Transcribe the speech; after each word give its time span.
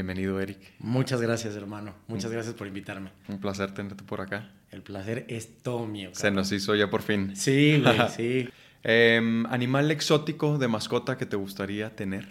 Bienvenido, 0.00 0.40
Eric. 0.40 0.56
Muchas 0.78 1.20
gracias, 1.20 1.54
hermano. 1.56 1.94
Muchas 2.08 2.32
gracias 2.32 2.54
por 2.54 2.66
invitarme. 2.66 3.10
Un 3.28 3.38
placer 3.38 3.74
tenerte 3.74 4.02
por 4.02 4.22
acá. 4.22 4.50
El 4.70 4.80
placer 4.80 5.26
es 5.28 5.58
todo 5.58 5.86
mío. 5.86 6.08
Se 6.14 6.30
nos 6.30 6.50
hizo 6.52 6.74
ya 6.74 6.88
por 6.88 7.02
fin. 7.02 7.36
Sí, 7.36 7.82
güey, 7.84 7.98
sí. 8.16 8.48
Em, 8.82 9.44
¿Animal 9.44 9.90
exótico 9.90 10.56
de 10.56 10.68
mascota 10.68 11.18
que 11.18 11.26
te 11.26 11.36
gustaría 11.36 11.94
tener? 11.94 12.26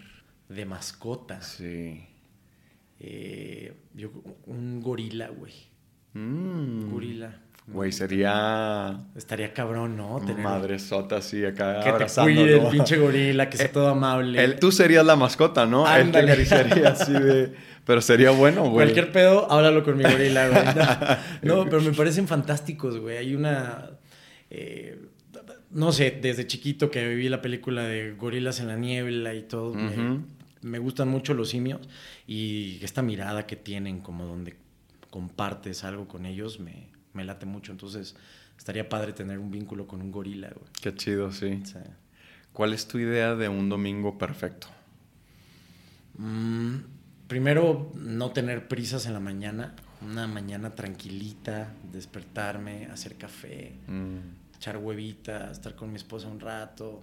De 0.48 0.66
mascota. 0.66 1.44
Sí. 1.44 2.08
Eh, 3.00 3.76
yo, 3.94 4.10
un 4.48 4.82
gorila, 4.82 5.28
güey. 5.28 5.54
Mm. 6.16 6.90
Gorila. 6.90 7.40
Güey, 7.72 7.92
sería. 7.92 9.00
Estaría 9.16 9.54
cabrón, 9.54 9.96
¿no? 9.98 10.20
Tener... 10.20 10.38
Madre 10.44 10.80
sota 10.80 11.18
así 11.18 11.46
acá. 11.46 11.82
Que 11.82 11.92
te 12.06 12.22
cuide 12.22 12.58
el 12.60 12.68
pinche 12.70 12.98
gorila, 12.98 13.50
que 13.50 13.58
sea 13.58 13.68
Eh, 13.68 13.70
todo 13.70 13.90
amable. 13.90 14.44
Él, 14.44 14.60
tú 14.60 14.72
serías 14.72 15.06
la 15.06 15.16
mascota, 15.16 15.66
¿no? 15.66 15.82
Él 15.88 16.12
te 16.12 16.18
Ándale. 16.20 16.32
acariciaría 16.32 16.90
así 16.90 17.14
de. 17.14 17.54
Pero 17.86 18.02
sería 18.02 18.32
bueno, 18.32 18.62
güey. 18.64 18.74
Cualquier 18.88 19.12
pedo, 19.12 19.52
háblalo 19.52 19.84
con 19.84 19.98
mi 19.98 20.04
gorila, 20.04 20.48
güey. 20.50 20.64
No, 21.44 21.56
no, 21.64 21.70
pero 21.70 21.82
me 21.82 21.92
parecen 21.92 22.28
fantásticos, 22.28 22.98
güey. 23.00 23.18
Hay 23.18 23.36
una. 23.36 23.92
eh, 24.50 25.00
no 25.72 25.92
sé, 25.92 26.18
desde 26.22 26.48
chiquito 26.48 26.90
que 26.90 27.08
viví 27.08 27.30
la 27.30 27.42
película 27.42 27.84
de 27.84 28.14
Gorilas 28.14 28.60
en 28.60 28.68
la 28.68 28.76
Niebla 28.76 29.36
y 29.36 29.44
todo. 29.44 29.74
me- 29.76 29.88
Ujú. 29.88 30.24
me, 30.62 30.80
gustan 30.80 31.08
mucho 31.10 31.34
los 31.36 31.50
simios 31.50 31.80
y 32.26 32.80
esta 32.84 33.04
mirada 33.04 33.46
que 33.46 33.56
tienen, 33.56 34.00
como 34.02 34.26
donde 34.26 34.56
compartes 35.12 35.84
algo 35.84 36.08
con 36.08 36.26
ellos, 36.26 36.60
me, 36.60 36.88
me 37.20 37.26
late 37.26 37.46
mucho. 37.46 37.74
Entonces, 37.74 38.16
estaría 38.58 38.88
padre 38.88 39.12
tener 39.12 39.40
un 39.40 39.52
vínculo 39.52 39.86
con 39.86 40.02
un 40.02 40.10
gorila, 40.12 40.50
güey. 40.50 40.72
Qué 40.82 40.96
chido, 40.96 41.32
sí. 41.34 41.62
¿Cuál 42.54 42.74
es 42.74 42.88
tu 42.88 42.98
idea 42.98 43.36
de 43.36 43.50
un 43.50 43.68
domingo 43.68 44.18
perfecto? 44.18 44.68
Mm, 46.18 46.78
primero, 47.28 47.92
no 47.96 48.32
tener 48.32 48.68
prisas 48.68 49.06
en 49.06 49.14
la 49.14 49.20
mañana. 49.20 49.76
Una 50.02 50.28
mañana 50.28 50.76
tranquilita, 50.76 51.74
despertarme, 51.92 52.86
hacer 52.86 53.16
café, 53.16 53.74
Mm, 53.88 54.56
echar 54.56 54.78
huevita, 54.78 55.52
estar 55.52 55.76
con 55.76 55.90
mi 55.92 55.98
esposa 55.98 56.28
un 56.28 56.40
rato, 56.40 57.02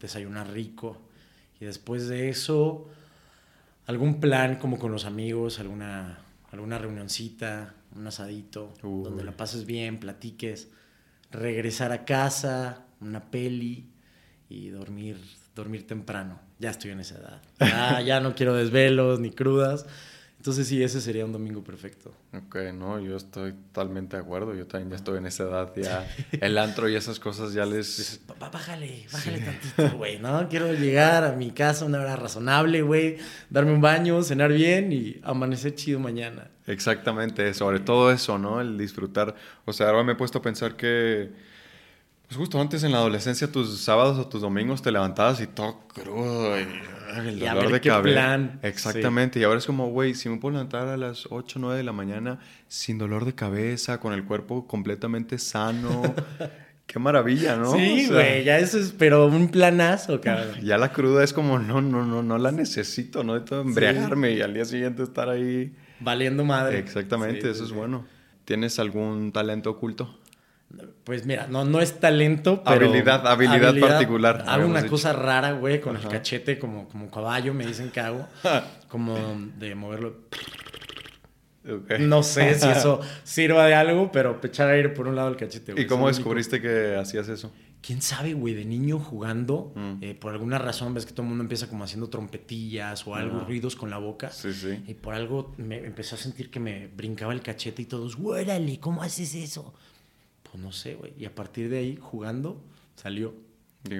desayunar 0.00 0.50
rico. 0.50 0.98
Y 1.60 1.66
después 1.66 2.08
de 2.08 2.30
eso, 2.30 2.88
algún 3.86 4.18
plan 4.18 4.56
como 4.56 4.78
con 4.78 4.92
los 4.92 5.04
amigos, 5.04 5.60
alguna, 5.60 6.18
alguna 6.50 6.78
reunioncita, 6.78 7.74
un 7.96 8.06
asadito, 8.06 8.72
Uy. 8.82 9.04
donde 9.04 9.24
la 9.24 9.32
pases 9.32 9.66
bien, 9.66 9.98
platiques, 10.00 10.68
regresar 11.30 11.92
a 11.92 12.04
casa, 12.04 12.84
una 13.00 13.30
peli 13.30 13.86
y 14.48 14.68
dormir, 14.68 15.18
dormir 15.54 15.86
temprano. 15.86 16.40
Ya 16.58 16.70
estoy 16.70 16.90
en 16.92 17.00
esa 17.00 17.16
edad. 17.18 17.42
Ya, 17.60 18.00
ya 18.00 18.20
no 18.20 18.34
quiero 18.34 18.54
desvelos 18.54 19.20
ni 19.20 19.30
crudas. 19.30 19.86
Entonces 20.36 20.66
sí, 20.66 20.82
ese 20.82 21.00
sería 21.00 21.24
un 21.24 21.30
domingo 21.32 21.62
perfecto. 21.62 22.12
Ok, 22.34 22.56
no, 22.74 22.98
yo 22.98 23.16
estoy 23.16 23.52
totalmente 23.52 24.16
de 24.16 24.22
acuerdo. 24.24 24.56
Yo 24.56 24.66
también 24.66 24.90
ya 24.90 24.96
estoy 24.96 25.18
en 25.18 25.26
esa 25.26 25.44
edad. 25.44 25.72
Ya 25.76 26.04
el 26.32 26.58
antro 26.58 26.88
y 26.88 26.96
esas 26.96 27.20
cosas 27.20 27.52
ya 27.52 27.64
les. 27.64 27.96
Dices, 27.96 28.18
"Pa- 28.26 28.34
pa- 28.34 28.50
bájale, 28.50 29.06
bájale 29.12 29.38
tantito, 29.76 29.96
güey, 29.96 30.18
¿no? 30.18 30.48
Quiero 30.48 30.72
llegar 30.74 31.22
a 31.22 31.32
mi 31.32 31.52
casa 31.52 31.84
a 31.84 31.88
una 31.88 32.00
hora 32.00 32.16
razonable, 32.16 32.82
güey, 32.82 33.18
darme 33.50 33.72
un 33.72 33.80
baño, 33.80 34.20
cenar 34.24 34.52
bien 34.52 34.90
y 34.92 35.20
amanecer 35.22 35.76
chido 35.76 36.00
mañana. 36.00 36.50
Exactamente, 36.66 37.52
sobre 37.54 37.80
todo 37.80 38.12
eso, 38.12 38.38
¿no? 38.38 38.60
El 38.60 38.78
disfrutar. 38.78 39.34
O 39.64 39.72
sea, 39.72 39.88
ahora 39.88 40.04
me 40.04 40.12
he 40.12 40.16
puesto 40.16 40.38
a 40.38 40.42
pensar 40.42 40.76
que, 40.76 41.30
pues 42.26 42.36
justo 42.36 42.60
antes 42.60 42.82
en 42.84 42.92
la 42.92 42.98
adolescencia, 42.98 43.50
tus 43.50 43.80
sábados 43.80 44.18
o 44.18 44.28
tus 44.28 44.40
domingos 44.42 44.80
te 44.82 44.92
levantabas 44.92 45.40
y 45.40 45.46
todo 45.48 45.80
crudo 45.88 46.58
y 46.58 46.64
ay, 47.14 47.28
el 47.28 47.42
Y 47.42 47.46
a 47.46 47.54
dolor 47.54 47.72
ver 47.72 47.82
de 47.82 47.88
cabeza. 47.88 48.14
plan. 48.14 48.60
Exactamente, 48.62 49.40
y 49.40 49.42
ahora 49.44 49.58
es 49.58 49.66
como, 49.66 49.90
güey, 49.90 50.14
si 50.14 50.28
me 50.28 50.36
puedo 50.38 50.52
levantar 50.52 50.88
a 50.88 50.96
las 50.96 51.26
8 51.30 51.58
o 51.58 51.62
9 51.62 51.76
de 51.76 51.82
la 51.82 51.92
mañana 51.92 52.38
sin 52.68 52.96
dolor 52.96 53.24
de 53.24 53.34
cabeza, 53.34 53.98
con 54.00 54.12
el 54.12 54.24
cuerpo 54.24 54.66
completamente 54.68 55.38
sano, 55.38 56.14
qué 56.86 56.98
maravilla, 57.00 57.56
¿no? 57.56 57.72
Sí, 57.72 58.04
O 58.04 58.08
sea, 58.08 58.14
güey, 58.14 58.44
ya 58.44 58.58
eso 58.58 58.78
es, 58.78 58.94
pero 58.96 59.26
un 59.26 59.48
planazo, 59.48 60.20
cabrón. 60.20 60.54
Ya 60.62 60.78
la 60.78 60.92
cruda 60.92 61.24
es 61.24 61.32
como, 61.32 61.58
no, 61.58 61.82
no, 61.82 62.06
no, 62.06 62.22
no 62.22 62.38
la 62.38 62.52
necesito, 62.52 63.24
¿no? 63.24 63.34
De 63.34 63.40
todo 63.40 63.62
embriagarme 63.62 64.30
y 64.32 64.40
al 64.42 64.54
día 64.54 64.64
siguiente 64.64 65.02
estar 65.02 65.28
ahí. 65.28 65.74
Valiendo 66.02 66.44
madre. 66.44 66.78
Exactamente, 66.78 67.42
Sí, 67.42 67.48
eso 67.48 67.54
sí, 67.58 67.62
es 67.64 67.68
sí. 67.70 67.74
bueno. 67.74 68.06
¿Tienes 68.44 68.78
algún 68.78 69.32
talento 69.32 69.70
oculto? 69.70 70.18
Pues 71.04 71.26
mira, 71.26 71.46
no, 71.48 71.64
no 71.66 71.80
es 71.80 72.00
talento, 72.00 72.62
pero... 72.64 72.86
Habilidad- 72.90 73.26
habilidad 73.26 73.78
particular, 73.78 74.44
Hago 74.48 74.66
una 74.66 74.80
dicho. 74.80 74.90
cosa 74.90 75.12
rara, 75.12 75.52
güey, 75.52 75.80
con 75.82 75.96
Ajá. 75.96 76.06
el 76.08 76.12
cachete 76.12 76.58
como, 76.58 76.88
como 76.88 77.10
caballo, 77.10 77.52
me 77.52 77.66
dicen 77.66 77.90
que 77.90 78.00
hago. 78.00 78.26
como 78.88 79.16
de 79.58 79.74
moverlo. 79.74 80.16
No 82.00 82.22
sé 82.24 82.54
si 82.58 82.68
eso 82.68 83.00
sirva 83.22 83.66
de 83.66 83.74
algo, 83.74 84.10
pero 84.10 84.40
echar 84.42 84.68
aire 84.70 84.88
por 84.88 85.06
un 85.06 85.14
lado 85.14 85.28
el 85.28 85.36
cachete, 85.36 85.72
güey. 85.72 85.84
¿Y 85.84 85.86
cómo 85.86 86.08
descubriste 86.08 86.60
que 86.60 86.96
hacías 86.96 87.28
eso? 87.28 87.52
¿Quién 87.82 88.00
sabe, 88.00 88.32
güey? 88.34 88.54
De 88.54 88.64
niño 88.64 88.98
jugando, 89.00 89.72
Mm. 89.74 89.94
eh, 90.00 90.14
por 90.14 90.32
alguna 90.32 90.56
razón 90.58 90.94
ves 90.94 91.04
que 91.04 91.12
todo 91.12 91.22
el 91.22 91.28
mundo 91.30 91.42
empieza 91.42 91.66
como 91.68 91.82
haciendo 91.84 92.08
trompetillas 92.08 93.04
o 93.06 93.14
algo, 93.16 93.40
ruidos 93.40 93.74
con 93.76 93.90
la 93.90 93.98
boca. 93.98 94.30
Sí, 94.30 94.52
sí. 94.52 94.82
Y 94.86 94.94
por 94.94 95.14
algo 95.14 95.52
me 95.58 95.78
empecé 95.84 96.14
a 96.14 96.18
sentir 96.18 96.48
que 96.50 96.60
me 96.60 96.86
brincaba 96.86 97.32
el 97.32 97.42
cachete 97.42 97.82
y 97.82 97.86
todos, 97.86 98.16
¡Guárale! 98.16 98.78
¿Cómo 98.78 99.02
haces 99.02 99.34
eso? 99.34 99.74
Pues 100.44 100.62
no 100.62 100.70
sé, 100.70 100.94
güey. 100.94 101.12
Y 101.18 101.24
a 101.24 101.34
partir 101.34 101.68
de 101.68 101.78
ahí, 101.78 101.98
jugando, 102.00 102.62
salió. 102.94 103.34
Y, 103.90 103.94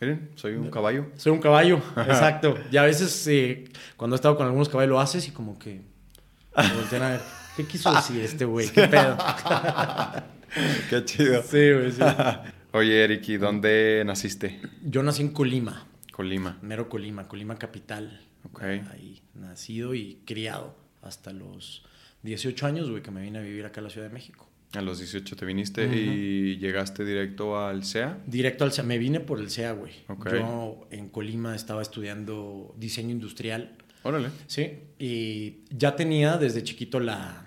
miren, 0.00 0.30
soy 0.34 0.54
un 0.54 0.68
caballo. 0.70 1.06
Soy 1.16 1.30
un 1.32 1.38
caballo, 1.40 1.76
exacto. 1.96 2.56
Y 2.72 2.76
a 2.76 2.82
veces, 2.82 3.24
eh, 3.28 3.64
cuando 3.96 4.16
he 4.16 4.18
estado 4.18 4.36
con 4.36 4.46
algunos 4.46 4.68
caballos, 4.68 4.90
lo 4.90 5.00
haces 5.00 5.28
y 5.28 5.30
como 5.30 5.56
que 5.60 5.82
me 6.56 6.74
voltean 6.74 7.02
a 7.02 7.08
ver. 7.10 7.20
¿Qué 7.56 7.64
quiso 7.66 7.92
decir 7.94 8.20
este 8.20 8.44
güey? 8.44 8.68
¿Qué 8.68 8.88
pedo? 8.88 9.16
Qué 10.90 11.04
chido. 11.04 11.42
sí, 11.42 11.72
güey, 11.72 11.92
sí. 11.92 12.00
Oye, 12.78 13.02
Eric, 13.02 13.28
¿y 13.30 13.38
dónde 13.38 14.04
naciste? 14.06 14.60
Yo 14.84 15.02
nací 15.02 15.20
en 15.22 15.30
Colima. 15.30 15.88
Colima. 16.12 16.58
Mero 16.62 16.88
Colima, 16.88 17.26
Colima 17.26 17.58
capital. 17.58 18.20
Ok. 18.44 18.62
Ahí, 18.62 19.20
nacido 19.34 19.96
y 19.96 20.20
criado 20.24 20.76
hasta 21.02 21.32
los 21.32 21.84
18 22.22 22.66
años, 22.66 22.88
güey, 22.88 23.02
que 23.02 23.10
me 23.10 23.20
vine 23.20 23.40
a 23.40 23.42
vivir 23.42 23.66
acá 23.66 23.80
a 23.80 23.84
la 23.84 23.90
Ciudad 23.90 24.06
de 24.06 24.14
México. 24.14 24.48
A 24.74 24.80
los 24.80 25.00
18 25.00 25.34
te 25.34 25.44
viniste 25.44 25.86
y 25.92 26.58
llegaste 26.58 27.04
directo 27.04 27.58
al 27.58 27.84
CEA. 27.84 28.20
Directo 28.28 28.62
al 28.62 28.70
CEA, 28.70 28.84
me 28.84 28.98
vine 28.98 29.18
por 29.18 29.40
el 29.40 29.50
CEA, 29.50 29.72
güey. 29.72 29.94
Ok. 30.06 30.30
Yo 30.34 30.86
en 30.92 31.08
Colima 31.08 31.56
estaba 31.56 31.82
estudiando 31.82 32.76
diseño 32.78 33.10
industrial, 33.10 33.76
Órale. 34.04 34.28
¿sí? 34.46 34.70
Y 35.00 35.64
ya 35.70 35.96
tenía 35.96 36.36
desde 36.36 36.62
chiquito 36.62 37.00
la 37.00 37.44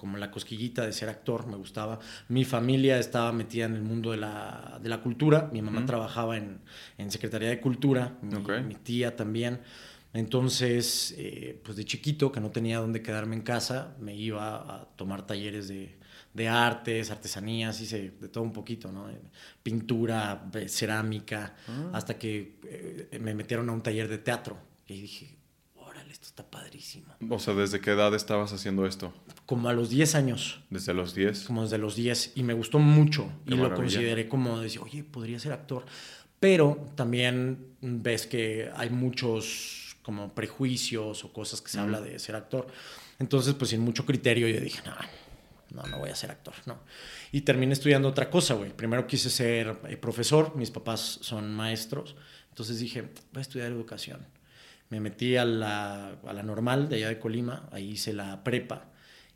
como 0.00 0.16
la 0.16 0.30
cosquillita 0.30 0.86
de 0.86 0.94
ser 0.94 1.10
actor, 1.10 1.46
me 1.46 1.56
gustaba. 1.56 1.98
Mi 2.28 2.46
familia 2.46 2.98
estaba 2.98 3.32
metida 3.32 3.66
en 3.66 3.74
el 3.74 3.82
mundo 3.82 4.12
de 4.12 4.16
la, 4.16 4.80
de 4.82 4.88
la 4.88 5.02
cultura, 5.02 5.50
mi 5.52 5.60
mamá 5.60 5.84
trabajaba 5.84 6.38
en, 6.38 6.60
en 6.96 7.10
Secretaría 7.10 7.50
de 7.50 7.60
Cultura, 7.60 8.16
mi, 8.22 8.34
Ok. 8.36 8.50
mi 8.66 8.76
tía 8.76 9.14
también. 9.14 9.60
Entonces, 10.14 11.14
eh, 11.18 11.60
pues 11.64 11.76
de 11.76 11.84
chiquito, 11.84 12.32
que 12.32 12.40
no 12.40 12.50
tenía 12.50 12.78
dónde 12.78 13.02
quedarme 13.02 13.36
en 13.36 13.42
casa, 13.42 13.94
me 14.00 14.14
iba 14.16 14.56
a 14.56 14.84
tomar 14.96 15.26
talleres 15.26 15.68
de, 15.68 15.98
de 16.34 16.48
artes, 16.48 17.10
artesanías, 17.10 17.80
hice 17.80 18.10
de 18.18 18.28
todo 18.28 18.42
un 18.42 18.52
poquito, 18.52 18.90
¿no? 18.90 19.06
Pintura, 19.62 20.50
cerámica, 20.66 21.54
Ah. 21.68 21.90
hasta 21.92 22.18
que 22.18 22.58
eh, 22.64 23.18
me 23.20 23.34
metieron 23.34 23.68
a 23.68 23.72
un 23.72 23.82
taller 23.82 24.08
de 24.08 24.18
teatro. 24.18 24.56
Y 24.88 25.02
dije, 25.02 25.36
está 26.40 26.50
padrísimo. 26.50 27.14
O 27.28 27.38
sea, 27.38 27.54
¿desde 27.54 27.80
qué 27.80 27.90
edad 27.90 28.14
estabas 28.14 28.52
haciendo 28.52 28.86
esto? 28.86 29.12
Como 29.46 29.68
a 29.68 29.72
los 29.72 29.90
10 29.90 30.14
años, 30.14 30.60
¿Desde 30.70 30.94
los 30.94 31.14
10? 31.14 31.44
como 31.44 31.62
desde 31.62 31.78
los 31.78 31.96
10, 31.96 32.32
y 32.36 32.42
me 32.42 32.54
gustó 32.54 32.78
mucho. 32.78 33.30
Qué 33.46 33.54
y 33.54 33.56
lo 33.56 33.74
consideré 33.74 34.28
como 34.28 34.60
decir, 34.60 34.80
oye, 34.80 35.04
podría 35.04 35.38
ser 35.38 35.52
actor. 35.52 35.84
Pero 36.38 36.88
también 36.94 37.66
ves 37.82 38.26
que 38.26 38.70
hay 38.74 38.90
muchos 38.90 39.96
como 40.02 40.34
prejuicios 40.34 41.24
o 41.24 41.32
cosas 41.32 41.60
que 41.60 41.68
se 41.70 41.78
Mm. 41.78 41.82
habla 41.82 42.00
de 42.00 42.18
ser 42.18 42.34
actor. 42.34 42.66
Entonces, 43.18 43.54
pues 43.54 43.70
sin 43.70 43.80
mucho 43.80 44.06
criterio, 44.06 44.48
yo 44.48 44.58
dije, 44.60 44.80
no, 44.86 44.96
no, 45.82 45.86
no 45.88 45.98
voy 45.98 46.08
a 46.10 46.14
ser 46.14 46.30
actor, 46.30 46.54
no. 46.64 46.78
Y 47.32 47.42
terminé 47.42 47.74
estudiando 47.74 48.08
otra 48.08 48.30
cosa, 48.30 48.54
güey. 48.54 48.74
Primero 48.74 49.06
quise 49.06 49.28
ser 49.28 49.76
eh, 49.88 49.96
profesor, 49.98 50.56
mis 50.56 50.70
papás 50.70 51.18
son 51.20 51.54
maestros. 51.54 52.16
Entonces 52.48 52.78
dije, 52.80 53.02
voy 53.02 53.38
a 53.38 53.40
estudiar 53.40 53.70
educación. 53.70 54.26
Me 54.90 55.00
metí 55.00 55.36
a 55.36 55.44
la, 55.44 56.18
a 56.26 56.32
la 56.32 56.42
normal 56.42 56.88
de 56.88 56.96
allá 56.96 57.08
de 57.08 57.18
Colima, 57.18 57.68
ahí 57.72 57.90
hice 57.92 58.12
la 58.12 58.42
prepa 58.44 58.86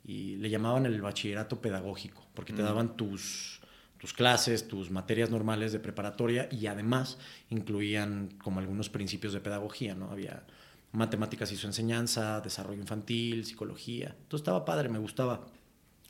y 0.04 0.36
le 0.36 0.50
llamaban 0.50 0.84
el 0.86 1.00
bachillerato 1.00 1.60
pedagógico, 1.60 2.26
porque 2.34 2.52
te 2.52 2.62
Mm. 2.62 2.64
daban 2.66 2.96
tus, 2.96 3.60
tus 3.98 4.12
clases, 4.12 4.68
tus 4.68 4.90
materias 4.90 5.30
normales 5.30 5.72
de 5.72 5.78
preparatoria 5.78 6.48
y 6.50 6.66
además 6.66 7.18
incluían 7.50 8.34
como 8.42 8.60
algunos 8.60 8.88
principios 8.90 9.32
de 9.32 9.40
pedagogía, 9.40 9.94
¿no? 9.94 10.10
Había 10.10 10.44
matemáticas 10.92 11.50
y 11.52 11.56
su 11.56 11.66
enseñanza, 11.66 12.40
desarrollo 12.40 12.80
infantil, 12.80 13.44
psicología. 13.46 14.08
Entonces 14.08 14.42
estaba 14.42 14.64
padre, 14.64 14.88
me 14.88 14.98
gustaba. 14.98 15.46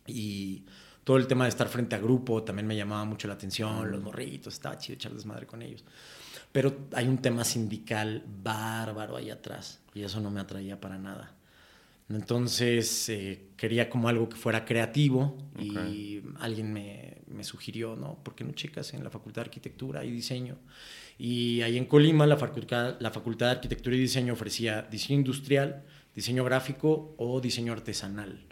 Y 0.06 0.64
todo 1.04 1.16
el 1.18 1.26
tema 1.26 1.44
de 1.44 1.50
estar 1.50 1.68
frente 1.68 1.94
a 1.96 1.98
grupo 1.98 2.42
también 2.42 2.66
me 2.66 2.76
llamaba 2.76 3.04
mucho 3.04 3.28
la 3.28 3.34
atención, 3.34 3.90
los 3.90 4.02
morritos, 4.02 4.54
estaba 4.54 4.76
chido 4.78 4.94
echar 4.96 5.12
desmadre 5.12 5.46
con 5.46 5.62
ellos. 5.62 5.84
Pero 6.54 6.86
hay 6.92 7.08
un 7.08 7.18
tema 7.18 7.42
sindical 7.42 8.22
bárbaro 8.44 9.16
ahí 9.16 9.28
atrás 9.28 9.80
y 9.92 10.02
eso 10.04 10.20
no 10.20 10.30
me 10.30 10.38
atraía 10.38 10.80
para 10.80 10.98
nada. 10.98 11.34
Entonces 12.08 13.08
eh, 13.08 13.46
quería 13.56 13.90
como 13.90 14.08
algo 14.08 14.28
que 14.28 14.36
fuera 14.36 14.64
creativo 14.64 15.36
y 15.58 16.20
alguien 16.38 16.72
me, 16.72 17.16
me, 17.26 17.42
sugirió, 17.42 17.96
¿no? 17.96 18.22
¿Por 18.22 18.36
qué 18.36 18.44
no 18.44 18.52
checas 18.52 18.94
en 18.94 19.02
la 19.02 19.10
Facultad 19.10 19.42
de 19.42 19.46
Arquitectura 19.46 20.04
y 20.04 20.12
Diseño? 20.12 20.56
Y 21.18 21.60
ahí 21.62 21.76
en 21.76 21.86
Colima 21.86 22.24
la 22.24 22.36
facultad, 22.36 23.00
la 23.00 23.10
facultad 23.10 23.46
de 23.46 23.52
Arquitectura 23.52 23.96
y 23.96 23.98
Diseño 23.98 24.34
ofrecía 24.34 24.82
diseño 24.82 25.18
industrial, 25.18 25.82
diseño 26.14 26.44
gráfico 26.44 27.16
o 27.18 27.40
diseño 27.40 27.72
artesanal. 27.72 28.44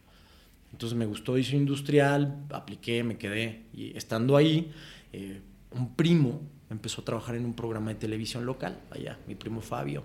Entonces 0.73 0.99
me 0.99 1.07
gustó 1.07 1.37
diseño 1.37 1.61
industrial, 1.61 2.47
apliqué, 2.51 3.05
me 3.05 3.17
quedé. 3.17 3.63
Y 3.73 3.97
estando 3.97 4.37
ahí, 4.37 4.73
eh, 5.13 5.41
un 5.71 5.95
primo 5.95 6.41
empezó 6.73 7.03
a 7.03 7.05
trabajar 7.05 7.37
en 7.37 7.45
un 7.45 7.55
programa 7.55 7.91
de 7.91 7.97
televisión 7.97 8.45
local, 8.45 8.81
allá, 8.91 9.19
mi 9.27 9.35
primo 9.35 9.61
Fabio. 9.61 10.05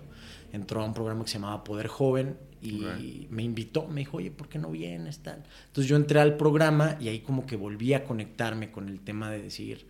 Entró 0.52 0.82
a 0.82 0.84
un 0.84 0.94
programa 0.94 1.24
que 1.24 1.30
se 1.30 1.34
llamaba 1.34 1.64
Poder 1.64 1.88
Joven 1.88 2.36
y 2.62 3.26
me 3.30 3.42
invitó, 3.42 3.86
me 3.86 4.00
dijo, 4.00 4.18
oye, 4.18 4.30
¿por 4.30 4.48
qué 4.48 4.58
no 4.58 4.70
vienes? 4.70 5.20
Tal. 5.20 5.44
Entonces 5.66 5.88
yo 5.88 5.96
entré 5.96 6.20
al 6.20 6.36
programa 6.36 6.96
y 7.00 7.08
ahí 7.08 7.20
como 7.20 7.46
que 7.46 7.56
volví 7.56 7.94
a 7.94 8.04
conectarme 8.04 8.70
con 8.70 8.88
el 8.88 9.00
tema 9.00 9.30
de 9.30 9.42
decir, 9.42 9.86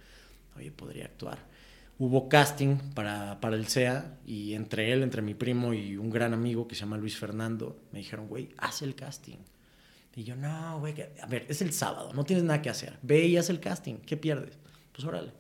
oye, 0.56 0.70
podría 0.70 1.06
actuar. 1.06 1.38
Hubo 1.98 2.28
casting 2.28 2.76
para, 2.94 3.40
para 3.40 3.56
el 3.56 3.66
CEA 3.66 4.18
y 4.24 4.54
entre 4.54 4.92
él, 4.92 5.02
entre 5.02 5.20
mi 5.20 5.34
primo 5.34 5.74
y 5.74 5.96
un 5.96 6.10
gran 6.10 6.32
amigo 6.32 6.68
que 6.68 6.74
se 6.74 6.82
llama 6.82 6.96
Luis 6.96 7.16
Fernando, 7.16 7.80
me 7.92 7.98
dijeron, 7.98 8.28
güey, 8.28 8.50
haz 8.58 8.82
el 8.82 8.94
casting. 8.94 9.38
Y 10.14 10.24
yo, 10.24 10.36
no, 10.36 10.78
güey, 10.80 10.94
a 11.20 11.26
ver, 11.26 11.46
es 11.48 11.62
el 11.62 11.72
sábado, 11.72 12.12
no 12.12 12.24
tienes 12.24 12.44
nada 12.44 12.60
que 12.62 12.70
hacer. 12.70 12.98
Ve 13.02 13.26
y 13.26 13.36
haz 13.36 13.50
el 13.50 13.60
casting, 13.60 13.96
¿qué 13.96 14.16
pierdes? 14.16 14.58
Pues 14.92 15.06
órale. 15.06 15.32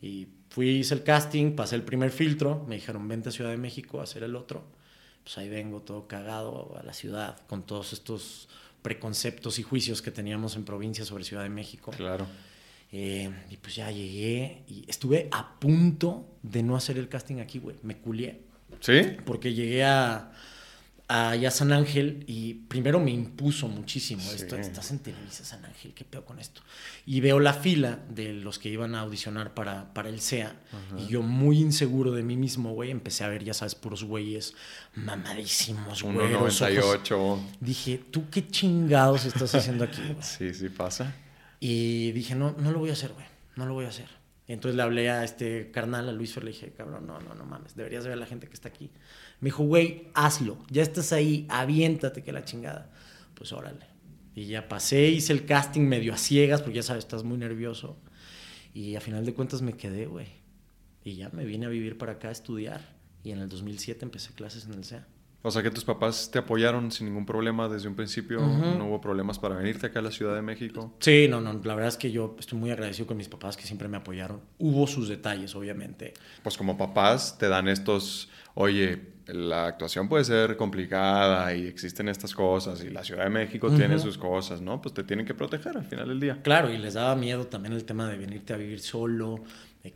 Y 0.00 0.28
fui, 0.54 0.68
hice 0.68 0.94
el 0.94 1.02
casting, 1.02 1.56
pasé 1.56 1.74
el 1.76 1.82
primer 1.82 2.10
filtro, 2.10 2.64
me 2.68 2.76
dijeron, 2.76 3.06
vente 3.08 3.28
a 3.28 3.32
Ciudad 3.32 3.50
de 3.50 3.56
México 3.56 4.00
a 4.00 4.04
hacer 4.04 4.22
el 4.22 4.36
otro 4.36 4.64
pues 5.24 5.38
ahí 5.38 5.48
vengo 5.48 5.80
todo 5.80 6.06
cagado 6.06 6.76
a 6.78 6.82
la 6.84 6.92
ciudad 6.92 7.38
con 7.48 7.62
todos 7.62 7.94
estos 7.94 8.48
preconceptos 8.82 9.58
y 9.58 9.62
juicios 9.62 10.02
que 10.02 10.10
teníamos 10.10 10.54
en 10.56 10.64
provincia 10.64 11.06
sobre 11.06 11.24
Ciudad 11.24 11.42
de 11.42 11.48
México. 11.48 11.90
Claro. 11.96 12.26
Eh, 12.92 13.30
y 13.50 13.56
pues 13.56 13.74
ya 13.74 13.90
llegué 13.90 14.62
y 14.68 14.84
estuve 14.86 15.28
a 15.32 15.58
punto 15.58 16.28
de 16.42 16.62
no 16.62 16.76
hacer 16.76 16.98
el 16.98 17.08
casting 17.08 17.40
aquí, 17.40 17.58
güey. 17.58 17.76
Me 17.82 17.96
culié. 17.96 18.42
¿Sí? 18.80 19.16
Porque 19.24 19.54
llegué 19.54 19.82
a, 19.84 20.32
allá 21.14 21.48
a 21.48 21.50
San 21.50 21.72
Ángel 21.72 22.24
y 22.26 22.54
primero 22.54 22.98
me 22.98 23.10
impuso 23.10 23.68
muchísimo 23.68 24.22
esto. 24.32 24.56
Estás 24.56 24.90
en 24.90 24.98
Televisa 24.98 25.44
San 25.44 25.64
Ángel, 25.64 25.94
¿qué 25.94 26.04
pedo 26.04 26.24
con 26.24 26.38
esto? 26.40 26.62
Y 27.06 27.20
veo 27.20 27.38
la 27.40 27.54
fila 27.54 28.00
de 28.08 28.32
los 28.32 28.58
que 28.58 28.68
iban 28.68 28.94
a 28.94 29.00
audicionar 29.00 29.54
para, 29.54 29.94
para 29.94 30.08
el 30.08 30.20
SEA 30.20 30.56
y 30.98 31.06
yo 31.06 31.22
muy 31.22 31.60
inseguro 31.60 32.12
de 32.12 32.22
mí 32.22 32.36
mismo, 32.36 32.72
güey, 32.72 32.90
empecé 32.90 33.24
a 33.24 33.28
ver, 33.28 33.44
ya 33.44 33.54
sabes, 33.54 33.74
puros 33.74 34.04
güeyes 34.04 34.54
mamadísimos, 34.94 36.02
güey. 36.02 36.16
1.98. 36.16 37.40
Dije, 37.60 38.02
¿tú 38.10 38.28
qué 38.30 38.46
chingados 38.48 39.24
estás 39.24 39.54
haciendo 39.54 39.84
aquí? 39.84 40.02
Sí, 40.20 40.52
sí 40.52 40.68
pasa. 40.68 41.14
Y 41.60 42.12
dije, 42.12 42.34
no, 42.34 42.54
no 42.58 42.72
lo 42.72 42.78
voy 42.78 42.90
a 42.90 42.94
hacer, 42.94 43.12
güey, 43.12 43.26
no 43.56 43.66
lo 43.66 43.74
voy 43.74 43.84
a 43.84 43.88
hacer. 43.88 44.08
Entonces 44.46 44.76
le 44.76 44.82
hablé 44.82 45.10
a 45.10 45.24
este 45.24 45.70
carnal, 45.70 46.08
a 46.08 46.12
Luis 46.12 46.34
Fer, 46.34 46.44
le 46.44 46.50
dije, 46.50 46.72
cabrón, 46.76 47.06
no, 47.06 47.18
no, 47.20 47.34
no 47.34 47.44
mames, 47.46 47.76
deberías 47.76 48.04
ver 48.04 48.12
a 48.12 48.16
la 48.16 48.26
gente 48.26 48.46
que 48.46 48.52
está 48.52 48.68
aquí. 48.68 48.90
Me 49.40 49.48
dijo, 49.48 49.64
güey, 49.64 50.08
hazlo, 50.14 50.58
ya 50.70 50.82
estás 50.82 51.12
ahí, 51.12 51.46
aviéntate 51.48 52.22
que 52.22 52.32
la 52.32 52.44
chingada. 52.44 52.90
Pues 53.34 53.52
órale. 53.52 53.86
Y 54.34 54.46
ya 54.46 54.68
pasé, 54.68 55.08
hice 55.08 55.32
el 55.32 55.44
casting 55.44 55.82
medio 55.82 56.12
a 56.14 56.18
ciegas, 56.18 56.62
porque 56.62 56.76
ya 56.76 56.82
sabes, 56.82 57.04
estás 57.04 57.24
muy 57.24 57.38
nervioso. 57.38 57.96
Y 58.72 58.96
a 58.96 59.00
final 59.00 59.24
de 59.24 59.34
cuentas 59.34 59.62
me 59.62 59.74
quedé, 59.74 60.06
güey. 60.06 60.26
Y 61.04 61.16
ya 61.16 61.30
me 61.30 61.44
vine 61.44 61.66
a 61.66 61.68
vivir 61.68 61.98
para 61.98 62.12
acá 62.12 62.28
a 62.28 62.32
estudiar. 62.32 62.96
Y 63.22 63.30
en 63.30 63.38
el 63.38 63.48
2007 63.48 64.04
empecé 64.04 64.32
clases 64.32 64.66
en 64.66 64.74
el 64.74 64.84
CEA. 64.84 65.06
O 65.46 65.50
sea 65.50 65.62
que 65.62 65.70
tus 65.70 65.84
papás 65.84 66.30
te 66.30 66.38
apoyaron 66.38 66.90
sin 66.90 67.06
ningún 67.06 67.26
problema 67.26 67.68
desde 67.68 67.86
un 67.86 67.94
principio, 67.94 68.40
no 68.40 68.86
hubo 68.86 68.98
problemas 69.02 69.38
para 69.38 69.54
venirte 69.54 69.86
acá 69.86 69.98
a 69.98 70.02
la 70.02 70.10
Ciudad 70.10 70.34
de 70.34 70.40
México. 70.40 70.94
Sí, 71.00 71.26
no, 71.28 71.42
no, 71.42 71.52
la 71.52 71.74
verdad 71.74 71.88
es 71.88 71.98
que 71.98 72.10
yo 72.10 72.34
estoy 72.38 72.58
muy 72.58 72.70
agradecido 72.70 73.06
con 73.06 73.18
mis 73.18 73.28
papás 73.28 73.54
que 73.54 73.64
siempre 73.64 73.86
me 73.86 73.98
apoyaron. 73.98 74.40
Hubo 74.56 74.86
sus 74.86 75.06
detalles, 75.06 75.54
obviamente. 75.54 76.14
Pues 76.42 76.56
como 76.56 76.78
papás 76.78 77.36
te 77.36 77.48
dan 77.48 77.68
estos, 77.68 78.30
oye, 78.54 79.13
la 79.26 79.66
actuación 79.66 80.08
puede 80.08 80.24
ser 80.24 80.56
complicada 80.56 81.54
y 81.54 81.66
existen 81.66 82.08
estas 82.08 82.34
cosas 82.34 82.82
y 82.84 82.90
la 82.90 83.02
Ciudad 83.02 83.24
de 83.24 83.30
México 83.30 83.70
tiene 83.70 83.98
sus 83.98 84.18
cosas, 84.18 84.60
¿no? 84.60 84.80
Pues 84.82 84.94
te 84.94 85.04
tienen 85.04 85.24
que 85.24 85.34
proteger 85.34 85.76
al 85.76 85.84
final 85.84 86.08
del 86.08 86.20
día. 86.20 86.40
Claro, 86.42 86.70
y 86.70 86.78
les 86.78 86.94
daba 86.94 87.16
miedo 87.16 87.46
también 87.46 87.72
el 87.74 87.84
tema 87.84 88.08
de 88.08 88.16
venirte 88.16 88.52
a 88.52 88.56
vivir 88.56 88.80
solo, 88.80 89.42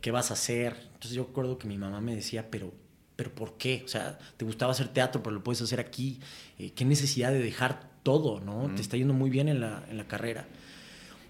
qué 0.01 0.11
vas 0.11 0.31
a 0.31 0.33
hacer. 0.33 0.75
Entonces 0.93 1.11
yo 1.11 1.25
recuerdo 1.25 1.57
que 1.57 1.67
mi 1.67 1.77
mamá 1.77 2.01
me 2.01 2.15
decía, 2.15 2.49
pero 2.49 2.73
pero 3.19 3.35
¿por 3.35 3.57
qué? 3.57 3.81
O 3.83 3.87
sea, 3.89 4.17
te 4.37 4.45
gustaba 4.45 4.71
hacer 4.71 4.87
teatro, 4.87 5.21
pero 5.21 5.35
lo 5.35 5.43
puedes 5.43 5.61
hacer 5.61 5.81
aquí. 5.81 6.21
Eh, 6.57 6.71
¿Qué 6.71 6.85
necesidad 6.85 7.33
de 7.33 7.39
dejar 7.39 7.81
todo, 8.01 8.39
no? 8.39 8.73
Te 8.73 8.81
está 8.81 8.95
yendo 8.95 9.13
muy 9.13 9.29
bien 9.29 9.49
en 9.49 9.59
la, 9.59 9.83
en 9.89 9.97
la, 9.97 10.07
carrera. 10.07 10.47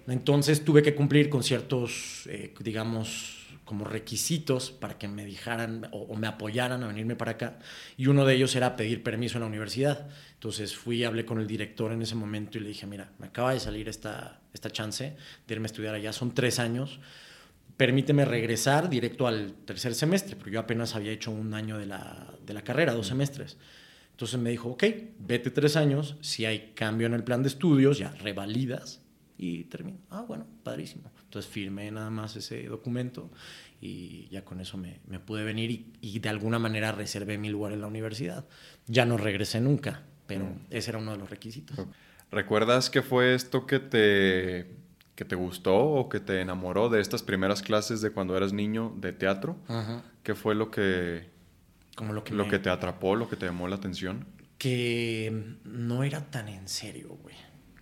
Entonces 0.06 0.64
tuve 0.64 0.84
que 0.84 0.94
cumplir 0.94 1.32
con 1.32 1.42
ciertos, 1.42 2.28
eh, 2.30 2.54
digamos, 2.60 3.39
como 3.70 3.86
requisitos 3.86 4.72
para 4.72 4.98
que 4.98 5.08
me 5.08 5.24
dejaran 5.24 5.90
o, 5.92 6.16
me 6.16 6.26
apoyaran 6.26 6.82
a 6.82 6.88
venirme 6.88 7.16
para 7.16 7.34
acá. 7.34 7.60
Y 7.98 8.08
uno 8.08 8.26
de 8.26 8.34
ellos 8.34 8.56
era 8.56 8.76
pedir 8.76 9.04
permiso 9.04 9.38
en 9.38 9.42
la 9.42 9.46
universidad. 9.46 10.10
Entonces 10.34 10.76
fui, 10.76 11.04
hablé 11.04 11.24
con 11.24 11.40
el 11.40 11.46
director 11.46 11.92
en 11.92 12.02
ese 12.02 12.16
momento 12.16 12.58
y 12.58 12.62
le 12.62 12.70
dije, 12.70 12.88
mira, 12.88 13.12
me 13.20 13.28
acaba 13.28 13.54
de 13.54 13.60
salir 13.60 13.88
esta, 13.88 14.42
esta 14.56 14.72
chance 14.72 15.16
de 15.46 15.54
irme 15.54 15.66
a 15.66 15.68
estudiar 15.68 15.94
allá. 15.94 16.12
Son 16.12 16.34
tres 16.34 16.58
años 16.58 17.00
permíteme 17.78 18.26
regresar 18.26 18.90
directo 18.90 19.28
al 19.28 19.54
tercer 19.66 19.94
semestre, 19.94 20.36
porque 20.36 20.52
yo 20.52 20.60
apenas 20.60 20.96
había 20.96 21.12
hecho 21.12 21.30
un 21.30 21.54
año 21.54 21.78
de 21.78 21.86
la, 21.86 22.34
de 22.44 22.56
la 22.56 22.64
carrera, 22.64 22.94
dos 22.94 23.06
semestres. 23.06 23.56
Entonces 24.12 24.40
me 24.40 24.50
dijo, 24.50 24.70
ok, 24.70 24.84
vete 25.20 25.52
tres 25.52 25.76
años, 25.76 26.16
si 26.22 26.46
hay 26.46 26.74
cambio 26.74 27.06
en 27.06 27.14
el 27.14 27.24
plan 27.24 27.44
de 27.44 27.50
estudios, 27.50 28.00
ya 28.00 28.10
revalidas 28.16 29.00
y 29.40 29.64
termino. 29.64 29.98
Ah, 30.10 30.26
bueno, 30.28 30.46
padrísimo. 30.64 31.10
Entonces 31.24 31.50
firmé 31.50 31.90
nada 31.90 32.10
más 32.10 32.36
ese 32.36 32.64
documento 32.64 33.32
y 33.80 34.28
ya 34.30 34.44
con 34.44 34.60
eso 34.60 34.78
me, 34.78 35.00
me 35.08 35.20
pude 35.20 35.46
venir 35.46 35.72
y, 35.72 35.94
y, 36.02 36.20
de 36.20 36.28
alguna 36.28 36.60
manera 36.60 36.92
reservé 36.92 37.38
mi 37.38 37.50
lugar 37.50 37.72
en 37.72 37.80
la 37.80 37.88
universidad. 37.88 38.46
Ya 38.86 39.06
no 39.06 39.16
regresé 39.16 39.62
nunca, 39.62 40.04
pero 40.28 40.46
mm. 40.46 40.66
ese 40.72 40.92
era 40.92 41.00
uno 41.00 41.14
de 41.14 41.18
los 41.18 41.30
requisitos. 41.30 41.80
¿Recuerdas 42.32 42.90
qué 42.90 43.02
fue 43.02 43.34
esto 43.34 43.66
que 43.66 43.80
te 43.80 44.78
que 45.16 45.26
te 45.26 45.36
gustó 45.36 45.76
o 45.76 46.08
que 46.08 46.22
te 46.22 46.40
enamoró 46.40 46.88
de 46.88 47.02
estas 47.02 47.24
primeras 47.24 47.62
clases 47.62 48.00
de 48.00 48.12
cuando 48.12 48.38
eras 48.38 48.54
niño 48.54 48.94
de 48.98 49.12
teatro? 49.12 49.58
¿Qué 50.24 50.34
fue 50.34 50.56
lo 50.56 50.72
que, 50.72 51.30
Como 51.96 52.14
lo 52.14 52.24
que, 52.24 52.34
lo 52.34 52.48
que 52.48 52.58
te 52.58 52.70
atrapó, 52.70 53.18
lo 53.18 53.28
que 53.28 53.36
te 53.36 53.46
llamó 53.46 53.68
la 53.68 53.76
atención? 53.76 54.26
Que 54.58 55.58
no 55.66 56.04
era 56.04 56.32
tan 56.32 56.48
en 56.48 56.70
serio, 56.70 57.18
güey. 57.22 57.36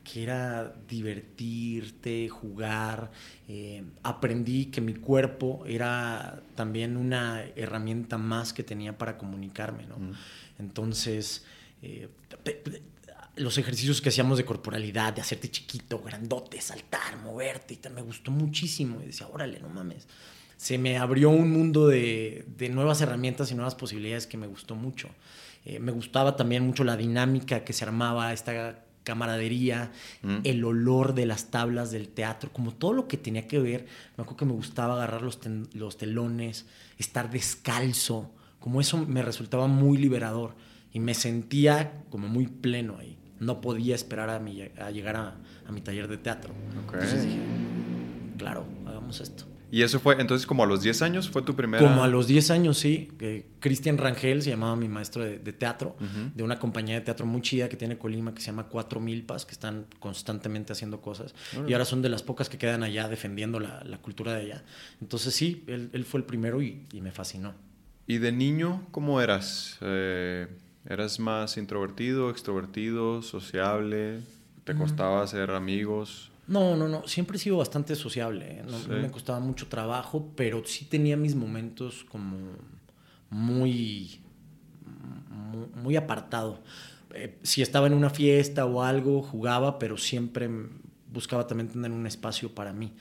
Que 0.08 0.24
era 0.24 0.74
divertirte, 0.88 2.30
jugar. 2.30 3.12
Eh, 3.50 3.84
aprendí 4.04 4.68
que 4.68 4.80
mi 4.80 4.94
cuerpo 4.94 5.66
era 5.68 6.42
también 6.56 6.96
una 6.96 7.44
herramienta 7.56 8.18
más 8.18 8.54
que 8.54 8.64
tenía 8.64 8.98
para 8.98 9.18
comunicarme, 9.18 9.86
¿no? 9.86 9.98
Entonces, 10.60 11.44
eh, 11.82 12.08
los 13.36 13.58
ejercicios 13.58 14.02
que 14.02 14.08
hacíamos 14.08 14.38
de 14.38 14.46
corporalidad, 14.46 15.12
de 15.12 15.22
hacerte 15.22 15.52
chiquito, 15.52 16.00
grandote, 16.00 16.62
saltar, 16.62 17.18
moverte, 17.22 17.74
y 17.74 17.78
tal, 17.78 17.94
me 17.94 18.02
gustó 18.02 18.32
muchísimo. 18.32 19.02
Y 19.02 19.08
decía, 19.08 19.28
órale, 19.28 19.60
no 19.60 19.68
mames. 19.68 20.08
Se 20.56 20.78
me 20.78 20.98
abrió 20.98 21.30
un 21.32 21.52
mundo 21.52 21.88
de, 21.88 22.46
de 22.58 22.70
nuevas 22.70 23.02
herramientas 23.02 23.52
y 23.52 23.56
nuevas 23.56 23.76
posibilidades 23.76 24.26
que 24.26 24.38
me 24.38 24.48
gustó 24.48 24.76
mucho. 24.76 25.10
Eh, 25.66 25.80
me 25.80 25.92
gustaba 25.92 26.38
también 26.38 26.66
mucho 26.66 26.86
la 26.86 26.96
dinámica 26.96 27.66
que 27.66 27.74
se 27.74 27.84
armaba, 27.84 28.32
esta 28.32 28.86
camaradería, 29.08 29.92
mm. 30.22 30.40
el 30.44 30.66
olor 30.66 31.14
de 31.14 31.26
las 31.26 31.50
tablas 31.50 31.92
del 31.92 32.10
teatro, 32.10 32.52
como 32.52 32.74
todo 32.74 32.92
lo 32.92 33.08
que 33.08 33.16
tenía 33.16 33.48
que 33.48 33.60
ver. 33.60 33.86
Me 34.18 34.24
acuerdo 34.24 34.36
que 34.36 34.46
me 34.46 34.52
gustaba 34.52 34.96
agarrar 34.96 35.22
los, 35.22 35.40
los 35.74 35.98
telones, 35.98 36.66
estar 36.98 37.30
descalzo, 37.30 38.30
como 38.60 38.82
eso 38.82 38.98
me 39.06 39.22
resultaba 39.22 39.68
muy 39.68 39.98
liberador 39.98 40.56
y 40.92 41.00
me 41.00 41.14
sentía 41.14 42.04
como 42.10 42.28
muy 42.28 42.48
pleno 42.48 42.98
ahí 43.00 43.18
no 43.40 43.62
podía 43.62 43.94
esperar 43.94 44.32
a, 44.32 44.40
mi, 44.40 44.64
a 44.64 44.90
llegar 44.90 45.16
a, 45.16 45.36
a, 45.68 45.72
mi 45.72 45.82
taller 45.82 46.08
de 46.08 46.18
teatro. 46.18 46.56
Entonces 46.92 47.24
dije, 47.24 47.38
claro, 48.36 48.66
hagamos 48.86 49.22
esto. 49.22 49.46
¿Y 49.72 49.82
eso 49.82 50.00
fue, 50.00 50.20
entonces, 50.20 50.48
como 50.48 50.64
a 50.64 50.66
los 50.66 50.82
10 50.82 51.02
años 51.02 51.30
fue 51.30 51.42
tu 51.42 51.56
primera...? 51.56 51.86
Como 51.86 52.04
a 52.04 52.08
los 52.08 52.28
10 52.28 52.52
años, 52.52 52.78
sí. 52.78 53.10
Cristian 53.60 53.98
Rangel 53.98 54.42
se 54.42 54.50
llamaba 54.50 54.76
mi 54.76 54.88
maestro 54.88 55.24
de, 55.24 55.38
teatro, 55.54 55.96
de 56.36 56.44
una 56.44 56.60
compañía 56.60 56.96
de 56.96 57.02
teatro 57.02 57.26
muy 57.26 57.42
chida 57.42 57.70
que 57.70 57.76
tiene 57.76 57.98
Colima, 57.98 58.34
que 58.34 58.42
se 58.42 58.48
llama 58.48 58.64
Cuatro 58.64 59.00
Milpas, 59.00 59.46
que 59.46 59.52
están 59.52 59.86
constantemente 60.00 60.74
haciendo 60.74 61.02
cosas. 61.02 61.36
Y 61.68 61.74
ahora 61.74 61.86
son 61.86 62.02
de 62.02 62.10
las 62.10 62.24
pocas 62.24 62.50
que 62.50 62.58
quedan 62.58 62.84
allá 62.84 63.10
defendiendo 63.10 63.60
la, 63.60 63.84
la 63.84 63.98
cultura 63.98 64.34
de 64.34 64.42
allá. 64.42 64.64
Entonces, 65.02 65.34
sí, 65.34 65.64
él, 65.68 65.90
él 65.94 66.06
fue 66.06 66.20
el 66.20 66.26
primero 66.26 66.62
y, 66.62 66.84
y, 66.94 67.02
me 67.02 67.12
fascinó. 67.12 67.54
¿Y 68.06 68.20
de 68.20 68.32
niño 68.32 68.88
cómo 68.92 69.22
eras? 69.22 69.78
Eh 69.82 70.48
¿Eras 70.90 71.20
más 71.20 71.58
introvertido, 71.58 72.30
extrovertido, 72.30 73.22
sociable? 73.22 74.22
¿Te 74.64 74.74
costaba 74.74 75.22
hacer 75.22 75.52
amigos? 75.52 76.32
No, 76.48 76.76
no, 76.76 76.88
no. 76.88 77.08
Siempre 77.08 77.38
he 77.38 77.40
sido 77.40 77.58
bastante 77.58 77.96
sociable. 77.96 78.60
¿eh? 78.60 78.66
No, 78.66 78.96
me 78.96 79.12
costaba 79.12 79.40
mucho 79.40 79.68
trabajo, 79.68 80.32
pero 80.36 80.66
sí 80.66 80.86
tenía 80.86 81.18
mis 81.18 81.36
momentos 81.36 82.06
como 82.10 82.38
muy, 83.30 84.22
muy, 85.76 85.96
apartado. 85.96 86.64
eh, 87.14 87.38
si 87.44 87.62
estaba 87.62 87.88
en 87.88 87.94
una 87.94 88.10
fiesta 88.10 88.66
o 88.66 88.82
algo, 88.82 89.22
jugaba, 89.22 89.78
pero 89.80 89.98
siempre 89.98 90.50
buscaba 91.12 91.48
también 91.48 91.70
tener 91.70 91.92
un 91.92 92.08
espacio 92.08 92.54
para 92.54 92.74
mí. 92.74 92.94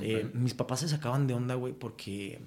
Eh, 0.00 0.30
mis 0.34 0.54
papás 0.54 0.80
se 0.80 0.88
sacaban 0.88 1.26
de 1.26 1.34
onda, 1.34 1.54
güey, 1.54 1.72
porque 1.72 2.40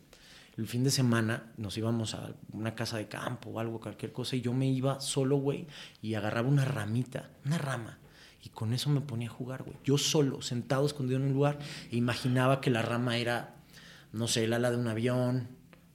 el 0.57 0.67
fin 0.67 0.83
de 0.83 0.91
semana 0.91 1.51
nos 1.57 1.77
íbamos 1.77 2.13
a 2.13 2.33
una 2.51 2.75
casa 2.75 2.97
de 2.97 3.07
campo 3.07 3.49
o 3.49 3.59
algo, 3.59 3.79
cualquier 3.79 4.11
cosa, 4.11 4.35
y 4.35 4.41
yo 4.41 4.53
me 4.53 4.67
iba 4.67 4.99
solo, 4.99 5.37
güey, 5.37 5.65
y 6.01 6.13
agarraba 6.13 6.47
una 6.47 6.65
ramita, 6.65 7.29
una 7.45 7.57
rama. 7.57 7.97
Y 8.43 8.49
con 8.49 8.73
eso 8.73 8.89
me 8.89 9.01
ponía 9.01 9.29
a 9.29 9.31
jugar, 9.31 9.63
güey. 9.63 9.77
Yo 9.83 9.97
solo, 9.97 10.41
sentado, 10.41 10.85
escondido 10.85 11.19
en 11.19 11.27
un 11.27 11.33
lugar, 11.33 11.59
imaginaba 11.91 12.61
que 12.61 12.69
la 12.69 12.81
rama 12.81 13.17
era, 13.17 13.55
no 14.13 14.27
sé, 14.27 14.45
el 14.45 14.53
ala 14.53 14.71
de 14.71 14.77
un 14.77 14.87
avión, 14.87 15.47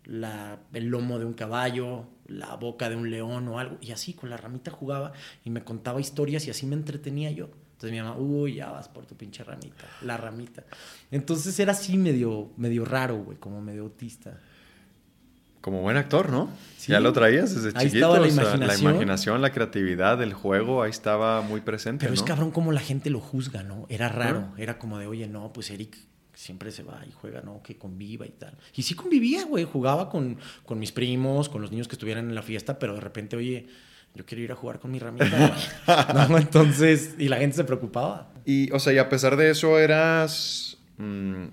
la, 0.04 0.60
el 0.72 0.86
lomo 0.86 1.18
de 1.18 1.24
un 1.24 1.34
caballo, 1.34 2.06
la 2.26 2.54
boca 2.56 2.88
de 2.88 2.96
un 2.96 3.10
león 3.10 3.48
o 3.48 3.58
algo. 3.58 3.78
Y 3.80 3.90
así 3.92 4.14
con 4.14 4.30
la 4.30 4.36
ramita 4.36 4.70
jugaba 4.70 5.12
y 5.44 5.50
me 5.50 5.64
contaba 5.64 6.00
historias 6.00 6.46
y 6.46 6.50
así 6.50 6.66
me 6.66 6.76
entretenía 6.76 7.30
yo. 7.30 7.50
Entonces 7.72 7.92
mi 7.92 8.00
mamá, 8.00 8.16
uy, 8.16 8.54
ya 8.54 8.70
vas 8.70 8.88
por 8.88 9.04
tu 9.04 9.16
pinche 9.16 9.44
ramita, 9.44 9.84
la 10.00 10.16
ramita. 10.16 10.64
Entonces 11.10 11.58
era 11.60 11.72
así 11.72 11.98
medio, 11.98 12.52
medio 12.56 12.86
raro, 12.86 13.18
güey, 13.18 13.36
como 13.38 13.60
medio 13.60 13.82
autista. 13.82 14.40
Como 15.66 15.82
buen 15.82 15.96
actor, 15.96 16.30
¿no? 16.30 16.48
Ya 16.86 17.00
lo 17.00 17.12
traías 17.12 17.52
desde 17.52 17.76
ahí 17.76 17.88
Estaba 17.88 18.20
la, 18.20 18.28
imaginación. 18.28 18.68
la 18.68 18.78
imaginación, 18.78 19.42
la 19.42 19.50
creatividad, 19.50 20.22
el 20.22 20.32
juego, 20.32 20.84
ahí 20.84 20.90
estaba 20.90 21.42
muy 21.42 21.60
presente. 21.60 22.04
Pero 22.04 22.14
es 22.14 22.22
cabrón 22.22 22.52
como 22.52 22.70
la 22.70 22.78
gente 22.78 23.10
lo 23.10 23.18
juzga, 23.18 23.64
¿no? 23.64 23.84
Era 23.88 24.08
raro. 24.08 24.52
Era 24.58 24.78
como 24.78 24.96
de, 25.00 25.08
oye, 25.08 25.26
no, 25.26 25.52
pues 25.52 25.70
Eric 25.70 25.98
siempre 26.34 26.70
se 26.70 26.84
va 26.84 27.02
y 27.04 27.10
juega, 27.10 27.40
¿no? 27.40 27.64
Que 27.64 27.76
conviva 27.76 28.24
y 28.26 28.30
tal. 28.30 28.56
Y 28.76 28.82
sí 28.82 28.94
convivía, 28.94 29.44
güey. 29.44 29.64
Jugaba 29.64 30.08
con, 30.08 30.38
con 30.64 30.78
mis 30.78 30.92
primos, 30.92 31.48
con 31.48 31.62
los 31.62 31.72
niños 31.72 31.88
que 31.88 31.96
estuvieran 31.96 32.28
en 32.28 32.36
la 32.36 32.42
fiesta, 32.42 32.78
pero 32.78 32.94
de 32.94 33.00
repente, 33.00 33.34
oye, 33.34 33.66
yo 34.14 34.24
quiero 34.24 34.44
ir 34.44 34.52
a 34.52 34.54
jugar 34.54 34.78
con 34.78 34.92
mi 34.92 35.00
ramita. 35.00 35.52
no, 36.28 36.38
entonces, 36.38 37.16
y 37.18 37.26
la 37.26 37.38
gente 37.38 37.56
se 37.56 37.64
preocupaba. 37.64 38.30
Y, 38.44 38.70
o 38.70 38.78
sea, 38.78 38.92
y 38.92 38.98
a 38.98 39.08
pesar 39.08 39.36
de 39.36 39.50
eso, 39.50 39.80
eras. 39.80 40.78
Mm, 40.98 41.46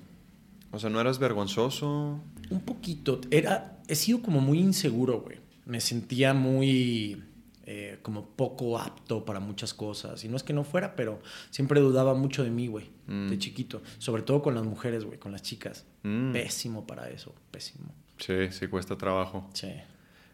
o 0.71 0.77
sea, 0.77 0.91
¿no 0.91 1.01
eras 1.01 1.17
vergonzoso? 1.17 2.21
Un 2.49 2.61
poquito. 2.61 3.21
Era, 3.31 3.79
he 3.87 3.95
sido 3.95 4.21
como 4.21 4.41
muy 4.41 4.59
inseguro, 4.59 5.21
güey. 5.21 5.37
Me 5.65 5.79
sentía 5.79 6.33
muy 6.33 7.23
eh, 7.65 7.99
como 8.01 8.27
poco 8.27 8.77
apto 8.77 9.23
para 9.23 9.39
muchas 9.39 9.73
cosas. 9.73 10.23
Y 10.25 10.27
no 10.27 10.35
es 10.35 10.43
que 10.43 10.51
no 10.51 10.63
fuera, 10.63 10.95
pero 10.95 11.21
siempre 11.49 11.79
dudaba 11.79 12.13
mucho 12.13 12.43
de 12.43 12.49
mí, 12.49 12.67
güey, 12.67 12.89
mm. 13.07 13.29
de 13.29 13.37
chiquito. 13.37 13.81
Sobre 13.99 14.21
todo 14.21 14.41
con 14.41 14.53
las 14.53 14.65
mujeres, 14.65 15.05
güey, 15.05 15.17
con 15.17 15.31
las 15.31 15.43
chicas. 15.43 15.85
Mm. 16.03 16.33
Pésimo 16.33 16.85
para 16.85 17.09
eso, 17.09 17.33
pésimo. 17.51 17.93
Sí, 18.17 18.51
sí 18.51 18.67
cuesta 18.67 18.97
trabajo. 18.97 19.49
Sí. 19.53 19.71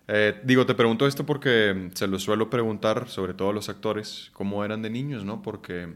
Eh, 0.07 0.41
digo, 0.43 0.65
te 0.65 0.73
pregunto 0.73 1.05
esto 1.05 1.23
porque 1.23 1.91
se 1.93 2.07
lo 2.07 2.17
suelo 2.17 2.49
preguntar, 2.49 3.07
sobre 3.09 3.35
todo 3.35 3.51
a 3.51 3.53
los 3.53 3.69
actores, 3.69 4.31
cómo 4.33 4.65
eran 4.65 4.81
de 4.81 4.89
niños, 4.89 5.23
¿no? 5.23 5.43
Porque 5.43 5.93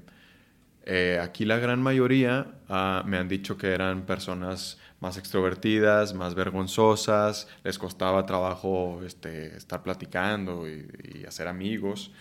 eh, 0.86 1.20
aquí 1.20 1.46
la 1.46 1.58
gran 1.58 1.82
mayoría 1.82 2.52
ah, 2.70 3.04
me 3.08 3.18
han 3.18 3.28
dicho 3.28 3.58
que 3.58 3.72
eran 3.72 4.06
personas 4.06 4.78
más 5.04 5.18
extrovertidas, 5.18 6.14
más 6.14 6.34
vergonzosas, 6.34 7.50
les 7.66 7.78
costaba 7.78 8.26
trabajo 8.26 9.02
este, 9.06 9.58
estar 9.58 9.84
platicando 9.84 10.66
y, 10.68 11.26
hacer 11.28 11.48
amigos. 11.48 12.12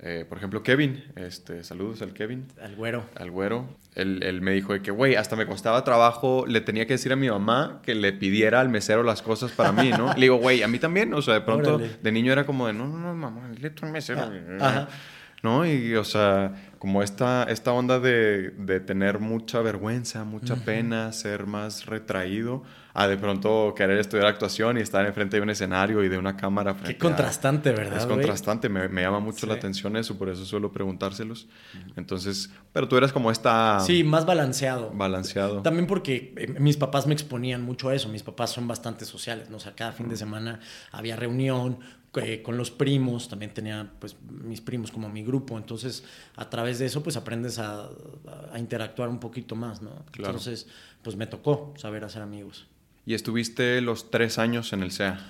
Eh, 0.00 0.24
por 0.28 0.38
ejemplo, 0.38 0.62
Kevin, 0.62 1.04
este, 1.16 1.64
saludos 1.64 2.02
al 2.02 2.12
Kevin. 2.12 2.46
Al 2.62 2.76
güero. 2.76 3.04
Al 3.16 3.30
güero. 3.30 3.68
Él, 3.96 4.40
me 4.42 4.52
dijo 4.52 4.80
que, 4.80 4.92
güey, 4.92 5.16
hasta 5.16 5.34
me 5.34 5.46
costaba 5.46 5.82
trabajo, 5.82 6.46
le 6.46 6.60
tenía 6.60 6.86
que 6.86 6.94
decir 6.94 7.12
a 7.12 7.16
mi 7.16 7.28
mamá 7.28 7.80
que 7.82 7.96
le 7.96 8.12
pidiera 8.12 8.60
al 8.60 8.68
mesero 8.68 9.02
las 9.02 9.22
cosas 9.22 9.50
para 9.50 9.72
mí, 9.72 9.90
¿no? 9.90 10.12
le 10.14 10.20
digo, 10.20 10.36
güey, 10.36 10.62
a 10.62 10.68
mí 10.68 10.78
también, 10.78 11.12
o 11.14 11.22
sea, 11.22 11.34
de 11.34 11.40
pronto 11.40 11.78
de 11.78 12.12
niño 12.12 12.32
era 12.32 12.46
como 12.46 12.68
de, 12.68 12.72
no, 12.72 12.86
no, 12.86 12.98
no, 12.98 13.14
mamá, 13.14 13.50
le 13.58 13.72
al 13.82 13.90
mesero. 13.90 14.30
Ajá. 14.60 14.88
¿no? 15.42 15.66
Y, 15.66 15.94
o 15.96 16.04
sea, 16.04 16.52
como 16.80 17.02
esta, 17.02 17.44
esta 17.44 17.74
onda 17.74 18.00
de, 18.00 18.52
de 18.56 18.80
tener 18.80 19.18
mucha 19.18 19.60
vergüenza, 19.60 20.24
mucha 20.24 20.56
pena, 20.56 21.12
ser 21.12 21.46
más 21.46 21.84
retraído, 21.84 22.62
a 22.94 23.06
de 23.06 23.18
pronto 23.18 23.74
querer 23.76 23.98
estudiar 23.98 24.26
actuación 24.26 24.78
y 24.78 24.80
estar 24.80 25.04
enfrente 25.04 25.36
de 25.36 25.42
un 25.42 25.50
escenario 25.50 26.02
y 26.02 26.08
de 26.08 26.16
una 26.16 26.38
cámara. 26.38 26.74
Qué 26.82 26.96
contrastante, 26.96 27.72
¿verdad? 27.72 27.98
Es 27.98 28.06
contrastante, 28.06 28.70
me, 28.70 28.88
me, 28.88 29.02
llama 29.02 29.20
mucho 29.20 29.46
la 29.46 29.54
atención 29.54 29.94
eso, 29.94 30.16
por 30.16 30.30
eso 30.30 30.46
suelo 30.46 30.72
preguntárselos. 30.72 31.48
Entonces, 31.96 32.50
pero 32.72 32.88
tú 32.88 32.96
eras 32.96 33.12
como 33.12 33.30
esta... 33.30 33.80
Sí, 33.80 34.02
más 34.02 34.24
balanceado. 34.24 34.90
Balanceado. 34.90 35.60
También 35.60 35.86
porque 35.86 36.32
eh, 36.34 36.54
mis 36.58 36.78
papás 36.78 37.06
me 37.06 37.12
exponían 37.12 37.62
mucho 37.62 37.90
a 37.90 37.94
eso, 37.94 38.08
mis 38.08 38.22
papás 38.22 38.52
son 38.52 38.66
bastante 38.66 39.04
sociales, 39.04 39.50
¿no? 39.50 39.58
O 39.58 39.60
sea, 39.60 39.74
cada 39.74 39.92
fin 39.92 40.08
de 40.08 40.16
semana 40.16 40.60
había 40.92 41.14
reunión, 41.14 41.78
eh, 42.16 42.42
con 42.42 42.56
los 42.56 42.72
primos, 42.72 43.28
también 43.28 43.54
tenía 43.54 43.88
pues 44.00 44.16
mis 44.28 44.60
primos 44.60 44.90
como 44.90 45.08
mi 45.08 45.22
grupo, 45.22 45.56
entonces 45.56 46.02
a 46.34 46.50
través 46.50 46.80
de 46.80 46.86
eso 46.86 47.04
pues 47.04 47.16
aprendes 47.16 47.60
a, 47.60 47.88
interactuar 48.58 49.08
un 49.08 49.20
poquito 49.20 49.54
más, 49.54 49.80
¿no? 49.80 49.90
Entonces 50.16 50.66
pues 51.02 51.14
me 51.14 51.28
tocó 51.28 51.72
saber 51.76 52.02
hacer 52.02 52.22
amigos. 52.22 52.66
¿Y 53.06 53.14
estuviste 53.14 53.80
los 53.80 54.10
tres 54.10 54.38
años 54.38 54.72
en 54.72 54.82
el 54.82 54.90
SEA? 54.90 55.24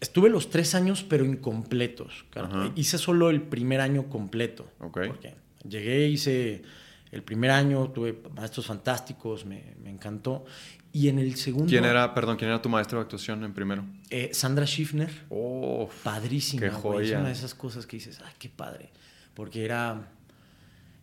Estuve 0.00 0.28
los 0.28 0.50
tres 0.50 0.74
años 0.74 1.04
pero 1.08 1.24
incompletos, 1.24 2.26
hice 2.74 2.98
solo 2.98 3.30
el 3.30 3.40
primer 3.40 3.80
año 3.80 4.10
completo. 4.10 4.66
Okay. 4.78 5.08
Porque 5.08 5.34
llegué, 5.66 6.06
hice 6.06 6.62
el 7.12 7.22
primer 7.22 7.50
año, 7.50 7.88
tuve 7.92 8.20
maestros 8.34 8.66
fantásticos, 8.66 9.46
me, 9.46 9.74
me 9.82 9.88
encantó. 9.88 10.44
Y 10.96 11.10
en 11.10 11.18
el 11.18 11.36
segundo... 11.36 11.68
¿Quién 11.68 11.84
era, 11.84 12.14
perdón, 12.14 12.38
quién 12.38 12.48
era 12.48 12.62
tu 12.62 12.70
maestro 12.70 12.98
de 12.98 13.02
actuación 13.02 13.44
en 13.44 13.52
primero? 13.52 13.84
Eh, 14.08 14.30
Sandra 14.32 14.66
Schiffner. 14.66 15.10
Oh, 15.28 15.90
Padrísima, 16.02 16.62
qué 16.62 16.70
joya. 16.70 17.16
Es 17.16 17.20
una 17.20 17.26
de 17.26 17.34
esas 17.34 17.54
cosas 17.54 17.86
que 17.86 17.98
dices, 17.98 18.18
ay, 18.24 18.32
qué 18.38 18.48
padre. 18.48 18.88
Porque 19.34 19.66
era, 19.66 20.08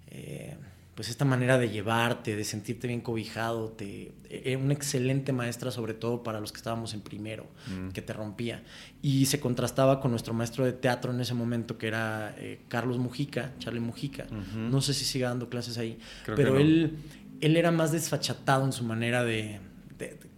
eh, 0.08 0.58
pues 0.96 1.10
esta 1.10 1.26
manera 1.26 1.60
de 1.60 1.70
llevarte, 1.70 2.36
de 2.36 2.44
sentirte 2.44 2.88
bien 2.88 3.02
cobijado. 3.02 3.70
Te, 3.70 4.12
era 4.32 4.58
una 4.58 4.74
excelente 4.74 5.32
maestra, 5.32 5.70
sobre 5.70 5.94
todo 5.94 6.24
para 6.24 6.40
los 6.40 6.52
que 6.52 6.58
estábamos 6.58 6.96
en 6.96 7.02
primero, 7.02 7.46
mm. 7.68 7.90
que 7.90 8.02
te 8.02 8.14
rompía. 8.14 8.64
Y 9.04 9.28
se 9.28 9.40
contrastaba 9.40 10.00
con 10.00 10.10
nuestro 10.10 10.34
maestro 10.34 10.66
de 10.66 10.74
teatro 10.74 11.14
en 11.14 11.22
ese 11.22 11.36
momento, 11.36 11.78
que 11.78 11.86
era 11.86 12.34
eh, 12.40 12.62
Carlos 12.68 12.98
Mujica, 12.98 13.52
Charlie 13.60 13.80
Mujica. 13.80 14.26
No 14.56 14.82
sé 14.82 14.96
si 14.96 15.06
siga 15.06 15.30
dando 15.30 15.50
clases 15.50 15.78
ahí, 15.78 16.00
pero 16.26 16.58
él, 16.58 16.98
él 17.42 17.58
era 17.58 17.70
más 17.70 17.92
desfachatado 17.92 18.66
en 18.66 18.72
su 18.72 18.84
manera 18.84 19.24
de 19.24 19.60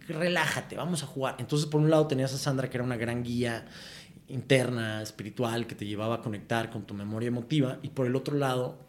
relájate, 0.08 0.76
vamos 0.76 1.04
a 1.04 1.06
jugar. 1.06 1.36
Entonces, 1.40 1.68
por 1.68 1.82
un 1.82 1.90
lado 1.90 2.08
tenías 2.08 2.34
a 2.34 2.38
Sandra, 2.38 2.70
que 2.70 2.78
era 2.78 2.84
una 2.84 2.98
gran 2.98 3.24
guía 3.24 3.68
interna, 4.28 5.02
espiritual, 5.02 5.68
que 5.68 5.76
te 5.76 5.86
llevaba 5.86 6.16
a 6.16 6.22
conectar 6.22 6.70
con 6.70 6.84
tu 6.84 6.94
memoria 6.94 7.28
emotiva, 7.28 7.80
y 7.82 7.90
por 7.90 8.08
el 8.08 8.16
otro 8.16 8.38
lado, 8.38 8.80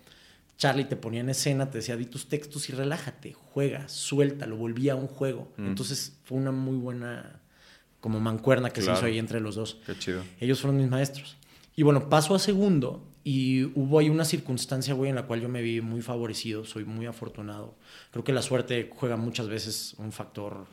Charlie 0.56 0.84
te 0.84 0.96
ponía 0.96 1.20
en 1.20 1.28
escena, 1.28 1.70
te 1.70 1.78
decía, 1.78 1.96
di 1.96 2.06
tus 2.06 2.28
textos 2.28 2.68
y 2.68 2.72
relájate, 2.72 3.34
juega, 3.34 3.88
suelta, 3.88 4.46
lo 4.46 4.56
volvía 4.56 4.94
a 4.94 4.96
un 4.96 5.06
juego. 5.06 5.52
Mm. 5.56 5.66
Entonces, 5.66 6.16
fue 6.24 6.38
una 6.38 6.52
muy 6.52 6.76
buena 6.76 7.40
como 8.00 8.20
mancuerna 8.20 8.70
que 8.70 8.82
se 8.82 8.92
hizo 8.92 9.04
ahí 9.04 9.18
entre 9.18 9.40
los 9.40 9.56
dos. 9.56 9.78
Qué 9.84 9.98
chido. 9.98 10.22
Ellos 10.40 10.60
fueron 10.60 10.76
mis 10.76 10.88
maestros. 10.88 11.36
Y 11.74 11.82
bueno, 11.82 12.08
paso 12.08 12.34
a 12.34 12.38
segundo 12.38 13.02
y 13.28 13.64
hubo 13.74 13.98
ahí 13.98 14.08
una 14.08 14.24
circunstancia, 14.24 14.94
güey, 14.94 15.10
en 15.10 15.16
la 15.16 15.24
cual 15.26 15.40
yo 15.40 15.48
me 15.48 15.60
vi 15.60 15.80
muy 15.80 16.00
favorecido, 16.00 16.64
soy 16.64 16.84
muy 16.84 17.06
afortunado. 17.06 17.74
Creo 18.12 18.22
que 18.22 18.32
la 18.32 18.40
suerte 18.40 18.88
juega 18.94 19.16
muchas 19.16 19.48
veces 19.48 19.96
un 19.98 20.12
factor 20.12 20.68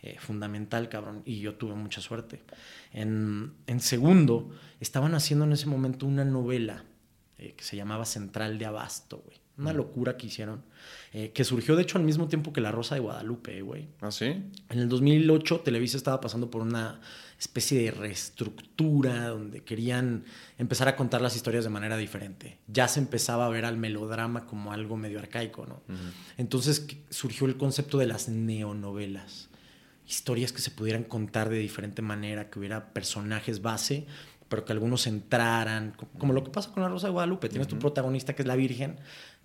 eh, 0.00 0.16
fundamental, 0.18 0.88
cabrón, 0.88 1.20
y 1.26 1.40
yo 1.40 1.56
tuve 1.56 1.74
mucha 1.74 2.00
suerte. 2.00 2.40
En, 2.94 3.52
en, 3.66 3.80
segundo, 3.80 4.48
estaban 4.80 5.14
haciendo 5.14 5.44
en 5.44 5.52
ese 5.52 5.66
momento 5.66 6.06
una 6.06 6.24
novela 6.24 6.82
eh, 7.36 7.52
que 7.54 7.62
se 7.62 7.76
llamaba 7.76 8.06
Central 8.06 8.58
de 8.58 8.64
Abasto, 8.64 9.22
güey. 9.26 9.36
Una 9.58 9.74
locura 9.74 10.16
que 10.16 10.28
hicieron, 10.28 10.62
eh, 11.12 11.32
que 11.34 11.44
surgió 11.44 11.76
de 11.76 11.82
hecho 11.82 11.98
al 11.98 12.04
mismo 12.04 12.26
tiempo 12.26 12.54
que 12.54 12.62
La 12.62 12.72
Rosa 12.72 12.94
de 12.94 13.02
Guadalupe, 13.02 13.60
güey. 13.60 13.88
¿Ah, 14.00 14.10
sí? 14.10 14.28
En 14.70 14.78
el 14.78 14.88
2008 14.88 15.60
Televisa 15.60 15.98
estaba 15.98 16.22
pasando 16.22 16.50
por 16.50 16.62
una 16.62 17.02
especie 17.38 17.82
de 17.82 17.90
reestructura 17.92 19.28
donde 19.28 19.62
querían 19.62 20.24
empezar 20.58 20.88
a 20.88 20.96
contar 20.96 21.20
las 21.20 21.36
historias 21.36 21.64
de 21.64 21.70
manera 21.70 21.96
diferente. 21.96 22.58
Ya 22.66 22.88
se 22.88 22.98
empezaba 22.98 23.46
a 23.46 23.48
ver 23.48 23.64
al 23.64 23.76
melodrama 23.76 24.46
como 24.46 24.72
algo 24.72 24.96
medio 24.96 25.20
arcaico, 25.20 25.64
¿no? 25.66 25.82
Entonces 26.36 26.86
surgió 27.10 27.46
el 27.46 27.56
concepto 27.56 27.98
de 27.98 28.06
las 28.06 28.28
neonovelas 28.28 29.48
historias 30.06 30.52
que 30.52 30.60
se 30.60 30.70
pudieran 30.70 31.04
contar 31.04 31.50
de 31.50 31.58
diferente 31.58 32.02
manera, 32.02 32.50
que 32.50 32.58
hubiera 32.58 32.92
personajes 32.92 33.60
base, 33.62 34.06
pero 34.48 34.64
que 34.64 34.72
algunos 34.72 35.06
entraran, 35.06 35.94
como 36.18 36.32
lo 36.32 36.42
que 36.42 36.50
pasa 36.50 36.72
con 36.72 36.82
la 36.82 36.88
Rosa 36.88 37.08
de 37.08 37.12
Guadalupe. 37.12 37.50
Tienes 37.50 37.68
tu 37.68 37.78
protagonista 37.78 38.34
que 38.34 38.42
es 38.42 38.48
la 38.48 38.56
Virgen, 38.56 38.98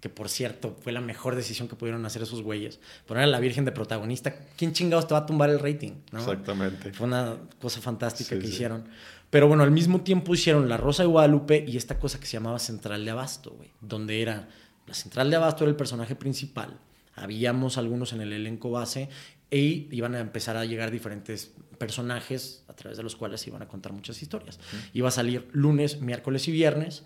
que 0.04 0.10
por 0.10 0.28
cierto 0.28 0.76
fue 0.82 0.92
la 0.92 1.00
mejor 1.00 1.34
decisión 1.34 1.70
que 1.70 1.78
pudieron 1.78 2.06
hacer 2.06 2.22
esos 2.22 2.42
güeyes. 2.42 2.82
Poner 3.08 3.24
a 3.24 3.28
la 3.28 3.40
Virgen 3.40 3.64
de 3.64 3.72
protagonista, 3.72 4.36
¿quién 4.58 4.74
chingados 4.74 5.08
te 5.08 5.14
va 5.14 5.22
a 5.22 5.26
tumbar 5.26 5.50
el 5.50 5.60
rating? 5.60 5.94
Exactamente. 6.12 6.92
Fue 6.92 7.08
una 7.08 7.38
cosa 7.62 7.80
fantástica 7.80 8.38
que 8.38 8.46
hicieron. 8.46 8.84
Pero 9.30 9.48
bueno, 9.48 9.64
al 9.64 9.72
mismo 9.72 10.02
tiempo 10.02 10.34
hicieron 10.34 10.68
La 10.68 10.76
Rosa 10.76 11.04
de 11.04 11.08
Guadalupe 11.08 11.64
y 11.66 11.78
esta 11.78 12.00
cosa 12.00 12.20
que 12.20 12.26
se 12.26 12.34
llamaba 12.34 12.60
Central 12.60 13.06
de 13.06 13.12
Abasto, 13.12 13.52
güey, 13.52 13.72
donde 13.80 14.22
era 14.22 14.50
la 14.86 14.94
Central 14.94 15.30
de 15.30 15.38
Abasto 15.38 15.64
era 15.64 15.70
el 15.70 15.78
personaje 15.78 16.18
principal. 16.18 16.78
Habíamos 17.16 17.78
algunos 17.78 18.12
en 18.12 18.20
el 18.20 18.34
elenco 18.34 18.72
base 18.72 19.08
y 19.50 19.88
iban 19.90 20.16
a 20.16 20.20
empezar 20.20 20.58
a 20.58 20.66
llegar 20.66 20.92
diferentes 20.92 21.54
personajes 21.78 22.66
a 22.68 22.74
través 22.74 22.98
de 22.98 23.04
los 23.04 23.16
cuales 23.16 23.40
se 23.40 23.52
iban 23.52 23.62
a 23.62 23.70
contar 23.70 23.94
muchas 23.94 24.22
historias. 24.22 24.60
Iba 24.94 25.08
a 25.08 25.12
salir 25.12 25.48
lunes, 25.54 26.02
miércoles 26.02 26.50
y 26.50 26.52
viernes. 26.52 27.04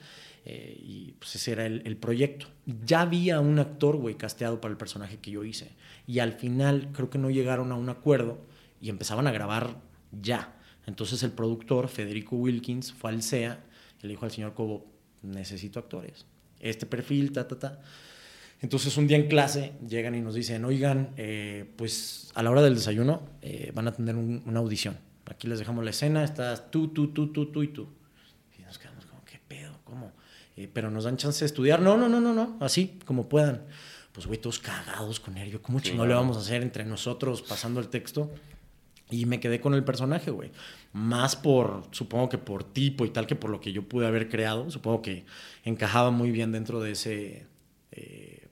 Eh, 0.49 0.77
y 0.79 1.11
pues 1.19 1.35
ese 1.35 1.51
era 1.51 1.65
el, 1.65 1.81
el, 1.83 1.97
proyecto. 1.97 2.47
Ya 2.85 3.01
había 3.01 3.41
un 3.41 3.59
actor, 3.59 3.97
güey, 3.97 4.15
casteado 4.15 4.61
para 4.61 4.71
el 4.71 4.77
personaje 4.77 5.17
que 5.17 5.31
yo 5.31 5.43
hice. 5.43 5.71
Y 6.05 6.19
al 6.19 6.31
final 6.31 6.89
creo 6.93 7.09
que 7.09 7.17
no 7.17 7.29
llegaron 7.29 7.73
a 7.73 7.75
un 7.75 7.89
acuerdo 7.89 8.39
y 8.79 8.87
empezaban 8.87 9.27
a 9.27 9.31
grabar 9.33 9.75
ya. 10.21 10.55
Entonces 10.85 11.21
el 11.23 11.31
productor, 11.31 11.89
Federico 11.89 12.37
Wilkins, 12.37 12.93
fue 12.93 13.11
al 13.11 13.21
CEA 13.21 13.61
y 14.01 14.07
le 14.07 14.13
dijo 14.13 14.23
al 14.23 14.31
señor 14.31 14.53
Cobo, 14.53 14.85
necesito 15.21 15.79
actores. 15.79 16.25
Este 16.61 16.85
perfil, 16.85 17.33
ta, 17.33 17.45
ta, 17.45 17.59
ta. 17.59 17.81
Entonces 18.61 18.95
un 18.95 19.05
día 19.05 19.17
en 19.17 19.27
clase 19.27 19.73
llegan 19.85 20.15
y 20.15 20.21
nos 20.21 20.33
dicen, 20.33 20.63
oigan, 20.63 21.09
eh, 21.17 21.69
pues 21.75 22.31
a 22.35 22.41
la 22.41 22.51
hora 22.51 22.61
del 22.61 22.75
desayuno 22.75 23.21
eh, 23.41 23.71
van 23.75 23.89
a 23.89 23.91
tener 23.91 24.15
una 24.15 24.59
audición. 24.59 24.97
Aquí 25.25 25.49
les 25.49 25.59
dejamos 25.59 25.83
la 25.83 25.89
escena, 25.89 26.23
estás 26.23 26.71
tú, 26.71 26.87
tú, 26.87 27.09
tú, 27.09 27.33
tú, 27.33 27.51
tú 27.51 27.63
y 27.63 27.67
tú. 27.67 27.89
Y 28.57 28.61
nos 28.61 28.79
quedamos 28.79 29.05
como, 29.05 29.23
¿qué 29.25 29.41
pedo? 29.45 29.77
¿Cómo? 29.83 30.13
Eh, 30.57 30.69
pero 30.71 30.89
nos 30.89 31.03
dan 31.03 31.17
chance 31.17 31.39
de 31.39 31.45
estudiar. 31.45 31.79
No, 31.81 31.95
no, 31.97 32.09
no, 32.09 32.19
no, 32.19 32.33
no, 32.33 32.57
así 32.59 32.99
como 33.05 33.29
puedan. 33.29 33.63
Pues 34.11 34.25
güey, 34.25 34.41
todos 34.41 34.57
cagados 34.57 35.19
con 35.19 35.35
nervio. 35.35 35.61
¿Cómo 35.61 35.79
sí, 35.79 35.91
le 35.91 36.13
vamos 36.13 36.35
a 36.35 36.39
hacer 36.39 36.63
entre 36.63 36.83
nosotros 36.83 37.43
pasando 37.43 37.79
el 37.79 37.89
texto? 37.89 38.31
Y 39.11 39.27
me 39.27 39.39
quedé 39.39 39.61
con 39.61 39.75
el 39.75 39.83
personaje, 39.83 40.31
güey. 40.31 40.51
Más 40.91 41.35
por, 41.35 41.83
supongo 41.91 42.27
que 42.27 42.39
por 42.39 42.63
tipo 42.63 43.05
y 43.05 43.09
tal, 43.09 43.27
que 43.27 43.35
por 43.35 43.51
lo 43.51 43.61
que 43.61 43.71
yo 43.71 43.87
pude 43.87 44.07
haber 44.07 44.27
creado. 44.27 44.69
Supongo 44.71 45.03
que 45.03 45.25
encajaba 45.63 46.09
muy 46.09 46.31
bien 46.31 46.51
dentro 46.51 46.81
de 46.81 46.91
ese 46.91 47.45
eh, 47.91 48.47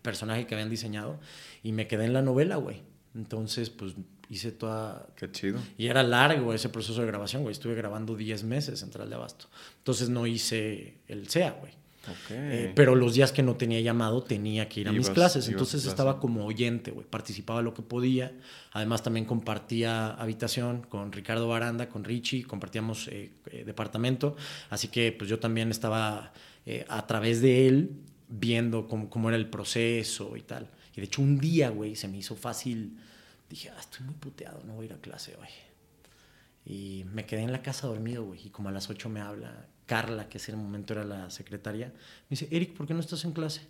personaje 0.00 0.46
que 0.46 0.54
habían 0.54 0.70
diseñado. 0.70 1.18
Y 1.64 1.72
me 1.72 1.88
quedé 1.88 2.04
en 2.04 2.12
la 2.12 2.22
novela, 2.22 2.56
güey. 2.56 2.82
Entonces, 3.14 3.68
pues 3.68 3.94
hice 4.32 4.50
toda... 4.50 5.06
Qué 5.14 5.30
chido. 5.30 5.60
Y 5.76 5.88
era 5.88 6.02
largo 6.02 6.54
ese 6.54 6.70
proceso 6.70 7.02
de 7.02 7.06
grabación, 7.06 7.42
güey. 7.42 7.52
Estuve 7.52 7.74
grabando 7.74 8.16
10 8.16 8.44
meses 8.44 8.70
en 8.70 8.76
Central 8.78 9.10
de 9.10 9.16
Abasto. 9.16 9.46
Entonces 9.78 10.08
no 10.08 10.26
hice 10.26 10.94
el 11.06 11.28
SEA, 11.28 11.50
güey. 11.60 11.72
Okay. 12.24 12.36
Eh, 12.36 12.72
pero 12.74 12.96
los 12.96 13.14
días 13.14 13.30
que 13.30 13.42
no 13.42 13.56
tenía 13.56 13.80
llamado 13.80 14.22
tenía 14.22 14.68
que 14.70 14.80
ir 14.80 14.88
a 14.88 14.92
ibas, 14.92 15.06
mis 15.06 15.14
clases. 15.14 15.46
Entonces 15.48 15.84
estaba 15.84 16.18
como 16.18 16.46
oyente, 16.46 16.90
güey. 16.90 17.06
Participaba 17.06 17.60
lo 17.60 17.74
que 17.74 17.82
podía. 17.82 18.32
Además 18.72 19.02
también 19.02 19.26
compartía 19.26 20.12
habitación 20.12 20.80
con 20.88 21.12
Ricardo 21.12 21.46
Baranda, 21.46 21.90
con 21.90 22.02
Richie. 22.02 22.44
Compartíamos 22.44 23.08
eh, 23.08 23.32
eh, 23.50 23.64
departamento. 23.64 24.34
Así 24.70 24.88
que 24.88 25.12
pues 25.12 25.28
yo 25.28 25.38
también 25.38 25.70
estaba 25.70 26.32
a 26.88 27.06
través 27.06 27.42
de 27.42 27.66
él 27.68 27.90
viendo 28.28 28.86
cómo, 28.88 29.10
cómo, 29.10 29.28
era 29.28 29.36
el 29.36 29.50
proceso 29.50 30.36
y 30.38 30.40
tal. 30.42 30.70
Y 30.96 31.02
de 31.02 31.06
hecho 31.06 31.20
un 31.20 31.38
día, 31.38 31.68
güey, 31.68 31.96
se 31.96 32.08
me 32.08 32.16
hizo 32.16 32.34
fácil. 32.34 32.96
Dije, 33.52 33.68
ah, 33.68 33.78
estoy 33.78 34.06
muy 34.06 34.14
puteado, 34.14 34.62
no 34.64 34.72
voy 34.72 34.84
a 34.84 34.86
ir 34.86 34.92
a 34.94 34.96
clase 34.96 35.36
hoy. 35.38 35.48
Y 36.64 37.04
me 37.12 37.26
quedé 37.26 37.42
en 37.42 37.52
la 37.52 37.60
casa 37.60 37.86
dormido, 37.86 38.24
güey. 38.24 38.46
Y 38.46 38.48
como 38.48 38.70
a 38.70 38.72
las 38.72 38.88
8 38.88 39.10
me 39.10 39.20
habla 39.20 39.66
Carla, 39.84 40.26
que 40.30 40.38
ese 40.38 40.56
momento 40.56 40.94
era 40.94 41.04
la 41.04 41.28
secretaria, 41.28 41.88
me 41.88 42.30
dice, 42.30 42.48
Eric, 42.50 42.72
¿por 42.72 42.86
qué 42.86 42.94
no 42.94 43.00
estás 43.00 43.26
en 43.26 43.32
clase? 43.32 43.68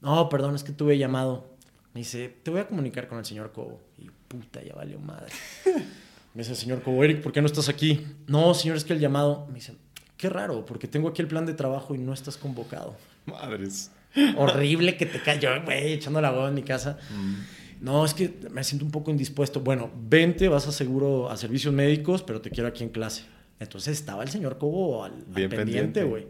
No, 0.00 0.28
perdón, 0.28 0.56
es 0.56 0.64
que 0.64 0.72
tuve 0.72 0.98
llamado. 0.98 1.46
Me 1.94 2.00
dice, 2.00 2.40
te 2.42 2.50
voy 2.50 2.58
a 2.58 2.66
comunicar 2.66 3.06
con 3.06 3.18
el 3.18 3.24
señor 3.24 3.52
Cobo. 3.52 3.80
Y 3.98 4.10
puta, 4.26 4.64
ya 4.64 4.74
valió 4.74 4.98
madre. 4.98 5.32
Me 6.34 6.42
dice, 6.42 6.56
señor 6.56 6.82
Cobo, 6.82 7.04
Eric, 7.04 7.22
¿por 7.22 7.30
qué 7.30 7.40
no 7.40 7.46
estás 7.46 7.68
aquí? 7.68 8.04
No, 8.26 8.52
señor, 8.52 8.78
es 8.78 8.82
que 8.82 8.94
el 8.94 8.98
llamado. 8.98 9.46
Me 9.46 9.54
dice, 9.54 9.76
qué 10.16 10.28
raro, 10.28 10.66
porque 10.66 10.88
tengo 10.88 11.08
aquí 11.08 11.22
el 11.22 11.28
plan 11.28 11.46
de 11.46 11.54
trabajo 11.54 11.94
y 11.94 11.98
no 11.98 12.12
estás 12.12 12.36
convocado. 12.36 12.96
Madres. 13.26 13.92
Horrible 14.36 14.96
que 14.96 15.06
te 15.06 15.22
cayó, 15.22 15.50
güey, 15.64 15.92
echando 15.92 16.20
la 16.20 16.32
voz 16.32 16.48
en 16.48 16.56
mi 16.56 16.64
casa. 16.64 16.98
Mm. 17.14 17.59
No, 17.80 18.04
es 18.04 18.12
que 18.12 18.38
me 18.50 18.62
siento 18.62 18.84
un 18.84 18.90
poco 18.90 19.10
indispuesto. 19.10 19.60
Bueno, 19.60 19.90
vente, 19.96 20.48
vas 20.48 20.68
a 20.68 20.72
seguro 20.72 21.30
a 21.30 21.36
servicios 21.36 21.72
médicos, 21.72 22.22
pero 22.22 22.40
te 22.40 22.50
quiero 22.50 22.68
aquí 22.68 22.84
en 22.84 22.90
clase. 22.90 23.24
Entonces 23.58 23.98
estaba 23.98 24.22
el 24.22 24.28
señor 24.28 24.58
Cobo 24.58 25.04
al, 25.04 25.24
al 25.34 25.48
pendiente, 25.48 26.04
güey. 26.04 26.26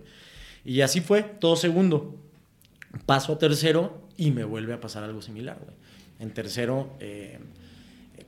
Y 0.65 0.81
así 0.83 1.01
fue, 1.01 1.23
todo 1.23 1.57
segundo. 1.57 2.17
Paso 3.07 3.33
a 3.33 3.39
tercero 3.39 4.09
y 4.17 4.31
me 4.31 4.45
vuelve 4.45 4.75
a 4.75 4.81
pasar 4.81 5.03
algo 5.03 5.23
similar, 5.23 5.59
güey. 5.61 5.77
En 6.21 6.33
tercero, 6.33 6.97
eh, 7.01 7.41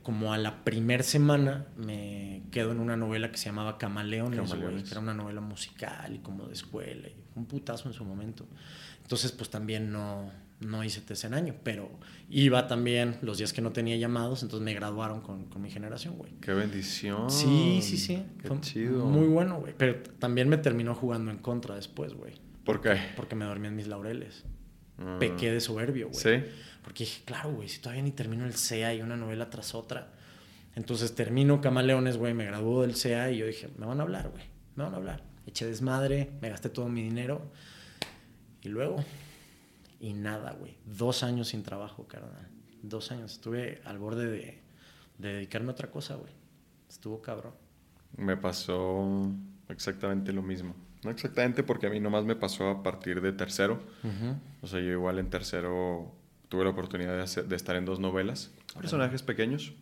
como 0.01 0.33
a 0.33 0.37
la 0.37 0.63
primer 0.63 1.03
semana, 1.03 1.67
me 1.77 2.43
quedo 2.51 2.71
en 2.71 2.79
una 2.79 2.97
novela 2.97 3.31
que 3.31 3.37
se 3.37 3.45
llamaba 3.45 3.77
Camaleones. 3.77 4.53
Güey, 4.53 4.83
que 4.83 4.91
era 4.91 4.99
una 4.99 5.13
novela 5.13 5.41
musical 5.41 6.15
y 6.15 6.19
como 6.19 6.47
de 6.47 6.53
escuela. 6.53 7.07
Y 7.07 7.15
un 7.35 7.45
putazo 7.45 7.87
en 7.87 7.93
su 7.93 8.03
momento. 8.03 8.45
Entonces, 9.01 9.31
pues 9.31 9.49
también 9.49 9.91
no, 9.91 10.31
no 10.65 10.83
hice 10.83 11.01
TC 11.01 11.25
en 11.25 11.33
año, 11.33 11.55
pero 11.63 11.89
iba 12.29 12.67
también 12.67 13.17
los 13.21 13.37
días 13.37 13.53
que 13.53 13.61
no 13.61 13.71
tenía 13.71 13.95
llamados, 13.97 14.43
entonces 14.43 14.63
me 14.63 14.73
graduaron 14.73 15.21
con, 15.21 15.45
con 15.45 15.61
mi 15.61 15.69
generación, 15.69 16.15
güey. 16.17 16.33
¡Qué 16.41 16.53
bendición! 16.53 17.29
Sí, 17.29 17.79
sí, 17.81 17.97
sí. 17.97 18.23
¡Qué 18.41 18.47
Fue 18.47 18.59
chido! 18.61 19.05
Muy 19.05 19.27
bueno, 19.27 19.59
güey. 19.59 19.73
Pero 19.77 20.01
también 20.19 20.49
me 20.49 20.57
terminó 20.57 20.95
jugando 20.95 21.31
en 21.31 21.37
contra 21.37 21.75
después, 21.75 22.13
güey. 22.13 22.33
¿Por 22.65 22.81
qué? 22.81 22.97
Porque 23.15 23.35
me 23.35 23.45
dormí 23.45 23.67
en 23.67 23.75
mis 23.75 23.87
laureles. 23.87 24.43
Ah. 24.97 25.17
Pequé 25.19 25.51
de 25.51 25.59
soberbio, 25.59 26.09
güey. 26.09 26.19
¿Sí? 26.19 26.49
Porque 26.83 27.03
dije, 27.05 27.21
claro, 27.25 27.53
güey, 27.53 27.69
si 27.69 27.79
todavía 27.79 28.03
ni 28.03 28.11
termino 28.11 28.45
el 28.45 28.53
CEA 28.53 28.93
y 28.93 29.01
una 29.01 29.15
novela 29.15 29.49
tras 29.49 29.73
otra. 29.73 30.11
Entonces 30.75 31.15
termino 31.15 31.61
Camaleones, 31.61 32.17
güey, 32.17 32.33
me 32.33 32.45
graduó 32.45 32.81
del 32.81 32.95
CEA 32.95 33.31
y 33.31 33.37
yo 33.37 33.45
dije, 33.45 33.69
me 33.77 33.85
van 33.85 33.99
a 33.99 34.03
hablar, 34.03 34.29
güey, 34.29 34.43
me 34.75 34.83
van 34.83 34.93
a 34.93 34.97
hablar. 34.97 35.23
Eché 35.45 35.65
desmadre, 35.65 36.31
me 36.41 36.49
gasté 36.49 36.69
todo 36.69 36.89
mi 36.89 37.03
dinero. 37.03 37.51
Y 38.61 38.69
luego, 38.69 39.03
y 40.03 40.11
nada, 40.11 40.51
güey. 40.51 40.75
Dos 40.85 41.23
años 41.23 41.47
sin 41.47 41.63
trabajo, 41.63 42.05
carnal. 42.09 42.49
Dos 42.81 43.09
años. 43.13 43.31
Estuve 43.31 43.81
al 43.85 43.99
borde 43.99 44.29
de, 44.29 44.59
de 45.17 45.33
dedicarme 45.35 45.69
a 45.69 45.71
otra 45.71 45.89
cosa, 45.89 46.15
güey. 46.15 46.33
Estuvo 46.89 47.21
cabrón. 47.21 47.53
Me 48.17 48.35
pasó 48.35 49.31
exactamente 49.69 50.33
lo 50.33 50.41
mismo. 50.41 50.75
No 51.05 51.09
exactamente 51.09 51.63
porque 51.63 51.87
a 51.87 51.89
mí 51.89 52.01
nomás 52.01 52.25
me 52.25 52.35
pasó 52.35 52.69
a 52.69 52.83
partir 52.83 53.21
de 53.21 53.31
tercero. 53.31 53.81
Uh 54.03 54.07
-huh. 54.07 54.35
O 54.61 54.67
sea, 54.67 54.81
yo 54.81 54.91
igual 54.91 55.19
en 55.19 55.29
tercero 55.29 56.11
tuve 56.49 56.65
la 56.65 56.71
oportunidad 56.71 57.15
de, 57.15 57.21
hacer, 57.21 57.47
de 57.47 57.55
estar 57.55 57.77
en 57.77 57.85
dos 57.85 58.01
novelas. 58.01 58.51
Personajes 58.75 59.23
pequeños. 59.23 59.73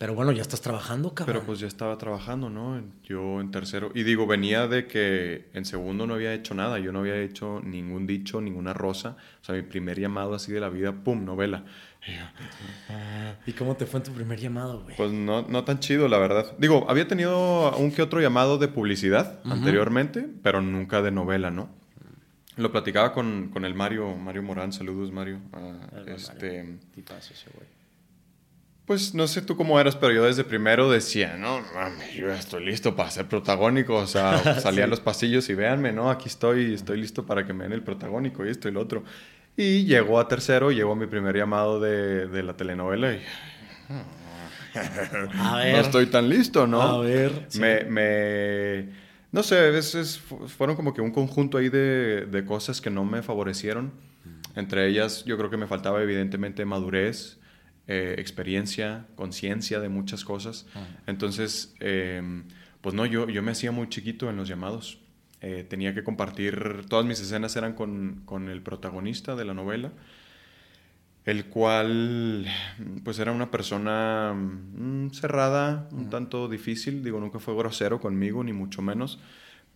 Pero 0.00 0.14
bueno, 0.14 0.32
ya 0.32 0.40
estás 0.40 0.62
trabajando, 0.62 1.12
cabrón. 1.12 1.34
Pero 1.34 1.46
pues 1.46 1.60
ya 1.60 1.66
estaba 1.66 1.98
trabajando, 1.98 2.48
¿no? 2.48 2.82
Yo 3.04 3.38
en 3.38 3.50
tercero. 3.50 3.92
Y 3.94 4.02
digo, 4.02 4.26
venía 4.26 4.66
de 4.66 4.86
que 4.86 5.50
en 5.52 5.66
segundo 5.66 6.06
no 6.06 6.14
había 6.14 6.32
hecho 6.32 6.54
nada. 6.54 6.78
Yo 6.78 6.90
no 6.90 7.00
había 7.00 7.20
hecho 7.20 7.60
ningún 7.62 8.06
dicho, 8.06 8.40
ninguna 8.40 8.72
rosa. 8.72 9.18
O 9.42 9.44
sea, 9.44 9.54
mi 9.54 9.60
primer 9.60 10.00
llamado 10.00 10.34
así 10.34 10.52
de 10.52 10.60
la 10.60 10.70
vida, 10.70 10.92
¡pum! 10.92 11.26
Novela. 11.26 11.64
¿Y 13.46 13.52
cómo 13.52 13.76
te 13.76 13.84
fue 13.84 13.98
en 14.00 14.04
tu 14.04 14.12
primer 14.12 14.40
llamado, 14.40 14.84
güey? 14.84 14.96
Pues 14.96 15.12
no, 15.12 15.42
no 15.42 15.64
tan 15.64 15.80
chido, 15.80 16.08
la 16.08 16.16
verdad. 16.16 16.56
Digo, 16.56 16.86
había 16.88 17.06
tenido 17.06 17.76
un 17.76 17.92
que 17.92 18.00
otro 18.00 18.22
llamado 18.22 18.56
de 18.56 18.68
publicidad 18.68 19.38
uh 19.44 19.48
-huh. 19.48 19.52
anteriormente, 19.52 20.26
pero 20.42 20.62
nunca 20.62 21.02
de 21.02 21.10
novela, 21.10 21.50
¿no? 21.50 21.68
Lo 22.56 22.72
platicaba 22.72 23.12
con, 23.12 23.50
con 23.52 23.66
el 23.66 23.74
Mario, 23.74 24.16
Mario 24.16 24.42
Morán. 24.44 24.72
Saludos, 24.72 25.12
Mario. 25.12 25.40
Uh, 25.52 26.08
este... 26.10 26.62
Mario. 26.62 26.78
Tipazo 26.94 27.34
ese 27.34 27.50
güey. 27.54 27.79
Pues 28.90 29.14
no 29.14 29.28
sé 29.28 29.40
tú 29.40 29.56
cómo 29.56 29.78
eras, 29.78 29.94
pero 29.94 30.12
yo 30.12 30.24
desde 30.24 30.42
primero 30.42 30.90
decía, 30.90 31.36
no, 31.36 31.60
mami, 31.76 32.12
yo 32.12 32.28
estoy 32.32 32.64
listo 32.64 32.96
para 32.96 33.08
ser 33.08 33.28
protagónico. 33.28 33.94
O 33.94 34.08
sea, 34.08 34.42
salía 34.60 34.80
sí. 34.80 34.82
a 34.82 34.86
los 34.88 34.98
pasillos 34.98 35.48
y 35.48 35.54
véanme, 35.54 35.92
¿no? 35.92 36.10
Aquí 36.10 36.26
estoy, 36.26 36.74
estoy 36.74 37.00
listo 37.00 37.24
para 37.24 37.46
que 37.46 37.52
me 37.52 37.62
den 37.62 37.72
el 37.72 37.84
protagónico 37.84 38.44
y 38.44 38.48
esto 38.48 38.68
y 38.68 38.72
lo 38.72 38.80
otro. 38.80 39.04
Y 39.56 39.84
llegó 39.84 40.18
a 40.18 40.26
tercero, 40.26 40.72
llegó 40.72 40.94
a 40.94 40.96
mi 40.96 41.06
primer 41.06 41.36
llamado 41.36 41.78
de, 41.78 42.26
de 42.26 42.42
la 42.42 42.56
telenovela 42.56 43.14
y... 43.14 43.22
A 45.38 45.58
ver. 45.58 45.76
No 45.76 45.80
estoy 45.82 46.06
tan 46.06 46.28
listo, 46.28 46.66
¿no? 46.66 46.82
A 46.82 47.00
ver. 47.00 47.46
Sí. 47.46 47.60
Me, 47.60 47.84
me... 47.84 48.88
No 49.30 49.44
sé, 49.44 49.56
a 49.56 49.70
veces 49.70 50.20
fueron 50.48 50.74
como 50.74 50.94
que 50.94 51.00
un 51.00 51.12
conjunto 51.12 51.58
ahí 51.58 51.68
de, 51.68 52.26
de 52.26 52.44
cosas 52.44 52.80
que 52.80 52.90
no 52.90 53.04
me 53.04 53.22
favorecieron. 53.22 53.92
Entre 54.56 54.88
ellas, 54.88 55.24
yo 55.26 55.38
creo 55.38 55.48
que 55.48 55.56
me 55.56 55.68
faltaba 55.68 56.02
evidentemente 56.02 56.64
madurez 56.64 57.39
eh, 57.86 58.14
experiencia, 58.18 59.06
conciencia 59.16 59.80
de 59.80 59.88
muchas 59.88 60.24
cosas. 60.24 60.66
-huh. 60.74 60.80
Entonces, 61.06 61.74
eh, 61.80 62.22
pues 62.80 62.94
no, 62.94 63.06
yo, 63.06 63.28
yo 63.28 63.42
me 63.42 63.52
hacía 63.52 63.72
muy 63.72 63.88
chiquito 63.88 64.30
en 64.30 64.36
los 64.36 64.48
llamados. 64.48 64.98
Eh, 65.42 65.64
tenía 65.68 65.94
que 65.94 66.04
compartir, 66.04 66.84
todas 66.88 67.06
mis 67.06 67.18
escenas 67.20 67.56
eran 67.56 67.72
con, 67.72 68.22
con, 68.26 68.50
el 68.50 68.60
protagonista 68.60 69.36
de 69.36 69.46
la 69.46 69.54
novela, 69.54 69.90
el 71.24 71.46
cual 71.46 72.46
pues 73.04 73.18
era 73.18 73.32
una 73.32 73.50
persona 73.50 74.34
mm, 74.34 75.10
cerrada, 75.12 75.88
un 75.92 76.00
uh 76.00 76.02
-huh. 76.04 76.10
tanto 76.10 76.48
difícil, 76.48 77.02
digo, 77.02 77.20
nunca 77.20 77.38
fue 77.38 77.54
grosero 77.56 78.00
conmigo, 78.00 78.44
ni 78.44 78.52
mucho 78.52 78.82
menos, 78.82 79.18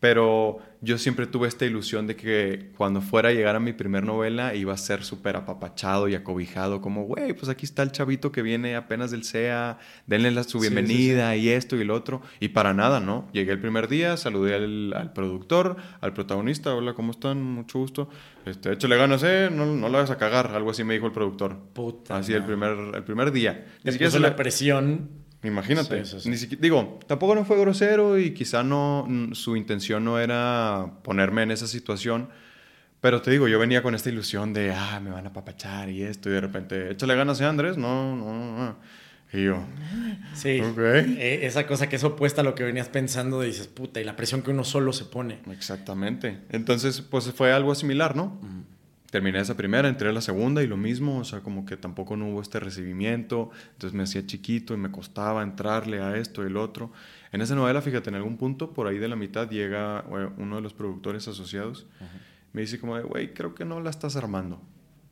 pero 0.05 0.59
yo 0.83 0.99
siempre 0.99 1.27
tuve 1.27 1.49
esta 1.49 1.65
ilusión 1.65 2.07
de 2.07 2.15
que 2.15 2.73
cuando 2.77 3.01
fuera 3.01 3.31
a 3.31 3.33
llegar 3.33 3.57
a 3.57 3.59
mi 3.59 3.73
primer 3.73 4.05
novela 4.05 4.55
iba 4.55 4.75
a 4.75 4.77
ser 4.77 5.03
súper 5.03 5.35
apapachado 5.35 6.09
y 6.09 6.15
acobijado, 6.15 6.83
como, 6.83 7.05
güey, 7.05 7.33
pues 7.33 7.49
aquí 7.49 7.65
está 7.65 7.83
el 7.83 7.91
chavito 7.91 8.31
que 8.31 8.43
viene 8.43 8.77
apenas 8.77 9.11
del 9.11 9.25
CEA, 9.25 9.79
denle 10.07 10.31
la, 10.31 10.43
su 10.43 10.61
bienvenida 10.61 11.31
sí, 11.31 11.37
sí, 11.37 11.41
sí. 11.41 11.47
y 11.47 11.53
esto 11.53 11.77
y 11.77 11.85
lo 11.85 11.95
otro. 11.95 12.21
Y 12.39 12.49
para 12.49 12.75
nada, 12.75 13.01
¿no? 13.01 13.31
Llegué 13.33 13.53
el 13.53 13.61
primer 13.61 13.89
día, 13.89 14.19
saludé 14.19 14.57
al, 14.57 14.93
al 14.93 15.15
productor, 15.15 15.79
al 16.03 16.13
protagonista, 16.13 16.75
hola, 16.75 16.93
¿cómo 16.93 17.13
están? 17.13 17.43
Mucho 17.43 17.79
gusto. 17.79 18.11
Este, 18.45 18.75
échale 18.75 18.99
ganas, 18.99 19.23
¿eh? 19.23 19.49
No, 19.51 19.65
no 19.65 19.89
la 19.89 20.01
vas 20.01 20.11
a 20.11 20.19
cagar, 20.19 20.51
algo 20.55 20.71
así 20.71 20.85
me 20.85 20.93
dijo 20.93 21.07
el 21.07 21.13
productor. 21.13 21.57
Puta. 21.73 22.19
Así 22.19 22.33
no. 22.33 22.37
el, 22.37 22.45
primer, 22.45 22.77
el 22.95 23.05
primer 23.05 23.33
día. 23.33 23.69
Ni 23.85 23.93
siquiera 23.93 24.11
se 24.11 24.21
la 24.21 24.37
presión 24.37 25.24
Imagínate. 25.45 26.03
Ni 26.25 26.37
digo, 26.37 26.99
tampoco 27.07 27.35
no 27.35 27.45
fue 27.45 27.61
grosero 27.61 28.19
y 28.19 28.33
quizá 28.33 28.63
no, 28.63 29.07
su 29.33 29.57
intención 29.57 30.05
no 30.05 30.19
era 30.19 30.95
ponerme 31.03 31.43
en 31.43 31.51
esa 31.51 31.67
situación. 31.67 32.29
Pero 33.01 33.21
te 33.21 33.31
digo, 33.31 33.49
yo 33.49 33.59
venía 33.59 33.83
con 33.83 33.95
esta 33.95 34.09
ilusión 34.09 34.55
de, 34.55 34.73
ah, 34.73 34.99
me 34.99 35.11
van 35.11 35.27
a 35.27 35.33
papachar 35.33 35.91
y 35.91 36.03
esto, 36.03 36.31
y 36.31 36.33
de 36.33 36.41
repente, 36.41 36.91
échale 36.91 37.15
ganas 37.15 37.39
a 37.43 37.51
Andrés, 37.51 37.77
no, 37.77 38.17
no, 38.17 38.57
no. 38.57 38.79
Y 39.31 39.45
yo, 39.45 39.63
sí, 40.33 40.63
eh, 40.63 41.41
esa 41.43 41.67
cosa 41.67 41.89
que 41.89 41.97
es 41.97 42.05
opuesta 42.05 42.41
a 42.41 42.45
lo 42.45 42.55
que 42.55 42.63
venías 42.63 42.89
pensando, 42.89 43.43
dices, 43.43 43.67
puta, 43.67 44.01
y 44.01 44.05
la 44.05 44.17
presión 44.17 44.43
que 44.43 44.53
uno 44.53 44.65
solo 44.65 44.93
se 44.95 45.05
pone. 45.05 45.41
Exactamente. 45.51 46.39
Entonces, 46.51 47.03
pues 47.03 47.31
fue 47.33 47.53
algo 47.53 47.75
similar, 47.75 48.17
¿no? 48.17 48.41
Terminé 49.15 49.39
esa 49.39 49.57
primera, 49.57 49.89
entré 49.89 50.09
a 50.09 50.13
la 50.13 50.21
segunda 50.21 50.61
y 50.65 50.67
lo 50.67 50.77
mismo, 50.77 51.19
o 51.19 51.25
sea, 51.25 51.39
como 51.39 51.65
que 51.65 51.77
tampoco 51.77 52.17
no 52.17 52.31
hubo 52.31 52.43
este 52.43 52.59
recibimiento, 52.59 53.53
entonces 53.75 53.95
me 53.97 54.03
hacía 54.03 54.27
chiquito 54.27 54.75
y 54.75 54.77
me 54.77 54.91
costaba 54.91 55.45
entrarle 55.45 56.03
a 56.03 56.17
esto 56.17 56.43
y 56.43 56.47
el 56.49 56.57
otro. 56.57 56.91
En 57.31 57.41
esa 57.41 57.55
novela, 57.55 57.81
fíjate, 57.81 58.11
en 58.11 58.17
algún 58.17 58.37
punto, 58.37 58.73
por 58.73 58.89
ahí 58.89 58.99
de 58.99 59.07
la 59.07 59.15
mitad, 59.15 59.49
llega 59.49 60.05
uno 60.37 60.57
de 60.57 60.63
los 60.63 60.75
productores 60.75 61.29
asociados, 61.29 61.87
me 62.53 62.63
dice 62.63 62.81
como, 62.81 63.01
güey, 63.03 63.33
creo 63.35 63.55
que 63.55 63.65
no 63.65 63.79
la 63.79 63.91
estás 63.91 64.17
armando, 64.17 64.61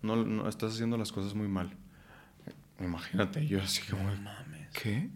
no, 0.02 0.16
no, 0.16 0.48
estás 0.48 0.72
haciendo 0.72 0.96
las 0.96 1.12
cosas 1.12 1.36
muy 1.36 1.46
mal. 1.46 1.70
Imagínate, 2.80 3.46
yo 3.46 3.62
así 3.62 3.88
como, 3.88 4.02
¿qué? 4.72 5.10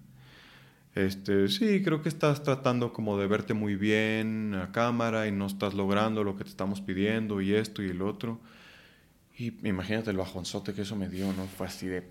Este, 0.95 1.49
sí, 1.49 1.83
creo 1.83 2.03
que 2.03 2.09
estás 2.09 2.45
tratando 2.45 2.93
como 2.93 3.19
de 3.19 3.27
verte 3.27 3.53
muy 3.53 3.75
bien 3.75 4.55
a 4.55 4.71
cámara 4.71 5.27
y 5.27 5.33
no 5.33 5.47
estás 5.47 5.75
logrando 5.75 6.23
lo 6.23 6.37
que 6.37 6.45
te 6.45 6.51
estamos 6.51 6.81
pidiendo 6.81 7.41
y 7.41 7.53
esto 7.53 7.83
y 7.83 7.89
el 7.89 8.01
otro. 8.01 8.41
Y 9.39 9.53
imagínate 9.69 10.11
el 10.11 10.17
bajonzote 10.17 10.73
que 10.73 10.83
eso 10.83 10.97
me 10.97 11.09
dio, 11.09 11.33
¿no? 11.33 11.45
Fue 11.47 11.67
así 11.67 11.87
de, 11.87 12.05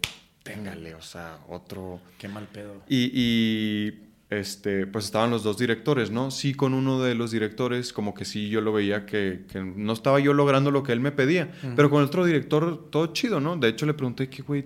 téngale, 0.44 0.94
o 0.94 1.02
sea, 1.02 1.40
otro... 1.50 2.00
Qué 2.20 2.28
mal 2.28 2.48
pedo. 2.48 2.84
Y, 2.88 3.10
y, 3.14 4.06
este, 4.30 4.88
pues 4.88 5.06
estaban 5.06 5.30
los 5.30 5.44
dos 5.44 5.58
directores, 5.58 6.12
¿no? 6.12 6.32
Sí, 6.32 6.54
con 6.54 6.74
uno 6.74 7.02
de 7.02 7.16
los 7.16 7.32
directores, 7.32 7.94
como 7.94 8.14
que 8.14 8.26
sí, 8.26 8.50
yo 8.50 8.62
lo 8.62 8.74
veía 8.74 9.06
que, 9.06 9.46
que 9.52 9.60
no 9.62 9.94
estaba 9.94 10.20
yo 10.20 10.34
logrando 10.34 10.72
lo 10.72 10.84
que 10.84 10.92
él 10.92 11.00
me 11.00 11.12
pedía. 11.12 11.52
Pero 11.76 11.90
con 11.90 12.02
el 12.02 12.08
otro 12.08 12.26
director, 12.26 12.90
todo 12.90 13.08
chido, 13.08 13.40
¿no? 13.40 13.56
De 13.58 13.70
hecho, 13.70 13.86
le 13.86 13.94
pregunté, 13.94 14.30
¿qué, 14.30 14.42
güey? 14.42 14.66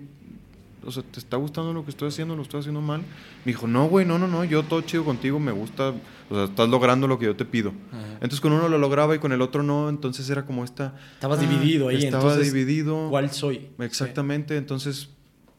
O 0.90 0.92
sea, 0.92 1.02
¿te 1.04 1.20
está 1.20 1.36
gustando 1.36 1.72
lo 1.72 1.84
que 1.84 1.90
estoy 1.90 2.08
haciendo? 2.08 2.34
¿Lo 2.34 2.42
estoy 2.42 2.60
haciendo 2.60 2.80
mal? 2.80 3.00
Me 3.44 3.52
dijo, 3.52 3.66
no, 3.66 3.88
güey, 3.88 4.04
no, 4.04 4.18
no, 4.18 4.26
no, 4.26 4.44
yo 4.44 4.64
todo 4.64 4.80
chido 4.80 5.04
contigo, 5.04 5.38
me 5.38 5.52
gusta, 5.52 5.94
o 6.28 6.34
sea, 6.34 6.44
estás 6.44 6.68
logrando 6.68 7.06
lo 7.06 7.18
que 7.18 7.26
yo 7.26 7.36
te 7.36 7.44
pido. 7.44 7.72
Entonces 8.14 8.40
con 8.40 8.52
uno 8.52 8.68
lo 8.68 8.76
lograba 8.76 9.14
y 9.14 9.20
con 9.20 9.32
el 9.32 9.40
otro 9.40 9.62
no, 9.62 9.88
entonces 9.88 10.28
era 10.28 10.44
como 10.44 10.64
esta... 10.64 10.94
Estabas 11.14 11.38
ah, 11.38 11.42
dividido 11.42 11.88
ahí. 11.88 12.04
Estaba 12.04 12.36
dividido. 12.36 13.08
¿Cuál 13.08 13.30
soy? 13.30 13.70
Exactamente, 13.78 14.56
entonces, 14.56 15.10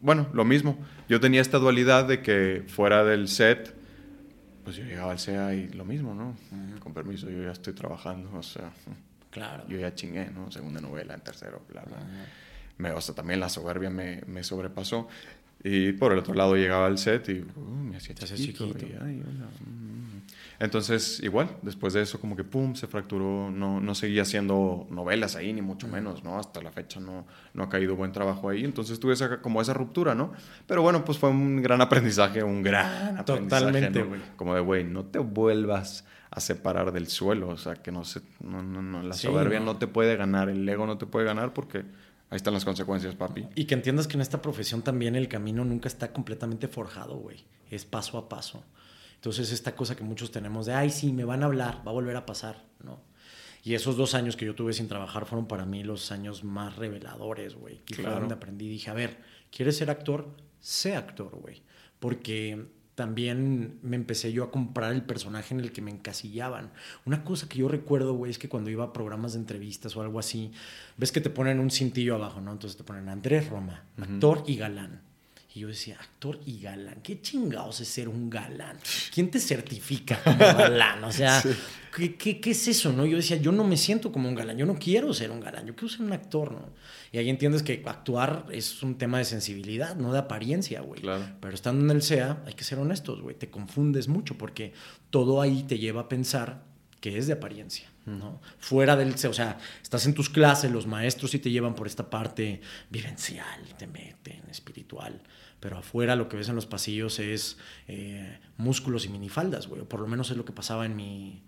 bueno, 0.01 0.27
lo 0.33 0.43
mismo. 0.43 0.77
Yo 1.07 1.19
tenía 1.19 1.41
esta 1.41 1.57
dualidad 1.57 2.05
de 2.05 2.21
que 2.21 2.63
fuera 2.67 3.03
del 3.03 3.29
set, 3.29 3.73
pues 4.65 4.75
yo 4.75 4.83
llegaba 4.83 5.13
al 5.13 5.19
SEA 5.19 5.55
y 5.55 5.69
lo 5.69 5.85
mismo, 5.85 6.13
¿no? 6.13 6.35
Con 6.81 6.93
permiso, 6.93 7.29
yo 7.29 7.41
ya 7.41 7.51
estoy 7.51 7.73
trabajando, 7.73 8.29
o 8.37 8.43
sea... 8.43 8.71
Claro. 9.31 9.63
Yo 9.69 9.79
ya 9.79 9.95
chingué, 9.95 10.29
¿no? 10.29 10.51
Segunda 10.51 10.81
novela, 10.81 11.13
en 11.13 11.21
tercero, 11.21 11.61
bla, 11.69 11.83
bla 11.83 11.97
me, 12.77 12.91
o 12.91 13.01
sea, 13.01 13.15
también 13.15 13.39
la 13.39 13.49
soberbia 13.49 13.89
me, 13.89 14.21
me, 14.27 14.43
sobrepasó. 14.43 15.07
Y 15.63 15.91
por 15.93 16.11
el 16.11 16.19
otro 16.19 16.33
lado 16.33 16.55
llegaba 16.55 16.87
al 16.87 16.97
set 16.97 17.29
y 17.29 17.33
uh, 17.33 17.61
me 17.61 17.97
hacía 17.97 18.15
chiquito. 18.15 18.65
Mm. 18.65 20.01
Entonces, 20.59 21.19
igual, 21.23 21.49
después 21.63 21.93
de 21.93 22.01
eso, 22.01 22.19
como 22.19 22.35
que 22.35 22.43
pum, 22.43 22.75
se 22.75 22.87
fracturó. 22.87 23.49
No, 23.51 23.79
no 23.79 23.95
seguía 23.95 24.21
haciendo 24.21 24.87
novelas 24.91 25.35
ahí, 25.35 25.53
ni 25.53 25.61
mucho 25.61 25.87
menos, 25.87 26.23
¿no? 26.23 26.37
Hasta 26.37 26.61
la 26.61 26.71
fecha 26.71 26.99
no, 26.99 27.25
no 27.55 27.63
ha 27.63 27.69
caído 27.69 27.95
buen 27.95 28.11
trabajo 28.11 28.49
ahí. 28.49 28.63
Entonces 28.63 28.99
tuve 28.99 29.13
esa, 29.13 29.41
como 29.41 29.61
esa 29.61 29.73
ruptura, 29.73 30.13
¿no? 30.13 30.33
Pero 30.67 30.83
bueno, 30.83 31.03
pues 31.03 31.17
fue 31.17 31.29
un 31.29 31.61
gran 31.63 31.81
aprendizaje, 31.81 32.43
un 32.43 32.61
gran 32.61 33.17
aprendizaje. 33.17 33.65
Totalmente, 33.65 34.03
güey. 34.03 34.21
Como 34.35 34.53
de, 34.53 34.61
güey, 34.61 34.83
no 34.83 35.05
te 35.05 35.17
vuelvas 35.17 36.05
a 36.29 36.39
separar 36.39 36.91
del 36.91 37.07
suelo. 37.07 37.49
O 37.49 37.57
sea, 37.57 37.75
que 37.75 37.91
no 37.91 38.03
se. 38.05 38.21
No, 38.39 38.61
no, 38.61 38.81
no, 38.81 39.03
la 39.03 39.13
soberbia 39.13 39.59
no 39.59 39.77
te 39.77 39.87
puede 39.87 40.15
ganar, 40.15 40.49
el 40.49 40.67
ego 40.67 40.85
no 40.85 40.97
te 40.97 41.05
puede 41.05 41.25
ganar 41.25 41.53
porque 41.53 41.85
Ahí 42.31 42.37
están 42.37 42.53
las 42.53 42.63
consecuencias, 42.63 43.13
papi. 43.13 43.45
Y 43.55 43.65
que 43.65 43.73
entiendas 43.73 44.07
que 44.07 44.15
en 44.15 44.21
esta 44.21 44.41
profesión 44.41 44.81
también 44.81 45.17
el 45.17 45.27
camino 45.27 45.65
nunca 45.65 45.89
está 45.89 46.13
completamente 46.13 46.69
forjado, 46.69 47.17
güey. 47.17 47.43
Es 47.69 47.83
paso 47.83 48.17
a 48.17 48.29
paso. 48.29 48.63
Entonces, 49.15 49.51
esta 49.51 49.75
cosa 49.75 49.97
que 49.97 50.05
muchos 50.05 50.31
tenemos 50.31 50.65
de, 50.65 50.73
ay, 50.73 50.91
sí, 50.91 51.11
me 51.11 51.25
van 51.25 51.43
a 51.43 51.47
hablar, 51.47 51.83
va 51.85 51.91
a 51.91 51.93
volver 51.93 52.15
a 52.15 52.25
pasar, 52.25 52.63
¿no? 52.83 53.01
Y 53.63 53.73
esos 53.73 53.97
dos 53.97 54.15
años 54.15 54.37
que 54.37 54.45
yo 54.45 54.55
tuve 54.55 54.71
sin 54.71 54.87
trabajar 54.87 55.25
fueron 55.25 55.45
para 55.45 55.65
mí 55.65 55.83
los 55.83 56.09
años 56.13 56.45
más 56.45 56.77
reveladores, 56.77 57.53
güey. 57.55 57.81
Y 57.89 57.95
fue 57.95 58.09
donde 58.09 58.33
aprendí. 58.33 58.69
Dije, 58.69 58.89
a 58.89 58.93
ver, 58.93 59.17
¿quieres 59.51 59.75
ser 59.75 59.89
actor? 59.89 60.33
Sé 60.61 60.95
actor, 60.95 61.35
güey. 61.35 61.61
Porque 61.99 62.65
también 62.95 63.79
me 63.81 63.95
empecé 63.95 64.31
yo 64.31 64.43
a 64.43 64.51
comprar 64.51 64.93
el 64.93 65.03
personaje 65.03 65.53
en 65.53 65.59
el 65.59 65.71
que 65.71 65.81
me 65.81 65.91
encasillaban. 65.91 66.71
Una 67.05 67.23
cosa 67.23 67.47
que 67.47 67.59
yo 67.59 67.67
recuerdo, 67.67 68.13
güey, 68.13 68.31
es 68.31 68.37
que 68.37 68.49
cuando 68.49 68.69
iba 68.69 68.83
a 68.83 68.93
programas 68.93 69.33
de 69.33 69.39
entrevistas 69.39 69.95
o 69.95 70.01
algo 70.01 70.19
así, 70.19 70.51
ves 70.97 71.11
que 71.11 71.21
te 71.21 71.29
ponen 71.29 71.59
un 71.59 71.71
cintillo 71.71 72.15
abajo, 72.15 72.41
¿no? 72.41 72.51
Entonces 72.51 72.77
te 72.77 72.83
ponen 72.83 73.09
Andrés 73.09 73.49
Roma, 73.49 73.85
actor 73.97 74.43
y 74.45 74.55
galán. 74.57 75.10
Y 75.53 75.59
yo 75.59 75.67
decía, 75.67 75.97
actor 75.99 76.39
y 76.45 76.61
galán, 76.61 77.01
¿qué 77.03 77.21
chingados 77.21 77.81
es 77.81 77.89
ser 77.89 78.07
un 78.07 78.29
galán? 78.29 78.77
¿Quién 79.13 79.29
te 79.29 79.37
certifica 79.37 80.23
como 80.23 80.37
galán? 80.37 81.03
O 81.03 81.11
sea, 81.11 81.43
¿qué, 81.93 82.15
qué, 82.15 82.39
qué 82.39 82.51
es 82.51 82.67
eso, 82.69 82.93
no? 82.93 83.05
Yo 83.05 83.17
decía, 83.17 83.35
yo 83.35 83.51
no 83.51 83.65
me 83.65 83.75
siento 83.75 84.13
como 84.13 84.29
un 84.29 84.35
galán, 84.35 84.57
yo 84.57 84.65
no 84.65 84.75
quiero 84.75 85.13
ser 85.13 85.29
un 85.29 85.41
galán, 85.41 85.67
yo 85.67 85.75
quiero 85.75 85.89
ser 85.89 86.01
un 86.03 86.13
actor, 86.13 86.53
¿no? 86.53 86.69
Y 87.11 87.17
ahí 87.17 87.29
entiendes 87.29 87.63
que 87.63 87.83
actuar 87.85 88.45
es 88.51 88.81
un 88.81 88.97
tema 88.97 89.17
de 89.17 89.25
sensibilidad, 89.25 89.97
no 89.97 90.13
de 90.13 90.19
apariencia, 90.19 90.79
güey. 90.79 91.01
Claro. 91.01 91.25
Pero 91.41 91.53
estando 91.53 91.83
en 91.83 91.91
el 91.91 92.01
SEA, 92.01 92.41
hay 92.45 92.53
que 92.53 92.63
ser 92.63 92.79
honestos, 92.79 93.21
güey. 93.21 93.35
Te 93.35 93.49
confundes 93.49 94.07
mucho 94.07 94.37
porque 94.37 94.71
todo 95.09 95.41
ahí 95.41 95.63
te 95.63 95.77
lleva 95.77 96.01
a 96.01 96.09
pensar 96.09 96.63
que 97.01 97.17
es 97.17 97.27
de 97.27 97.33
apariencia, 97.33 97.89
¿no? 98.05 98.39
Fuera 98.59 98.95
del, 98.95 99.13
o 99.13 99.33
sea, 99.33 99.57
estás 99.81 100.05
en 100.05 100.13
tus 100.13 100.29
clases, 100.29 100.71
los 100.71 100.85
maestros 100.85 101.31
sí 101.31 101.39
te 101.39 101.49
llevan 101.49 101.73
por 101.73 101.87
esta 101.87 102.09
parte 102.09 102.61
vivencial, 102.89 103.59
te 103.77 103.87
meten, 103.87 104.43
espiritual, 104.49 105.19
pero 105.61 105.77
afuera 105.77 106.17
lo 106.17 106.27
que 106.27 106.35
ves 106.35 106.49
en 106.49 106.55
los 106.55 106.65
pasillos 106.65 107.19
es 107.19 107.57
eh, 107.87 108.39
músculos 108.57 109.05
y 109.05 109.09
minifaldas, 109.09 109.67
güey, 109.67 109.81
o 109.81 109.87
por 109.87 110.01
lo 110.01 110.07
menos 110.07 110.29
es 110.31 110.35
lo 110.35 110.43
que 110.43 110.51
pasaba 110.51 110.85
en 110.85 110.95
mi, 110.95 111.43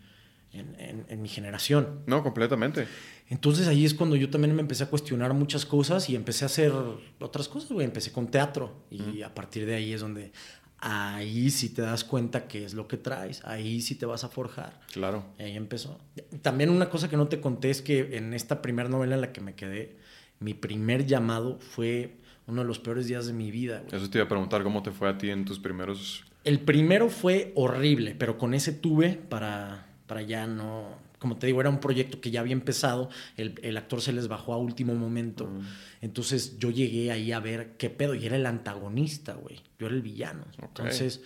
en, 0.53 1.21
mi 1.21 1.27
generación. 1.27 2.03
No, 2.05 2.21
completamente. 2.21 2.87
Entonces 3.27 3.67
ahí 3.67 3.85
es 3.85 3.95
cuando 3.95 4.15
yo 4.15 4.29
también 4.29 4.55
me 4.55 4.61
empecé 4.61 4.83
a 4.83 4.89
cuestionar 4.89 5.33
muchas 5.33 5.65
cosas 5.65 6.09
y 6.09 6.15
empecé 6.15 6.45
a 6.45 6.47
hacer 6.47 6.71
otras 7.19 7.49
cosas, 7.49 7.71
güey. 7.71 7.85
Empecé 7.85 8.11
con 8.11 8.27
teatro 8.27 8.85
y 8.91 9.23
a 9.23 9.33
partir 9.33 9.65
de 9.65 9.75
ahí 9.75 9.93
es 9.93 10.01
donde 10.01 10.31
ahí 10.77 11.49
sí 11.49 11.69
te 11.69 11.81
das 11.81 12.03
cuenta 12.03 12.47
qué 12.47 12.65
es 12.65 12.75
lo 12.75 12.87
que 12.87 12.97
traes, 12.97 13.43
ahí 13.45 13.81
sí 13.81 13.95
te 13.95 14.05
vas 14.05 14.23
a 14.23 14.29
forjar. 14.29 14.79
Claro. 14.91 15.25
Y 15.39 15.43
ahí 15.43 15.57
empezó. 15.57 15.99
También 16.43 16.69
una 16.69 16.89
cosa 16.89 17.09
que 17.09 17.17
no 17.17 17.29
te 17.29 17.41
conté 17.41 17.71
es 17.71 17.81
que 17.81 18.15
en 18.17 18.35
esta 18.35 18.61
primera 18.61 18.89
novela 18.89 19.15
en 19.15 19.21
la 19.21 19.31
que 19.31 19.41
me 19.41 19.55
quedé, 19.55 19.97
mi 20.39 20.53
primer 20.53 21.07
llamado 21.07 21.57
fue 21.59 22.17
uno 22.47 22.61
de 22.61 22.67
los 22.67 22.79
peores 22.79 23.07
días 23.07 23.25
de 23.25 23.33
mi 23.33 23.51
vida. 23.51 23.79
Güey. 23.79 23.95
Eso 23.95 24.09
te 24.09 24.17
iba 24.17 24.25
a 24.25 24.29
preguntar, 24.29 24.63
¿cómo 24.63 24.83
te 24.83 24.91
fue 24.91 25.09
a 25.09 25.17
ti 25.17 25.29
en 25.29 25.45
tus 25.45 25.59
primeros... 25.59 26.25
El 26.43 26.59
primero 26.59 27.09
fue 27.09 27.53
horrible, 27.55 28.15
pero 28.15 28.37
con 28.37 28.53
ese 28.53 28.73
tuve 28.73 29.13
para 29.13 29.93
para 30.13 30.21
ya 30.21 30.47
no, 30.47 30.89
como 31.19 31.37
te 31.37 31.47
digo, 31.47 31.61
era 31.61 31.69
un 31.69 31.79
proyecto 31.79 32.19
que 32.21 32.31
ya 32.31 32.41
había 32.41 32.53
empezado, 32.53 33.09
el, 33.37 33.77
actor 33.77 34.01
se 34.01 34.13
les 34.13 34.27
bajó 34.27 34.53
a 34.53 34.57
último 34.57 34.93
momento, 34.95 35.47
mm. 35.47 35.61
entonces 36.01 36.57
yo 36.59 36.69
llegué 36.69 37.11
ahí 37.11 37.31
a 37.31 37.39
ver 37.39 37.77
qué 37.77 37.89
pedo, 37.89 38.15
y 38.15 38.25
era 38.25 38.35
el 38.35 38.45
antagonista, 38.45 39.33
güey, 39.33 39.61
yo 39.79 39.87
era 39.87 39.95
el 39.95 40.01
villano. 40.01 40.45
Entonces, 40.61 41.21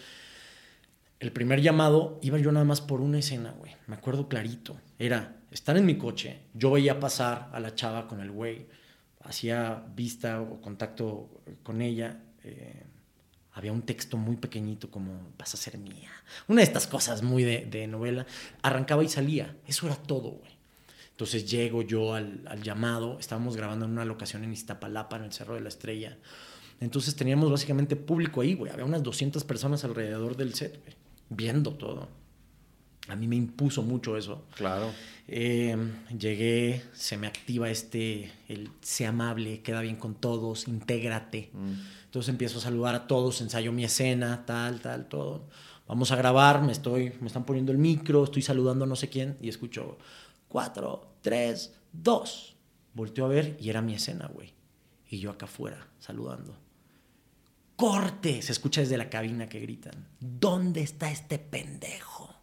el 1.19 1.31
primer 1.31 1.61
llamado 1.61 2.19
iba 2.21 2.37
yo 2.37 2.51
nada 2.51 2.65
más 2.65 2.81
por 2.81 3.01
una 3.01 3.19
escena, 3.19 3.51
güey, 3.57 3.75
me 3.87 3.95
acuerdo 3.95 4.29
clarito, 4.29 4.79
era 4.99 5.37
estar 5.51 5.75
en 5.77 5.85
mi 5.85 5.97
coche, 5.97 6.41
yo 6.53 6.71
veía 6.71 6.99
pasar 6.99 7.49
a 7.51 7.59
la 7.59 7.73
chava 7.73 8.07
con 8.07 8.21
el 8.21 8.31
güey, 8.31 8.67
hacía 9.27 9.83
vista 9.95 10.41
o 10.41 10.61
contacto 10.61 11.29
con 11.63 11.81
ella, 11.81 12.21
eh, 12.43 12.83
había 13.53 13.71
un 13.71 13.81
texto 13.81 14.17
muy 14.17 14.35
pequeñito 14.35 14.91
como 14.91 15.31
vas 15.37 15.53
a 15.53 15.57
ser 15.57 15.77
mía. 15.77 16.11
Una 16.47 16.61
de 16.61 16.67
estas 16.67 16.85
cosas 16.85 17.23
muy 17.23 17.43
de, 17.43 17.87
novela. 17.87 18.27
Arrancaba 18.61 19.03
y 19.03 19.09
salía. 19.09 19.57
Eso 19.65 19.87
era 19.87 19.95
todo, 19.95 20.29
güey. 20.29 20.51
Entonces 21.09 21.49
llego 21.49 21.81
yo 21.81 22.13
al, 22.13 22.61
llamado. 22.61 23.17
Estábamos 23.19 23.57
grabando 23.57 23.85
en 23.85 23.91
una 23.91 24.05
locación 24.05 24.43
en 24.43 24.53
Iztapalapa, 24.53 25.17
en 25.17 25.23
el 25.23 25.33
Cerro 25.33 25.55
de 25.55 25.61
la 25.61 25.69
Estrella. 25.69 26.17
Entonces 26.79 27.15
teníamos 27.15 27.49
básicamente 27.49 27.95
público 27.95 28.41
ahí, 28.41 28.53
güey. 28.53 28.71
Había 28.71 28.85
unas 28.85 29.01
200 29.01 29.43
personas 29.43 29.83
alrededor 29.83 30.37
del 30.37 30.53
set, 30.53 30.79
güey, 30.83 30.95
viendo 31.29 31.73
todo. 31.73 32.09
A 33.07 33.15
mí 33.15 33.27
me 33.27 33.35
impuso 33.35 33.83
mucho 33.83 34.17
eso. 34.17 34.45
Claro. 34.55 34.91
Eh, 35.27 35.75
llegué, 36.17 36.83
se 36.93 37.17
me 37.17 37.27
activa 37.27 37.69
este, 37.69 38.31
el 38.47 38.69
sé 38.81 39.05
amable, 39.05 39.61
queda 39.61 39.81
bien 39.81 39.95
con 39.95 40.15
todos, 40.15 40.67
intégrate. 40.67 41.49
Mm. 41.53 41.73
Entonces 42.05 42.29
empiezo 42.29 42.59
a 42.59 42.61
saludar 42.61 42.95
a 42.95 43.07
todos, 43.07 43.41
ensayo 43.41 43.71
mi 43.71 43.83
escena, 43.83 44.45
tal, 44.45 44.79
tal, 44.81 45.07
todo. 45.07 45.49
Vamos 45.87 46.11
a 46.11 46.15
grabar, 46.15 46.61
me, 46.61 46.71
estoy, 46.71 47.13
me 47.21 47.27
están 47.27 47.45
poniendo 47.45 47.71
el 47.71 47.77
micro, 47.77 48.23
estoy 48.23 48.41
saludando 48.41 48.83
a 48.85 48.87
no 48.87 48.95
sé 48.95 49.09
quién 49.09 49.37
y 49.41 49.49
escucho 49.49 49.97
cuatro, 50.47 51.13
tres, 51.21 51.73
dos. 51.93 52.55
Volteo 52.93 53.25
a 53.25 53.29
ver 53.29 53.57
y 53.59 53.69
era 53.69 53.81
mi 53.81 53.93
escena, 53.93 54.27
güey. 54.27 54.53
Y 55.09 55.19
yo 55.19 55.31
acá 55.31 55.45
afuera, 55.45 55.87
saludando. 55.99 56.57
corte. 57.77 58.41
Se 58.41 58.51
escucha 58.51 58.81
desde 58.81 58.97
la 58.97 59.09
cabina 59.09 59.47
que 59.47 59.59
gritan, 59.59 60.07
¿dónde 60.19 60.81
está 60.81 61.11
este 61.11 61.39
pendejo? 61.39 62.36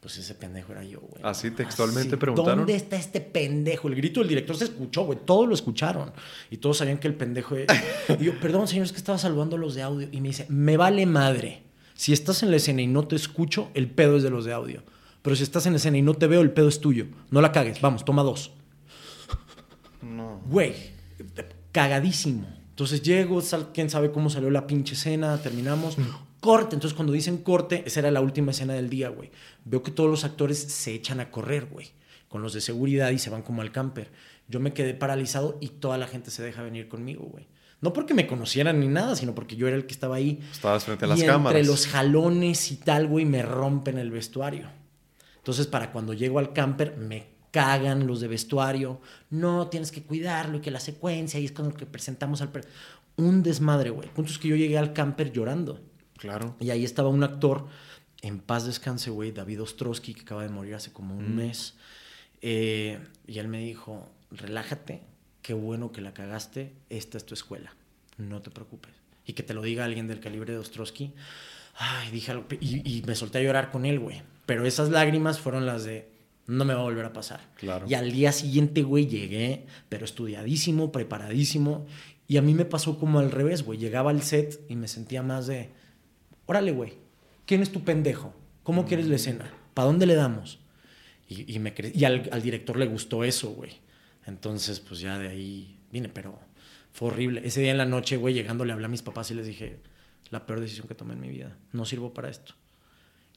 Pues 0.00 0.18
ese 0.18 0.34
pendejo 0.34 0.70
era 0.70 0.84
yo, 0.84 1.00
güey. 1.00 1.20
Así 1.24 1.50
textualmente 1.50 2.16
preguntaron. 2.16 2.58
¿Dónde 2.58 2.76
está 2.76 2.96
este 2.96 3.20
pendejo? 3.20 3.88
El 3.88 3.96
grito 3.96 4.20
del 4.20 4.28
director 4.28 4.56
se 4.56 4.64
escuchó, 4.66 5.02
güey. 5.02 5.18
Todos 5.24 5.48
lo 5.48 5.54
escucharon. 5.54 6.12
Y 6.48 6.58
todos 6.58 6.78
sabían 6.78 6.98
que 6.98 7.08
el 7.08 7.14
pendejo. 7.14 7.56
y 8.20 8.24
yo, 8.24 8.38
perdón, 8.38 8.68
señor, 8.68 8.86
es 8.86 8.92
que 8.92 8.98
estaba 8.98 9.18
saludando 9.18 9.56
a 9.56 9.58
los 9.58 9.74
de 9.74 9.82
audio. 9.82 10.08
Y 10.12 10.20
me 10.20 10.28
dice, 10.28 10.46
me 10.48 10.76
vale 10.76 11.06
madre. 11.06 11.64
Si 11.94 12.12
estás 12.12 12.44
en 12.44 12.52
la 12.52 12.58
escena 12.58 12.82
y 12.82 12.86
no 12.86 13.08
te 13.08 13.16
escucho, 13.16 13.70
el 13.74 13.90
pedo 13.90 14.16
es 14.16 14.22
de 14.22 14.30
los 14.30 14.44
de 14.44 14.52
audio. 14.52 14.84
Pero 15.22 15.34
si 15.34 15.42
estás 15.42 15.66
en 15.66 15.72
la 15.72 15.78
escena 15.78 15.98
y 15.98 16.02
no 16.02 16.14
te 16.14 16.28
veo, 16.28 16.40
el 16.40 16.52
pedo 16.52 16.68
es 16.68 16.78
tuyo. 16.78 17.06
No 17.30 17.40
la 17.40 17.50
cagues. 17.50 17.80
Vamos, 17.80 18.04
toma 18.04 18.22
dos. 18.22 18.52
No. 20.02 20.40
Güey, 20.46 20.72
cagadísimo. 21.72 22.46
Entonces 22.70 23.02
llego, 23.02 23.42
quién 23.74 23.90
sabe 23.90 24.12
cómo 24.12 24.30
salió 24.30 24.50
la 24.50 24.68
pinche 24.68 24.94
escena, 24.94 25.36
terminamos. 25.42 25.96
Corte. 26.40 26.76
Entonces 26.76 26.94
cuando 26.94 27.12
dicen 27.12 27.38
corte, 27.38 27.82
esa 27.86 28.00
era 28.00 28.10
la 28.10 28.20
última 28.20 28.50
escena 28.50 28.74
del 28.74 28.88
día, 28.88 29.08
güey. 29.08 29.30
Veo 29.64 29.82
que 29.82 29.90
todos 29.90 30.10
los 30.10 30.24
actores 30.24 30.58
se 30.58 30.94
echan 30.94 31.20
a 31.20 31.30
correr, 31.30 31.66
güey. 31.66 31.90
Con 32.28 32.42
los 32.42 32.52
de 32.52 32.60
seguridad 32.60 33.10
y 33.10 33.18
se 33.18 33.30
van 33.30 33.42
como 33.42 33.62
al 33.62 33.72
camper. 33.72 34.10
Yo 34.48 34.60
me 34.60 34.72
quedé 34.72 34.94
paralizado 34.94 35.58
y 35.60 35.68
toda 35.68 35.98
la 35.98 36.06
gente 36.06 36.30
se 36.30 36.42
deja 36.42 36.62
venir 36.62 36.88
conmigo, 36.88 37.24
güey. 37.24 37.46
No 37.80 37.92
porque 37.92 38.14
me 38.14 38.26
conocieran 38.26 38.80
ni 38.80 38.88
nada, 38.88 39.16
sino 39.16 39.34
porque 39.34 39.56
yo 39.56 39.68
era 39.68 39.76
el 39.76 39.86
que 39.86 39.92
estaba 39.92 40.16
ahí. 40.16 40.40
Estabas 40.50 40.84
frente 40.84 41.04
a 41.04 41.08
las 41.08 41.20
y 41.20 41.26
cámaras. 41.26 41.58
Entre 41.58 41.70
los 41.70 41.86
jalones 41.86 42.70
y 42.72 42.76
tal, 42.76 43.06
güey, 43.06 43.24
me 43.24 43.42
rompen 43.42 43.98
el 43.98 44.10
vestuario. 44.10 44.68
Entonces, 45.36 45.66
para 45.66 45.92
cuando 45.92 46.14
llego 46.14 46.38
al 46.38 46.52
camper, 46.52 46.96
me 46.96 47.26
cagan 47.50 48.06
los 48.06 48.20
de 48.20 48.28
vestuario. 48.28 49.00
No, 49.30 49.68
tienes 49.68 49.92
que 49.92 50.02
cuidarlo 50.02 50.58
y 50.58 50.60
que 50.60 50.70
la 50.70 50.80
secuencia, 50.80 51.38
y 51.38 51.44
es 51.44 51.52
con 51.52 51.68
lo 51.68 51.74
que 51.74 51.86
presentamos 51.86 52.40
al. 52.40 52.50
Un 53.16 53.42
desmadre, 53.42 53.90
güey. 53.90 54.08
Punto 54.08 54.30
es 54.30 54.38
que 54.38 54.48
yo 54.48 54.56
llegué 54.56 54.78
al 54.78 54.92
camper 54.92 55.32
llorando. 55.32 55.80
Claro. 56.16 56.56
Y 56.60 56.70
ahí 56.70 56.84
estaba 56.84 57.08
un 57.08 57.22
actor, 57.22 57.66
en 58.22 58.40
paz 58.40 58.66
descanse, 58.66 59.10
güey, 59.10 59.32
David 59.32 59.62
Ostrowski, 59.62 60.14
que 60.14 60.22
acaba 60.22 60.42
de 60.42 60.48
morir 60.48 60.74
hace 60.74 60.92
como 60.92 61.16
un 61.16 61.34
mm. 61.34 61.36
mes. 61.36 61.74
Eh, 62.42 62.98
y 63.26 63.38
él 63.38 63.48
me 63.48 63.58
dijo: 63.58 64.10
relájate, 64.30 65.02
qué 65.42 65.54
bueno 65.54 65.92
que 65.92 66.00
la 66.00 66.14
cagaste, 66.14 66.72
esta 66.90 67.18
es 67.18 67.26
tu 67.26 67.34
escuela, 67.34 67.74
no 68.18 68.42
te 68.42 68.50
preocupes. 68.50 68.92
Y 69.24 69.32
que 69.32 69.42
te 69.42 69.54
lo 69.54 69.62
diga 69.62 69.84
alguien 69.84 70.06
del 70.06 70.20
calibre 70.20 70.52
de 70.52 70.58
Ostrowski. 70.58 71.12
Ay, 71.78 72.10
dije 72.10 72.32
algo, 72.32 72.46
y, 72.60 73.02
me 73.06 73.14
solté 73.14 73.38
a 73.38 73.42
llorar 73.42 73.70
con 73.70 73.84
él, 73.84 73.98
güey. 74.00 74.22
Pero 74.46 74.64
esas 74.64 74.88
lágrimas 74.88 75.40
fueron 75.40 75.66
las 75.66 75.84
de, 75.84 76.08
no 76.46 76.64
me 76.64 76.74
va 76.74 76.80
a 76.80 76.84
volver 76.84 77.04
a 77.04 77.12
pasar. 77.12 77.40
Claro. 77.56 77.86
Y 77.88 77.94
al 77.94 78.12
día 78.12 78.32
siguiente, 78.32 78.82
güey, 78.82 79.06
llegué, 79.06 79.66
pero 79.88 80.04
estudiadísimo, 80.04 80.90
preparadísimo. 80.90 81.86
Y 82.28 82.38
a 82.38 82.42
mí 82.42 82.54
me 82.54 82.64
pasó 82.64 82.98
como 82.98 83.18
al 83.18 83.30
revés, 83.30 83.62
güey. 83.62 83.78
Llegaba 83.78 84.10
al 84.10 84.22
set 84.22 84.60
y 84.68 84.76
me 84.76 84.88
sentía 84.88 85.22
más 85.22 85.46
de, 85.46 85.70
órale, 86.46 86.72
güey, 86.72 86.94
¿quién 87.44 87.62
es 87.62 87.70
tu 87.70 87.84
pendejo? 87.84 88.34
¿Cómo 88.62 88.86
quieres 88.86 89.06
la 89.06 89.16
escena? 89.16 89.52
¿Para 89.74 89.86
dónde 89.86 90.06
le 90.06 90.14
damos? 90.14 90.58
Y, 91.28 91.58
me 91.58 91.74
y 91.92 92.04
al, 92.04 92.28
al, 92.30 92.42
director 92.42 92.76
le 92.76 92.86
gustó 92.86 93.24
eso, 93.24 93.50
güey. 93.50 93.72
Entonces, 94.26 94.80
pues 94.80 95.00
ya 95.00 95.18
de 95.18 95.28
ahí 95.28 95.76
vine, 95.90 96.08
pero 96.08 96.38
fue 96.92 97.08
horrible. 97.08 97.42
Ese 97.44 97.60
día 97.60 97.72
en 97.72 97.78
la 97.78 97.84
noche, 97.84 98.16
güey, 98.16 98.32
llegando 98.32 98.64
le 98.64 98.72
hablé 98.72 98.86
a 98.86 98.88
mis 98.88 99.02
papás 99.02 99.30
y 99.30 99.34
les 99.34 99.46
dije, 99.46 99.80
la 100.30 100.46
peor 100.46 100.60
decisión 100.60 100.86
que 100.88 100.94
tomé 100.94 101.14
en 101.14 101.20
mi 101.20 101.28
vida, 101.28 101.56
no 101.72 101.84
sirvo 101.84 102.14
para 102.14 102.28
esto. 102.28 102.54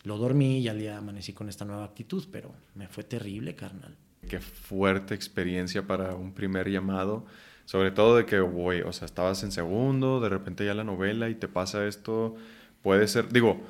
Lo 0.03 0.17
dormí 0.17 0.59
y 0.59 0.67
al 0.67 0.79
día 0.79 0.97
amanecí 0.97 1.33
con 1.33 1.49
esta 1.49 1.65
nueva 1.65 1.83
actitud, 1.83 2.25
pero 2.31 2.53
me 2.75 2.87
fue 2.87 3.03
terrible, 3.03 3.55
carnal. 3.55 3.97
Qué 4.27 4.39
fuerte 4.39 5.13
experiencia 5.13 5.85
para 5.85 6.15
un 6.15 6.33
primer 6.33 6.69
llamado. 6.69 7.25
Sobre 7.65 7.91
todo 7.91 8.15
de 8.15 8.25
que, 8.25 8.39
güey, 8.39 8.81
o 8.81 8.93
sea, 8.93 9.05
estabas 9.05 9.43
en 9.43 9.51
segundo, 9.51 10.19
de 10.21 10.29
repente 10.29 10.65
ya 10.65 10.73
la 10.73 10.83
novela 10.83 11.29
y 11.29 11.35
te 11.35 11.47
pasa 11.47 11.85
esto. 11.85 12.35
Puede 12.81 13.07
ser, 13.07 13.29
digo, 13.29 13.61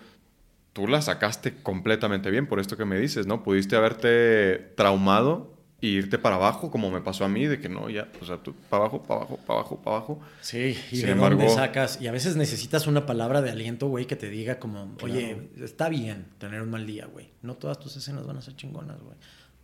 tú 0.73 0.87
la 0.87 1.01
sacaste 1.01 1.55
completamente 1.61 2.29
bien 2.29 2.47
por 2.47 2.59
esto 2.59 2.77
que 2.77 2.85
me 2.85 2.99
dices, 2.99 3.27
¿no? 3.27 3.43
Pudiste 3.43 3.75
haberte 3.75 4.73
traumado 4.75 5.53
y 5.81 5.89
irte 5.89 6.17
para 6.17 6.35
abajo, 6.35 6.71
como 6.71 6.91
me 6.91 7.01
pasó 7.01 7.23
a 7.23 7.29
mí, 7.29 7.45
de 7.45 7.59
que 7.59 7.69
no, 7.69 7.89
ya, 7.89 8.09
o 8.21 8.25
sea, 8.25 8.37
tú 8.37 8.53
para 8.69 8.83
abajo, 8.83 9.03
para 9.03 9.21
abajo, 9.21 9.39
para 9.45 9.59
abajo, 9.59 9.77
para 9.77 9.97
abajo. 9.97 10.19
Sí, 10.41 10.77
y 10.91 10.97
Sin 10.97 11.05
de 11.05 11.11
embargo, 11.13 11.39
dónde 11.39 11.53
sacas. 11.53 12.01
Y 12.01 12.07
a 12.07 12.11
veces 12.11 12.35
necesitas 12.35 12.85
una 12.87 13.05
palabra 13.05 13.41
de 13.41 13.51
aliento, 13.51 13.87
güey, 13.87 14.05
que 14.05 14.15
te 14.15 14.29
diga 14.29 14.59
como, 14.59 14.95
oye, 15.01 15.49
está 15.61 15.89
bien 15.89 16.25
tener 16.37 16.61
un 16.61 16.69
mal 16.69 16.85
día, 16.85 17.07
güey. 17.07 17.29
No 17.41 17.55
todas 17.55 17.79
tus 17.79 17.95
escenas 17.95 18.27
van 18.27 18.37
a 18.37 18.41
ser 18.41 18.55
chingonas, 18.55 19.01
güey. 19.01 19.15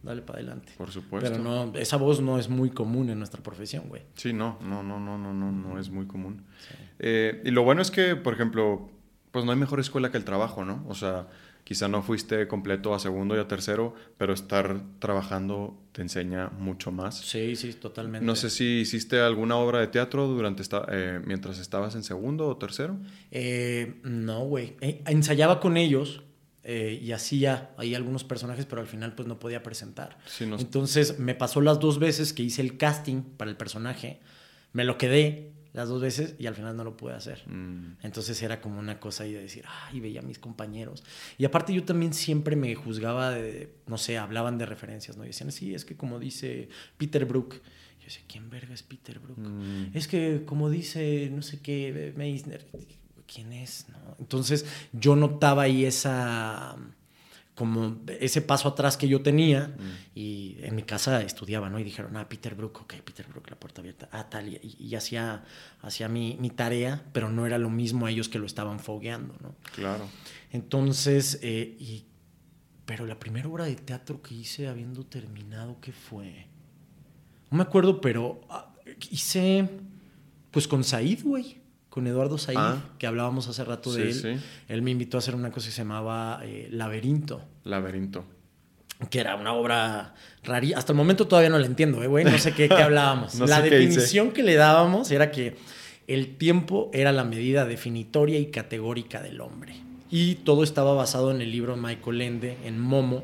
Dale 0.04 0.22
para 0.22 0.38
adelante. 0.40 0.72
Por 0.78 0.92
supuesto. 0.92 1.30
Pero 1.30 1.44
no, 1.44 1.76
esa 1.78 1.98
voz 1.98 2.22
no 2.22 2.38
es 2.38 2.48
muy 2.48 2.70
común 2.70 3.10
en 3.10 3.18
nuestra 3.18 3.42
profesión, 3.42 3.86
güey. 3.90 4.04
Sí, 4.14 4.34
no, 4.34 4.60
no, 4.62 4.84
no, 4.84 5.00
no, 5.00 5.18
no, 5.18 5.34
no, 5.34 5.52
no 5.52 5.80
es 5.80 5.90
muy 5.90 6.06
común. 6.06 6.44
Eh, 7.00 7.42
y 7.44 7.50
lo 7.50 7.64
bueno 7.64 7.82
es 7.82 7.90
que, 7.90 8.16
por 8.16 8.36
ejemplo, 8.36 8.88
pues 9.36 9.44
no 9.44 9.52
hay 9.52 9.58
mejor 9.58 9.82
escuela 9.82 10.12
que 10.12 10.18
el 10.18 10.24
trabajo, 10.24 10.64
¿no? 10.64 10.86
O 10.88 10.96
sea, 10.96 11.28
quizá 11.66 11.90
no 11.90 12.02
fuiste 12.02 12.48
completo 12.48 12.96
a 12.96 13.00
segundo 13.00 13.36
y 13.36 13.40
a 13.40 13.50
tercero, 13.50 13.94
pero 14.18 14.32
estar 14.32 14.82
trabajando 15.00 15.78
te 15.92 16.02
enseña 16.02 16.52
mucho 16.58 16.94
más. 16.94 17.20
Sí, 17.20 17.58
sí, 17.58 17.74
totalmente. 17.74 18.26
No 18.26 18.38
sé 18.38 18.50
si 18.50 18.80
hiciste 18.80 19.20
alguna 19.20 19.58
obra 19.58 19.82
de 19.82 19.88
teatro 19.88 20.26
durante 20.28 20.62
esta, 20.62 20.86
eh, 20.90 21.20
mientras 21.26 21.60
estabas 21.60 21.96
en 21.96 22.04
segundo 22.04 22.48
o 22.48 22.56
tercero. 22.56 22.98
Eh, 23.30 24.00
no, 24.04 24.46
güey. 24.46 24.78
Eh, 24.80 25.04
ensayaba 25.06 25.60
con 25.60 25.76
ellos 25.76 26.22
y 26.64 27.12
hacía 27.12 27.72
ahí 27.78 27.94
algunos 27.94 28.24
personajes, 28.24 28.66
pero 28.66 28.82
al 28.82 28.88
final 28.88 29.16
pues 29.16 29.28
no 29.28 29.38
podía 29.38 29.62
presentar. 29.64 30.18
Entonces 30.40 31.20
me 31.20 31.36
pasó 31.36 31.60
las 31.60 31.82
dos 31.82 32.00
veces 32.00 32.32
que 32.32 32.42
hice 32.42 32.62
el 32.62 32.78
casting 32.78 33.22
para 33.22 33.52
el 33.52 33.58
personaje, 33.58 34.22
me 34.72 34.86
lo 34.86 34.98
quedé 34.98 35.52
las 35.76 35.90
dos 35.90 36.02
veces 36.02 36.36
y 36.40 36.48
al 36.48 36.56
final 36.56 36.76
no 36.78 36.86
lo 36.86 36.96
pude 36.96 37.14
hacer. 37.14 37.44
Mm. 37.48 37.98
Entonces 38.02 38.42
era 38.42 38.62
como 38.62 38.80
una 38.80 39.00
cosa 39.00 39.26
ahí 39.26 39.34
de 39.34 39.42
decir, 39.42 39.66
ay, 39.68 40.00
veía 40.00 40.22
a 40.22 40.24
mis 40.24 40.40
compañeros. 40.40 41.04
Y 41.38 41.44
aparte 41.44 41.74
yo 41.74 41.84
también 41.84 42.14
siempre 42.14 42.56
me 42.56 42.74
juzgaba 42.76 43.32
de, 43.32 43.76
no 43.86 43.98
sé, 43.98 44.18
hablaban 44.18 44.58
de 44.58 44.66
referencias, 44.66 45.18
¿no? 45.18 45.26
Y 45.26 45.28
decían, 45.28 45.52
sí, 45.52 45.76
es 45.76 45.84
que 45.84 45.98
como 45.98 46.18
dice 46.18 46.70
Peter 46.98 47.26
Brook. 47.26 47.56
Yo 48.00 48.06
decía, 48.06 48.24
¿quién 48.28 48.50
verga 48.50 48.74
es 48.74 48.84
Peter 48.84 49.20
Brook? 49.20 49.38
Mm. 49.38 49.88
Es 49.94 50.08
que 50.08 50.44
como 50.46 50.70
dice, 50.70 51.30
no 51.32 51.42
sé 51.42 51.60
qué, 51.60 52.14
Meisner. 52.16 52.66
¿Quién 53.28 53.52
es? 53.52 53.88
¿No? 53.90 54.16
Entonces 54.20 54.66
yo 54.94 55.18
notaba 55.18 55.64
ahí 55.64 55.84
esa 55.84 56.78
como 57.56 58.02
ese 58.20 58.42
paso 58.42 58.68
atrás 58.68 58.98
que 58.98 59.08
yo 59.08 59.22
tenía 59.22 59.70
mm. 59.70 59.92
y 60.14 60.58
en 60.60 60.76
mi 60.76 60.84
casa 60.84 61.22
estudiaba, 61.22 61.70
¿no? 61.70 61.80
Y 61.80 61.84
dijeron, 61.84 62.16
ah, 62.18 62.28
Peter 62.28 62.54
Brook, 62.54 62.82
ok, 62.82 62.96
Peter 63.04 63.26
Brook, 63.28 63.50
la 63.50 63.58
puerta 63.58 63.80
abierta, 63.80 64.10
ah, 64.12 64.30
tal, 64.30 64.60
y, 64.62 64.96
hacía, 64.96 65.46
hacía 65.82 66.10
mi, 66.10 66.36
mi, 66.40 66.50
tarea, 66.50 67.04
pero 67.14 67.30
no 67.30 67.46
era 67.46 67.58
lo 67.58 67.70
mismo 67.70 68.06
a 68.06 68.12
ellos 68.12 68.28
que 68.28 68.40
lo 68.40 68.46
estaban 68.46 68.80
fogueando, 68.80 69.36
¿no? 69.42 69.56
Claro. 69.74 70.06
Entonces, 70.52 71.40
eh, 71.42 71.78
y, 71.80 72.06
pero 72.86 73.06
la 73.06 73.20
primera 73.20 73.48
obra 73.48 73.66
de 73.66 73.76
teatro 73.76 74.22
que 74.22 74.36
hice 74.36 74.68
habiendo 74.68 75.06
terminado, 75.06 75.78
¿qué 75.80 75.94
fue? 75.94 76.48
No 77.50 77.58
me 77.58 77.64
acuerdo, 77.64 78.02
pero 78.02 78.42
ah, 78.50 78.74
hice, 79.10 79.70
pues 80.52 80.68
con 80.68 80.84
Said, 80.84 81.24
güey 81.24 81.65
con 81.96 82.06
Eduardo 82.08 82.38
Said, 82.38 82.58
ah. 82.60 82.78
que 83.00 83.08
hablábamos 83.08 83.48
hace 83.48 83.64
rato 83.64 83.94
de 83.94 84.12
él. 84.12 84.42
Él 84.68 84.82
me 84.82 84.92
invitó 84.92 85.16
a 85.16 85.20
hacer 85.20 85.34
una 85.34 85.50
cosa 85.50 85.68
que 85.68 85.72
se 85.72 85.78
llamaba 85.78 86.42
eh, 86.44 86.68
Laberinto. 86.70 87.42
Laberinto. 87.64 88.26
Que 89.10 89.22
era 89.22 89.38
una 89.38 89.54
obra 89.54 90.14
rarísima. 90.44 90.78
Hasta 90.78 90.92
el 90.92 90.98
momento 90.98 91.26
todavía 91.26 91.50
no 91.50 91.58
la 91.58 91.66
entiendo, 91.66 92.04
¿eh, 92.04 92.08
güey. 92.08 92.26
No 92.26 92.38
sé 92.38 92.52
qué, 92.52 92.68
hablábamos. 92.70 93.40
la 93.40 93.62
definición 93.62 94.32
que 94.32 94.44
le 94.44 94.56
dábamos 94.56 95.10
era 95.10 95.32
que 95.32 95.56
el 96.08 96.36
tiempo 96.36 96.92
era 96.92 97.14
la 97.14 97.24
medida 97.24 97.64
definitoria 97.64 98.40
y 98.40 98.48
categórica 98.48 99.22
del 99.22 99.40
hombre. 99.40 99.78
Y 100.12 100.36
todo 100.36 100.66
estaba 100.66 100.94
basado 100.96 101.32
en 101.32 101.40
el 101.40 101.50
libro 101.50 101.78
de 101.78 101.82
Michael 101.82 102.22
Ende, 102.22 102.58
en 102.66 102.78
Momo, 102.78 103.24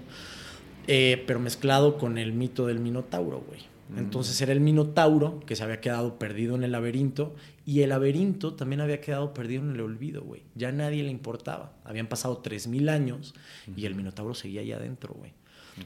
eh, 0.87 1.21
pero 1.27 1.41
mezclado 1.41 1.97
con 1.97 2.17
el 2.17 2.31
mito 2.31 2.67
del 2.67 2.79
Minotauro, 2.79 3.43
güey. 3.45 3.70
Entonces 3.97 4.39
era 4.41 4.53
el 4.53 4.61
Minotauro 4.61 5.41
que 5.41 5.55
se 5.55 5.63
había 5.63 5.81
quedado 5.81 6.17
perdido 6.17 6.55
en 6.55 6.63
el 6.63 6.71
laberinto 6.71 7.35
y 7.65 7.81
el 7.81 7.89
laberinto 7.89 8.53
también 8.53 8.79
había 8.79 9.01
quedado 9.01 9.33
perdido 9.33 9.63
en 9.63 9.71
el 9.71 9.81
olvido, 9.81 10.23
güey. 10.23 10.43
Ya 10.55 10.71
nadie 10.71 11.03
le 11.03 11.11
importaba. 11.11 11.73
Habían 11.83 12.07
pasado 12.07 12.41
3.000 12.41 12.89
años 12.89 13.33
y 13.75 13.85
el 13.85 13.95
Minotauro 13.95 14.33
seguía 14.33 14.61
ahí 14.61 14.71
adentro, 14.71 15.13
güey. 15.13 15.33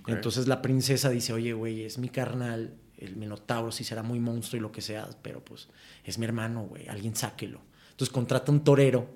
Entonces 0.07 0.47
la 0.47 0.61
princesa 0.61 1.09
dice, 1.09 1.33
oye, 1.33 1.53
güey, 1.53 1.83
es 1.83 1.97
mi 1.97 2.09
carnal, 2.09 2.75
el 2.97 3.15
Minotauro 3.15 3.71
sí 3.71 3.83
será 3.83 4.03
muy 4.03 4.19
monstruo 4.19 4.59
y 4.59 4.61
lo 4.61 4.71
que 4.71 4.81
sea, 4.81 5.07
pero 5.21 5.43
pues 5.43 5.67
es 6.03 6.17
mi 6.17 6.25
hermano, 6.25 6.63
güey, 6.63 6.87
alguien 6.87 7.15
sáquelo. 7.15 7.61
Entonces 7.91 8.13
contrata 8.13 8.51
un 8.51 8.63
torero 8.63 9.07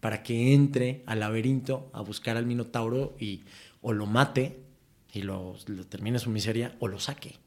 para 0.00 0.22
que 0.22 0.54
entre 0.54 1.02
al 1.06 1.20
laberinto 1.20 1.90
a 1.92 2.00
buscar 2.00 2.36
al 2.36 2.46
Minotauro 2.46 3.14
y 3.18 3.42
o 3.82 3.92
lo 3.92 4.06
mate 4.06 4.60
y 5.12 5.22
lo, 5.22 5.56
lo 5.66 5.86
termine 5.86 6.18
su 6.18 6.30
miseria 6.30 6.74
o 6.80 6.88
lo 6.88 6.98
saque. 6.98 7.41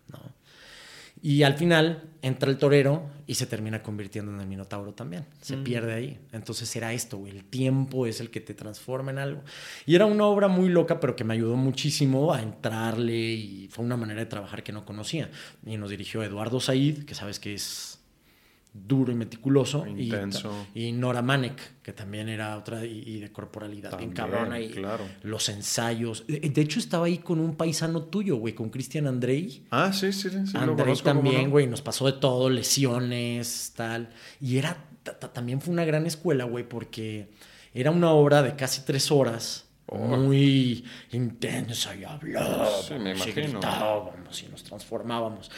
Y 1.26 1.42
al 1.42 1.56
final 1.56 2.04
entra 2.22 2.52
el 2.52 2.60
torero 2.60 3.10
y 3.26 3.34
se 3.34 3.48
termina 3.48 3.82
convirtiendo 3.82 4.32
en 4.32 4.40
el 4.40 4.46
minotauro 4.46 4.94
también. 4.94 5.26
Se 5.42 5.58
pierde 5.58 5.92
ahí. 5.92 6.20
Entonces 6.32 6.76
era 6.76 6.94
esto, 6.94 7.18
güey. 7.18 7.32
El 7.32 7.46
tiempo 7.46 8.06
es 8.06 8.20
el 8.20 8.30
que 8.30 8.42
te 8.42 8.54
transforma 8.54 9.10
en 9.10 9.18
algo. 9.18 9.42
Y 9.88 9.96
era 9.96 10.06
una 10.06 10.26
obra 10.26 10.48
muy 10.50 10.70
loca, 10.70 11.00
pero 11.00 11.16
que 11.16 11.24
me 11.24 11.34
ayudó 11.34 11.56
muchísimo 11.56 12.32
a 12.32 12.44
entrarle 12.44 13.16
y 13.16 13.68
fue 13.72 13.84
una 13.84 13.98
manera 13.98 14.20
de 14.20 14.28
trabajar 14.28 14.62
que 14.62 14.72
no 14.72 14.86
conocía. 14.86 15.32
Y 15.66 15.78
nos 15.78 15.90
dirigió 15.90 16.22
Eduardo 16.22 16.60
Said, 16.60 17.06
que 17.06 17.16
sabes 17.16 17.40
que 17.40 17.56
es 17.56 18.05
duro 18.76 19.12
y 19.12 19.16
meticuloso. 19.16 19.86
Intenso. 19.88 20.68
Y, 20.74 20.92
Nora 20.92 21.22
Manek, 21.22 21.82
que 21.82 21.94
también 21.94 22.30
era 22.30 22.58
otra, 22.58 22.86
y, 22.86 23.20
de 23.20 23.32
corporalidad 23.32 23.98
bien 23.98 24.12
cabrona. 24.12 24.60
Y 24.60 24.70
claro. 24.70 25.06
los 25.24 25.48
ensayos. 25.50 26.26
De 26.28 26.62
hecho, 26.62 26.80
estaba 26.80 27.06
ahí 27.06 27.20
con 27.20 27.40
un 27.40 27.56
paisano 27.56 28.04
tuyo, 28.04 28.36
güey, 28.38 28.54
con 28.54 28.70
Cristian 28.70 29.08
Andrei. 29.08 29.66
Ah, 29.72 29.94
sí, 29.94 30.12
sí, 30.12 30.30
sí. 30.30 30.58
Andrei 30.58 30.96
también, 30.98 31.50
güey, 31.50 31.68
nos 31.68 31.82
pasó 31.82 32.06
de 32.06 32.14
todo, 32.14 32.50
lesiones, 32.50 33.74
tal. 33.76 34.10
Y 34.42 34.58
era, 34.58 34.78
también 35.34 35.62
fue 35.62 35.74
una 35.74 35.86
gran 35.86 36.06
escuela, 36.06 36.44
güey, 36.44 36.68
porque 36.68 37.30
era 37.74 37.92
una 37.92 38.12
obra 38.12 38.42
de 38.44 38.56
casi 38.56 38.82
tres 38.82 39.12
horas. 39.12 39.62
Oh. 39.88 40.00
Muy 40.00 40.84
intensa 41.12 41.96
y 41.96 42.04
hablábamos, 42.06 42.88
sí, 42.88 42.96
me 42.96 43.12
imagino. 43.12 43.42
y 43.42 43.52
gritábamos 43.52 44.42
y 44.42 44.48
nos 44.48 44.64
transformábamos. 44.64 45.52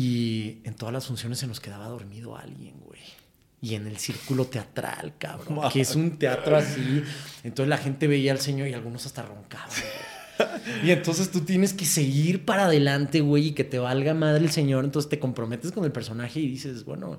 Y 0.00 0.58
en 0.62 0.74
todas 0.74 0.92
las 0.92 1.06
funciones 1.08 1.40
se 1.40 1.48
nos 1.48 1.58
quedaba 1.58 1.88
dormido 1.88 2.36
alguien, 2.36 2.74
güey. 2.86 3.00
Y 3.60 3.74
en 3.74 3.88
el 3.88 3.98
círculo 3.98 4.44
teatral, 4.44 5.14
cabrón. 5.18 5.58
Que 5.72 5.80
es 5.80 5.96
un 5.96 6.18
teatro 6.18 6.56
así. 6.56 7.02
Entonces 7.42 7.68
la 7.68 7.78
gente 7.78 8.06
veía 8.06 8.30
al 8.30 8.38
señor 8.38 8.68
y 8.68 8.74
algunos 8.74 9.06
hasta 9.06 9.22
roncaban, 9.22 9.68
Y 10.84 10.92
entonces 10.92 11.32
tú 11.32 11.40
tienes 11.40 11.72
que 11.72 11.84
seguir 11.84 12.44
para 12.44 12.66
adelante, 12.66 13.22
güey, 13.22 13.48
y 13.48 13.52
que 13.54 13.64
te 13.64 13.80
valga 13.80 14.14
madre 14.14 14.44
el 14.44 14.52
señor. 14.52 14.84
Entonces 14.84 15.08
te 15.08 15.18
comprometes 15.18 15.72
con 15.72 15.84
el 15.84 15.90
personaje 15.90 16.38
y 16.38 16.46
dices, 16.46 16.84
bueno, 16.84 17.18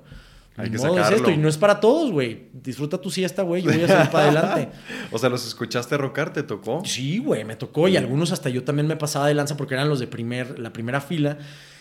hay 0.56 0.70
que 0.70 0.78
modo 0.78 0.98
es 1.00 1.10
esto. 1.10 1.30
Y 1.30 1.36
no 1.36 1.50
es 1.50 1.58
para 1.58 1.80
todos, 1.80 2.10
güey. 2.10 2.46
Disfruta 2.54 2.96
tu 2.96 3.10
siesta, 3.10 3.42
güey. 3.42 3.60
Yo 3.60 3.72
voy 3.72 3.82
a 3.82 3.88
seguir 3.88 4.10
para 4.10 4.24
adelante. 4.24 4.68
o 5.12 5.18
sea, 5.18 5.28
¿los 5.28 5.46
escuchaste 5.46 5.98
roncar? 5.98 6.32
¿Te 6.32 6.44
tocó? 6.44 6.82
Sí, 6.86 7.18
güey, 7.18 7.44
me 7.44 7.56
tocó. 7.56 7.88
Y 7.88 7.98
algunos 7.98 8.32
hasta 8.32 8.48
yo 8.48 8.64
también 8.64 8.86
me 8.86 8.96
pasaba 8.96 9.28
de 9.28 9.34
lanza 9.34 9.58
porque 9.58 9.74
eran 9.74 9.90
los 9.90 10.00
de 10.00 10.06
primer, 10.06 10.58
la 10.58 10.72
primera 10.72 11.02
fila. 11.02 11.36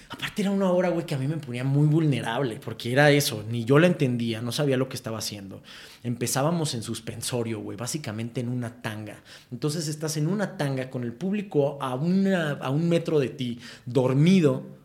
Aparte 0.10 0.42
era 0.42 0.50
una 0.50 0.72
hora, 0.72 0.90
güey, 0.90 1.06
que 1.06 1.14
a 1.14 1.20
mí 1.20 1.28
me 1.28 1.38
ponía 1.38 1.64
muy 1.64 1.88
vulnerable, 1.88 2.60
porque 2.64 2.92
era 2.92 3.12
eso, 3.12 3.44
ni 3.48 3.64
yo 3.64 3.78
la 3.78 3.86
entendía, 3.86 4.42
no 4.42 4.52
sabía 4.52 4.76
lo 4.76 4.90
que 4.90 4.96
estaba 4.96 5.20
haciendo. 5.20 5.62
Empezábamos 6.04 6.74
en 6.74 6.82
suspensorio, 6.82 7.60
güey, 7.60 7.78
básicamente 7.78 8.42
en 8.42 8.50
una 8.50 8.82
tanga. 8.82 9.22
Entonces 9.52 9.88
estás 9.88 10.18
en 10.18 10.28
una 10.28 10.58
tanga 10.58 10.90
con 10.90 11.04
el 11.04 11.14
público 11.14 11.78
a, 11.80 11.94
una, 11.94 12.54
a 12.54 12.72
un 12.72 12.90
metro 12.90 13.20
de 13.20 13.30
ti, 13.30 13.60
dormido 13.86 14.79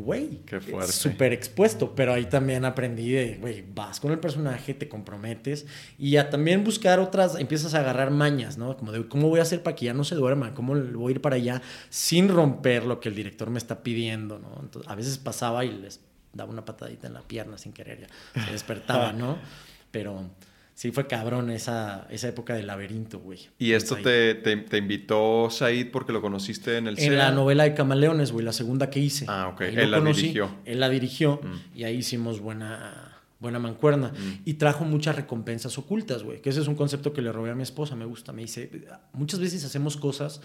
güey, 0.00 0.40
fuerte. 0.46 0.92
súper 0.92 1.32
expuesto, 1.32 1.94
pero 1.94 2.12
ahí 2.12 2.26
también 2.26 2.64
aprendí 2.64 3.12
de, 3.12 3.36
güey, 3.40 3.64
vas 3.74 4.00
con 4.00 4.12
el 4.12 4.18
personaje, 4.18 4.74
te 4.74 4.88
comprometes 4.88 5.66
y 5.98 6.16
a 6.16 6.30
también 6.30 6.64
buscar 6.64 7.00
otras, 7.00 7.36
empiezas 7.36 7.74
a 7.74 7.80
agarrar 7.80 8.10
mañas, 8.10 8.58
¿no? 8.58 8.76
Como 8.76 8.92
de, 8.92 9.06
¿cómo 9.08 9.28
voy 9.28 9.40
a 9.40 9.42
hacer 9.42 9.62
para 9.62 9.76
que 9.76 9.86
ya 9.86 9.94
no 9.94 10.04
se 10.04 10.14
duerma? 10.14 10.54
¿Cómo 10.54 10.74
voy 10.74 11.12
a 11.12 11.14
ir 11.14 11.20
para 11.20 11.36
allá 11.36 11.62
sin 11.88 12.28
romper 12.28 12.84
lo 12.84 13.00
que 13.00 13.08
el 13.08 13.14
director 13.14 13.50
me 13.50 13.58
está 13.58 13.82
pidiendo, 13.82 14.38
¿no? 14.38 14.58
Entonces, 14.60 14.90
a 14.90 14.94
veces 14.94 15.18
pasaba 15.18 15.64
y 15.64 15.70
les 15.70 16.00
daba 16.32 16.50
una 16.50 16.64
patadita 16.64 17.06
en 17.06 17.14
la 17.14 17.22
pierna 17.22 17.58
sin 17.58 17.72
querer, 17.72 18.00
ya 18.34 18.44
se 18.44 18.52
despertaba, 18.52 19.12
¿no? 19.12 19.38
Pero 19.90 20.30
Sí, 20.80 20.92
fue 20.92 21.06
cabrón 21.06 21.50
esa, 21.50 22.06
esa 22.08 22.28
época 22.28 22.54
del 22.54 22.66
laberinto, 22.66 23.18
güey. 23.18 23.50
¿Y 23.58 23.72
esto 23.72 23.96
te, 23.96 24.34
te, 24.34 24.78
invitó 24.78 25.50
Said 25.50 25.90
porque 25.90 26.10
lo 26.10 26.22
conociste 26.22 26.78
en 26.78 26.86
el 26.86 26.98
En 26.98 27.18
la 27.18 27.32
novela 27.32 27.64
de 27.64 27.74
Camaleones, 27.74 28.32
güey, 28.32 28.46
la 28.46 28.54
segunda 28.54 28.88
que 28.88 28.98
hice. 28.98 29.26
Ah, 29.28 29.48
ok. 29.48 29.60
Él 29.60 29.90
la 29.90 30.00
dirigió. 30.00 30.50
Él 30.64 30.80
la 30.80 30.88
dirigió 30.88 31.38
mm. 31.42 31.78
y 31.78 31.84
ahí 31.84 31.96
hicimos 31.96 32.40
buena, 32.40 33.20
buena 33.40 33.58
mancuerna. 33.58 34.08
Mm. 34.08 34.40
Y 34.46 34.54
trajo 34.54 34.84
muchas 34.84 35.16
recompensas 35.16 35.76
ocultas, 35.76 36.22
güey. 36.22 36.40
Que 36.40 36.48
ese 36.48 36.62
es 36.62 36.66
un 36.66 36.76
concepto 36.76 37.12
que 37.12 37.20
le 37.20 37.30
robé 37.30 37.50
a 37.50 37.54
mi 37.54 37.62
esposa, 37.62 37.94
me 37.94 38.06
gusta. 38.06 38.32
Me 38.32 38.40
dice, 38.40 38.70
muchas 39.12 39.38
veces 39.38 39.62
hacemos 39.66 39.98
cosas 39.98 40.40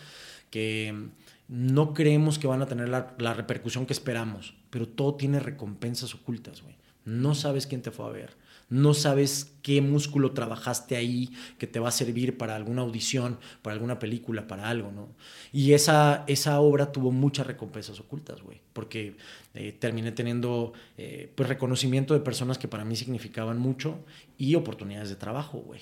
que 0.50 1.12
no 1.48 1.93
creemos 1.93 2.39
que 2.39 2.48
van 2.48 2.62
a 2.62 2.65
tener 2.65 2.89
la, 2.89 3.15
la 3.19 3.34
repercusión 3.34 3.86
que 3.86 3.93
esperamos, 3.93 4.54
pero 4.69 4.86
todo 4.86 5.15
tiene 5.15 5.39
recompensas 5.39 6.13
ocultas, 6.13 6.62
güey. 6.62 6.76
No 7.06 7.36
sabes 7.36 7.67
quién 7.67 7.82
te 7.82 7.91
fue 7.91 8.06
a 8.06 8.10
ver 8.10 8.44
no 8.69 8.93
sabes 8.93 9.54
qué 9.62 9.82
músculo 9.82 10.32
trabajaste 10.32 10.95
ahí 10.95 11.30
que 11.58 11.67
te 11.67 11.80
va 11.80 11.89
a 11.89 11.91
servir 11.91 12.38
para 12.38 12.56
alguna 12.56 12.82
audición, 12.82 13.39
para 13.62 13.75
alguna 13.75 13.99
película, 13.99 14.47
para 14.47 14.69
algo, 14.69 14.91
¿no? 14.91 15.10
Y 15.51 15.73
esa, 15.73 16.23
esa 16.28 16.60
obra 16.60 16.91
tuvo 16.91 17.12
muchas 17.12 17.45
recompensas 17.47 17.99
ocultas, 17.99 18.41
güey, 18.41 18.62
porque 18.73 19.17
eh, 19.54 19.71
terminé 19.71 20.12
teniendo 20.12 20.73
eh, 20.97 21.32
pues 21.36 21.47
reconocimiento 21.47 22.13
de 22.13 22.19
personas 22.21 22.58
que 22.58 22.67
para 22.67 22.86
mí 22.86 22.95
significaban 22.95 23.60
mucho 23.60 24.04
y 24.38 24.56
oportunidades 24.56 25.10
de 25.10 25.15
trabajo, 25.15 25.60
güey 25.60 25.82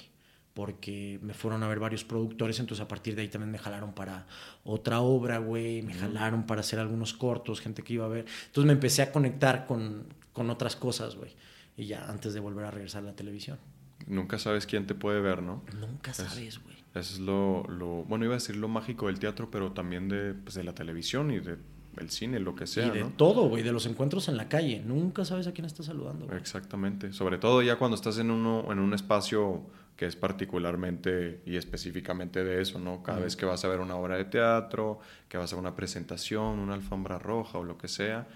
porque 0.53 1.17
me 1.23 1.33
fueron 1.33 1.63
a 1.63 1.67
ver 1.67 1.79
varios 1.79 2.03
productores, 2.03 2.59
entonces 2.59 2.85
a 2.85 2.87
partir 2.87 3.15
de 3.15 3.23
ahí 3.23 3.27
también 3.27 3.49
me 3.49 3.57
jalaron 3.57 3.93
para 3.93 4.27
otra 4.63 5.01
obra, 5.01 5.39
güey, 5.39 5.81
me 5.81 5.95
jalaron 5.95 6.45
para 6.45 6.61
hacer 6.61 6.77
algunos 6.77 7.11
cortos, 7.13 7.59
gente 7.59 7.81
que 7.81 7.93
iba 7.93 8.05
a 8.05 8.07
ver. 8.07 8.25
Entonces 8.45 8.67
me 8.67 8.73
empecé 8.73 9.01
a 9.01 9.11
conectar 9.11 9.65
con, 9.65 10.05
con 10.31 10.51
otras 10.51 10.75
cosas, 10.75 11.15
güey 11.15 11.31
y 11.77 11.85
ya 11.85 12.09
antes 12.09 12.33
de 12.33 12.39
volver 12.39 12.65
a 12.65 12.71
regresar 12.71 13.03
a 13.03 13.07
la 13.07 13.15
televisión. 13.15 13.59
Nunca 14.07 14.37
sabes 14.37 14.65
quién 14.65 14.85
te 14.85 14.95
puede 14.95 15.21
ver, 15.21 15.41
¿no? 15.41 15.63
Nunca 15.79 16.13
sabes, 16.13 16.61
güey. 16.61 16.75
Eso 16.93 17.13
es 17.13 17.19
lo, 17.19 17.63
lo, 17.67 18.03
bueno, 18.03 18.25
iba 18.25 18.35
a 18.35 18.37
decir 18.37 18.55
lo 18.55 18.67
mágico 18.67 19.07
del 19.07 19.17
teatro, 19.17 19.49
pero 19.49 19.71
también 19.71 20.09
de, 20.09 20.33
pues, 20.33 20.55
de 20.55 20.63
la 20.63 20.75
televisión 20.75 21.31
y 21.31 21.39
de 21.39 21.57
el 21.97 22.09
cine, 22.09 22.39
lo 22.39 22.55
que 22.55 22.67
sea. 22.67 22.87
Y 22.87 22.91
de 22.91 23.03
todo, 23.03 23.47
güey, 23.49 23.63
de 23.63 23.71
los 23.71 23.85
encuentros 23.85 24.27
en 24.27 24.37
la 24.37 24.49
calle. 24.49 24.81
Nunca 24.85 25.25
sabes 25.25 25.47
a 25.47 25.53
quién 25.53 25.65
estás 25.65 25.85
saludando. 25.87 26.31
Exactamente. 26.35 27.13
Sobre 27.13 27.37
todo 27.37 27.61
ya 27.61 27.77
cuando 27.77 27.95
estás 27.95 28.17
en, 28.17 28.31
uno, 28.31 28.71
en 28.71 28.79
un 28.79 28.93
espacio 28.93 29.61
que 29.95 30.07
es 30.07 30.15
particularmente 30.15 31.41
y 31.45 31.55
específicamente 31.55 32.43
de 32.43 32.61
eso, 32.61 32.79
¿no? 32.79 33.03
Cada 33.03 33.19
vez 33.19 33.35
que 33.35 33.45
vas 33.45 33.63
a 33.63 33.67
ver 33.67 33.79
una 33.79 33.95
obra 33.95 34.17
de 34.17 34.25
teatro, 34.25 34.99
que 35.29 35.37
vas 35.37 35.53
a 35.53 35.55
una 35.55 35.75
presentación, 35.75 36.59
una 36.59 36.73
alfombra 36.73 37.19
roja 37.19 37.59
o 37.59 37.63
lo 37.63 37.77
que 37.77 37.87
sea, 37.87 38.27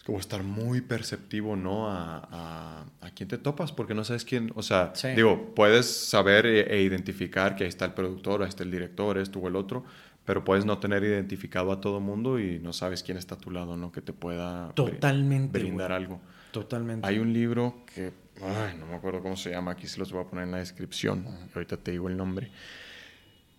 es 0.00 0.04
como 0.04 0.18
estar 0.18 0.42
muy 0.42 0.80
perceptivo, 0.80 1.56
¿no? 1.56 1.90
A, 1.90 2.26
a, 2.30 2.84
a, 3.02 3.10
quién 3.10 3.28
te 3.28 3.36
topas, 3.36 3.70
porque 3.70 3.94
no 3.94 4.02
sabes 4.02 4.24
quién, 4.24 4.50
o 4.54 4.62
sea, 4.62 4.94
digo, 5.14 5.54
puedes 5.54 5.84
saber 5.84 6.46
e, 6.46 6.74
e, 6.74 6.80
identificar 6.80 7.54
que 7.54 7.64
ahí 7.64 7.68
está 7.68 7.84
el 7.84 7.92
productor, 7.92 8.42
ahí 8.42 8.48
está 8.48 8.62
el 8.62 8.70
director, 8.70 9.18
esto 9.18 9.40
o 9.40 9.48
el 9.48 9.56
otro, 9.56 9.84
pero 10.24 10.42
puedes 10.42 10.64
no 10.64 10.78
tener 10.78 11.04
identificado 11.04 11.70
a 11.70 11.82
todo 11.82 12.00
mundo 12.00 12.40
y 12.40 12.58
no 12.60 12.72
sabes 12.72 13.02
quién 13.02 13.18
está 13.18 13.34
a 13.34 13.38
tu 13.38 13.50
lado, 13.50 13.76
¿no? 13.76 13.92
Que 13.92 14.00
te 14.00 14.14
pueda 14.14 14.72
Totalmente, 14.72 15.58
brindar 15.58 15.92
algo. 15.92 16.18
Totalmente. 16.50 17.06
Hay 17.06 17.18
un 17.18 17.34
libro 17.34 17.84
que, 17.94 18.10
ay, 18.40 18.78
no 18.78 18.86
me 18.86 18.94
acuerdo 18.94 19.20
cómo 19.20 19.36
se 19.36 19.50
llama, 19.50 19.72
aquí 19.72 19.86
se 19.86 19.98
los 19.98 20.12
voy 20.12 20.22
a 20.22 20.24
poner 20.24 20.46
en 20.46 20.52
la 20.52 20.58
descripción, 20.58 21.26
ahorita 21.54 21.76
te 21.76 21.90
digo 21.90 22.08
el 22.08 22.16
nombre. 22.16 22.50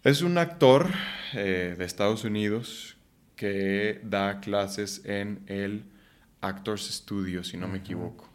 Es 0.03 0.23
un 0.23 0.39
actor 0.39 0.89
eh, 1.33 1.75
de 1.77 1.85
Estados 1.85 2.23
Unidos 2.23 2.97
que 3.35 4.01
da 4.03 4.39
clases 4.39 5.05
en 5.05 5.43
el 5.45 5.91
Actors 6.41 6.89
Studio, 6.91 7.43
si 7.43 7.57
no 7.57 7.67
me 7.67 7.79
equivoco. 7.79 8.31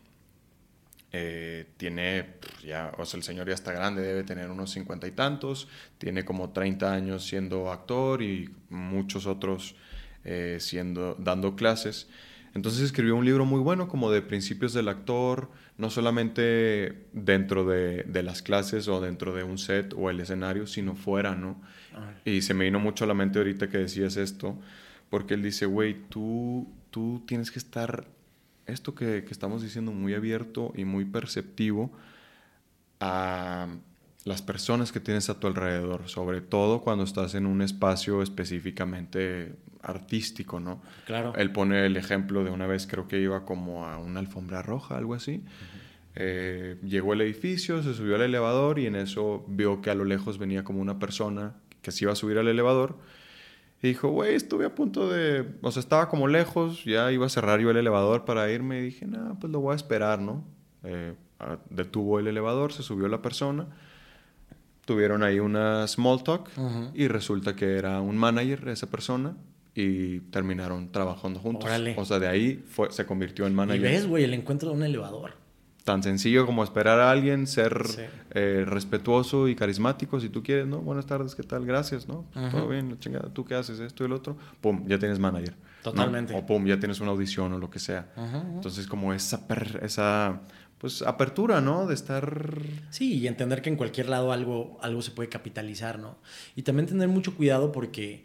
Eh, 1.12 1.66
tiene, 1.76 2.34
ya, 2.64 2.92
o 2.98 3.04
sea, 3.04 3.18
el 3.18 3.24
señor 3.24 3.48
ya 3.48 3.54
está 3.54 3.72
grande, 3.72 4.02
debe 4.02 4.24
tener 4.24 4.50
unos 4.50 4.70
cincuenta 4.70 5.06
y 5.06 5.12
tantos, 5.12 5.68
tiene 5.98 6.24
como 6.24 6.50
30 6.50 6.92
años 6.92 7.24
siendo 7.24 7.70
actor 7.70 8.22
y 8.22 8.50
muchos 8.70 9.26
otros 9.26 9.76
eh, 10.24 10.58
siendo, 10.60 11.14
dando 11.18 11.56
clases. 11.56 12.08
Entonces 12.54 12.82
escribió 12.82 13.16
un 13.16 13.24
libro 13.24 13.44
muy 13.44 13.60
bueno 13.60 13.88
como 13.88 14.10
de 14.10 14.22
principios 14.22 14.72
del 14.72 14.88
actor, 14.88 15.50
no 15.78 15.90
solamente 15.90 17.06
dentro 17.12 17.64
de, 17.64 18.02
de, 18.02 18.22
las 18.22 18.42
clases 18.42 18.88
o 18.88 19.00
dentro 19.00 19.34
de 19.34 19.42
un 19.42 19.58
set 19.58 19.94
o 19.96 20.10
el 20.10 20.20
escenario, 20.20 20.66
sino 20.66 20.96
fuera, 20.96 21.34
¿no? 21.34 21.60
Y 22.24 22.42
se 22.42 22.54
me 22.54 22.64
vino 22.64 22.80
mucho 22.80 23.04
a 23.04 23.06
la 23.06 23.14
mente 23.14 23.38
ahorita 23.38 23.68
que 23.68 23.78
decías 23.78 24.16
esto, 24.16 24.58
porque 25.10 25.34
él 25.34 25.42
dice, 25.42 25.66
güey, 25.66 25.94
tú 26.08 26.66
tú 26.96 27.22
tienes 27.26 27.50
que 27.50 27.58
estar, 27.58 28.06
esto 28.64 28.94
que, 28.94 29.18
estamos 29.28 29.60
diciendo, 29.60 29.92
muy 29.92 30.14
abierto 30.14 30.72
y 30.74 30.86
muy 30.86 31.04
perceptivo 31.04 31.92
a 33.00 33.68
las 34.24 34.40
personas 34.40 34.92
que 34.92 35.00
tienes 35.00 35.28
a 35.28 35.38
tu 35.38 35.46
alrededor, 35.46 36.08
sobre 36.08 36.40
todo 36.40 36.80
cuando 36.80 37.04
estás 37.04 37.34
en 37.34 37.44
un 37.44 37.60
espacio 37.60 38.22
específicamente 38.22 39.56
artístico, 39.82 40.58
¿no? 40.58 40.80
Claro. 41.04 41.34
Él 41.36 41.52
pone 41.52 41.84
el 41.84 41.98
ejemplo 41.98 42.44
de 42.44 42.50
una 42.50 42.66
vez, 42.66 42.86
creo 42.86 43.06
que 43.06 43.20
iba 43.20 43.44
como 43.44 43.84
a 43.84 43.98
una 43.98 44.20
alfombra 44.20 44.62
roja, 44.62 44.96
algo 44.96 45.12
así. 45.12 45.44
Eh, 46.14 46.78
llegó 46.82 47.12
al 47.12 47.20
edificio, 47.20 47.82
se 47.82 47.92
subió 47.92 48.14
al 48.14 48.22
elevador 48.22 48.78
y 48.78 48.86
en 48.86 48.96
eso 48.96 49.44
vio 49.48 49.82
que 49.82 49.90
a 49.90 49.94
lo 49.94 50.06
lejos 50.06 50.38
venía 50.38 50.64
como 50.64 50.80
una 50.80 50.98
persona 50.98 51.56
que 51.82 51.92
se 51.92 52.06
iba 52.06 52.12
a 52.12 52.16
subir 52.16 52.38
al 52.38 52.48
elevador 52.48 52.96
y 53.82 53.88
dijo, 53.88 54.08
güey, 54.08 54.34
estuve 54.34 54.64
a 54.64 54.74
punto 54.74 55.08
de... 55.08 55.46
O 55.60 55.70
sea, 55.70 55.80
estaba 55.80 56.08
como 56.08 56.28
lejos, 56.28 56.84
ya 56.84 57.12
iba 57.12 57.26
a 57.26 57.28
cerrar 57.28 57.60
yo 57.60 57.70
el 57.70 57.76
elevador 57.76 58.24
para 58.24 58.50
irme. 58.50 58.78
Y 58.78 58.82
dije, 58.82 59.06
no, 59.06 59.38
pues 59.38 59.52
lo 59.52 59.60
voy 59.60 59.72
a 59.72 59.76
esperar, 59.76 60.18
¿no? 60.18 60.44
Eh, 60.82 61.14
detuvo 61.68 62.18
el 62.18 62.26
elevador, 62.26 62.72
se 62.72 62.82
subió 62.82 63.06
la 63.08 63.20
persona. 63.20 63.66
Tuvieron 64.86 65.22
ahí 65.22 65.40
una 65.40 65.86
small 65.88 66.22
talk 66.22 66.48
y 66.94 67.08
resulta 67.08 67.56
que 67.56 67.76
era 67.76 68.00
un 68.00 68.16
manager 68.16 68.68
esa 68.68 68.88
persona 68.88 69.36
y 69.74 70.20
terminaron 70.20 70.90
trabajando 70.90 71.40
juntos. 71.40 71.68
O 71.96 72.04
sea, 72.04 72.18
de 72.18 72.28
ahí 72.28 72.64
fue, 72.68 72.90
se 72.92 73.04
convirtió 73.04 73.46
en 73.46 73.54
manager. 73.54 73.80
Y 73.80 73.84
ves, 73.84 74.06
güey, 74.06 74.24
el 74.24 74.32
encuentro 74.32 74.70
de 74.70 74.76
un 74.76 74.84
elevador 74.84 75.32
tan 75.86 76.02
sencillo 76.02 76.46
como 76.46 76.64
esperar 76.64 76.98
a 76.98 77.12
alguien, 77.12 77.46
ser 77.46 77.80
eh, 78.32 78.64
respetuoso 78.66 79.46
y 79.46 79.54
carismático, 79.54 80.18
si 80.18 80.28
tú 80.28 80.42
quieres, 80.42 80.66
¿no? 80.66 80.80
Buenas 80.80 81.06
tardes, 81.06 81.36
¿qué 81.36 81.44
tal? 81.44 81.64
Gracias, 81.64 82.08
¿no? 82.08 82.26
Todo 82.50 82.66
bien, 82.66 82.98
chingada, 82.98 83.32
¿tú 83.32 83.44
qué 83.44 83.54
haces? 83.54 83.78
Esto 83.78 84.02
y 84.02 84.06
el 84.06 84.12
otro. 84.12 84.36
Pum, 84.60 84.84
ya 84.88 84.98
tienes 84.98 85.20
manager. 85.20 85.54
Totalmente. 85.84 86.34
O 86.34 86.44
pum, 86.44 86.66
ya 86.66 86.80
tienes 86.80 86.98
una 86.98 87.12
audición 87.12 87.52
o 87.52 87.58
lo 87.58 87.70
que 87.70 87.78
sea. 87.78 88.12
Entonces, 88.56 88.88
como 88.88 89.14
esa, 89.14 89.46
esa 89.80 90.40
pues 90.78 91.02
apertura, 91.02 91.60
¿no? 91.60 91.86
De 91.86 91.94
estar... 91.94 92.62
Sí, 92.90 93.18
y 93.18 93.28
entender 93.28 93.62
que 93.62 93.70
en 93.70 93.76
cualquier 93.76 94.08
lado 94.08 94.32
algo, 94.32 94.78
algo 94.82 95.02
se 95.02 95.12
puede 95.12 95.28
capitalizar, 95.28 96.00
¿no? 96.00 96.18
Y 96.56 96.62
también 96.62 96.88
tener 96.88 97.06
mucho 97.06 97.36
cuidado 97.36 97.70
porque 97.70 98.24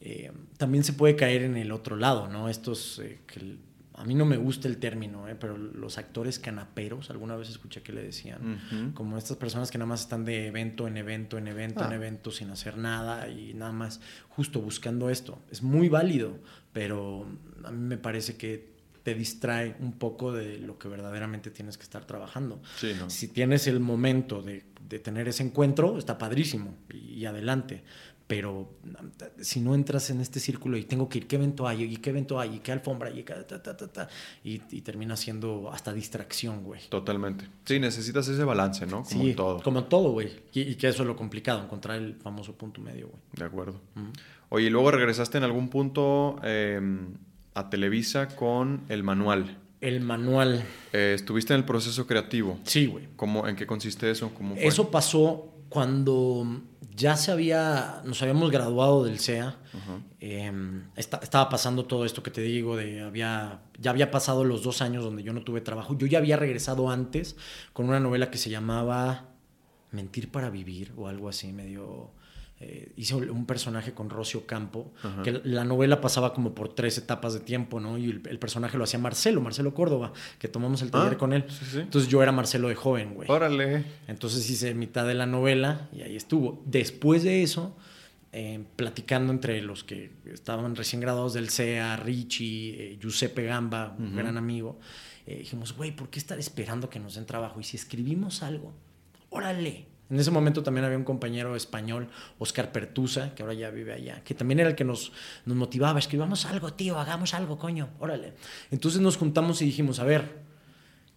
eh, 0.00 0.30
también 0.58 0.84
se 0.84 0.92
puede 0.92 1.16
caer 1.16 1.42
en 1.42 1.56
el 1.56 1.72
otro 1.72 1.96
lado, 1.96 2.28
¿no? 2.28 2.48
Estos, 2.48 3.00
eh, 3.00 3.18
que 3.26 3.56
a 4.00 4.04
mí 4.04 4.14
no 4.14 4.24
me 4.24 4.38
gusta 4.38 4.66
el 4.66 4.78
término, 4.78 5.28
¿eh? 5.28 5.36
pero 5.38 5.58
los 5.58 5.98
actores 5.98 6.38
canaperos, 6.38 7.10
alguna 7.10 7.36
vez 7.36 7.50
escuché 7.50 7.82
que 7.82 7.92
le 7.92 8.02
decían, 8.02 8.92
como 8.94 9.18
estas 9.18 9.36
personas 9.36 9.70
que 9.70 9.76
nada 9.76 9.90
más 9.90 10.00
están 10.00 10.24
de 10.24 10.46
evento 10.46 10.88
en 10.88 10.96
evento, 10.96 11.36
en 11.36 11.48
evento, 11.48 11.84
en 11.84 11.92
ah. 11.92 11.96
evento, 11.96 12.30
sin 12.30 12.48
hacer 12.48 12.78
nada 12.78 13.28
y 13.28 13.52
nada 13.52 13.72
más 13.72 14.00
justo 14.30 14.62
buscando 14.62 15.10
esto. 15.10 15.42
Es 15.50 15.62
muy 15.62 15.90
válido, 15.90 16.38
pero 16.72 17.26
a 17.62 17.70
mí 17.70 17.78
me 17.78 17.98
parece 17.98 18.38
que 18.38 18.70
te 19.02 19.14
distrae 19.14 19.76
un 19.80 19.92
poco 19.92 20.32
de 20.32 20.58
lo 20.58 20.78
que 20.78 20.88
verdaderamente 20.88 21.50
tienes 21.50 21.76
que 21.76 21.82
estar 21.82 22.06
trabajando. 22.06 22.62
Si 23.08 23.28
tienes 23.28 23.66
el 23.66 23.80
momento 23.80 24.42
de, 24.42 24.64
tener 25.00 25.28
ese 25.28 25.42
encuentro, 25.42 25.98
está 25.98 26.16
padrísimo 26.16 26.74
y, 26.90 27.26
adelante. 27.26 27.82
Pero 28.30 28.68
si 29.40 29.58
no 29.58 29.74
entras 29.74 30.08
en 30.10 30.20
este 30.20 30.38
círculo 30.38 30.76
y 30.76 30.84
tengo 30.84 31.08
que 31.08 31.18
ir, 31.18 31.26
¿qué 31.26 31.34
evento 31.34 31.66
hay? 31.66 31.82
¿Y 31.82 31.96
qué 31.96 32.10
evento 32.10 32.38
hay? 32.38 32.54
¿Y 32.54 32.58
qué 32.60 32.70
alfombra? 32.70 33.10
¿Y, 33.10 33.24
y, 34.44 34.80
termina 34.82 35.16
siendo 35.16 35.68
hasta 35.72 35.92
distracción, 35.92 36.62
güey. 36.62 36.80
Totalmente. 36.88 37.48
Sí, 37.64 37.80
necesitas 37.80 38.28
ese 38.28 38.44
balance, 38.44 38.86
¿no? 38.86 39.02
Como 39.02 39.24
sí, 39.24 39.34
todo. 39.34 39.60
Como 39.64 39.82
todo, 39.82 40.12
güey. 40.12 40.30
Y, 40.52 40.76
que 40.76 40.86
eso 40.86 41.02
es 41.02 41.08
lo 41.08 41.16
complicado, 41.16 41.60
encontrar 41.60 41.98
el 41.98 42.14
famoso 42.14 42.54
punto 42.54 42.80
medio, 42.80 43.08
güey. 43.08 43.20
De 43.32 43.44
acuerdo. 43.44 43.80
Oye, 44.48 44.66
¿y 44.68 44.70
luego 44.70 44.92
regresaste 44.92 45.38
en 45.38 45.42
algún 45.42 45.68
punto... 45.68 46.36
Em, 46.44 47.14
a 47.54 47.68
Televisa 47.68 48.28
con 48.28 48.82
el 48.88 49.02
manual. 49.02 49.58
El 49.80 50.00
manual. 50.02 50.62
Eh, 50.92 51.14
¿Estuviste 51.16 51.52
en 51.52 51.60
el 51.60 51.66
proceso 51.66 52.06
creativo? 52.06 52.60
Sí, 52.62 52.86
güey. 52.86 53.08
¿Cómo, 53.16 53.48
¿En 53.48 53.56
qué 53.56 53.66
consiste 53.66 54.08
eso? 54.08 54.32
¿Cómo 54.34 54.54
Eso 54.54 54.88
pasó 54.88 55.50
cuando 55.70 56.62
ya 56.94 57.16
se 57.16 57.32
había, 57.32 58.02
nos 58.04 58.20
habíamos 58.20 58.50
graduado 58.50 59.04
del 59.04 59.18
CEA. 59.18 59.56
Em, 60.18 60.82
estaba 60.96 61.48
pasando 61.48 61.86
todo 61.86 62.04
esto 62.04 62.22
que 62.22 62.30
te 62.30 62.42
digo, 62.42 62.76
de 62.76 63.00
había, 63.00 63.62
ya 63.78 63.90
había 63.90 64.10
pasado 64.10 64.44
los 64.44 64.62
dos 64.62 64.82
años 64.82 65.02
donde 65.02 65.22
yo 65.22 65.32
no 65.32 65.42
tuve 65.42 65.62
trabajo. 65.62 65.96
Yo 65.96 66.06
ya 66.06 66.18
había 66.18 66.36
regresado 66.36 66.90
antes 66.90 67.36
con 67.72 67.88
una 67.88 68.00
novela 68.00 68.30
que 68.30 68.36
se 68.36 68.50
llamaba 68.50 69.28
Mentir 69.92 70.30
para 70.30 70.50
Vivir 70.50 70.92
o 70.96 71.08
algo 71.08 71.28
así, 71.28 71.52
medio 71.52 72.10
eh, 72.62 72.92
hice 72.94 73.14
un 73.14 73.46
personaje 73.46 73.94
con 73.94 74.10
Rocio 74.10 74.44
Campo, 74.44 74.92
que 75.24 75.40
la 75.44 75.64
novela 75.64 76.02
pasaba 76.02 76.34
como 76.34 76.54
por 76.54 76.74
tres 76.74 76.98
etapas 76.98 77.32
de 77.32 77.40
tiempo, 77.40 77.80
¿no? 77.80 77.96
Y 77.96 78.10
el, 78.10 78.38
personaje 78.38 78.76
lo 78.76 78.84
hacía 78.84 78.98
Marcelo, 78.98 79.40
Marcelo 79.40 79.72
Córdoba, 79.72 80.12
que 80.38 80.46
tomamos 80.46 80.82
el 80.82 80.90
taller 80.90 81.14
ah, 81.14 81.18
con 81.18 81.32
él. 81.32 81.46
Entonces 81.74 82.10
yo 82.10 82.22
era 82.22 82.32
Marcelo 82.32 82.68
de 82.68 82.74
joven, 82.74 83.14
güey. 83.14 83.30
Órale. 83.30 83.86
Entonces 84.08 84.48
hice 84.50 84.74
mitad 84.74 85.06
de 85.06 85.14
la 85.14 85.24
novela 85.24 85.88
y 85.90 86.02
ahí 86.02 86.16
estuvo. 86.16 86.62
Después 86.66 87.22
de 87.22 87.42
eso, 87.42 87.74
eh, 88.32 88.62
platicando 88.76 89.32
entre 89.32 89.62
los 89.62 89.82
que 89.82 90.10
estaban 90.26 90.76
recién 90.76 91.00
graduados 91.00 91.32
del 91.32 91.48
CEA, 91.48 91.96
Richie, 91.96 92.74
eh, 92.92 92.98
Giuseppe 93.00 93.42
Gamba, 93.44 93.96
un 93.98 94.14
gran 94.14 94.36
amigo, 94.36 94.78
dijimos, 95.26 95.74
güey, 95.74 95.92
¿por 95.92 96.10
qué 96.10 96.18
estar 96.18 96.38
esperando 96.38 96.90
que 96.90 97.00
nos 97.00 97.14
den 97.14 97.24
trabajo? 97.24 97.58
Y 97.58 97.64
si 97.64 97.78
escribimos 97.78 98.42
algo, 98.42 98.74
órale, 99.30 99.86
en 100.10 100.18
ese 100.18 100.30
momento 100.32 100.62
también 100.62 100.84
había 100.84 100.98
un 100.98 101.04
compañero 101.04 101.54
español, 101.54 102.08
Oscar 102.38 102.72
Pertusa, 102.72 103.32
que 103.34 103.42
ahora 103.42 103.54
ya 103.54 103.70
vive 103.70 103.92
allá, 103.92 104.22
que 104.24 104.34
también 104.34 104.58
era 104.58 104.70
el 104.70 104.74
que 104.74 104.84
nos, 104.84 105.12
motivaba, 105.46 105.98
escribamos 106.00 106.46
algo, 106.46 106.72
tío, 106.72 106.98
hagamos 106.98 107.32
algo, 107.32 107.58
coño, 107.58 107.90
órale. 108.00 108.34
Entonces 108.72 109.00
nos 109.00 109.16
juntamos 109.16 109.62
y 109.62 109.66
dijimos, 109.66 110.00
a 110.00 110.04
ver, 110.04 110.42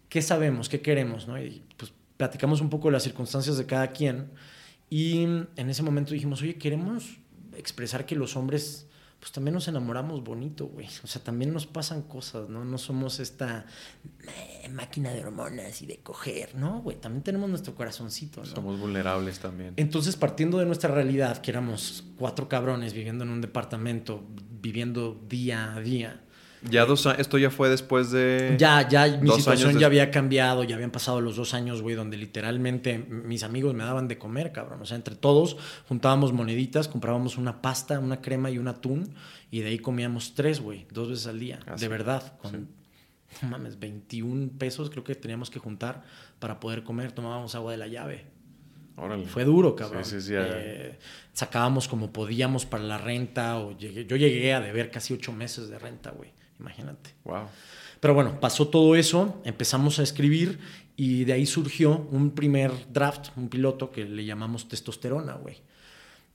¿qué 0.08 0.22
sabemos? 0.22 0.68
¿Qué 0.68 0.80
queremos? 0.80 1.26
¿no? 1.26 1.40
Y 1.42 1.62
pues 1.76 1.92
platicamos 2.16 2.60
un 2.60 2.70
poco 2.70 2.88
de 2.88 2.92
las 2.92 3.02
circunstancias 3.02 3.58
de 3.58 3.66
cada 3.66 3.88
quien 3.88 4.30
y 4.88 5.24
en 5.24 5.68
ese 5.68 5.82
momento 5.82 6.14
dijimos, 6.14 6.40
oye, 6.42 6.54
queremos 6.54 7.16
expresar 7.56 8.06
que 8.06 8.14
los 8.14 8.36
hombres 8.36 8.86
pues 9.24 9.32
también 9.32 9.54
nos 9.54 9.68
enamoramos 9.68 10.22
bonito, 10.22 10.66
güey. 10.66 10.86
O 11.02 11.06
sea, 11.06 11.24
también 11.24 11.50
nos 11.50 11.66
pasan 11.66 12.02
cosas, 12.02 12.50
¿no? 12.50 12.62
No 12.62 12.76
somos 12.76 13.20
esta 13.20 13.64
eh, 14.22 14.68
máquina 14.68 15.12
de 15.12 15.24
hormonas 15.24 15.80
y 15.80 15.86
de 15.86 16.00
coger, 16.00 16.54
¿no, 16.54 16.82
güey? 16.82 17.00
También 17.00 17.22
tenemos 17.22 17.48
nuestro 17.48 17.74
corazoncito, 17.74 18.40
¿no? 18.40 18.46
Somos 18.46 18.78
vulnerables 18.78 19.38
también. 19.38 19.72
Entonces, 19.78 20.16
partiendo 20.16 20.58
de 20.58 20.66
nuestra 20.66 20.90
realidad, 20.90 21.38
que 21.38 21.50
éramos 21.50 22.04
cuatro 22.18 22.50
cabrones 22.50 22.92
viviendo 22.92 23.24
en 23.24 23.30
un 23.30 23.40
departamento, 23.40 24.22
viviendo 24.60 25.18
día 25.26 25.72
a 25.72 25.80
día, 25.80 26.20
ya 26.70 26.86
dos 26.86 27.06
esto 27.18 27.38
ya 27.38 27.50
fue 27.50 27.68
después 27.68 28.10
de. 28.10 28.56
Ya, 28.58 28.88
ya, 28.88 29.06
mi 29.18 29.30
situación 29.30 29.78
ya 29.78 29.86
había 29.86 30.10
cambiado, 30.10 30.64
ya 30.64 30.74
habían 30.74 30.90
pasado 30.90 31.20
los 31.20 31.36
dos 31.36 31.54
años, 31.54 31.82
güey, 31.82 31.94
donde 31.94 32.16
literalmente 32.16 32.98
mis 32.98 33.42
amigos 33.42 33.74
me 33.74 33.84
daban 33.84 34.08
de 34.08 34.18
comer, 34.18 34.52
cabrón. 34.52 34.80
O 34.80 34.86
sea, 34.86 34.96
entre 34.96 35.14
todos 35.14 35.56
juntábamos 35.88 36.32
moneditas, 36.32 36.88
comprábamos 36.88 37.36
una 37.36 37.60
pasta, 37.60 37.98
una 38.00 38.20
crema 38.20 38.50
y 38.50 38.58
un 38.58 38.68
atún, 38.68 39.14
y 39.50 39.60
de 39.60 39.70
ahí 39.70 39.78
comíamos 39.78 40.34
tres, 40.34 40.60
güey, 40.60 40.86
dos 40.90 41.08
veces 41.10 41.26
al 41.26 41.38
día. 41.38 41.60
Ah, 41.66 41.76
de 41.76 41.88
verdad, 41.88 42.38
con, 42.38 42.68
mames, 43.42 43.78
21 43.78 44.52
pesos 44.58 44.90
creo 44.90 45.04
que 45.04 45.14
teníamos 45.14 45.50
que 45.50 45.58
juntar 45.58 46.04
para 46.38 46.60
poder 46.60 46.82
comer. 46.82 47.12
Tomábamos 47.12 47.54
agua 47.54 47.72
de 47.72 47.78
la 47.78 47.88
llave. 47.88 48.24
Órale. 48.96 49.26
Fue 49.26 49.44
duro, 49.44 49.74
cabrón. 49.74 50.04
Sí, 50.04 50.20
sí, 50.20 50.32
eh, 50.36 50.98
sacábamos 51.32 51.88
como 51.88 52.12
podíamos 52.12 52.64
para 52.64 52.84
la 52.84 52.96
renta, 52.96 53.58
o 53.58 53.76
llegué, 53.76 54.06
yo 54.06 54.16
llegué 54.16 54.54
a 54.54 54.60
deber 54.60 54.90
casi 54.90 55.12
ocho 55.12 55.32
meses 55.32 55.68
de 55.68 55.78
renta, 55.78 56.10
güey. 56.10 56.30
Imagínate. 56.64 57.10
Wow. 57.24 57.46
Pero 58.00 58.14
bueno, 58.14 58.40
pasó 58.40 58.68
todo 58.68 58.96
eso, 58.96 59.40
empezamos 59.44 59.98
a 59.98 60.02
escribir 60.02 60.58
y 60.96 61.24
de 61.24 61.34
ahí 61.34 61.44
surgió 61.46 62.06
un 62.10 62.30
primer 62.30 62.70
draft, 62.90 63.28
un 63.36 63.48
piloto 63.48 63.90
que 63.90 64.04
le 64.04 64.24
llamamos 64.24 64.66
testosterona, 64.66 65.34
güey. 65.34 65.56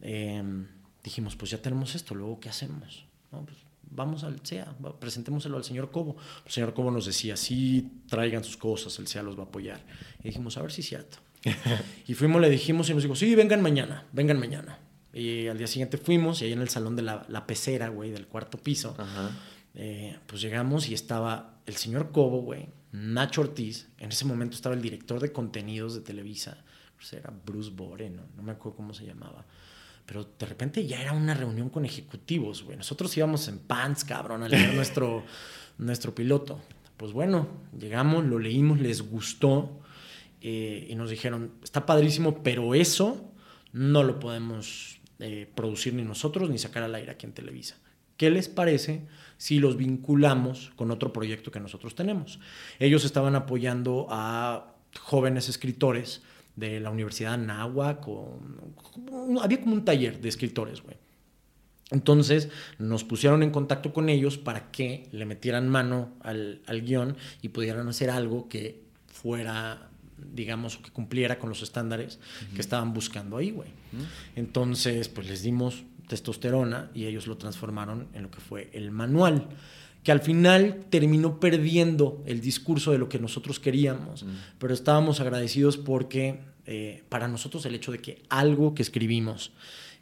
Em, 0.01 0.67
dijimos, 1.03 1.35
pues 1.35 1.51
ya 1.51 1.61
tenemos 1.61 1.95
esto, 1.95 2.13
luego 2.13 2.39
¿qué 2.39 2.49
hacemos? 2.49 3.05
Pues 3.31 3.57
vamos 3.89 4.23
al 4.23 4.39
CEA, 4.41 4.71
presentémoselo 4.99 5.57
al 5.57 5.63
señor 5.63 5.89
Cobo. 5.89 6.15
El 6.45 6.51
señor 6.51 6.73
Cobo 6.73 6.91
nos 6.91 7.07
decía, 7.07 7.35
sí, 7.35 7.89
traigan 8.07 8.43
sus 8.43 8.57
cosas, 8.57 8.97
el 8.99 9.07
CEA 9.07 9.23
los 9.23 9.37
va 9.37 9.43
a 9.43 9.45
apoyar. 9.47 9.81
Y 10.19 10.27
dijimos, 10.27 10.57
a 10.57 10.61
ver 10.61 10.71
si 10.71 10.81
es 10.81 10.87
cierto. 10.87 11.17
y 12.07 12.13
fuimos, 12.13 12.39
le 12.39 12.49
dijimos 12.49 12.89
y 12.89 12.93
nos 12.93 13.01
dijo, 13.01 13.15
sí, 13.15 13.33
vengan 13.33 13.61
mañana, 13.61 14.05
vengan 14.11 14.39
mañana. 14.39 14.79
Y 15.11 15.47
al 15.47 15.57
día 15.57 15.65
siguiente 15.65 15.97
fuimos 15.97 16.41
y 16.41 16.45
ahí 16.45 16.53
en 16.53 16.61
el 16.61 16.69
salón 16.69 16.95
de 16.95 17.01
la, 17.01 17.25
la 17.29 17.47
pecera, 17.47 17.89
güey, 17.89 18.11
del 18.11 18.27
cuarto 18.27 18.59
piso. 18.59 18.95
Ajá 18.97 19.31
eh, 19.81 20.19
pues 20.27 20.41
llegamos 20.41 20.89
y 20.89 20.93
estaba 20.93 21.61
el 21.65 21.77
señor 21.77 22.11
Cobo, 22.11 22.41
güey, 22.41 22.67
Nacho 22.91 23.39
Ortiz, 23.39 23.87
en 23.97 24.09
ese 24.09 24.25
momento 24.25 24.55
estaba 24.55 24.75
el 24.75 24.81
director 24.81 25.21
de 25.21 25.31
contenidos 25.31 25.95
de 25.95 26.01
Televisa, 26.01 26.57
pues 26.97 27.13
era 27.13 27.31
Bruce 27.45 27.71
Bore, 27.73 28.09
¿no? 28.09 28.23
me 28.43 28.51
acuerdo 28.51 28.75
cómo 28.75 28.93
se 28.93 29.05
llamaba. 29.05 29.45
Pero 30.05 30.27
de 30.37 30.45
repente 30.45 30.85
ya 30.85 31.01
era 31.01 31.13
una 31.13 31.33
reunión 31.33 31.69
con 31.69 31.85
ejecutivos, 31.85 32.63
güey. 32.63 32.75
Nosotros 32.75 33.15
íbamos 33.15 33.47
en 33.47 33.59
pants, 33.59 34.03
cabrón, 34.03 34.43
a 34.43 34.49
leer 34.49 34.73
nuestro, 34.75 35.23
nuestro 35.77 36.13
piloto. 36.13 36.59
Pues 36.97 37.13
bueno, 37.13 37.47
llegamos, 37.79 38.25
lo 38.25 38.37
leímos, 38.37 38.81
les 38.81 39.01
gustó 39.01 39.79
eh, 40.41 40.87
y 40.89 40.95
nos 40.95 41.09
dijeron, 41.09 41.53
está 41.63 41.85
padrísimo, 41.85 42.43
pero 42.43 42.75
eso 42.75 43.31
no 43.71 44.03
lo 44.03 44.19
podemos 44.19 44.99
eh, 45.19 45.49
producir 45.55 45.93
ni 45.93 46.03
nosotros 46.03 46.49
ni 46.49 46.57
sacar 46.57 46.83
al 46.83 46.95
aire 46.95 47.11
aquí 47.11 47.25
en 47.25 47.31
Televisa. 47.31 47.77
¿Qué 48.17 48.29
les 48.29 48.49
parece 48.49 49.07
si 49.39 49.57
los 49.57 49.77
vinculamos 49.77 50.71
con 50.75 50.91
otro 50.91 51.13
proyecto 51.13 51.49
que 51.49 51.61
nosotros 51.61 51.95
tenemos? 51.95 52.39
Ellos 52.77 53.05
estaban 53.05 53.35
apoyando 53.35 54.05
a 54.09 54.75
jóvenes 54.99 55.47
escritores 55.47 56.21
de 56.57 56.81
la 56.81 56.89
Universidad 56.89 57.39
de 57.39 57.45
Nahuac, 57.45 58.05
había 59.41 59.61
como 59.61 59.73
un 59.73 59.85
taller 59.85 60.19
de 60.19 60.29
escritores, 60.29 60.83
güey. 60.83 60.97
Entonces 61.89 62.49
nos 62.77 63.03
pusieron 63.03 63.41
en 63.41 63.51
contacto 63.51 63.93
con 63.93 64.09
ellos 64.09 64.37
para 64.37 64.71
que 64.71 65.07
le 65.11 65.25
metieran 65.25 65.69
mano 65.69 66.11
al, 66.19 66.61
guion 66.83 67.15
y 67.41 67.49
pudieran 67.49 67.87
hacer 67.87 68.09
algo 68.09 68.49
que 68.49 68.83
fuera, 69.07 69.89
digamos, 70.33 70.77
que 70.77 70.91
cumpliera 70.91 71.39
con 71.39 71.49
los 71.49 71.63
estándares 71.63 72.19
que 72.53 72.61
estaban 72.61 72.93
buscando 72.93 73.37
ahí, 73.37 73.51
güey. 73.51 73.69
Entonces, 74.35 75.07
pues 75.07 75.27
les 75.29 75.41
dimos 75.41 75.83
testosterona 76.09 76.89
y 76.95 77.05
ellos 77.05 77.27
lo 77.27 77.37
transformaron 77.37 78.07
en 78.13 78.23
lo 78.23 78.31
que 78.31 78.41
fue 78.41 78.69
el 78.73 78.89
manual, 78.89 79.47
que 80.03 80.11
al 80.11 80.21
final 80.21 80.85
terminó 80.89 81.39
perdiendo 81.39 82.23
el 82.25 82.41
discurso 82.41 82.91
de 82.91 82.97
lo 82.97 83.07
que 83.07 83.19
nosotros 83.19 83.59
queríamos, 83.59 84.23
mm. 84.23 84.27
pero 84.57 84.73
estábamos 84.73 85.19
agradecidos 85.21 85.77
porque 85.77 86.39
eh, 86.65 87.03
para 87.09 87.27
nosotros 87.27 87.63
el 87.65 87.75
hecho 87.75 87.91
de 87.91 87.99
que 87.99 88.23
algo 88.27 88.73
que 88.73 88.81
escribimos 88.81 89.51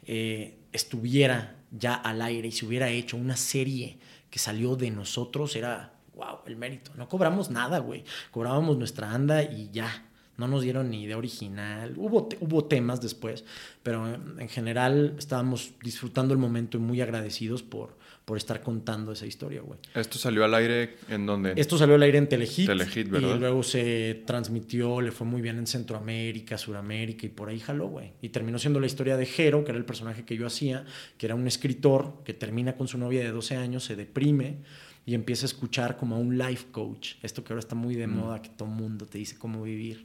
eh, 0.06 0.56
estuviera 0.72 1.56
ya 1.70 1.94
al 1.94 2.22
aire 2.22 2.48
y 2.48 2.52
se 2.52 2.64
hubiera 2.64 2.88
hecho 2.88 3.18
una 3.18 3.36
serie 3.36 3.98
que 4.30 4.38
salió 4.38 4.76
de 4.76 4.90
nosotros 4.90 5.56
era, 5.56 5.92
wow, 6.16 6.38
el 6.46 6.56
mérito. 6.56 6.90
No 6.96 7.06
cobramos 7.06 7.50
nada, 7.50 7.78
güey. 7.80 8.04
Cobrábamos 8.30 8.78
nuestra 8.78 9.12
anda 9.12 9.42
y 9.42 9.70
ya 9.72 10.07
No 10.38 10.48
nos 10.48 10.62
dieron 10.62 10.90
ni 10.90 11.02
idea 11.02 11.18
original. 11.18 11.94
Hubo, 11.96 12.28
hubo 12.40 12.64
temas 12.64 13.00
después, 13.00 13.44
pero 13.82 14.06
en 14.06 14.48
general 14.48 15.14
estábamos 15.18 15.72
disfrutando 15.82 16.32
el 16.32 16.38
momento 16.38 16.78
y 16.78 16.80
muy 16.80 17.00
agradecidos 17.00 17.62
por, 17.62 17.98
por 18.24 18.36
estar 18.36 18.62
contando 18.62 19.12
esa 19.12 19.26
historia, 19.26 19.62
güey. 19.62 19.80
¿Esto 19.94 20.18
salió 20.18 20.44
al 20.44 20.54
aire 20.54 20.96
en 21.08 21.26
dónde? 21.26 21.54
Esto 21.56 21.76
salió 21.76 21.94
al 21.94 22.02
aire 22.02 22.18
en 22.18 22.28
Telehit. 22.28 22.66
Telehit, 22.66 23.08
¿verdad? 23.08 23.36
Y 23.36 23.38
luego 23.38 23.62
se 23.62 24.22
transmitió, 24.26 25.00
le 25.00 25.12
fue 25.12 25.26
muy 25.26 25.40
bien 25.40 25.58
en 25.58 25.66
Centroamérica, 25.66 26.56
Suramérica 26.56 27.26
y 27.26 27.30
por 27.30 27.48
ahí 27.48 27.58
jaló, 27.58 27.88
güey. 27.88 28.12
Y 28.22 28.28
terminó 28.28 28.58
siendo 28.58 28.80
la 28.80 28.86
historia 28.86 29.16
de 29.16 29.26
Jero, 29.26 29.64
que 29.64 29.70
era 29.70 29.78
el 29.78 29.86
personaje 29.86 30.24
que 30.24 30.36
yo 30.36 30.46
hacía, 30.46 30.84
que 31.16 31.26
era 31.26 31.34
un 31.34 31.46
escritor 31.46 32.22
que 32.22 32.34
termina 32.34 32.76
con 32.76 32.86
su 32.86 32.98
novia 32.98 33.22
de 33.24 33.30
12 33.30 33.56
años, 33.56 33.84
se 33.84 33.96
deprime 33.96 34.58
y 35.08 35.14
empieza 35.14 35.46
a 35.46 35.48
escuchar 35.48 35.96
como 35.96 36.16
a 36.16 36.18
un 36.18 36.36
life 36.36 36.66
coach. 36.70 37.14
Esto 37.22 37.42
que 37.42 37.54
ahora 37.54 37.60
está 37.60 37.74
muy 37.74 37.94
de 37.94 38.06
mm. 38.06 38.14
moda, 38.14 38.42
que 38.42 38.50
todo 38.50 38.68
mundo 38.68 39.06
te 39.06 39.16
dice 39.16 39.38
cómo 39.38 39.62
vivir. 39.62 40.02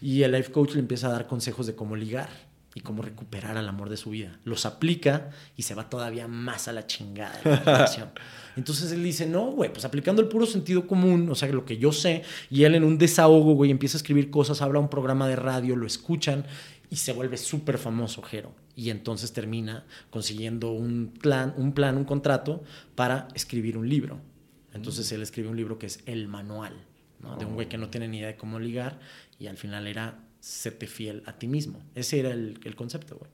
Y 0.00 0.22
el 0.22 0.32
life 0.32 0.50
coach 0.50 0.72
le 0.72 0.80
empieza 0.80 1.08
a 1.08 1.12
dar 1.12 1.26
consejos 1.26 1.66
de 1.66 1.74
cómo 1.74 1.94
ligar 1.94 2.30
y 2.74 2.80
cómo 2.80 3.02
recuperar 3.02 3.58
al 3.58 3.68
amor 3.68 3.90
de 3.90 3.98
su 3.98 4.08
vida. 4.08 4.40
Los 4.44 4.64
aplica 4.64 5.28
y 5.58 5.64
se 5.64 5.74
va 5.74 5.90
todavía 5.90 6.26
más 6.26 6.68
a 6.68 6.72
la 6.72 6.86
chingada 6.86 7.38
de 7.44 7.50
la 7.50 7.56
relación. 7.66 8.08
Entonces 8.56 8.90
él 8.92 9.04
dice, 9.04 9.26
no, 9.26 9.50
güey, 9.50 9.70
pues 9.70 9.84
aplicando 9.84 10.22
el 10.22 10.28
puro 10.28 10.46
sentido 10.46 10.86
común, 10.86 11.28
o 11.28 11.34
sea, 11.34 11.50
lo 11.50 11.66
que 11.66 11.76
yo 11.76 11.92
sé, 11.92 12.22
y 12.48 12.64
él 12.64 12.74
en 12.74 12.84
un 12.84 12.96
desahogo, 12.96 13.52
güey, 13.52 13.70
empieza 13.70 13.98
a 13.98 14.00
escribir 14.00 14.30
cosas, 14.30 14.62
habla 14.62 14.78
un 14.78 14.88
programa 14.88 15.28
de 15.28 15.36
radio, 15.36 15.76
lo 15.76 15.86
escuchan 15.86 16.46
y 16.88 16.96
se 16.96 17.12
vuelve 17.12 17.36
súper 17.36 17.76
famoso, 17.76 18.22
Jero. 18.22 18.54
Y 18.74 18.88
entonces 18.88 19.34
termina 19.34 19.84
consiguiendo 20.08 20.72
un 20.72 21.12
plan, 21.20 21.52
un 21.58 21.72
plan, 21.72 21.98
un 21.98 22.04
contrato 22.04 22.62
para 22.94 23.28
escribir 23.34 23.76
un 23.76 23.86
libro. 23.86 24.29
Entonces 24.74 25.10
él 25.12 25.22
escribe 25.22 25.48
un 25.48 25.56
libro 25.56 25.78
que 25.78 25.86
es 25.86 26.00
El 26.06 26.28
Manual, 26.28 26.74
¿no? 27.20 27.36
de 27.36 27.44
un 27.44 27.54
güey 27.54 27.68
que 27.68 27.78
no 27.78 27.90
tiene 27.90 28.08
ni 28.08 28.18
idea 28.18 28.28
de 28.28 28.36
cómo 28.36 28.58
ligar 28.58 28.98
y 29.38 29.46
al 29.46 29.56
final 29.56 29.86
era 29.86 30.18
sete 30.40 30.86
fiel 30.86 31.22
a 31.26 31.38
ti 31.38 31.48
mismo. 31.48 31.82
Ese 31.94 32.20
era 32.20 32.30
el, 32.30 32.58
el 32.64 32.76
concepto, 32.76 33.16
güey. 33.16 33.30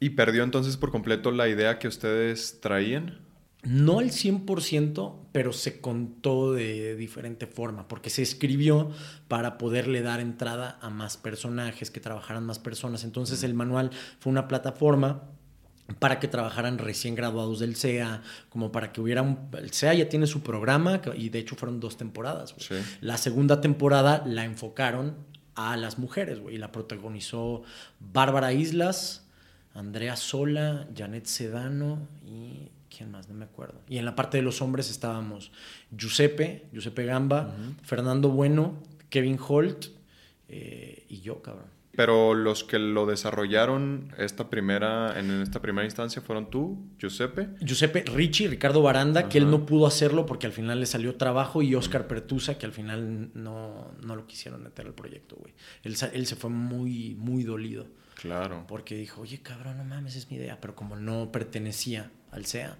¿Y 0.00 0.10
perdió 0.10 0.42
entonces 0.42 0.76
por 0.76 0.90
completo 0.90 1.30
la 1.30 1.48
idea 1.48 1.78
que 1.78 1.86
ustedes 1.86 2.58
traían? 2.60 3.20
No 3.62 4.00
al 4.00 4.10
100%, 4.10 5.14
pero 5.30 5.52
se 5.52 5.80
contó 5.80 6.52
de 6.52 6.96
diferente 6.96 7.46
forma, 7.46 7.86
porque 7.86 8.10
se 8.10 8.22
escribió 8.22 8.90
para 9.28 9.56
poderle 9.56 10.02
dar 10.02 10.18
entrada 10.18 10.80
a 10.82 10.90
más 10.90 11.16
personajes, 11.16 11.92
que 11.92 12.00
trabajaran 12.00 12.44
más 12.44 12.58
personas. 12.58 13.04
Entonces 13.04 13.44
el 13.44 13.54
manual 13.54 13.90
fue 14.18 14.32
una 14.32 14.48
plataforma 14.48 15.22
para 15.98 16.20
que 16.20 16.28
trabajaran 16.28 16.78
recién 16.78 17.14
graduados 17.14 17.58
del 17.58 17.76
CEA, 17.76 18.22
como 18.48 18.72
para 18.72 18.92
que 18.92 19.00
hubiera 19.00 19.22
un... 19.22 19.48
El 19.56 19.72
CEA 19.72 19.94
ya 19.94 20.08
tiene 20.08 20.26
su 20.26 20.42
programa 20.42 21.00
y 21.16 21.28
de 21.28 21.38
hecho 21.38 21.56
fueron 21.56 21.80
dos 21.80 21.96
temporadas. 21.96 22.54
La 23.00 23.16
segunda 23.16 23.60
temporada 23.60 24.22
la 24.26 24.44
enfocaron 24.44 25.16
a 25.54 25.76
las 25.76 25.98
mujeres, 25.98 26.40
güey. 26.40 26.58
La 26.58 26.72
protagonizó 26.72 27.62
Bárbara 28.00 28.52
Islas, 28.52 29.26
Andrea 29.74 30.16
Sola, 30.16 30.86
Janet 30.96 31.26
Sedano 31.26 32.08
y 32.24 32.70
¿quién 32.94 33.10
más? 33.10 33.28
No 33.28 33.34
me 33.34 33.44
acuerdo. 33.44 33.80
Y 33.88 33.98
en 33.98 34.04
la 34.04 34.14
parte 34.14 34.38
de 34.38 34.42
los 34.42 34.62
hombres 34.62 34.90
estábamos 34.90 35.52
Giuseppe, 35.90 36.66
Giuseppe 36.72 37.04
Gamba, 37.04 37.54
Fernando 37.82 38.30
Bueno, 38.30 38.74
Kevin 39.08 39.38
Holt 39.46 39.86
eh, 40.48 41.06
y 41.08 41.20
yo, 41.20 41.42
cabrón. 41.42 41.81
Pero 41.94 42.34
los 42.34 42.64
que 42.64 42.78
lo 42.78 43.04
desarrollaron 43.04 44.14
esta 44.16 44.48
primera, 44.48 45.18
en 45.18 45.42
esta 45.42 45.60
primera 45.60 45.84
instancia 45.84 46.22
fueron 46.22 46.48
tú, 46.48 46.88
Giuseppe. 46.98 47.50
Giuseppe 47.60 48.02
Ricci, 48.02 48.48
Ricardo 48.48 48.80
Baranda, 48.80 49.28
que 49.28 49.36
él 49.36 49.50
no 49.50 49.66
pudo 49.66 49.86
hacerlo 49.86 50.24
porque 50.24 50.46
al 50.46 50.52
final 50.52 50.80
le 50.80 50.86
salió 50.86 51.16
trabajo, 51.16 51.60
y 51.60 51.74
Oscar 51.74 52.06
Pertusa, 52.06 52.56
que 52.56 52.64
al 52.64 52.72
final 52.72 53.30
no, 53.34 53.92
no 54.00 54.16
lo 54.16 54.26
quisieron 54.26 54.62
meter 54.62 54.86
al 54.86 54.94
proyecto, 54.94 55.36
güey. 55.36 55.52
Él, 55.82 55.94
él, 56.14 56.26
se 56.26 56.36
fue 56.36 56.48
muy, 56.48 57.14
muy 57.14 57.44
dolido. 57.44 57.86
Claro. 58.14 58.64
Porque 58.68 58.94
dijo, 58.94 59.20
oye, 59.20 59.42
cabrón, 59.42 59.76
no 59.76 59.84
mames, 59.84 60.16
es 60.16 60.30
mi 60.30 60.36
idea. 60.36 60.58
Pero 60.60 60.74
como 60.74 60.96
no 60.96 61.30
pertenecía 61.30 62.10
al 62.30 62.46
SEA, 62.46 62.78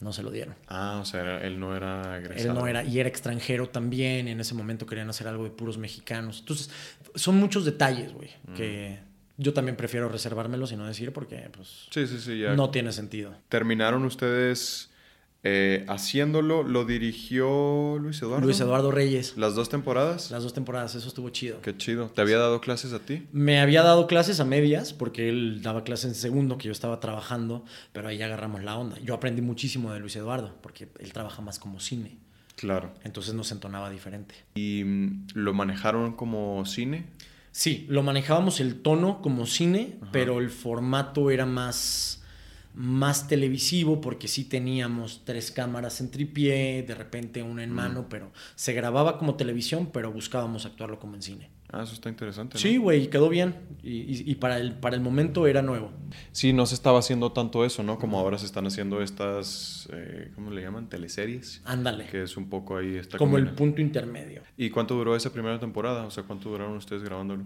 no 0.00 0.12
se 0.12 0.22
lo 0.22 0.30
dieron. 0.30 0.54
Ah, 0.68 0.98
o 1.00 1.04
sea, 1.04 1.38
él 1.38 1.58
no 1.58 1.74
era 1.74 2.18
egresado. 2.18 2.50
Él 2.50 2.54
no 2.54 2.66
era, 2.66 2.84
y 2.84 3.00
era 3.00 3.08
extranjero 3.08 3.68
también, 3.68 4.28
y 4.28 4.32
en 4.32 4.40
ese 4.40 4.54
momento 4.54 4.86
querían 4.86 5.08
hacer 5.08 5.26
algo 5.26 5.44
de 5.44 5.50
puros 5.50 5.78
mexicanos. 5.78 6.40
Entonces, 6.40 6.70
son 7.14 7.36
muchos 7.36 7.64
detalles, 7.64 8.12
güey, 8.12 8.30
mm. 8.48 8.54
que 8.54 8.98
yo 9.36 9.52
también 9.52 9.76
prefiero 9.76 10.08
reservármelos 10.08 10.72
y 10.72 10.76
no 10.76 10.86
decir 10.86 11.12
porque, 11.12 11.48
pues, 11.54 11.86
sí, 11.90 12.06
sí, 12.06 12.18
sí, 12.18 12.42
no 12.56 12.70
tiene 12.70 12.92
sentido. 12.92 13.34
¿Terminaron 13.48 14.04
ustedes 14.04 14.90
eh, 15.46 15.84
haciéndolo 15.88 16.62
lo 16.62 16.86
dirigió 16.86 17.98
Luis 18.00 18.22
Eduardo. 18.22 18.46
Luis 18.46 18.58
Eduardo 18.60 18.90
Reyes. 18.90 19.36
¿Las 19.36 19.54
dos 19.54 19.68
temporadas? 19.68 20.30
Las 20.30 20.42
dos 20.42 20.54
temporadas, 20.54 20.94
eso 20.94 21.06
estuvo 21.06 21.28
chido. 21.28 21.60
Qué 21.60 21.76
chido. 21.76 22.08
¿Te 22.08 22.22
había 22.22 22.38
dado 22.38 22.62
clases 22.62 22.94
a 22.94 23.00
ti? 23.00 23.26
Me 23.30 23.60
había 23.60 23.82
dado 23.82 24.06
clases 24.06 24.40
a 24.40 24.46
medias, 24.46 24.94
porque 24.94 25.28
él 25.28 25.60
daba 25.60 25.84
clases 25.84 26.06
en 26.06 26.14
segundo, 26.14 26.56
que 26.56 26.64
yo 26.64 26.72
estaba 26.72 26.98
trabajando, 26.98 27.62
pero 27.92 28.08
ahí 28.08 28.22
agarramos 28.22 28.64
la 28.64 28.78
onda. 28.78 28.96
Yo 29.00 29.12
aprendí 29.12 29.42
muchísimo 29.42 29.92
de 29.92 30.00
Luis 30.00 30.16
Eduardo, 30.16 30.54
porque 30.62 30.88
él 30.98 31.12
trabaja 31.12 31.42
más 31.42 31.58
como 31.58 31.78
cine. 31.78 32.16
Claro. 32.56 32.92
Entonces 33.02 33.34
nos 33.34 33.52
entonaba 33.52 33.90
diferente. 33.90 34.34
¿Y 34.54 34.82
mm, 34.84 35.26
lo 35.34 35.54
manejaron 35.54 36.12
como 36.14 36.64
cine? 36.66 37.06
Sí, 37.50 37.86
lo 37.88 38.02
manejábamos 38.02 38.60
el 38.60 38.82
tono 38.82 39.22
como 39.22 39.46
cine, 39.46 39.96
pero 40.10 40.40
el 40.40 40.50
formato 40.50 41.30
era 41.30 41.46
más 41.46 42.20
más 42.74 43.28
televisivo 43.28 44.00
porque 44.00 44.26
sí 44.26 44.44
teníamos 44.44 45.22
tres 45.24 45.52
cámaras 45.52 46.00
en 46.00 46.10
tripié, 46.10 46.82
de 46.82 46.94
repente 46.94 47.42
una 47.42 47.62
en 47.62 47.70
mano, 47.70 48.08
pero 48.08 48.32
se 48.56 48.72
grababa 48.72 49.16
como 49.16 49.36
televisión, 49.36 49.90
pero 49.92 50.10
buscábamos 50.10 50.66
actuarlo 50.66 50.98
como 50.98 51.14
en 51.14 51.22
cine. 51.22 51.50
Ah, 51.74 51.82
eso 51.82 51.94
está 51.94 52.08
interesante. 52.08 52.56
Sí, 52.56 52.76
güey, 52.76 53.10
quedó 53.10 53.28
bien. 53.28 53.56
Y, 53.82 54.30
y, 54.30 54.34
para, 54.36 54.58
el, 54.58 54.74
para 54.74 54.94
el 54.94 55.02
momento 55.02 55.48
era 55.48 55.60
nuevo. 55.60 55.90
Sí, 56.30 56.52
no 56.52 56.66
se 56.66 56.76
estaba 56.76 57.00
haciendo 57.00 57.32
tanto 57.32 57.64
eso, 57.64 57.82
¿no? 57.82 57.98
Como 57.98 58.16
ahora 58.20 58.38
se 58.38 58.46
están 58.46 58.64
haciendo 58.66 59.02
estas, 59.02 59.88
eh, 59.92 60.30
¿cómo 60.36 60.52
le 60.52 60.62
llaman? 60.62 60.88
Teleseries. 60.88 61.62
Ándale. 61.64 62.06
Que 62.06 62.22
es 62.22 62.36
un 62.36 62.48
poco 62.48 62.76
ahí 62.76 62.94
esta 62.94 63.18
Como 63.18 63.38
el 63.38 63.50
punto 63.50 63.80
intermedio. 63.80 64.42
¿Y 64.56 64.70
cuánto 64.70 64.94
duró 64.94 65.16
esa 65.16 65.32
primera 65.32 65.58
temporada? 65.58 66.06
O 66.06 66.12
sea, 66.12 66.22
¿cuánto 66.22 66.48
duraron 66.48 66.76
ustedes 66.76 67.02
grabándolo? 67.02 67.42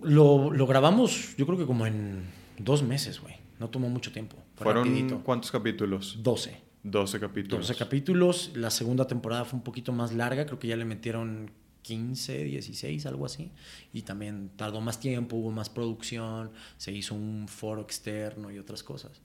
Lo, 0.00 0.52
lo 0.52 0.66
grabamos, 0.68 1.34
yo 1.36 1.44
creo 1.44 1.58
que 1.58 1.66
como 1.66 1.84
en 1.84 2.22
dos 2.58 2.84
meses, 2.84 3.20
güey. 3.20 3.34
No 3.58 3.68
tomó 3.68 3.88
mucho 3.88 4.12
tiempo. 4.12 4.36
¿Fueron 4.54 5.20
cuántos 5.24 5.50
capítulos? 5.50 6.18
12. 6.22 6.56
12 6.84 7.20
capítulos. 7.20 7.68
12 7.68 7.78
capítulos. 7.78 8.50
La 8.54 8.70
segunda 8.70 9.08
temporada 9.08 9.44
fue 9.44 9.56
un 9.56 9.64
poquito 9.64 9.92
más 9.92 10.12
larga. 10.12 10.46
Creo 10.46 10.60
que 10.60 10.68
ya 10.68 10.76
le 10.76 10.84
metieron 10.84 11.50
15, 11.82 12.44
16, 12.44 13.06
algo 13.06 13.26
así. 13.26 13.50
Y 13.92 14.02
también 14.02 14.50
tardó 14.56 14.80
más 14.80 15.00
tiempo, 15.00 15.36
hubo 15.36 15.50
más 15.50 15.68
producción, 15.68 16.52
se 16.76 16.92
hizo 16.92 17.14
un 17.14 17.48
foro 17.48 17.82
externo 17.82 18.50
y 18.50 18.58
otras 18.58 18.82
cosas. 18.82 19.20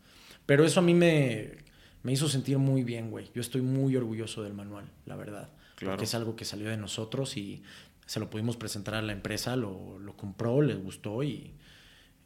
Pero 0.45 0.65
eso 0.65 0.79
a 0.79 0.83
mí 0.83 0.93
me, 0.93 1.57
me 2.03 2.11
hizo 2.11 2.27
sentir 2.27 2.57
muy 2.57 2.83
bien, 2.83 3.09
güey. 3.09 3.29
Yo 3.33 3.41
estoy 3.41 3.61
muy 3.61 3.95
orgulloso 3.95 4.43
del 4.43 4.53
manual, 4.53 4.89
la 5.05 5.15
verdad. 5.15 5.49
Claro. 5.75 5.93
Porque 5.93 6.05
es 6.05 6.15
algo 6.15 6.35
que 6.35 6.45
salió 6.45 6.69
de 6.69 6.77
nosotros 6.77 7.37
y 7.37 7.63
se 8.05 8.19
lo 8.19 8.29
pudimos 8.29 8.57
presentar 8.57 8.95
a 8.95 9.01
la 9.01 9.13
empresa, 9.13 9.55
lo, 9.55 9.99
lo 9.99 10.15
compró, 10.17 10.61
les 10.61 10.81
gustó 10.81 11.23
y 11.23 11.53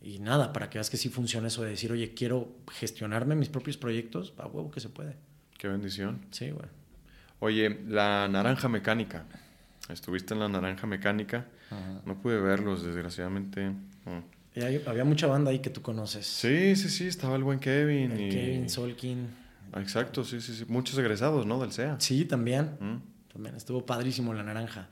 y 0.03 0.17
nada, 0.17 0.51
para 0.51 0.69
que 0.69 0.79
veas 0.79 0.89
que 0.89 0.97
sí 0.97 1.09
funciona 1.09 1.47
eso 1.47 1.63
de 1.63 1.69
decir, 1.69 1.91
oye, 1.91 2.13
quiero 2.13 2.55
gestionarme 2.71 3.36
mis 3.36 3.49
propios 3.49 3.77
proyectos, 3.77 4.34
a 4.38 4.47
huevo 4.47 4.71
que 4.71 4.79
se 4.79 4.89
puede. 4.89 5.15
Qué 5.59 5.67
bendición. 5.67 6.25
Sí, 6.32 6.49
güey. 6.49 6.67
Oye, 7.39 7.82
la 7.88 8.27
naranja 8.27 8.67
mecánica. 8.67 9.25
Estuviste 9.92 10.34
en 10.34 10.39
la 10.39 10.50
naranja 10.50 10.88
mecánica. 10.88 11.46
No 12.06 12.18
pude 12.22 12.39
verlos, 12.39 12.84
desgraciadamente. 12.84 13.72
había 14.88 15.04
mucha 15.04 15.28
banda 15.28 15.52
ahí 15.52 15.60
que 15.60 15.70
tú 15.70 15.82
conoces. 15.82 16.26
Sí, 16.26 16.76
sí, 16.76 16.89
sí. 16.89 17.08
Estaba 17.08 17.36
el 17.36 17.44
buen 17.44 17.60
Kevin. 17.60 18.20
y... 18.20 18.30
Kevin, 18.30 18.70
Solkin. 18.70 19.28
Exacto, 19.76 20.24
sí, 20.24 20.42
sí, 20.42 20.54
sí. 20.54 20.66
Muchos 20.68 20.98
egresados, 20.98 21.46
¿no? 21.46 21.60
Del 21.60 21.72
SEA. 21.72 21.96
Sí, 22.00 22.26
también. 22.26 22.72
Mm. 22.80 23.32
También 23.32 23.56
estuvo 23.56 23.86
padrísimo 23.86 24.34
la 24.34 24.44
naranja. 24.44 24.89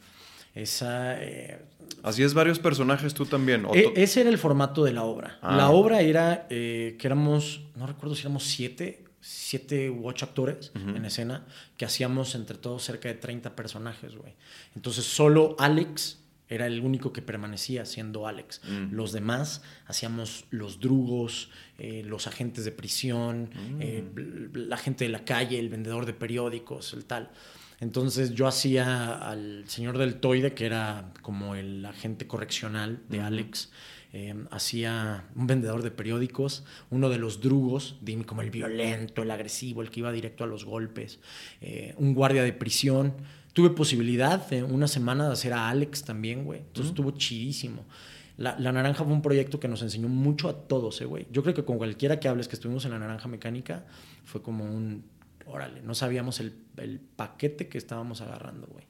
Esa, 0.56 1.22
eh, 1.22 1.60
Así 2.04 2.24
es 2.24 2.34
varios 2.34 2.60
personajes 2.60 3.14
tú 3.14 3.26
también. 3.26 3.66
E, 3.74 3.94
ese 3.96 4.22
era 4.22 4.30
el 4.30 4.38
formato 4.38 4.84
de 4.84 4.94
la 4.94 5.04
obra. 5.04 5.38
Ah. 5.42 5.56
La 5.56 5.70
obra 5.70 6.02
era 6.02 6.48
eh, 6.50 6.96
que 6.98 7.08
éramos, 7.08 7.62
no 7.76 7.86
recuerdo 7.86 8.16
si 8.16 8.22
éramos 8.22 8.44
siete, 8.46 9.04
siete 9.22 9.90
u 9.90 10.08
ocho 10.08 10.26
actores 10.26 10.72
en 10.76 11.04
escena, 11.06 11.46
que 11.78 11.86
hacíamos 11.86 12.36
entre 12.36 12.58
todos 12.58 12.84
cerca 12.84 13.10
de 13.10 13.16
30 13.16 13.56
personajes, 13.56 14.16
güey. 14.16 14.34
Entonces 14.76 15.06
solo 15.06 15.56
Alex 15.60 16.20
era 16.50 16.66
el 16.66 16.82
único 16.82 17.14
que 17.14 17.22
permanecía 17.22 17.86
siendo 17.86 18.28
Alex. 18.28 18.62
Mm. 18.68 18.94
Los 18.94 19.12
demás 19.12 19.62
hacíamos 19.86 20.46
los 20.50 20.80
drugos, 20.80 21.52
eh, 21.78 22.02
los 22.04 22.26
agentes 22.26 22.66
de 22.66 22.72
prisión, 22.72 23.52
mm. 23.54 24.58
la 24.58 24.78
gente 24.78 25.06
de 25.06 25.12
la 25.12 25.24
calle, 25.24 25.60
el 25.60 25.70
vendedor 25.70 26.08
de 26.08 26.14
periódicos, 26.14 26.94
el 26.94 27.06
tal. 27.06 27.30
Entonces 27.80 28.34
yo 28.34 28.48
hacía 28.48 29.14
al 29.16 29.64
señor 29.68 29.98
del 29.98 30.16
Toide, 30.16 30.54
que 30.54 30.66
era 30.66 31.14
como 31.22 31.56
el 31.56 31.86
agente 31.86 32.28
correccional 32.28 33.00
de 33.08 33.22
Alex. 33.22 33.72
Eh, 34.12 34.34
hacía 34.50 35.26
un 35.36 35.46
vendedor 35.46 35.84
de 35.84 35.92
periódicos, 35.92 36.66
uno 36.90 37.10
de 37.10 37.20
los 37.20 37.42
drugos, 37.42 37.98
dime 38.02 38.26
como 38.26 38.42
el 38.42 38.50
violento, 38.50 39.22
el 39.22 39.30
agresivo, 39.30 39.84
el 39.84 39.92
que 39.92 40.00
iba 40.00 40.12
directo 40.12 40.44
a 40.44 40.48
los 40.48 40.66
golpes, 40.66 41.20
eh, 41.62 41.94
un 41.98 42.16
guardia 42.16 42.42
de 42.42 42.52
prisión, 42.52 43.14
Tuve 43.54 43.72
posibilidad 43.72 44.48
de 44.48 44.64
una 44.64 44.88
semana 44.88 45.28
de 45.28 45.34
hacer 45.34 45.54
a 45.54 45.70
Alex 45.70 46.04
también, 46.04 46.46
güey. 46.46 46.60
Entonces 46.60 46.92
estuvo 46.92 47.12
chidísimo. 47.12 47.84
La, 48.38 48.58
la, 48.60 48.72
Naranja 48.72 49.04
fue 49.04 49.12
un 49.12 49.22
proyecto 49.22 49.60
que 49.60 49.68
nos 49.68 49.82
enseñó 49.82 50.08
mucho 50.08 50.48
a 50.48 50.54
todos, 50.54 51.02
eh, 51.02 51.06
güey. 51.06 51.28
Yo 51.32 51.42
creo 51.42 51.54
que 51.54 51.66
con 51.66 51.78
cualquiera 51.78 52.20
que 52.20 52.28
hables 52.28 52.48
que 52.48 52.56
estuvimos 52.56 52.86
en 52.86 52.92
la 52.92 53.00
Naranja 53.00 53.28
Mecánica, 53.28 53.86
fue 54.24 54.42
como 54.42 54.64
un, 54.64 55.04
órale, 55.46 55.82
no 55.82 55.96
sabíamos 55.96 56.40
el, 56.40 56.54
el 56.78 57.00
paquete 57.00 57.68
que 57.68 57.78
estábamos 57.78 58.22
agarrando, 58.22 58.68
güey. 58.68 58.86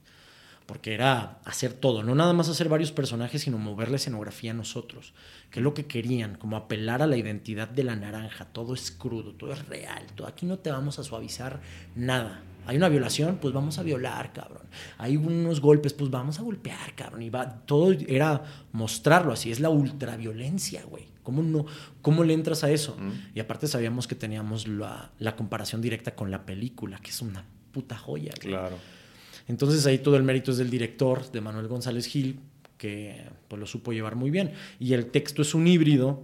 Porque 0.69 0.93
era 0.93 1.39
hacer 1.45 1.73
todo, 1.73 2.03
no 2.03 2.13
nada 2.13 2.31
más 2.31 2.47
hacer 2.47 2.69
varios 2.69 2.91
personajes, 2.91 3.41
sino 3.41 3.57
mover 3.57 3.89
la 3.89 3.95
escenografía 3.95 4.51
a 4.51 4.53
nosotros, 4.53 5.15
que 5.49 5.61
es 5.61 5.63
lo 5.63 5.73
que 5.73 5.87
querían, 5.87 6.35
como 6.35 6.57
apelar 6.57 7.01
a 7.01 7.07
la 7.07 7.17
identidad 7.17 7.67
de 7.67 7.83
la 7.83 7.95
naranja. 7.95 8.45
Todo 8.45 8.75
es 8.75 8.91
crudo, 8.91 9.33
todo 9.33 9.51
es 9.51 9.67
real, 9.67 10.05
todo. 10.13 10.27
aquí 10.27 10.45
no 10.45 10.59
te 10.59 10.69
vamos 10.69 10.99
a 10.99 11.03
suavizar 11.03 11.59
nada. 11.95 12.43
Hay 12.67 12.77
una 12.77 12.87
violación, 12.87 13.39
pues 13.41 13.51
vamos 13.51 13.79
a 13.79 13.81
violar, 13.81 14.31
cabrón. 14.31 14.61
Hay 14.99 15.17
unos 15.17 15.59
golpes, 15.59 15.93
pues 15.93 16.11
vamos 16.11 16.37
a 16.37 16.43
golpear, 16.43 16.93
cabrón. 16.93 17.23
Y 17.23 17.31
va, 17.31 17.49
todo 17.65 17.91
era 18.07 18.43
mostrarlo 18.71 19.33
así, 19.33 19.49
es 19.51 19.59
la 19.59 19.71
ultraviolencia, 19.71 20.83
güey. 20.83 21.07
¿Cómo, 21.23 21.41
no, 21.41 21.65
¿Cómo 22.03 22.23
le 22.23 22.35
entras 22.35 22.63
a 22.63 22.69
eso? 22.69 22.95
Mm. 22.95 23.31
Y 23.33 23.39
aparte 23.39 23.65
sabíamos 23.65 24.05
que 24.05 24.13
teníamos 24.13 24.67
la, 24.67 25.13
la, 25.17 25.35
comparación 25.35 25.81
directa 25.81 26.13
con 26.13 26.29
la 26.29 26.45
película, 26.45 26.99
que 26.99 27.09
es 27.09 27.23
una 27.23 27.43
puta 27.71 27.97
joya. 27.97 28.33
Güey. 28.39 28.53
Claro. 28.53 28.77
Entonces 29.49 29.85
ahí 29.87 29.97
todo 29.97 30.15
el 30.15 30.23
mérito 30.23 30.51
es 30.51 30.57
del 30.57 30.69
director, 30.69 31.29
de 31.31 31.41
Manuel 31.41 31.67
González 31.67 32.05
Gil, 32.05 32.39
que 32.77 33.25
pues 33.47 33.59
lo 33.59 33.65
supo 33.65 33.91
llevar 33.91 34.15
muy 34.15 34.29
bien. 34.29 34.51
Y 34.79 34.93
el 34.93 35.07
texto 35.07 35.41
es 35.41 35.55
un 35.55 35.67
híbrido 35.67 36.21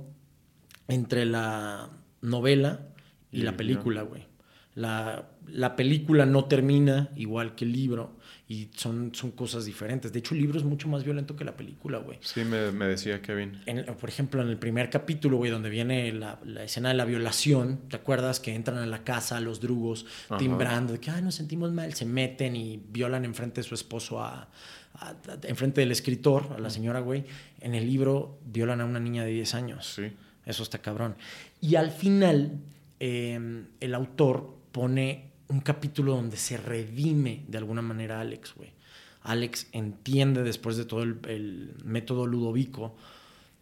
entre 0.88 1.26
la 1.26 1.90
novela 2.22 2.88
y, 3.32 3.40
y 3.40 3.42
la 3.42 3.58
película, 3.58 4.04
güey. 4.04 4.28
La, 4.76 5.28
la, 5.48 5.76
película 5.76 6.28
no 6.28 6.46
termina 6.46 7.10
igual 7.16 7.56
que 7.56 7.66
el 7.66 7.72
libro 7.72 8.16
y 8.48 8.70
son, 8.76 9.14
son 9.16 9.32
cosas 9.32 9.66
diferentes. 9.66 10.14
De 10.14 10.20
hecho, 10.20 10.36
el 10.36 10.42
libro 10.42 10.60
es 10.60 10.64
mucho 10.64 10.88
más 10.88 11.04
violento 11.04 11.36
que 11.36 11.44
la 11.44 11.58
película, 11.58 11.98
güey. 11.98 12.20
Sí, 12.22 12.44
me, 12.44 12.72
me, 12.72 12.86
decía 12.86 13.22
Kevin. 13.22 13.60
En, 13.66 13.84
por 13.96 14.08
ejemplo, 14.08 14.42
en 14.42 14.50
el 14.50 14.58
primer 14.58 14.92
capítulo, 14.92 15.38
güey, 15.38 15.50
donde 15.50 15.70
viene 15.70 16.14
la, 16.14 16.40
la, 16.46 16.64
escena 16.64 16.90
de 16.90 16.96
la 16.96 17.06
violación, 17.06 17.80
¿te 17.90 17.96
acuerdas? 17.96 18.40
Que 18.40 18.54
entran 18.54 18.78
a 18.78 18.86
la 18.86 19.04
casa 19.04 19.40
los 19.40 19.62
drugos 19.62 20.06
Ajá. 20.30 20.38
timbrando, 20.38 20.94
de 20.94 21.00
que, 21.00 21.10
ay, 21.10 21.24
nos 21.24 21.34
sentimos 21.34 21.72
mal, 21.72 21.96
se 21.96 22.06
meten 22.06 22.56
y 22.56 22.78
violan 22.78 23.26
enfrente 23.26 23.62
de 23.62 23.68
su 23.68 23.74
esposo 23.74 24.22
a, 24.22 24.48
a, 24.94 25.10
a 25.10 25.16
enfrente 25.44 25.82
del 25.82 25.92
escritor, 25.92 26.54
a 26.56 26.60
la 26.60 26.70
señora, 26.70 27.00
güey. 27.00 27.26
En 27.62 27.74
el 27.74 27.88
libro 27.88 28.40
violan 28.46 28.80
a 28.80 28.86
una 28.86 29.00
niña 29.00 29.24
de 29.26 29.32
10 29.32 29.56
años. 29.56 29.94
Sí. 29.96 30.12
Eso 30.46 30.62
está 30.62 30.78
cabrón. 30.78 31.16
Y 31.62 31.76
al 31.76 31.90
final, 31.90 32.60
eh, 33.00 33.66
el 33.80 33.96
autor 33.96 34.56
pone 34.72 35.32
un 35.48 35.60
capítulo 35.62 36.16
donde 36.16 36.38
se 36.38 36.58
redime 36.58 37.46
de 37.48 37.58
alguna 37.58 37.82
manera 37.82 38.18
a 38.18 38.22
Alex, 38.22 38.54
güey. 38.56 38.74
Alex 39.22 39.68
entiende 39.72 40.44
después 40.44 40.78
de 40.78 40.86
todo 40.86 41.04
el, 41.04 41.20
el 41.28 41.74
método 41.84 42.28
ludovico 42.28 42.96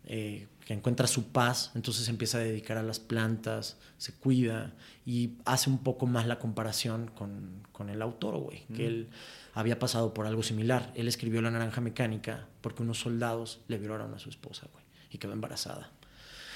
eh, 0.06 0.48
que 0.66 0.74
encuentra 0.74 1.08
su 1.08 1.28
paz, 1.28 1.72
entonces 1.76 2.08
empieza 2.10 2.38
a 2.38 2.42
dedicar 2.42 2.78
a 2.78 2.84
las 2.84 3.00
plantas, 3.00 3.78
se 3.98 4.14
cuida 4.14 4.74
y 5.06 5.34
hace 5.46 5.70
un 5.70 5.78
poco 5.78 6.06
más 6.06 6.26
la 6.28 6.40
comparación 6.40 7.12
con, 7.14 7.64
con 7.72 7.90
el 7.90 8.02
autor, 8.02 8.38
güey, 8.38 8.66
mm. 8.70 8.74
que 8.74 8.88
él 8.88 9.10
había 9.54 9.80
pasado 9.80 10.14
por 10.14 10.26
algo 10.26 10.44
similar. 10.44 10.92
Él 10.96 11.08
escribió 11.08 11.42
La 11.42 11.52
Naranja 11.52 11.82
Mecánica 11.82 12.48
porque 12.62 12.84
unos 12.84 13.00
soldados 13.00 13.62
le 13.68 13.78
violaron 13.78 14.14
a 14.14 14.20
su 14.20 14.30
esposa, 14.30 14.68
güey, 14.72 14.84
y 15.10 15.18
quedó 15.18 15.34
embarazada. 15.34 15.92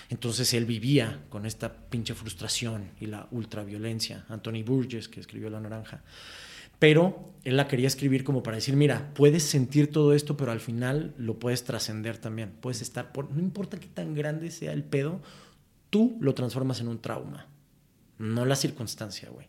Entonces 0.09 0.53
él 0.53 0.65
vivía 0.65 1.21
con 1.29 1.45
esta 1.45 1.73
pinche 1.73 2.13
frustración 2.13 2.91
y 2.99 3.07
la 3.07 3.27
ultraviolencia. 3.31 4.25
Anthony 4.29 4.63
Burgess, 4.65 5.07
que 5.07 5.19
escribió 5.19 5.49
La 5.49 5.59
Naranja. 5.59 6.01
Pero 6.79 7.33
él 7.43 7.57
la 7.57 7.67
quería 7.67 7.87
escribir 7.87 8.23
como 8.23 8.43
para 8.43 8.57
decir, 8.57 8.75
mira, 8.75 9.11
puedes 9.15 9.43
sentir 9.43 9.91
todo 9.91 10.13
esto, 10.13 10.37
pero 10.37 10.51
al 10.51 10.59
final 10.59 11.13
lo 11.17 11.39
puedes 11.39 11.63
trascender 11.63 12.17
también. 12.17 12.51
Puedes 12.61 12.81
estar, 12.81 13.11
por, 13.11 13.31
no 13.31 13.39
importa 13.39 13.79
qué 13.79 13.87
tan 13.87 14.13
grande 14.13 14.51
sea 14.51 14.73
el 14.73 14.83
pedo, 14.83 15.19
tú 15.89 16.17
lo 16.21 16.33
transformas 16.35 16.79
en 16.79 16.87
un 16.87 16.99
trauma, 16.99 17.47
no 18.19 18.45
la 18.45 18.55
circunstancia, 18.55 19.29
güey. 19.29 19.47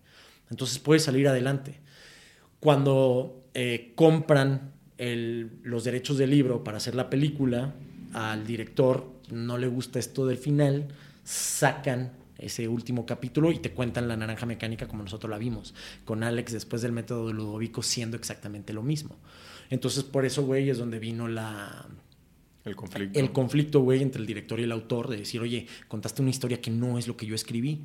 Entonces 0.51 0.79
puedes 0.79 1.03
salir 1.03 1.29
adelante. 1.29 1.81
Cuando 2.61 3.45
eh, 3.55 3.93
compran 3.95 4.73
los 5.63 5.85
derechos 5.85 6.19
del 6.19 6.31
libro 6.31 6.65
para 6.65 6.79
hacer 6.79 6.95
la 6.95 7.09
película, 7.09 7.75
al 8.15 8.47
director 8.47 9.18
no 9.31 9.59
le 9.59 9.69
gusta 9.69 9.99
esto 9.99 10.27
del 10.27 10.39
final, 10.39 10.89
sacan 11.25 12.13
ese 12.39 12.69
último 12.69 13.05
capítulo 13.05 13.51
y 13.51 13.59
te 13.59 13.73
cuentan 13.73 14.09
la 14.09 14.17
naranja 14.17 14.47
mecánica 14.47 14.87
como 14.87 15.03
nosotros 15.03 15.29
la 15.29 15.39
vimos, 15.39 15.75
con 16.05 16.23
Alex 16.23 16.53
después 16.53 16.83
del 16.83 16.93
método 16.93 17.29
de 17.29 17.35
Ludovico 17.35 17.83
siendo 17.83 18.17
exactamente 18.17 18.73
lo 18.73 18.83
mismo. 18.83 19.17
Entonces, 19.71 20.05
por 20.05 20.25
eso, 20.25 20.45
güey, 20.45 20.71
es 20.71 20.79
donde 20.79 20.99
vino 20.99 21.29
la... 21.29 21.87
El 22.65 22.77
conflicto. 22.77 23.19
El 23.19 23.33
conflicto, 23.33 23.81
güey, 23.81 24.03
entre 24.03 24.21
el 24.21 24.27
director 24.27 24.61
y 24.61 24.65
el 24.65 24.73
autor, 24.73 25.09
de 25.09 25.17
decir, 25.17 25.41
oye, 25.41 25.67
contaste 25.89 26.23
una 26.23 26.31
historia 26.31 26.61
que 26.61 26.71
no 26.71 26.99
es 26.99 27.09
lo 27.09 27.17
que 27.17 27.27
yo 27.27 27.35
escribí. 27.35 27.85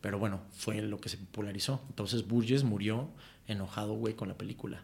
Pero 0.00 0.18
bueno, 0.18 0.40
fue 0.52 0.80
lo 0.82 1.00
que 1.00 1.08
se 1.08 1.16
popularizó. 1.16 1.82
Entonces 1.88 2.26
Burgess 2.26 2.62
murió 2.62 3.08
enojado, 3.46 3.94
güey, 3.94 4.14
con 4.14 4.28
la 4.28 4.36
película. 4.36 4.82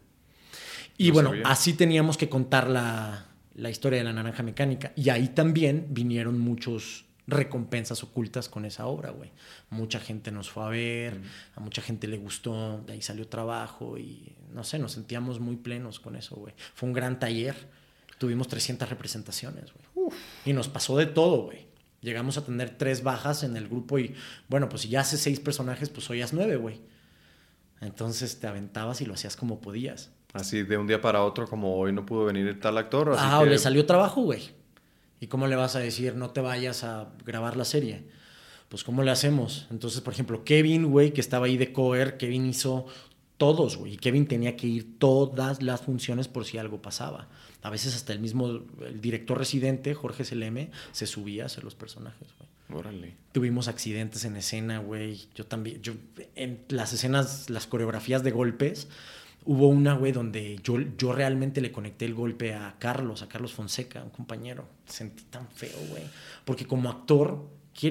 Y 0.96 1.08
no 1.08 1.14
bueno, 1.14 1.28
sabía. 1.30 1.48
así 1.48 1.74
teníamos 1.74 2.16
que 2.16 2.28
contar 2.28 2.68
la, 2.68 3.26
la 3.54 3.70
historia 3.70 3.98
de 3.98 4.04
la 4.04 4.12
naranja 4.12 4.42
mecánica. 4.42 4.92
Y 4.96 5.10
ahí 5.10 5.28
también 5.28 5.86
vinieron 5.90 6.38
muchos 6.38 7.04
recompensas 7.26 8.02
ocultas 8.02 8.48
con 8.48 8.64
esa 8.64 8.86
obra, 8.86 9.10
güey. 9.10 9.30
Mucha 9.70 9.98
gente 9.98 10.30
nos 10.30 10.50
fue 10.50 10.64
a 10.64 10.68
ver, 10.68 11.20
a 11.54 11.60
mucha 11.60 11.80
gente 11.80 12.06
le 12.06 12.18
gustó, 12.18 12.82
de 12.86 12.94
ahí 12.94 13.02
salió 13.02 13.26
trabajo 13.28 13.98
y 13.98 14.34
no 14.52 14.64
sé, 14.64 14.78
nos 14.78 14.92
sentíamos 14.92 15.40
muy 15.40 15.56
plenos 15.56 16.00
con 16.00 16.16
eso, 16.16 16.36
güey. 16.36 16.54
Fue 16.74 16.88
un 16.88 16.92
gran 16.92 17.18
taller, 17.18 17.54
tuvimos 18.18 18.48
300 18.48 18.88
representaciones, 18.88 19.72
güey. 19.72 20.12
Y 20.44 20.52
nos 20.52 20.68
pasó 20.68 20.98
de 20.98 21.06
todo, 21.06 21.44
güey. 21.44 21.66
Llegamos 22.02 22.36
a 22.36 22.44
tener 22.44 22.76
tres 22.76 23.02
bajas 23.02 23.44
en 23.44 23.56
el 23.56 23.66
grupo 23.66 23.98
y, 23.98 24.14
bueno, 24.48 24.68
pues 24.68 24.82
si 24.82 24.90
ya 24.90 25.00
haces 25.00 25.20
seis 25.20 25.40
personajes, 25.40 25.88
pues 25.88 26.10
hoy 26.10 26.20
haz 26.20 26.34
nueve, 26.34 26.56
güey. 26.56 26.82
Entonces 27.80 28.38
te 28.38 28.46
aventabas 28.46 29.00
y 29.00 29.06
lo 29.06 29.14
hacías 29.14 29.36
como 29.36 29.60
podías. 29.62 30.10
Así 30.34 30.64
de 30.64 30.76
un 30.76 30.86
día 30.86 31.00
para 31.00 31.22
otro, 31.22 31.46
como 31.46 31.76
hoy 31.76 31.92
no 31.92 32.04
pudo 32.04 32.26
venir 32.26 32.60
tal 32.60 32.76
actor. 32.76 33.10
Así 33.10 33.22
ah, 33.24 33.38
que... 33.38 33.46
o 33.46 33.50
le 33.50 33.58
salió 33.58 33.86
trabajo, 33.86 34.20
güey. 34.20 34.50
¿Y 35.20 35.28
cómo 35.28 35.46
le 35.46 35.56
vas 35.56 35.76
a 35.76 35.78
decir 35.78 36.16
no 36.16 36.30
te 36.30 36.40
vayas 36.40 36.84
a 36.84 37.08
grabar 37.24 37.56
la 37.56 37.64
serie? 37.64 38.04
Pues 38.68 38.82
¿cómo 38.82 39.02
le 39.02 39.12
hacemos? 39.12 39.68
Entonces, 39.70 40.00
por 40.00 40.12
ejemplo, 40.12 40.44
Kevin, 40.44 40.90
güey, 40.90 41.12
que 41.12 41.20
estaba 41.20 41.46
ahí 41.46 41.56
de 41.56 41.72
cover, 41.72 42.16
Kevin 42.16 42.46
hizo 42.46 42.86
todos, 43.36 43.76
güey. 43.76 43.94
Y 43.94 43.96
Kevin 43.96 44.26
tenía 44.26 44.56
que 44.56 44.66
ir 44.66 44.98
todas 44.98 45.62
las 45.62 45.82
funciones 45.82 46.26
por 46.26 46.44
si 46.44 46.58
algo 46.58 46.82
pasaba. 46.82 47.28
A 47.62 47.70
veces 47.70 47.94
hasta 47.94 48.12
el 48.12 48.18
mismo 48.18 48.48
el 48.48 49.00
director 49.00 49.38
residente, 49.38 49.94
Jorge 49.94 50.24
Seleme, 50.24 50.70
se 50.92 51.06
subía 51.06 51.44
a 51.44 51.46
hacer 51.46 51.62
los 51.62 51.74
personajes, 51.74 52.28
güey. 52.38 52.80
Órale. 52.80 53.14
Tuvimos 53.32 53.68
accidentes 53.68 54.24
en 54.24 54.36
escena, 54.36 54.78
güey. 54.78 55.28
Yo 55.34 55.46
también, 55.46 55.80
yo 55.80 55.92
en 56.34 56.64
las 56.68 56.92
escenas, 56.92 57.50
las 57.50 57.66
coreografías 57.66 58.24
de 58.24 58.30
golpes, 58.32 58.88
Hubo 59.46 59.68
una, 59.68 59.94
güey, 59.94 60.12
donde 60.12 60.58
yo, 60.62 60.78
yo 60.96 61.12
realmente 61.12 61.60
le 61.60 61.70
conecté 61.70 62.06
el 62.06 62.14
golpe 62.14 62.54
a 62.54 62.76
Carlos, 62.78 63.22
a 63.22 63.28
Carlos 63.28 63.52
Fonseca, 63.52 64.02
un 64.02 64.10
compañero. 64.10 64.68
Sentí 64.86 65.24
tan 65.24 65.48
feo, 65.48 65.76
güey. 65.90 66.04
Porque 66.44 66.66
como 66.66 66.90
actor 66.90 67.46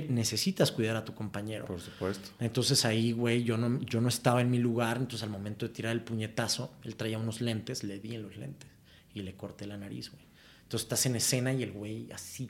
necesitas 0.10 0.72
cuidar 0.72 0.95
a 0.95 1.06
tu 1.06 1.14
compañero. 1.14 1.66
Por 1.66 1.80
supuesto. 1.80 2.30
Entonces 2.39 2.86
ahí, 2.86 3.12
güey, 3.12 3.43
yo 3.43 3.58
no, 3.58 3.82
yo 3.82 4.01
no 4.01 4.10
estaba 4.10 4.41
en 4.41 4.49
mi 4.49 4.58
lugar. 4.58 4.97
Entonces 4.97 5.24
al 5.24 5.30
momento 5.30 5.68
de 5.68 5.74
tirar 5.74 5.91
el 5.91 6.01
puñetazo, 6.01 6.74
él 6.84 6.95
traía 6.95 7.18
unos 7.18 7.41
lentes, 7.41 7.84
le 7.84 7.99
di 7.99 8.16
en 8.16 8.24
los 8.24 8.38
lentes 8.38 8.70
y 9.14 9.22
le 9.22 9.36
corté 9.36 9.68
la 9.68 9.78
nariz, 9.78 10.12
güey. 10.12 10.24
Entonces 10.64 10.86
estás 10.86 11.06
en 11.06 11.16
escena 11.16 11.54
y 11.54 11.64
el 11.64 11.72
güey 11.72 12.12
así 12.12 12.49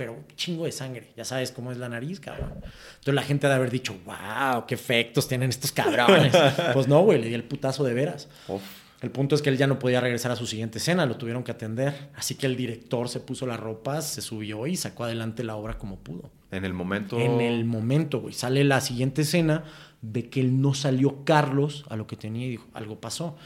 pero 0.00 0.16
chingo 0.34 0.64
de 0.64 0.72
sangre. 0.72 1.10
Ya 1.14 1.26
sabes 1.26 1.52
cómo 1.52 1.72
es 1.72 1.76
la 1.76 1.86
nariz, 1.86 2.20
cabrón. 2.20 2.54
Entonces 2.54 3.14
la 3.14 3.22
gente 3.22 3.46
ha 3.46 3.50
de 3.50 3.56
haber 3.56 3.70
dicho, 3.70 3.94
wow, 4.06 4.64
qué 4.66 4.74
efectos 4.74 5.28
tienen 5.28 5.50
estos 5.50 5.72
cabrones. 5.72 6.34
pues 6.72 6.88
no, 6.88 7.02
güey, 7.02 7.20
le 7.20 7.28
di 7.28 7.34
el 7.34 7.44
putazo 7.44 7.84
de 7.84 7.92
veras. 7.92 8.26
Uf. 8.48 8.62
El 9.02 9.10
punto 9.10 9.34
es 9.34 9.42
que 9.42 9.50
él 9.50 9.58
ya 9.58 9.66
no 9.66 9.78
podía 9.78 10.00
regresar 10.00 10.30
a 10.30 10.36
su 10.36 10.46
siguiente 10.46 10.78
escena, 10.78 11.04
lo 11.04 11.18
tuvieron 11.18 11.44
que 11.44 11.50
atender. 11.52 12.08
Así 12.16 12.34
que 12.36 12.46
el 12.46 12.56
director 12.56 13.10
se 13.10 13.20
puso 13.20 13.46
las 13.46 13.60
ropas, 13.60 14.06
se 14.06 14.22
subió 14.22 14.66
y 14.66 14.74
sacó 14.74 15.04
adelante 15.04 15.44
la 15.44 15.56
obra 15.56 15.76
como 15.76 15.98
pudo. 15.98 16.30
En 16.50 16.64
el 16.64 16.72
momento. 16.72 17.20
En 17.20 17.42
el 17.42 17.66
momento, 17.66 18.22
güey. 18.22 18.32
Sale 18.32 18.64
la 18.64 18.80
siguiente 18.80 19.20
escena, 19.20 19.64
ve 20.00 20.30
que 20.30 20.40
él 20.40 20.62
no 20.62 20.72
salió 20.72 21.26
Carlos 21.26 21.84
a 21.90 21.96
lo 21.96 22.06
que 22.06 22.16
tenía 22.16 22.46
y 22.46 22.50
dijo, 22.52 22.68
algo 22.72 23.02
pasó. 23.02 23.36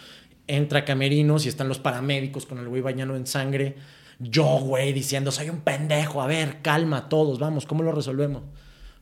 Entra 0.47 0.85
Camerinos 0.85 1.47
y 1.47 1.49
están 1.49 1.67
los 1.67 1.81
paramédicos 1.81 2.47
con 2.47 2.59
el 2.59 2.69
güey 2.69 2.81
bañano 2.81 3.17
en 3.17 3.27
sangre 3.27 3.75
yo, 4.19 4.45
güey, 4.61 4.93
diciendo, 4.93 5.31
soy 5.31 5.51
un 5.51 5.61
pendejo, 5.61 6.23
a 6.23 6.27
ver, 6.27 6.63
calma 6.63 7.09
todos, 7.09 7.39
vamos, 7.39 7.67
¿cómo 7.67 7.83
lo 7.83 7.93
resolvemos? 7.93 8.43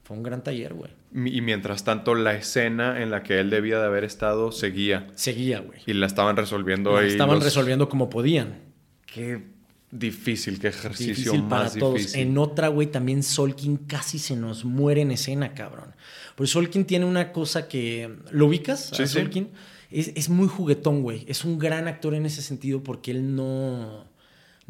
Fue 0.05 0.17
un 0.17 0.23
gran 0.23 0.43
taller, 0.43 0.75
güey. 0.75 0.91
Y 1.15 1.41
mientras 1.43 1.85
tanto, 1.85 2.15
la 2.15 2.35
escena 2.35 3.03
en 3.03 3.11
la 3.11 3.23
que 3.23 3.39
él 3.39 3.51
debía 3.51 3.79
de 3.79 3.87
haber 3.87 4.05
estado 4.05 4.51
seguía. 4.51 5.07
Seguía, 5.15 5.61
güey. 5.61 5.81
Y 5.87 5.93
la 5.93 6.07
estaban 6.07 6.37
resolviendo 6.37 6.95
la 6.95 7.01
ahí. 7.01 7.09
Estaban 7.09 7.37
los... 7.37 7.45
resolviendo 7.45 7.89
como 7.89 8.11
podían. 8.11 8.61
Qué 9.07 9.45
difícil, 9.91 10.59
qué 10.59 10.69
ejercicio 10.69 11.15
difícil 11.15 11.43
para 11.45 11.65
más 11.65 11.77
todos. 11.77 11.95
difícil. 11.99 12.21
En 12.21 12.39
otra, 12.39 12.69
güey, 12.69 12.89
también 12.89 13.23
Solkin 13.23 13.77
casi 13.77 14.19
se 14.19 14.35
nos 14.35 14.65
muere 14.65 15.03
en 15.03 15.13
escena, 15.13 15.55
cabrón. 15.55 15.95
Pues 16.35 16.51
Solkin 16.51 16.85
tiene 16.85 17.05
una 17.05 17.31
cosa 17.31 17.69
que... 17.69 18.17
¿Lo 18.31 18.47
ubicas? 18.47 18.91
Sí, 18.93 19.03
a 19.03 19.07
sí. 19.07 19.21
Solkin? 19.21 19.51
es, 19.93 20.13
es 20.15 20.29
muy 20.29 20.49
juguetón, 20.49 21.03
güey. 21.03 21.25
Es 21.29 21.45
un 21.45 21.59
gran 21.59 21.87
actor 21.87 22.15
en 22.15 22.27
ese 22.27 22.43
sentido 22.43 22.83
porque 22.83 23.11
él 23.11 23.37
no 23.37 24.07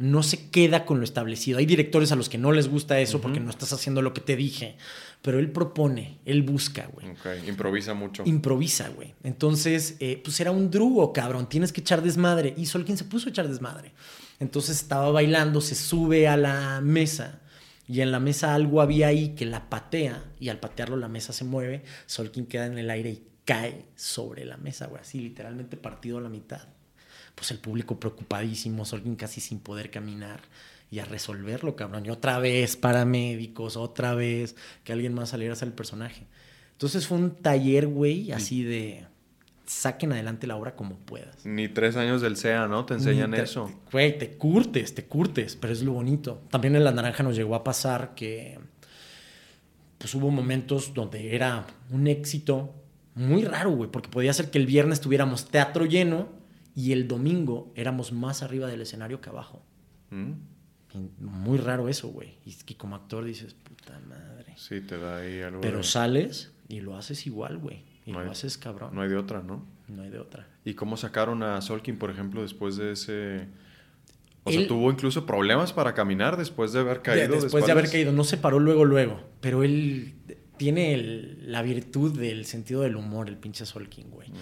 no 0.03 0.25
se 0.25 0.51
queda 0.51 0.85
con 0.85 0.99
lo 0.99 1.05
establecido. 1.05 1.59
Hay 1.59 1.67
directores 1.67 2.11
a 2.11 2.17
los 2.17 2.29
que 2.29 2.37
no 2.37 2.51
les 2.51 2.67
gusta 2.67 2.99
eso 2.99 3.21
porque 3.21 3.39
no 3.39 3.51
estás 3.51 3.73
haciendo 3.73 4.03
lo 4.03 4.13
que 4.13 4.21
te 4.21 4.35
dije, 4.35 4.77
pero 5.23 5.39
él 5.39 5.53
propone, 5.53 6.19
él 6.25 6.43
busca, 6.43 6.89
güey. 6.93 7.11
Ok, 7.11 7.47
improvisa 7.47 7.95
mucho. 7.95 8.25
Improvisa, 8.27 8.89
güey. 8.89 9.15
Entonces, 9.23 9.95
eh, 10.01 10.21
pues 10.25 10.41
era 10.41 10.51
un 10.51 10.73
drugo, 10.73 11.13
cabrón, 11.13 11.49
tienes 11.49 11.73
que 11.73 11.83
echar 11.83 12.03
desmadre. 12.03 12.53
Y 12.57 12.67
Solkin 12.67 12.97
se 12.97 13.05
puso 13.05 13.29
a 13.29 13.31
echar 13.31 13.47
desmadre. 13.47 13.93
Entonces 14.41 14.75
estaba 14.75 15.13
bailando, 15.13 15.61
se 15.61 15.77
sube 15.77 16.27
a 16.27 16.37
la 16.37 16.81
mesa 16.81 17.41
y 17.87 18.01
en 18.01 18.11
la 18.11 18.19
mesa 18.19 18.57
algo 18.57 18.81
había 18.81 19.07
ahí 19.07 19.37
que 19.37 19.47
la 19.47 19.71
patea 19.71 20.33
y 20.41 20.49
al 20.49 20.59
patearlo 20.59 20.97
la 20.97 21.07
mesa 21.07 21.33
se 21.33 21.45
mueve, 21.45 21.85
Solkin 22.07 22.47
queda 22.47 22.67
en 22.67 22.77
el 22.77 22.91
aire 22.91 23.11
y 23.11 23.29
cae 23.45 23.87
sobre 23.95 24.45
la 24.47 24.57
mesa, 24.57 24.89
güey, 24.89 25.01
así 25.01 25.21
literalmente 25.21 25.77
partido 25.77 26.19
a 26.19 26.23
la 26.23 26.29
mitad 26.29 26.67
pues 27.35 27.51
el 27.51 27.59
público 27.59 27.99
preocupadísimo, 27.99 28.85
alguien 28.93 29.17
casi 29.17 29.41
sin 29.41 29.59
poder 29.59 29.91
caminar 29.91 30.41
y 30.91 30.99
a 30.99 31.05
resolverlo, 31.05 31.75
cabrón. 31.75 32.05
Y 32.07 32.11
otra 32.11 32.39
vez 32.39 32.77
paramédicos, 32.77 33.77
otra 33.77 34.15
vez 34.15 34.57
que 34.85 34.93
alguien 34.93 35.15
más 35.15 35.31
saliera 35.31 35.55
a 35.55 35.57
ser 35.57 35.69
el 35.69 35.75
personaje. 35.75 36.27
Entonces 36.73 37.07
fue 37.07 37.19
un 37.19 37.35
taller, 37.37 37.87
güey, 37.87 38.33
así 38.33 38.63
de 38.63 39.07
saquen 39.65 40.13
adelante 40.13 40.47
la 40.47 40.57
obra 40.57 40.77
como 40.77 40.97
puedas. 40.97 41.47
Ni 41.47 41.69
tres 41.69 41.97
años 41.97 42.21
del 42.21 42.37
SEA, 42.37 42.69
¿no? 42.69 42.85
Te 42.85 42.95
enseñan 42.95 43.33
eso. 43.35 43.73
Güey, 43.91 44.19
te 44.19 44.37
curtes, 44.37 44.95
te 44.95 45.05
curtes, 45.07 45.57
pero 45.57 45.73
es 45.73 45.83
lo 45.83 45.93
bonito. 45.93 46.43
También 46.51 46.77
en 46.77 46.85
La 46.85 46.93
Naranja 46.93 47.23
nos 47.23 47.37
llegó 47.37 47.55
a 47.55 47.65
pasar 47.65 48.15
que 48.15 48.59
pues 49.97 50.15
hubo 50.15 50.31
momentos 50.31 50.93
donde 50.95 51.35
era 51.35 51.65
un 51.91 52.09
éxito 52.09 52.75
muy 53.15 53.45
raro, 53.45 53.71
güey, 53.71 53.91
porque 53.91 54.09
podía 54.09 54.33
ser 54.33 54.51
que 54.51 54.59
el 54.59 54.67
viernes 54.67 55.01
tuviéramos 55.01 55.49
teatro 55.49 55.87
lleno 55.87 56.29
y 56.75 56.93
el 56.93 57.09
domingo 57.09 57.73
éramos 57.77 58.13
más 58.13 58.43
arriba 58.43 58.69
del 58.69 58.81
escenario 58.81 59.21
que 59.21 59.31
abajo. 59.31 59.65
Mm. 60.11 60.33
Muy 61.19 61.59
raro 61.59 61.89
eso, 61.89 62.09
güey. 62.09 62.39
Y 62.45 62.55
que 62.55 62.77
como 62.77 62.97
actor 62.97 63.25
dices, 63.25 63.55
puta 63.55 63.99
madre. 64.01 64.55
Sí, 64.57 64.81
te 64.81 64.99
da 64.99 65.19
ahí 65.19 65.41
algo. 65.41 65.61
Pero 65.61 65.83
sales 65.83 66.53
y 66.69 66.81
lo 66.81 66.97
haces 66.97 67.27
igual, 67.27 67.59
güey. 67.59 67.85
Y 68.05 68.13
lo 68.13 68.31
haces 68.31 68.59
cabrón. 68.59 68.95
No 68.95 69.03
hay 69.03 69.09
de 69.09 69.17
otra, 69.17 69.43
¿no? 69.43 69.65
No 69.89 70.03
hay 70.03 70.11
de 70.11 70.19
otra. 70.19 70.49
¿Y 70.65 70.75
cómo 70.75 70.97
sacaron 70.97 71.43
a 71.43 71.61
Solkin, 71.61 71.99
por 71.99 72.11
ejemplo, 72.11 72.43
después 72.43 72.77
de 72.77 72.93
ese... 72.93 73.49
O 74.45 74.51
sea, 74.51 74.67
tuvo 74.67 74.91
incluso 74.91 75.25
problemas 75.25 75.73
para 75.73 75.95
caminar 75.95 76.37
después 76.37 76.73
de 76.73 76.81
haber 76.81 77.01
caído. 77.01 77.41
después 77.41 77.65
de 77.65 77.71
haber 77.71 77.89
caído, 77.89 78.11
no 78.11 78.25
se 78.25 78.37
paró 78.37 78.59
luego, 78.59 78.85
luego. 78.85 79.21
Pero 79.41 79.63
él 79.63 80.15
tiene 80.57 80.97
la 81.43 81.63
virtud 81.63 82.19
del 82.19 82.45
sentido 82.45 82.83
del 82.83 82.97
humor, 82.97 83.29
el 83.29 83.37
pinche 83.37 83.65
Solkin, 83.67 84.11
güey. 84.11 84.31
Mm. 84.31 84.35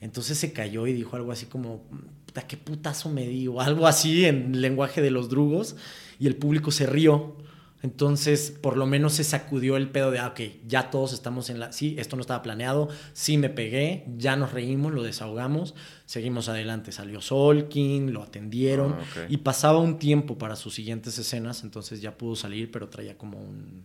Entonces 0.00 0.38
se 0.38 0.52
cayó 0.52 0.86
y 0.86 0.92
dijo 0.92 1.16
algo 1.16 1.32
así 1.32 1.46
como, 1.46 1.82
puta, 2.26 2.46
qué 2.46 2.56
putazo 2.56 3.08
me 3.08 3.26
di, 3.26 3.48
o 3.48 3.60
algo 3.60 3.86
así 3.86 4.24
en 4.26 4.60
lenguaje 4.60 5.02
de 5.02 5.10
los 5.10 5.28
drugos, 5.28 5.76
y 6.18 6.26
el 6.26 6.36
público 6.36 6.70
se 6.70 6.86
rió. 6.86 7.36
Entonces, 7.80 8.50
por 8.50 8.76
lo 8.76 8.86
menos 8.86 9.12
se 9.14 9.24
sacudió 9.24 9.76
el 9.76 9.88
pedo 9.88 10.10
de, 10.10 10.18
ah, 10.18 10.28
ok, 10.28 10.40
ya 10.66 10.90
todos 10.90 11.12
estamos 11.12 11.48
en 11.48 11.60
la... 11.60 11.70
Sí, 11.72 11.94
esto 11.98 12.16
no 12.16 12.22
estaba 12.22 12.42
planeado, 12.42 12.88
sí 13.12 13.38
me 13.38 13.50
pegué, 13.50 14.04
ya 14.16 14.34
nos 14.34 14.52
reímos, 14.52 14.92
lo 14.92 15.04
desahogamos, 15.04 15.76
seguimos 16.04 16.48
adelante. 16.48 16.90
Salió 16.90 17.20
Solkin, 17.20 18.12
lo 18.12 18.24
atendieron 18.24 18.96
ah, 18.98 19.26
y 19.28 19.36
pasaba 19.38 19.78
un 19.78 20.00
tiempo 20.00 20.38
para 20.38 20.56
sus 20.56 20.74
siguientes 20.74 21.16
escenas, 21.20 21.62
entonces 21.62 22.00
ya 22.00 22.18
pudo 22.18 22.34
salir, 22.34 22.72
pero 22.72 22.88
traía 22.88 23.16
como 23.16 23.38
un, 23.38 23.84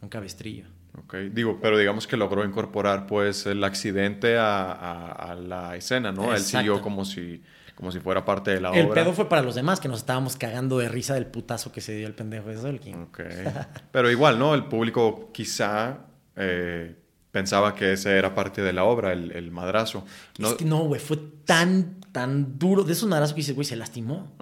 un 0.00 0.08
cabestrillo. 0.08 0.66
Ok, 0.96 1.14
digo, 1.32 1.58
pero 1.60 1.78
digamos 1.78 2.06
que 2.06 2.16
logró 2.16 2.44
incorporar 2.44 3.06
pues 3.06 3.46
el 3.46 3.62
accidente 3.62 4.36
a, 4.38 5.36
la 5.40 5.76
escena, 5.76 6.12
¿no? 6.12 6.34
Él 6.34 6.40
siguió 6.40 6.80
como 6.80 7.04
si, 7.04 7.42
como 7.74 7.92
si 7.92 8.00
fuera 8.00 8.24
parte 8.24 8.50
de 8.50 8.60
la 8.60 8.70
obra. 8.70 8.80
El 8.80 8.88
pedo 8.88 9.12
fue 9.12 9.28
para 9.28 9.42
los 9.42 9.54
demás, 9.54 9.80
que 9.80 9.88
nos 9.88 10.00
estábamos 10.00 10.36
cagando 10.36 10.78
de 10.78 10.88
risa 10.88 11.14
del 11.14 11.26
putazo 11.26 11.70
que 11.70 11.80
se 11.80 11.94
dio 11.94 12.06
el 12.06 12.14
pendejo 12.14 12.48
de 12.48 12.58
Solkin. 12.58 13.02
Ok, 13.02 13.20
pero 13.92 14.10
igual, 14.10 14.38
¿no? 14.38 14.54
El 14.54 14.64
público 14.64 15.30
quizá... 15.32 15.98
Eh, 16.36 16.94
pensaba 17.30 17.74
que 17.74 17.92
ese 17.92 18.16
era 18.16 18.34
parte 18.34 18.62
de 18.62 18.72
la 18.72 18.84
obra, 18.84 19.12
el, 19.12 19.50
madrazo. 19.50 20.04
No, 20.38 20.48
es 20.48 20.54
que 20.54 20.64
no, 20.64 20.78
güey, 20.84 21.00
fue 21.00 21.18
tan 21.44 21.97
tan 22.12 22.58
duro, 22.58 22.84
de 22.84 22.92
esos 22.92 23.08
madrazos 23.08 23.34
que 23.34 23.40
dices, 23.40 23.54
güey, 23.54 23.64
se 23.66 23.76
lastimó. 23.76 24.32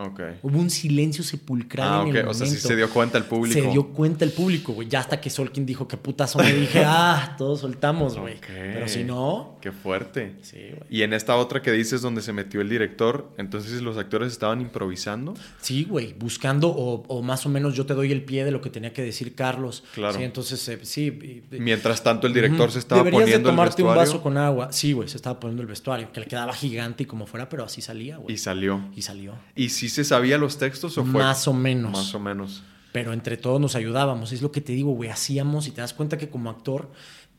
Hubo 0.43 0.59
un 0.59 0.71
silencio 0.71 1.25
sepulcral 1.25 1.89
ah, 1.89 2.09
en 2.09 2.17
el 2.17 2.29
o 2.29 2.35
sea, 2.35 2.47
sí 2.47 2.57
se 2.57 2.77
dio 2.77 2.89
cuenta 2.91 3.19
el 3.19 3.25
público. 3.25 3.61
Se 3.61 3.71
dio 3.71 3.89
cuenta 3.89 4.25
el 4.25 4.33
público, 4.33 4.73
güey. 4.73 4.89
Ya 4.89 5.01
hasta 5.01 5.21
que 5.21 5.31
Solkin 5.31 5.67
dijo 5.67 5.89
que 5.89 5.97
putazo 5.97 6.39
me 6.39 6.53
dije, 6.53 6.83
ah, 6.87 7.35
todos 7.37 7.61
soltamos, 7.61 8.19
güey. 8.19 8.37
Pero 8.47 8.89
si 8.89 9.05
no... 9.05 9.57
Qué 9.61 9.73
fuerte. 9.73 10.37
Sí, 10.43 10.59
güey. 10.59 10.83
Y 10.89 11.03
en 11.03 11.13
esta 11.13 11.37
otra 11.37 11.61
que 11.61 11.73
dices 11.73 12.03
donde 12.03 12.23
se 12.23 12.33
metió 12.33 12.61
el 12.61 12.69
director, 12.69 13.33
entonces 13.37 13.83
los 13.83 13.99
actores 13.99 14.33
estaban 14.33 14.61
improvisando. 14.61 15.35
Sí, 15.61 15.85
güey, 15.85 16.13
buscando 16.13 16.69
o, 16.71 17.23
más 17.23 17.47
o 17.47 17.49
menos 17.49 17.75
yo 17.75 17.85
te 17.85 17.95
doy 17.95 18.13
el 18.13 18.23
pie 18.23 18.45
de 18.45 18.53
lo 18.53 18.61
que 18.61 18.71
tenía 18.71 18.93
que 18.93 19.03
decir 19.03 19.35
Carlos. 19.35 19.83
Claro. 19.95 20.17
Sí, 20.17 20.23
entonces, 20.23 20.69
eh, 20.69 20.79
sí. 20.83 21.43
Mientras 21.51 22.03
tanto 22.03 22.27
el 22.27 22.33
director 22.33 22.71
se 22.71 22.79
estaba 22.79 23.03
poniendo 23.03 23.39
de 23.39 23.45
tomarte 23.45 23.83
un 23.83 23.95
vaso 23.95 24.23
con 24.23 24.37
agua. 24.37 24.73
Sí, 24.73 24.93
güey, 24.93 25.09
se 25.09 25.17
estaba 25.17 25.41
poniendo 25.41 25.63
el 25.63 25.69
vestuario, 25.69 26.13
que 26.13 26.21
le 26.21 26.27
quedaba 26.27 26.53
gigante 26.53 27.03
y 27.03 27.07
como 27.07 27.27
fuera, 27.27 27.49
pero 27.49 27.56
así 27.65 27.81
salía, 27.81 28.17
güey. 28.17 28.35
Y 28.35 28.39
salió. 28.39 28.91
Y 28.95 29.03
salió. 29.03 29.35
¿Y 29.55 29.71
si 29.71 29.89
se 29.89 30.05
sabía 30.05 30.39
los 30.39 30.59
textos 30.59 30.99
o 30.99 31.05
fue? 31.05 31.23
Más 31.23 31.49
o 31.49 31.53
menos. 31.53 31.93
Más 31.93 32.15
o 32.15 32.21
menos. 32.21 32.63
Pero 32.93 33.13
entre 33.13 33.37
todos 33.37 33.61
nos 33.61 33.75
ayudábamos. 33.75 34.33
Es 34.33 34.43
lo 34.43 34.53
que 34.53 34.61
te 34.61 34.73
digo, 34.73 34.93
güey. 34.93 35.11
Hacíamos 35.11 35.67
y 35.69 35.71
te 35.71 35.81
das 35.81 35.93
cuenta 35.93 36.19
que 36.19 36.29
como 36.29 36.51
actor 36.51 36.91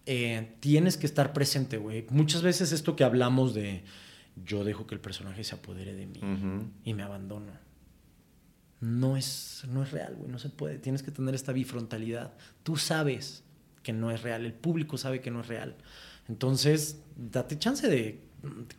eh, 0.06 0.56
tienes 0.60 0.98
que 0.98 1.06
estar 1.06 1.34
presente, 1.34 1.78
güey. 1.78 2.06
Muchas 2.10 2.42
veces 2.42 2.72
esto 2.72 2.96
que 2.96 3.04
hablamos 3.04 3.54
de 3.54 3.84
yo 4.46 4.64
dejo 4.64 4.86
que 4.88 4.96
el 4.96 5.02
personaje 5.02 5.44
se 5.44 5.56
apodere 5.56 5.94
de 5.94 6.06
mí 6.06 6.22
y 6.84 6.94
me 6.94 7.04
abandono. 7.04 7.52
No 8.80 9.18
es, 9.18 9.64
no 9.70 9.82
es 9.82 9.92
real, 9.92 10.16
güey. 10.16 10.32
No 10.32 10.38
se 10.38 10.50
puede. 10.50 10.78
Tienes 10.78 11.02
que 11.02 11.12
tener 11.12 11.34
esta 11.34 11.52
bifrontalidad. 11.52 12.34
Tú 12.64 12.78
sabes 12.78 13.44
que 13.82 13.94
no 13.94 14.12
es 14.12 14.22
real. 14.22 14.46
El 14.46 14.54
público 14.54 14.98
sabe 14.98 15.22
que 15.22 15.32
no 15.32 15.42
es 15.42 15.48
real. 15.48 15.76
Entonces, 16.28 17.02
date 17.16 17.58
chance 17.58 17.88
de 17.88 18.27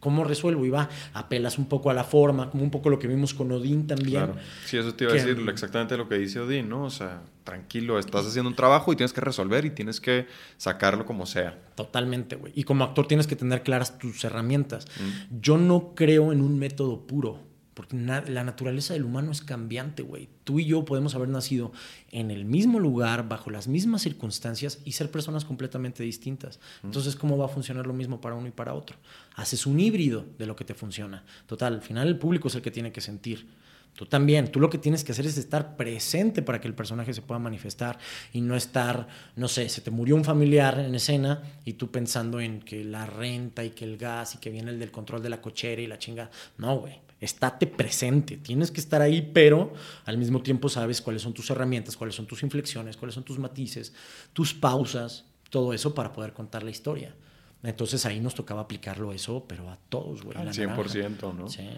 cómo 0.00 0.24
resuelvo 0.24 0.64
y 0.64 0.70
va, 0.70 0.88
apelas 1.14 1.58
un 1.58 1.66
poco 1.66 1.90
a 1.90 1.94
la 1.94 2.04
forma, 2.04 2.50
como 2.50 2.62
un 2.62 2.70
poco 2.70 2.90
lo 2.90 2.98
que 2.98 3.06
vimos 3.06 3.34
con 3.34 3.50
Odín 3.52 3.86
también. 3.86 4.10
Claro. 4.10 4.36
Sí, 4.64 4.76
eso 4.76 4.94
te 4.94 5.04
iba 5.04 5.12
a 5.12 5.16
decir 5.16 5.38
exactamente 5.48 5.96
lo 5.96 6.08
que 6.08 6.16
dice 6.16 6.40
Odín, 6.40 6.68
¿no? 6.68 6.84
O 6.84 6.90
sea, 6.90 7.22
tranquilo, 7.44 7.98
estás 7.98 8.26
haciendo 8.26 8.50
un 8.50 8.56
trabajo 8.56 8.92
y 8.92 8.96
tienes 8.96 9.12
que 9.12 9.20
resolver 9.20 9.64
y 9.64 9.70
tienes 9.70 10.00
que 10.00 10.26
sacarlo 10.56 11.06
como 11.06 11.26
sea. 11.26 11.58
Totalmente, 11.74 12.36
güey. 12.36 12.52
Y 12.54 12.64
como 12.64 12.84
actor 12.84 13.06
tienes 13.06 13.26
que 13.26 13.36
tener 13.36 13.62
claras 13.62 13.98
tus 13.98 14.22
herramientas. 14.24 14.86
Mm. 15.00 15.40
Yo 15.40 15.56
no 15.56 15.94
creo 15.94 16.32
en 16.32 16.42
un 16.42 16.58
método 16.58 17.06
puro. 17.06 17.47
Porque 17.78 17.96
la 17.96 18.42
naturaleza 18.42 18.92
del 18.92 19.04
humano 19.04 19.30
es 19.30 19.40
cambiante, 19.40 20.02
güey. 20.02 20.28
Tú 20.42 20.58
y 20.58 20.64
yo 20.64 20.84
podemos 20.84 21.14
haber 21.14 21.28
nacido 21.28 21.70
en 22.10 22.32
el 22.32 22.44
mismo 22.44 22.80
lugar, 22.80 23.28
bajo 23.28 23.50
las 23.50 23.68
mismas 23.68 24.02
circunstancias 24.02 24.80
y 24.84 24.90
ser 24.90 25.12
personas 25.12 25.44
completamente 25.44 26.02
distintas. 26.02 26.58
Entonces, 26.82 27.14
¿cómo 27.14 27.38
va 27.38 27.44
a 27.44 27.48
funcionar 27.48 27.86
lo 27.86 27.92
mismo 27.92 28.20
para 28.20 28.34
uno 28.34 28.48
y 28.48 28.50
para 28.50 28.74
otro? 28.74 28.96
Haces 29.36 29.64
un 29.64 29.78
híbrido 29.78 30.24
de 30.38 30.46
lo 30.46 30.56
que 30.56 30.64
te 30.64 30.74
funciona. 30.74 31.24
Total, 31.46 31.74
al 31.74 31.82
final 31.82 32.08
el 32.08 32.18
público 32.18 32.48
es 32.48 32.56
el 32.56 32.62
que 32.62 32.72
tiene 32.72 32.90
que 32.90 33.00
sentir. 33.00 33.46
Tú 33.94 34.06
también, 34.06 34.50
tú 34.50 34.58
lo 34.58 34.70
que 34.70 34.78
tienes 34.78 35.04
que 35.04 35.12
hacer 35.12 35.26
es 35.26 35.38
estar 35.38 35.76
presente 35.76 36.42
para 36.42 36.60
que 36.60 36.66
el 36.66 36.74
personaje 36.74 37.14
se 37.14 37.22
pueda 37.22 37.38
manifestar 37.38 38.00
y 38.32 38.40
no 38.40 38.56
estar, 38.56 39.06
no 39.36 39.46
sé, 39.46 39.68
se 39.68 39.82
te 39.82 39.92
murió 39.92 40.16
un 40.16 40.24
familiar 40.24 40.80
en 40.80 40.96
escena 40.96 41.44
y 41.64 41.74
tú 41.74 41.92
pensando 41.92 42.40
en 42.40 42.58
que 42.58 42.82
la 42.82 43.06
renta 43.06 43.64
y 43.64 43.70
que 43.70 43.84
el 43.84 43.98
gas 43.98 44.34
y 44.34 44.38
que 44.38 44.50
viene 44.50 44.72
el 44.72 44.80
del 44.80 44.90
control 44.90 45.22
de 45.22 45.30
la 45.30 45.40
cochera 45.40 45.80
y 45.80 45.86
la 45.86 46.00
chinga. 46.00 46.28
No, 46.56 46.78
güey 46.78 47.06
estate 47.20 47.66
presente, 47.66 48.36
tienes 48.36 48.70
que 48.70 48.80
estar 48.80 49.02
ahí, 49.02 49.30
pero 49.34 49.72
al 50.04 50.18
mismo 50.18 50.40
tiempo 50.42 50.68
sabes 50.68 51.02
cuáles 51.02 51.22
son 51.22 51.34
tus 51.34 51.50
herramientas, 51.50 51.96
cuáles 51.96 52.14
son 52.14 52.26
tus 52.26 52.42
inflexiones, 52.42 52.96
cuáles 52.96 53.14
son 53.14 53.24
tus 53.24 53.38
matices, 53.38 53.92
tus 54.32 54.54
pausas, 54.54 55.24
todo 55.50 55.72
eso 55.72 55.94
para 55.94 56.12
poder 56.12 56.32
contar 56.32 56.62
la 56.62 56.70
historia. 56.70 57.14
Entonces 57.62 58.06
ahí 58.06 58.20
nos 58.20 58.34
tocaba 58.34 58.62
aplicarlo 58.62 59.12
eso, 59.12 59.44
pero 59.48 59.68
a 59.68 59.78
todos, 59.88 60.22
güey. 60.22 60.38
Al 60.38 60.48
100%, 60.48 61.34
¿no? 61.34 61.48
Sí. 61.48 61.68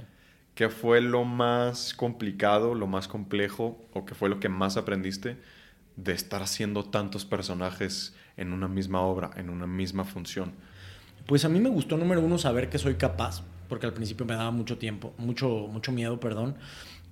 ¿Qué 0.54 0.68
fue 0.68 1.00
lo 1.00 1.24
más 1.24 1.94
complicado, 1.94 2.74
lo 2.74 2.86
más 2.86 3.08
complejo 3.08 3.82
o 3.94 4.04
qué 4.04 4.14
fue 4.14 4.28
lo 4.28 4.40
que 4.40 4.50
más 4.50 4.76
aprendiste 4.76 5.38
de 5.96 6.12
estar 6.12 6.42
haciendo 6.42 6.84
tantos 6.84 7.24
personajes 7.24 8.14
en 8.36 8.52
una 8.52 8.68
misma 8.68 9.00
obra, 9.00 9.30
en 9.36 9.48
una 9.48 9.66
misma 9.66 10.04
función? 10.04 10.52
Pues 11.26 11.46
a 11.46 11.48
mí 11.48 11.60
me 11.60 11.70
gustó, 11.70 11.96
número 11.96 12.20
uno, 12.20 12.36
saber 12.36 12.68
que 12.68 12.78
soy 12.78 12.96
capaz 12.96 13.42
porque 13.70 13.86
al 13.86 13.94
principio 13.94 14.26
me 14.26 14.34
daba 14.34 14.50
mucho 14.50 14.76
tiempo, 14.76 15.14
mucho, 15.16 15.68
mucho 15.70 15.92
miedo, 15.92 16.20
perdón. 16.20 16.56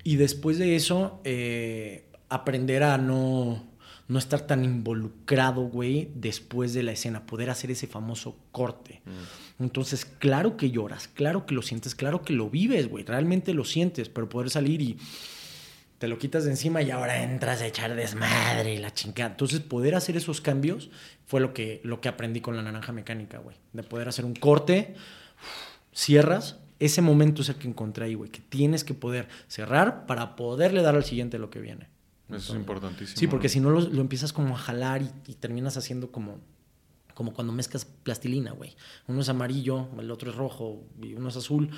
Y 0.03 0.17
después 0.17 0.59
de 0.59 0.77
eso, 0.77 1.21
eh, 1.25 2.05
aprender 2.29 2.83
a 2.83 2.99
no, 2.99 3.65
no 4.09 4.19
estar 4.19 4.41
tan 4.41 4.65
involucrado, 4.65 5.63
güey, 5.63 6.11
después 6.15 6.75
de 6.75 6.83
la 6.83 6.93
escena, 6.93 7.27
poder 7.27 7.49
hacer 7.49 7.71
ese 7.71 7.87
famoso 7.87 8.37
corte. 8.51 9.03
Mm. 9.05 9.63
Entonces, 9.65 10.05
claro 10.05 10.57
que 10.57 10.71
lloras, 10.71 11.07
claro 11.07 11.47
que 11.47 11.55
lo 11.55 11.63
sientes, 11.63 11.95
claro 11.95 12.23
que 12.23 12.33
lo 12.33 12.51
vives, 12.51 12.89
güey, 12.89 13.05
realmente 13.05 13.55
lo 13.55 13.65
sientes, 13.65 14.09
pero 14.09 14.29
poder 14.29 14.51
salir 14.51 14.83
y 14.83 14.99
te 15.99 16.09
lo 16.09 16.19
quitas 16.19 16.45
de 16.45 16.51
encima 16.51 16.83
y 16.83 16.91
ahora 16.91 17.23
entras 17.23 17.61
a 17.61 17.67
echar 17.67 17.95
desmadre 17.95 18.75
y 18.75 18.79
la 18.79 18.93
chingada. 18.93 19.31
Entonces, 19.31 19.61
poder 19.61 19.95
hacer 19.95 20.17
esos 20.17 20.41
cambios 20.41 20.91
fue 21.27 21.41
lo 21.41 21.55
que, 21.55 21.81
lo 21.85 22.01
que 22.01 22.09
aprendí 22.09 22.41
con 22.41 22.57
la 22.57 22.63
naranja 22.63 22.93
mecánica, 22.93 23.39
güey. 23.39 23.57
De 23.73 23.85
poder 23.85 24.09
hacer 24.09 24.25
un 24.25 24.35
corte, 24.35 24.95
cierras, 25.99 26.59
ese 26.79 27.03
momento 27.03 27.43
es 27.43 27.49
el 27.49 27.57
que 27.57 27.67
encontré 27.67 28.07
ahí, 28.07 28.15
güey, 28.15 28.31
que 28.31 28.41
tienes 28.41 28.85
que 28.85 28.95
poder 28.95 29.29
cerrar 29.49 30.07
para 30.07 30.37
poderle 30.37 30.83
dar 30.83 30.95
al 30.95 31.05
siguiente 31.05 31.39
lo 31.39 31.51
que 31.51 31.61
viene. 31.61 31.89
Eso 32.29 32.53
es 32.53 32.59
importantísimo. 32.59 33.19
Sí, 33.19 33.27
porque 33.27 33.49
si 33.49 33.59
no 33.59 33.71
lo, 33.71 34.01
empiezas 34.01 34.33
como 34.33 34.55
a 34.55 34.59
jalar 34.59 35.03
y, 35.03 35.35
terminas 35.35 35.77
haciendo 35.77 36.13
como, 36.13 36.39
como 37.15 37.33
cuando 37.33 37.53
mezclas 37.53 37.85
plastilina, 37.85 38.53
güey. 38.53 38.77
Uno 39.09 39.23
es 39.23 39.29
amarillo, 39.29 39.89
el 39.99 40.11
otro 40.11 40.31
es 40.31 40.37
rojo 40.37 40.85
y 41.03 41.15
uno 41.15 41.31
es 41.31 41.37
azul. 41.37 41.71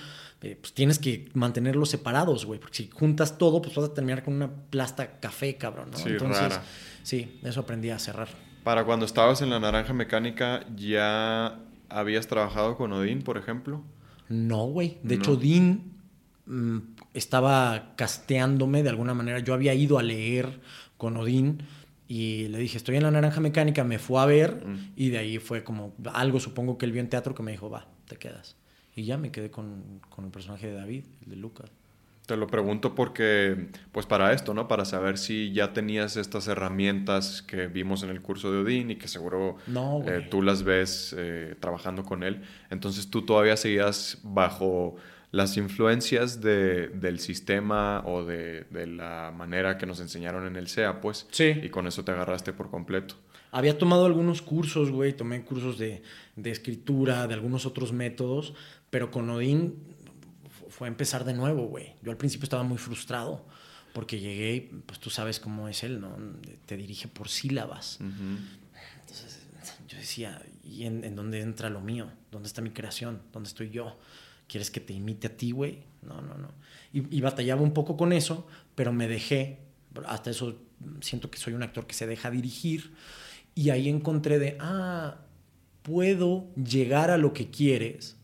Eh, 0.42 0.58
pues 0.60 0.74
tienes 0.74 0.98
que 0.98 1.30
mantenerlos 1.34 1.88
separados, 1.88 2.44
güey. 2.44 2.58
Porque 2.60 2.76
si 2.76 2.90
juntas 2.90 3.38
todo, 3.38 3.62
pues 3.62 3.74
vas 3.76 3.90
a 3.90 3.94
terminar 3.94 4.22
con 4.24 4.34
una 4.34 4.50
plasta 4.50 5.18
café, 5.20 5.56
cabrón, 5.56 5.92
¿no? 5.92 5.96
Sí, 5.96 6.10
Entonces, 6.10 6.60
sí, 7.04 7.40
eso 7.42 7.60
aprendí 7.60 7.90
a 7.90 7.98
cerrar. 7.98 8.28
Para 8.64 8.84
cuando 8.84 9.06
estabas 9.06 9.40
en 9.40 9.50
la 9.50 9.60
naranja 9.60 9.94
mecánica, 9.94 10.66
¿ya 10.76 11.60
habías 11.88 12.26
trabajado 12.26 12.76
con 12.76 12.92
Odín, 12.92 13.22
por 13.22 13.38
ejemplo? 13.38 13.82
No, 14.30 14.66
güey. 14.66 14.98
De 15.02 15.16
hecho, 15.16 15.32
Odín 15.32 15.92
mm, 16.46 16.78
estaba 17.14 17.94
casteándome 17.96 18.82
de 18.84 18.88
alguna 18.88 19.12
manera. 19.12 19.40
Yo 19.40 19.54
había 19.54 19.74
ido 19.74 19.98
a 19.98 20.02
leer 20.04 20.60
con 20.96 21.16
Odín 21.16 21.64
y 22.06 22.46
le 22.48 22.58
dije, 22.58 22.78
estoy 22.78 22.96
en 22.96 23.02
la 23.02 23.10
naranja 23.10 23.40
mecánica, 23.40 23.82
me 23.82 23.98
fue 23.98 24.22
a 24.22 24.26
ver 24.26 24.64
mm. 24.64 24.92
y 24.94 25.10
de 25.10 25.18
ahí 25.18 25.38
fue 25.38 25.64
como 25.64 25.94
algo, 26.14 26.38
supongo 26.38 26.78
que 26.78 26.86
él 26.86 26.92
vio 26.92 27.00
en 27.00 27.08
teatro 27.08 27.34
que 27.34 27.42
me 27.42 27.50
dijo, 27.50 27.68
va, 27.68 27.88
te 28.06 28.16
quedas. 28.16 28.56
Y 28.94 29.02
ya 29.02 29.18
me 29.18 29.32
quedé 29.32 29.50
con, 29.50 30.00
con 30.08 30.24
el 30.24 30.30
personaje 30.30 30.68
de 30.68 30.74
David, 30.74 31.04
el 31.24 31.30
de 31.30 31.36
Lucas. 31.36 31.70
Te 32.30 32.36
lo 32.36 32.46
pregunto 32.46 32.94
porque, 32.94 33.70
pues 33.90 34.06
para 34.06 34.32
esto, 34.32 34.54
¿no? 34.54 34.68
Para 34.68 34.84
saber 34.84 35.18
si 35.18 35.52
ya 35.52 35.72
tenías 35.72 36.16
estas 36.16 36.46
herramientas 36.46 37.42
que 37.42 37.66
vimos 37.66 38.04
en 38.04 38.10
el 38.10 38.22
curso 38.22 38.52
de 38.52 38.58
Odín 38.58 38.92
y 38.92 38.94
que 38.94 39.08
seguro 39.08 39.56
eh, 40.06 40.28
tú 40.30 40.40
las 40.40 40.62
ves 40.62 41.12
eh, 41.18 41.56
trabajando 41.58 42.04
con 42.04 42.22
él. 42.22 42.42
Entonces 42.70 43.10
tú 43.10 43.22
todavía 43.22 43.56
seguías 43.56 44.18
bajo 44.22 44.94
las 45.32 45.56
influencias 45.56 46.40
de, 46.40 46.86
del 46.86 47.18
sistema 47.18 48.04
o 48.06 48.24
de, 48.24 48.62
de, 48.70 48.86
la 48.86 49.32
manera 49.36 49.76
que 49.76 49.86
nos 49.86 49.98
enseñaron 49.98 50.46
en 50.46 50.54
el 50.54 50.68
SEA, 50.68 51.00
pues. 51.00 51.26
Sí. 51.32 51.52
Y 51.64 51.68
con 51.70 51.88
eso 51.88 52.04
te 52.04 52.12
agarraste 52.12 52.52
por 52.52 52.70
completo. 52.70 53.16
Había 53.50 53.76
tomado 53.76 54.06
algunos 54.06 54.40
cursos, 54.40 54.92
güey, 54.92 55.14
tomé 55.14 55.42
cursos 55.42 55.78
de, 55.78 56.04
de 56.36 56.50
escritura, 56.52 57.26
de 57.26 57.34
algunos 57.34 57.66
otros 57.66 57.92
métodos, 57.92 58.54
pero 58.90 59.10
con 59.10 59.28
Odín 59.30 59.89
fue 60.80 60.88
empezar 60.88 61.26
de 61.26 61.34
nuevo, 61.34 61.66
güey. 61.66 61.92
Yo 62.00 62.10
al 62.10 62.16
principio 62.16 62.44
estaba 62.44 62.62
muy 62.62 62.78
frustrado 62.78 63.44
porque 63.92 64.18
llegué 64.18 64.54
y 64.54 64.60
pues 64.60 64.98
tú 64.98 65.10
sabes 65.10 65.38
cómo 65.38 65.68
es 65.68 65.84
él, 65.84 66.00
¿no? 66.00 66.16
Te 66.64 66.74
dirige 66.78 67.06
por 67.06 67.28
sílabas. 67.28 67.98
Entonces 68.00 69.42
yo 69.86 69.98
decía, 69.98 70.40
¿y 70.64 70.86
en, 70.86 71.14
dónde 71.14 71.42
entra 71.42 71.68
lo 71.68 71.82
mío? 71.82 72.10
¿Dónde 72.32 72.46
está 72.46 72.62
mi 72.62 72.70
creación? 72.70 73.20
¿Dónde 73.30 73.50
estoy 73.50 73.68
yo? 73.68 73.98
¿Quieres 74.48 74.70
que 74.70 74.80
te 74.80 74.94
imite 74.94 75.26
a 75.26 75.36
ti, 75.36 75.50
güey? 75.50 75.82
No, 76.00 76.22
no, 76.22 76.38
no. 76.38 76.48
Y, 76.94 77.14
y, 77.14 77.20
batallaba 77.20 77.60
un 77.60 77.74
poco 77.74 77.98
con 77.98 78.14
eso, 78.14 78.46
pero 78.74 78.90
me 78.90 79.06
dejé. 79.06 79.58
Hasta 80.06 80.30
eso 80.30 80.62
siento 81.02 81.30
que 81.30 81.36
soy 81.36 81.52
un 81.52 81.62
actor 81.62 81.86
que 81.86 81.92
se 81.92 82.06
deja 82.06 82.30
dirigir. 82.30 82.94
Y 83.54 83.68
ahí 83.68 83.90
encontré 83.90 84.38
de, 84.38 84.56
ah, 84.60 85.18
puedo 85.82 86.48
llegar 86.54 87.10
a 87.10 87.18
lo 87.18 87.34
que 87.34 87.50
quieres 87.50 88.16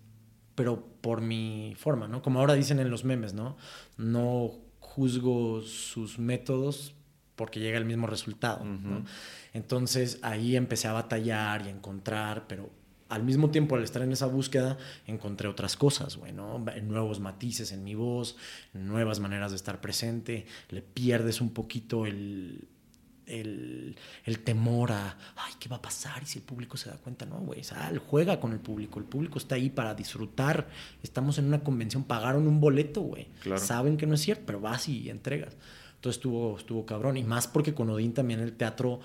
pero 0.57 0.85
por 1.01 1.21
mi 1.21 1.75
forma, 1.79 2.09
¿no? 2.09 2.23
Como 2.23 2.41
ahora 2.41 2.55
dicen 2.55 2.81
en 2.81 2.91
los 2.91 3.05
memes, 3.05 3.35
¿no? 3.35 3.57
No 3.97 4.51
juzgo 4.81 5.63
sus 5.63 6.19
métodos 6.19 6.95
porque 7.37 7.61
llega 7.61 7.79
el 7.79 7.85
mismo 7.85 8.07
resultado, 8.07 8.65
¿no? 8.65 9.05
Entonces 9.53 10.19
ahí 10.23 10.57
empecé 10.57 10.89
a 10.89 10.93
batallar 10.93 11.63
y 11.63 11.69
a 11.69 11.71
encontrar, 11.71 12.47
pero 12.49 12.71
al 13.09 13.23
mismo 13.23 13.51
tiempo 13.51 13.77
al 13.77 13.85
estar 13.85 14.03
en 14.03 14.13
esa 14.13 14.27
búsqueda 14.27 14.79
encontré 15.07 15.47
otras 15.47 15.77
cosas, 15.77 16.17
güey, 16.17 16.33
¿no? 16.33 16.65
Nuevos 16.83 17.21
matices 17.21 17.73
en 17.73 17.85
mi 17.85 17.95
voz, 17.95 18.37
nuevas 18.73 19.21
maneras 19.21 19.53
de 19.53 19.57
estar 19.57 19.83
presente, 19.83 20.47
le 20.71 20.81
pierdes 20.81 21.43
un 21.43 21.51
poquito 21.51 22.07
el, 22.07 22.67
el, 23.27 23.97
temor 24.45 24.93
a, 24.93 25.17
¿qué 25.59 25.69
va 25.69 25.77
a 25.77 25.83
pasar? 25.83 26.23
Y 26.23 26.27
si 26.27 26.39
el 26.39 26.45
público 26.45 26.77
se 26.77 26.91
da 26.91 26.97
cuenta, 26.97 27.27
no, 27.27 27.39
güey, 27.39 27.65
sal, 27.65 27.99
juega 27.99 28.41
con 28.41 28.53
el 28.53 28.61
público. 28.61 28.99
El 28.99 29.05
público 29.05 29.39
está 29.39 29.55
ahí 29.55 29.71
para 29.71 29.95
disfrutar. 29.95 30.69
Estamos 31.03 31.39
en 31.39 31.47
una 31.47 31.61
convención, 31.61 32.05
pagaron 32.05 32.47
un 32.47 32.61
boleto, 32.61 33.01
güey. 33.01 33.29
Saben 33.57 33.97
que 33.97 34.07
no 34.07 34.15
es 34.15 34.21
cierto, 34.21 34.45
pero 34.47 34.61
vas 34.61 34.89
y 34.89 35.11
entregas. 35.11 35.57
Entonces 35.97 36.19
estuvo, 36.19 36.57
estuvo 36.57 36.87
cabrón. 36.87 37.17
Y 37.17 37.25
más 37.25 37.49
porque 37.49 37.75
con 37.75 37.91
Odín 37.91 38.13
también 38.13 38.41
el 38.41 38.53
teatro 38.53 39.01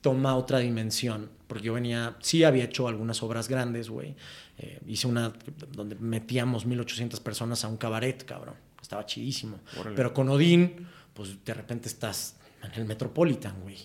toma 0.00 0.36
otra 0.36 0.58
dimensión. 0.58 1.30
Porque 1.46 1.64
yo 1.64 1.74
venía, 1.74 2.16
sí 2.20 2.44
había 2.44 2.64
hecho 2.64 2.88
algunas 2.88 3.22
obras 3.22 3.48
grandes, 3.48 3.88
güey. 3.88 4.14
Eh, 4.58 4.80
hice 4.86 5.06
una 5.06 5.32
donde 5.72 5.96
metíamos 5.96 6.66
1800 6.66 7.20
personas 7.20 7.64
a 7.64 7.68
un 7.68 7.76
cabaret, 7.76 8.24
cabrón. 8.24 8.54
Estaba 8.80 9.04
chidísimo. 9.06 9.58
Pero 9.96 10.14
con 10.14 10.28
Odín, 10.28 10.86
pues 11.14 11.44
de 11.44 11.54
repente 11.54 11.88
estás 11.88 12.36
en 12.62 12.72
el 12.72 12.84
Metropolitan, 12.84 13.60
güey. 13.62 13.76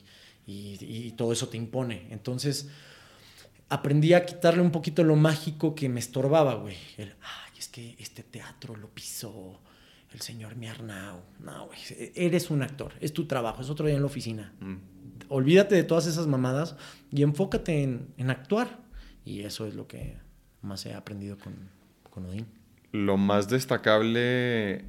Y, 0.46 1.12
todo 1.12 1.32
eso 1.32 1.48
te 1.48 1.58
impone. 1.58 2.08
Entonces, 2.12 2.70
aprendí 3.70 4.14
a 4.14 4.26
quitarle 4.26 4.62
un 4.62 4.72
poquito 4.72 5.04
lo 5.04 5.16
mágico 5.16 5.74
que 5.76 5.90
me 5.90 6.00
estorbaba, 6.00 6.56
güey. 6.56 6.76
El, 6.98 7.10
ay, 7.22 7.60
es 7.60 7.68
que 7.68 7.96
este 8.00 8.24
teatro 8.24 8.76
lo 8.76 8.90
pisó 8.90 9.62
el 10.14 10.22
señor 10.22 10.56
Miarnau. 10.56 11.22
No, 11.40 11.68
güey, 11.68 11.80
eres 12.16 12.50
un 12.50 12.62
actor, 12.62 12.94
es 13.00 13.14
tu 13.14 13.26
trabajo, 13.26 13.62
es 13.62 13.70
otro 13.70 13.86
día 13.86 13.96
en 13.96 14.02
la 14.02 14.08
oficina. 14.08 14.54
Mm. 14.60 14.76
Olvídate 15.30 15.76
de 15.76 15.84
todas 15.84 16.06
esas 16.06 16.28
mamadas 16.28 16.76
y 17.12 17.24
enfócate 17.24 17.84
en, 17.84 18.30
actuar. 18.30 18.82
Y 19.26 19.42
eso 19.42 19.66
es 19.66 19.74
lo 19.74 19.88
que 19.88 20.18
más 20.62 20.86
he 20.86 20.94
aprendido 20.94 21.38
con, 21.38 21.54
con 22.10 22.26
Odín. 22.26 22.46
Lo 22.92 23.18
más 23.18 23.48
destacable 23.50 24.86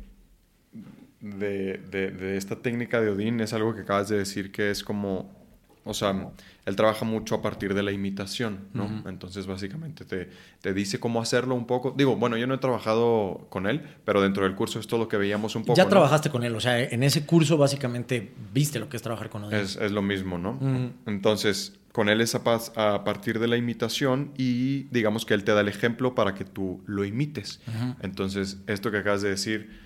de, 1.21 1.79
de, 1.91 2.37
esta 2.37 2.57
técnica 2.57 3.01
de 3.01 3.11
Odín 3.11 3.41
es 3.41 3.53
algo 3.53 3.75
que 3.75 3.83
acabas 3.83 4.09
de 4.09 4.19
decir 4.19 4.53
que 4.53 4.71
es 4.71 4.83
como, 4.83 5.44
o 5.85 5.93
sea, 5.93 6.31
él 6.65 6.77
trabaja 6.77 7.05
mucho 7.05 7.35
a 7.35 7.43
partir 7.43 7.75
de 7.75 7.83
la 7.83 7.93
imitación, 7.93 8.69
¿no? 8.73 9.05
Entonces 9.09 9.47
básicamente 9.47 10.05
te, 10.05 10.31
te, 10.61 10.73
dice 10.73 10.99
cómo 10.99 11.21
hacerlo 11.21 11.55
un 11.55 11.67
poco. 11.67 11.95
Digo, 11.97 12.17
bueno, 12.17 12.37
yo 12.37 12.47
no 12.47 12.55
he 12.55 12.59
trabajado 12.59 13.47
con 13.51 13.67
él, 13.67 13.83
pero 14.05 14.23
dentro 14.23 14.45
del 14.45 14.55
curso 14.55 14.81
es 14.81 14.87
todo 14.87 15.01
lo 15.01 15.09
que 15.09 15.17
veíamos 15.17 15.55
un 15.57 15.65
poco. 15.65 15.77
Ya 15.77 15.89
trabajaste 15.89 16.31
con 16.31 16.43
él, 16.43 16.55
o 16.57 16.61
sea, 16.61 16.81
en 16.81 17.03
ese 17.03 17.27
curso 17.27 17.59
básicamente 17.59 18.33
viste 18.53 18.79
lo 18.79 18.89
que 18.89 18.97
es 18.97 19.03
trabajar 19.03 19.29
con. 19.29 19.53
Es, 19.53 19.77
es 19.77 19.93
lo 19.93 20.03
mismo, 20.03 20.39
¿no? 20.39 20.59
Entonces, 21.07 21.75
con 21.93 22.09
él 22.09 22.21
es 22.21 22.35
a, 22.35 22.41
a, 22.77 23.05
partir 23.05 23.39
de 23.39 23.47
la 23.47 23.57
imitación 23.57 24.33
y 24.37 24.85
digamos 24.85 25.25
que 25.25 25.35
él 25.35 25.45
te 25.45 25.53
da 25.53 25.61
el 25.61 25.69
ejemplo 25.69 26.15
para 26.15 26.35
que 26.35 26.45
tú 26.45 26.83
lo 26.87 27.05
imites. 27.05 27.61
Entonces, 28.01 28.59
esto 28.67 28.91
que 28.91 28.99
acabas 28.99 29.23
de 29.23 29.29
decir 29.29 29.85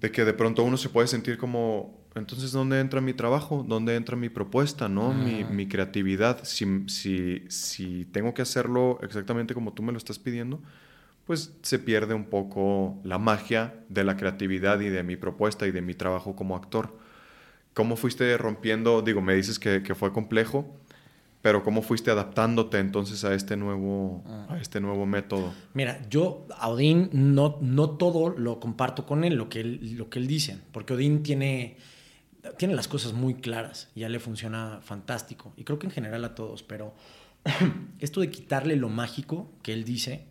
de 0.00 0.10
que 0.10 0.24
de 0.24 0.32
pronto 0.32 0.62
uno 0.62 0.76
se 0.76 0.88
puede 0.88 1.08
sentir 1.08 1.36
como, 1.36 1.99
entonces, 2.14 2.52
¿dónde 2.52 2.80
entra 2.80 3.00
mi 3.00 3.12
trabajo? 3.12 3.64
¿Dónde 3.66 3.94
entra 3.94 4.16
mi 4.16 4.28
propuesta? 4.28 4.88
¿no? 4.88 5.12
Mi, 5.12 5.44
mi, 5.44 5.68
creatividad. 5.68 6.44
Si, 6.44 6.88
si, 6.88 7.44
si, 7.48 8.04
tengo 8.06 8.34
que 8.34 8.42
hacerlo 8.42 8.98
exactamente 9.02 9.54
como 9.54 9.72
tú 9.72 9.82
me 9.82 9.92
lo 9.92 9.98
estás 9.98 10.18
pidiendo, 10.18 10.60
pues 11.26 11.52
se 11.62 11.78
pierde 11.78 12.14
un 12.14 12.24
poco 12.24 12.98
la 13.04 13.18
magia 13.18 13.74
de 13.88 14.04
la 14.04 14.16
creatividad 14.16 14.80
y 14.80 14.88
de 14.88 15.02
mi 15.02 15.16
propuesta 15.16 15.66
y 15.66 15.70
de 15.70 15.82
mi 15.82 15.94
trabajo 15.94 16.34
como 16.34 16.56
actor. 16.56 16.98
¿Cómo 17.74 17.96
fuiste 17.96 18.36
rompiendo? 18.36 19.02
Digo, 19.02 19.20
me 19.20 19.34
dices 19.34 19.60
que, 19.60 19.84
que 19.84 19.94
fue 19.94 20.12
complejo, 20.12 20.66
pero 21.42 21.62
¿cómo 21.62 21.82
fuiste 21.82 22.10
adaptándote 22.10 22.78
entonces 22.78 23.24
a 23.24 23.34
este 23.34 23.56
nuevo, 23.56 24.22
a 24.48 24.58
este 24.58 24.80
nuevo 24.80 25.06
método? 25.06 25.54
Mira, 25.72 26.00
yo 26.10 26.46
a 26.58 26.68
Odín 26.68 27.08
no, 27.12 27.58
no 27.62 27.90
todo 27.90 28.30
lo 28.36 28.60
comparto 28.60 29.06
con 29.06 29.24
él, 29.24 29.36
lo 29.36 29.48
que 29.48 29.60
él, 29.60 29.94
lo 29.96 30.10
que 30.10 30.18
él 30.18 30.26
dice, 30.26 30.58
porque 30.72 30.92
Odín 30.92 31.22
tiene, 31.22 31.76
tiene 32.56 32.74
las 32.74 32.88
cosas 32.88 33.12
muy 33.12 33.34
claras, 33.34 33.88
ya 33.94 34.08
le 34.08 34.18
funciona 34.18 34.80
fantástico, 34.82 35.52
y 35.56 35.64
creo 35.64 35.78
que 35.78 35.86
en 35.86 35.92
general 35.92 36.24
a 36.24 36.34
todos, 36.34 36.62
pero 36.62 36.94
esto 37.98 38.20
de 38.20 38.30
quitarle 38.30 38.76
lo 38.76 38.88
mágico 38.88 39.50
que 39.62 39.72
él 39.72 39.84
dice, 39.84 40.26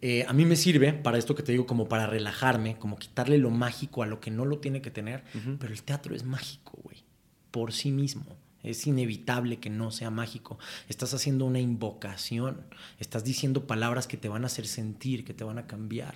eh, 0.00 0.24
a 0.26 0.32
mí 0.32 0.44
me 0.44 0.56
sirve 0.56 0.92
para 0.92 1.16
esto 1.16 1.34
que 1.34 1.44
te 1.44 1.52
digo, 1.52 1.64
como 1.64 1.88
para 1.88 2.06
relajarme, 2.06 2.76
como 2.76 2.98
quitarle 2.98 3.38
lo 3.38 3.50
mágico 3.50 4.02
a 4.02 4.06
lo 4.06 4.20
que 4.20 4.32
no 4.32 4.44
lo 4.44 4.58
tiene 4.58 4.82
que 4.82 4.90
tener, 4.90 5.22
pero 5.60 5.72
el 5.72 5.82
teatro 5.84 6.14
es 6.14 6.24
mágico, 6.24 6.78
güey, 6.82 7.04
por 7.52 7.72
sí 7.72 7.92
mismo. 7.92 8.26
Es 8.64 8.86
inevitable 8.86 9.58
que 9.58 9.70
no 9.70 9.90
sea 9.90 10.10
mágico. 10.10 10.58
Estás 10.88 11.14
haciendo 11.14 11.46
una 11.46 11.58
invocación. 11.58 12.64
Estás 13.00 13.24
diciendo 13.24 13.66
palabras 13.66 14.06
que 14.06 14.16
te 14.16 14.28
van 14.28 14.44
a 14.44 14.46
hacer 14.46 14.68
sentir, 14.68 15.24
que 15.24 15.34
te 15.34 15.42
van 15.42 15.58
a 15.58 15.66
cambiar. 15.66 16.14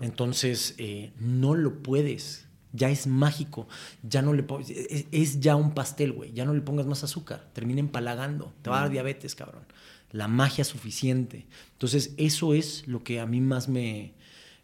Entonces, 0.00 0.76
eh, 0.78 1.12
no 1.18 1.54
lo 1.54 1.82
puedes. 1.82 2.46
Ya 2.74 2.90
es 2.90 3.06
mágico. 3.06 3.66
Ya 4.02 4.20
no 4.20 4.34
le 4.34 4.44
es, 4.68 5.06
es 5.10 5.40
ya 5.40 5.56
un 5.56 5.72
pastel, 5.72 6.12
güey. 6.12 6.32
Ya 6.32 6.44
no 6.44 6.52
le 6.52 6.60
pongas 6.60 6.86
más 6.86 7.04
azúcar. 7.04 7.48
Termina 7.54 7.80
empalagando. 7.80 8.52
Te 8.60 8.68
va 8.68 8.78
a 8.78 8.80
dar 8.82 8.90
diabetes, 8.90 9.34
cabrón. 9.34 9.64
La 10.12 10.28
magia 10.28 10.64
suficiente. 10.64 11.46
Entonces, 11.72 12.12
eso 12.18 12.52
es 12.52 12.86
lo 12.86 13.02
que 13.02 13.20
a 13.20 13.26
mí 13.26 13.40
más 13.40 13.68
me, 13.68 14.12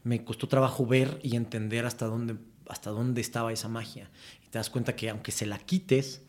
me 0.02 0.24
costó 0.24 0.48
trabajo 0.48 0.86
ver 0.86 1.18
y 1.22 1.36
entender 1.36 1.86
hasta 1.86 2.06
dónde, 2.06 2.36
hasta 2.68 2.90
dónde 2.90 3.20
estaba 3.20 3.52
esa 3.52 3.68
magia. 3.68 4.10
Y 4.44 4.48
te 4.48 4.58
das 4.58 4.70
cuenta 4.70 4.96
que 4.96 5.08
aunque 5.08 5.32
se 5.32 5.46
la 5.46 5.58
quites, 5.58 6.22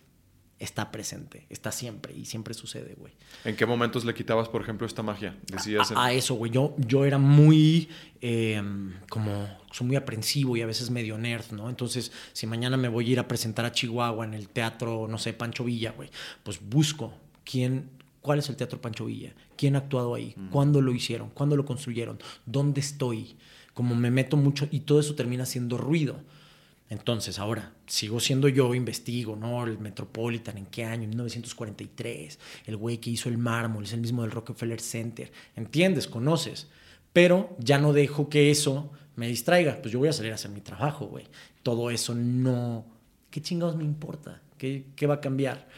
está 0.61 0.91
presente, 0.91 1.47
está 1.49 1.71
siempre 1.71 2.13
y 2.15 2.25
siempre 2.25 2.53
sucede, 2.53 2.93
güey. 2.95 3.13
¿En 3.43 3.55
qué 3.55 3.65
momentos 3.65 4.05
le 4.05 4.13
quitabas, 4.13 4.47
por 4.47 4.61
ejemplo, 4.61 4.85
esta 4.85 5.01
magia? 5.01 5.35
Decías 5.51 5.91
a, 5.95 6.13
eso, 6.13 6.35
güey. 6.35 6.51
Yo, 6.51 6.75
yo 6.77 7.03
era 7.03 7.17
muy, 7.17 7.89
em, 8.21 8.93
como, 9.09 9.47
soy 9.71 9.87
muy 9.87 9.95
aprensivo 9.95 10.55
y 10.55 10.61
a 10.61 10.67
veces 10.67 10.91
medio 10.91 11.17
nerd, 11.17 11.51
¿no? 11.51 11.67
Entonces, 11.67 12.11
si 12.33 12.45
mañana 12.45 12.77
me 12.77 12.89
voy 12.89 13.09
a 13.09 13.11
ir 13.13 13.19
a 13.19 13.27
presentar 13.27 13.65
a 13.65 13.71
Chihuahua 13.71 14.23
en 14.23 14.35
el 14.35 14.49
teatro, 14.49 15.07
no 15.09 15.17
sé, 15.17 15.33
Pancho 15.33 15.63
Villa, 15.63 15.93
güey, 15.97 16.11
pues 16.43 16.59
busco 16.61 17.11
quién, 17.43 17.89
cuál 18.21 18.37
es 18.37 18.47
el 18.49 18.55
teatro 18.55 18.79
Pancho 18.79 19.05
Villa, 19.05 19.33
quién 19.57 19.75
ha 19.75 19.79
actuado 19.79 20.13
ahí, 20.13 20.35
cuándo 20.51 20.79
lo 20.81 20.93
hicieron, 20.93 21.31
cuándo 21.31 21.55
lo 21.55 21.65
construyeron, 21.65 22.19
dónde 22.45 22.81
estoy. 22.81 23.35
Como 23.73 23.95
me 23.95 24.11
meto 24.11 24.37
mucho 24.37 24.67
y 24.69 24.81
todo 24.81 24.99
eso 24.99 25.15
termina 25.15 25.45
siendo 25.45 25.77
ruido. 25.77 26.19
Entonces, 26.91 27.39
ahora, 27.39 27.71
sigo 27.87 28.19
siendo 28.19 28.49
yo, 28.49 28.75
investigo, 28.75 29.37
¿no? 29.37 29.63
El 29.63 29.79
Metropolitan, 29.79 30.57
¿en 30.57 30.65
qué 30.65 30.83
año? 30.83 31.03
En 31.03 31.11
1943. 31.11 32.37
El 32.65 32.75
güey 32.75 32.97
que 32.97 33.09
hizo 33.09 33.29
el 33.29 33.37
mármol, 33.37 33.85
es 33.85 33.93
el 33.93 34.01
mismo 34.01 34.23
del 34.23 34.31
Rockefeller 34.31 34.81
Center. 34.81 35.31
¿Entiendes? 35.55 36.07
Conoces. 36.07 36.67
Pero 37.13 37.55
ya 37.59 37.77
no 37.79 37.93
dejo 37.93 38.27
que 38.27 38.51
eso 38.51 38.91
me 39.15 39.29
distraiga. 39.29 39.81
Pues 39.81 39.93
yo 39.93 39.99
voy 39.99 40.09
a 40.09 40.13
salir 40.13 40.33
a 40.33 40.35
hacer 40.35 40.51
mi 40.51 40.59
trabajo, 40.59 41.05
güey. 41.05 41.27
Todo 41.63 41.91
eso 41.91 42.13
no... 42.13 42.83
¿Qué 43.29 43.41
chingados 43.41 43.77
me 43.77 43.85
importa? 43.85 44.41
¿Qué, 44.57 44.87
qué 44.97 45.07
va 45.07 45.13
a 45.13 45.21
cambiar? 45.21 45.69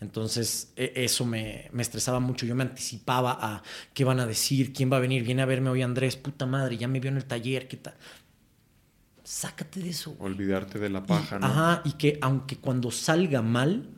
Entonces, 0.00 0.72
e, 0.74 0.92
eso 0.96 1.26
me, 1.26 1.68
me, 1.72 1.82
estresaba 1.82 2.18
mucho. 2.18 2.46
Yo 2.46 2.54
me 2.54 2.62
anticipaba 2.62 3.38
a 3.40 3.62
qué 3.92 4.04
van 4.04 4.20
a 4.20 4.26
decir, 4.26 4.72
quién 4.72 4.90
va 4.90 4.96
a 4.96 5.00
venir. 5.00 5.22
Viene 5.22 5.42
a 5.42 5.46
verme 5.46 5.68
hoy 5.68 5.82
Andrés, 5.82 6.16
puta 6.16 6.46
madre, 6.46 6.78
ya 6.78 6.88
me 6.88 6.98
vio 6.98 7.10
en 7.10 7.18
el 7.18 7.26
taller, 7.26 7.68
¿qué 7.68 7.76
tal? 7.76 7.94
Sácate 9.32 9.80
de 9.80 9.88
eso. 9.88 10.14
Olvidarte 10.18 10.78
de 10.78 10.90
la 10.90 11.04
paja, 11.04 11.38
¿no? 11.38 11.46
Ajá, 11.46 11.80
y 11.86 11.92
que 11.92 12.18
aunque 12.20 12.56
cuando 12.58 12.90
salga 12.90 13.40
mal, 13.40 13.88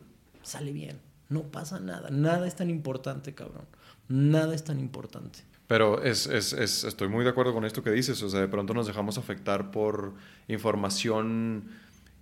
sale 0.42 0.72
bien. 0.72 1.00
No 1.28 1.42
pasa 1.42 1.80
nada. 1.80 2.08
Nada 2.10 2.46
es 2.46 2.54
tan 2.54 2.70
importante, 2.70 3.34
cabrón. 3.34 3.64
Nada 4.08 4.54
es 4.54 4.62
tan 4.62 4.78
importante. 4.78 5.40
Pero 5.66 6.02
es, 6.04 6.28
es, 6.28 6.52
es, 6.52 6.84
estoy 6.84 7.08
muy 7.08 7.24
de 7.24 7.30
acuerdo 7.30 7.52
con 7.52 7.64
esto 7.64 7.82
que 7.82 7.90
dices. 7.90 8.22
O 8.22 8.30
sea, 8.30 8.40
de 8.40 8.48
pronto 8.48 8.74
nos 8.74 8.86
dejamos 8.86 9.18
afectar 9.18 9.72
por 9.72 10.14
información 10.46 11.64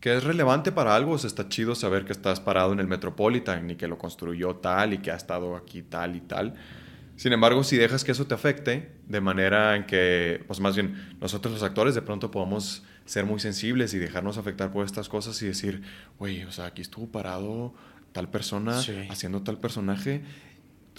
que 0.01 0.17
es 0.17 0.25
relevante 0.25 0.73
para 0.73 0.97
algo. 0.97 1.13
O 1.13 1.19
sea, 1.19 1.29
está 1.29 1.51
chido 1.51 1.75
saber 1.75 2.07
que 2.07 2.13
estás 2.13 2.41
parado 2.41 2.73
en 2.73 2.81
el 2.81 2.87
Metropolitan 2.87 3.69
y 3.69 3.77
que 3.77 3.89
lo 3.89 3.99
construyó 3.99 4.57
tal 4.57 4.95
y 4.95 4.99
que 4.99 5.11
ha 5.11 5.17
estado 5.17 5.55
aquí 5.55 5.83
tal 5.83 6.17
y 6.17 6.21
tal. 6.23 6.55
Sin 7.17 7.35
embargo, 7.35 7.63
si 7.63 7.77
dejas 7.77 8.05
que 8.05 8.13
eso 8.13 8.27
te 8.27 8.33
afecte, 8.33 8.91
de 9.07 9.21
manera 9.21 9.77
en 9.77 9.85
que, 9.85 10.43
pues 10.47 10.61
más 10.61 10.75
bien, 10.75 11.15
nosotros 11.21 11.53
los 11.53 11.63
actores 11.63 11.95
de 11.95 12.01
pronto 12.01 12.31
podamos 12.31 12.85
ser 13.05 13.25
muy 13.25 13.41
sensibles 13.41 13.95
y 13.95 13.99
dejarnos 13.99 14.39
afectar 14.39 14.73
por 14.73 14.85
estas 14.85 15.09
cosas 15.09 15.41
y 15.43 15.47
decir, 15.47 15.83
güey, 16.19 16.45
o 16.45 16.53
sea, 16.53 16.67
aquí 16.67 16.83
estuvo 16.83 17.07
parado 17.07 17.75
tal 18.13 18.29
persona 18.29 18.79
haciendo 19.11 19.43
tal 19.43 19.59
personaje, 19.59 20.23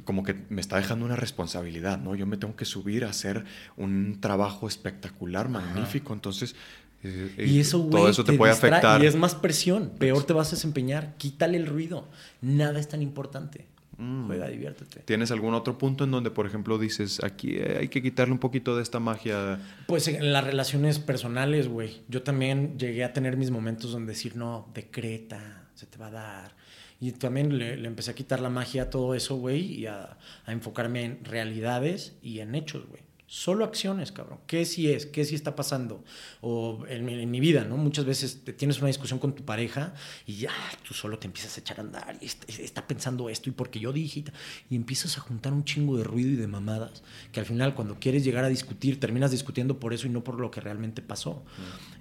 como 0.05 0.23
que 0.23 0.35
me 0.49 0.61
está 0.61 0.77
dejando 0.77 1.05
una 1.05 1.15
responsabilidad, 1.15 1.99
¿no? 1.99 2.15
Yo 2.15 2.25
me 2.25 2.37
tengo 2.37 2.55
que 2.55 2.65
subir 2.65 3.05
a 3.05 3.09
hacer 3.09 3.45
un 3.77 4.19
trabajo 4.19 4.67
espectacular, 4.67 5.49
magnífico, 5.49 6.13
entonces... 6.13 6.55
Eh, 7.03 7.47
y 7.49 7.59
eso, 7.59 7.85
todo 7.91 8.07
eso 8.07 8.23
te, 8.23 8.33
puede 8.33 8.53
afectar. 8.53 9.03
Y 9.03 9.07
es 9.07 9.15
más 9.15 9.35
presión, 9.35 9.91
peor 9.99 10.23
te 10.23 10.31
vas 10.31 10.47
a 10.47 10.51
desempeñar. 10.51 11.15
Quítale 11.17 11.57
el 11.57 11.67
ruido. 11.67 12.07
Nada 12.41 12.79
es 12.79 12.87
tan 12.87 13.01
importante. 13.01 13.67
Mm. 14.03 14.27
Juega, 14.27 14.47
diviértete. 14.49 14.99
¿Tienes 15.01 15.31
algún 15.31 15.53
otro 15.53 15.77
punto 15.77 16.03
en 16.03 16.11
donde, 16.11 16.29
por 16.29 16.45
ejemplo, 16.45 16.77
dices, 16.77 17.23
aquí 17.23 17.57
hay 17.57 17.87
que 17.87 18.01
quitarle 18.01 18.33
un 18.33 18.39
poquito 18.39 18.75
de 18.75 18.83
esta 18.83 18.99
magia? 18.99 19.59
Pues 19.87 20.09
en 20.09 20.33
las 20.33 20.43
relaciones 20.43 20.99
personales, 20.99 21.69
güey. 21.69 22.01
Yo 22.09 22.21
también 22.21 22.77
llegué 22.77 23.03
a 23.05 23.13
tener 23.13 23.37
mis 23.37 23.49
momentos 23.49 23.93
donde 23.93 24.11
decir, 24.11 24.35
no, 24.35 24.69
decreta, 24.73 25.69
se 25.73 25.85
te 25.85 25.97
va 25.97 26.07
a 26.07 26.11
dar. 26.11 26.55
Y 26.99 27.11
también 27.13 27.57
le, 27.57 27.77
le 27.77 27.87
empecé 27.87 28.11
a 28.11 28.15
quitar 28.15 28.39
la 28.41 28.49
magia 28.49 28.83
a 28.83 28.89
todo 28.89 29.15
eso, 29.15 29.37
güey, 29.37 29.61
y 29.61 29.85
a, 29.85 30.17
a 30.45 30.51
enfocarme 30.51 31.03
en 31.03 31.25
realidades 31.25 32.17
y 32.21 32.39
en 32.39 32.55
hechos, 32.55 32.85
güey. 32.87 33.01
Solo 33.25 33.63
acciones, 33.63 34.11
cabrón. 34.11 34.39
¿Qué 34.47 34.65
sí 34.65 34.91
es? 34.91 35.05
¿Qué 35.05 35.23
sí 35.25 35.33
está 35.33 35.55
pasando? 35.55 36.03
O 36.41 36.85
en, 36.87 37.31
mi 37.31 37.39
vida, 37.39 37.63
¿no? 37.63 37.77
Muchas 37.77 38.05
veces 38.05 38.43
te 38.43 38.53
tienes 38.53 38.79
una 38.79 38.87
discusión 38.87 39.17
con 39.17 39.33
tu 39.33 39.43
pareja 39.43 39.93
y 40.27 40.35
ya 40.35 40.51
tú 40.87 40.93
solo 40.93 41.17
te 41.17 41.27
empiezas 41.27 41.57
a 41.57 41.61
echar 41.61 41.79
a 41.79 41.81
andar 41.81 42.17
y 42.21 42.25
está, 42.25 42.85
pensando 42.85 43.29
esto 43.29 43.49
y 43.49 43.53
porque 43.53 43.79
yo 43.79 43.93
dije 43.93 44.25
y, 44.69 44.75
empiezas 44.75 45.17
a 45.17 45.21
juntar 45.21 45.53
un 45.53 45.63
chingo 45.63 45.97
de 45.97 46.03
ruido 46.03 46.31
y 46.31 46.35
de 46.35 46.47
mamadas 46.47 47.01
que 47.31 47.39
al 47.39 47.45
final 47.45 47.73
cuando 47.75 47.97
quieres 47.99 48.23
llegar 48.23 48.43
a 48.43 48.49
discutir 48.49 48.99
terminas 48.99 49.31
discutiendo 49.31 49.79
por 49.79 49.93
eso 49.93 50.05
y 50.05 50.09
no 50.09 50.23
por 50.23 50.39
lo 50.39 50.51
que 50.51 50.61
realmente 50.61 51.01
pasó. 51.01 51.43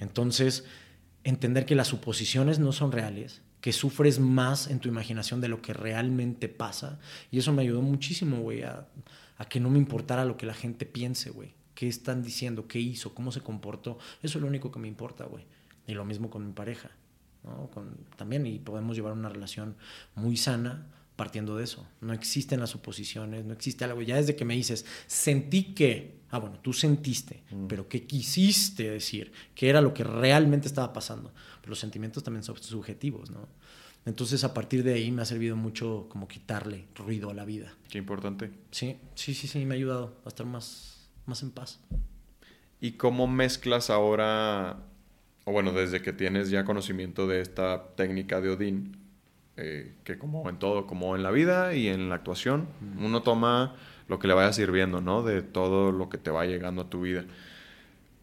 Entonces, 0.00 0.64
entender 1.24 1.64
que 1.64 1.76
las 1.76 1.88
suposiciones 1.88 2.58
no 2.58 2.72
son 2.72 2.92
reales, 2.92 3.42
que 3.60 3.72
sufres 3.72 4.18
más 4.18 4.66
en 4.66 4.80
tu 4.80 4.88
imaginación 4.88 5.40
de 5.40 5.48
lo 5.48 5.62
que 5.62 5.72
realmente 5.72 6.48
pasa 6.48 6.98
y 7.30 7.38
eso 7.38 7.52
me 7.52 7.62
ayudó 7.62 7.80
muchísimo, 7.80 8.38
güey, 8.38 8.62
a 8.62 8.88
a 9.38 9.44
que 9.46 9.60
no 9.60 9.70
me 9.70 9.78
importara 9.78 10.24
lo 10.24 10.36
que 10.36 10.46
la 10.46 10.54
gente 10.54 10.86
piense, 10.86 11.30
güey. 11.30 11.54
¿Qué 11.74 11.88
están 11.88 12.22
diciendo? 12.22 12.68
¿Qué 12.68 12.78
hizo? 12.78 13.14
¿Cómo 13.14 13.32
se 13.32 13.40
comportó? 13.40 13.98
Eso 14.22 14.38
es 14.38 14.42
lo 14.42 14.48
único 14.48 14.70
que 14.70 14.78
me 14.78 14.88
importa, 14.88 15.24
güey. 15.24 15.44
Y 15.86 15.94
lo 15.94 16.04
mismo 16.04 16.30
con 16.30 16.46
mi 16.46 16.52
pareja, 16.52 16.90
¿no? 17.44 17.68
Con, 17.70 17.96
también, 18.16 18.46
y 18.46 18.58
podemos 18.58 18.94
llevar 18.96 19.12
una 19.14 19.28
relación 19.28 19.76
muy 20.14 20.36
sana 20.36 20.86
partiendo 21.16 21.56
de 21.56 21.64
eso. 21.64 21.86
No 22.00 22.12
existen 22.12 22.60
las 22.60 22.70
suposiciones, 22.70 23.44
no 23.44 23.52
existe 23.52 23.84
algo. 23.84 24.02
Ya 24.02 24.16
desde 24.16 24.36
que 24.36 24.44
me 24.44 24.54
dices, 24.54 24.84
sentí 25.06 25.74
que, 25.74 26.20
ah, 26.30 26.38
bueno, 26.38 26.58
tú 26.60 26.72
sentiste, 26.72 27.42
mm. 27.50 27.66
pero 27.66 27.88
¿qué 27.88 28.06
quisiste 28.06 28.90
decir? 28.90 29.32
¿Qué 29.54 29.68
era 29.68 29.80
lo 29.80 29.94
que 29.94 30.04
realmente 30.04 30.68
estaba 30.68 30.92
pasando? 30.92 31.32
Pero 31.60 31.70
los 31.70 31.78
sentimientos 31.78 32.22
también 32.22 32.42
son 32.42 32.56
subjetivos, 32.56 33.30
¿no? 33.30 33.48
Entonces 34.04 34.42
a 34.44 34.52
partir 34.52 34.82
de 34.82 34.94
ahí 34.94 35.12
me 35.12 35.22
ha 35.22 35.24
servido 35.24 35.56
mucho 35.56 36.06
como 36.08 36.26
quitarle 36.26 36.86
ruido 36.94 37.30
a 37.30 37.34
la 37.34 37.44
vida. 37.44 37.72
Qué 37.88 37.98
importante. 37.98 38.50
Sí, 38.70 38.96
sí, 39.14 39.34
sí, 39.34 39.46
sí, 39.46 39.64
me 39.64 39.74
ha 39.74 39.76
ayudado 39.76 40.16
a 40.24 40.28
estar 40.28 40.46
más, 40.46 41.08
más 41.26 41.42
en 41.42 41.52
paz. 41.52 41.80
¿Y 42.80 42.92
cómo 42.92 43.28
mezclas 43.28 43.90
ahora, 43.90 44.78
o 45.44 45.52
bueno, 45.52 45.72
desde 45.72 46.02
que 46.02 46.12
tienes 46.12 46.50
ya 46.50 46.64
conocimiento 46.64 47.28
de 47.28 47.40
esta 47.40 47.94
técnica 47.94 48.40
de 48.40 48.50
Odín, 48.50 48.96
eh, 49.56 49.94
que 50.02 50.18
como 50.18 50.48
en 50.48 50.58
todo, 50.58 50.86
como 50.88 51.14
en 51.14 51.22
la 51.22 51.30
vida 51.30 51.74
y 51.74 51.86
en 51.86 52.08
la 52.08 52.16
actuación, 52.16 52.66
uno 52.98 53.22
toma 53.22 53.76
lo 54.08 54.18
que 54.18 54.26
le 54.26 54.34
vaya 54.34 54.52
sirviendo, 54.52 55.00
¿no? 55.00 55.22
De 55.22 55.42
todo 55.42 55.92
lo 55.92 56.08
que 56.08 56.18
te 56.18 56.30
va 56.30 56.44
llegando 56.44 56.82
a 56.82 56.90
tu 56.90 57.02
vida. 57.02 57.24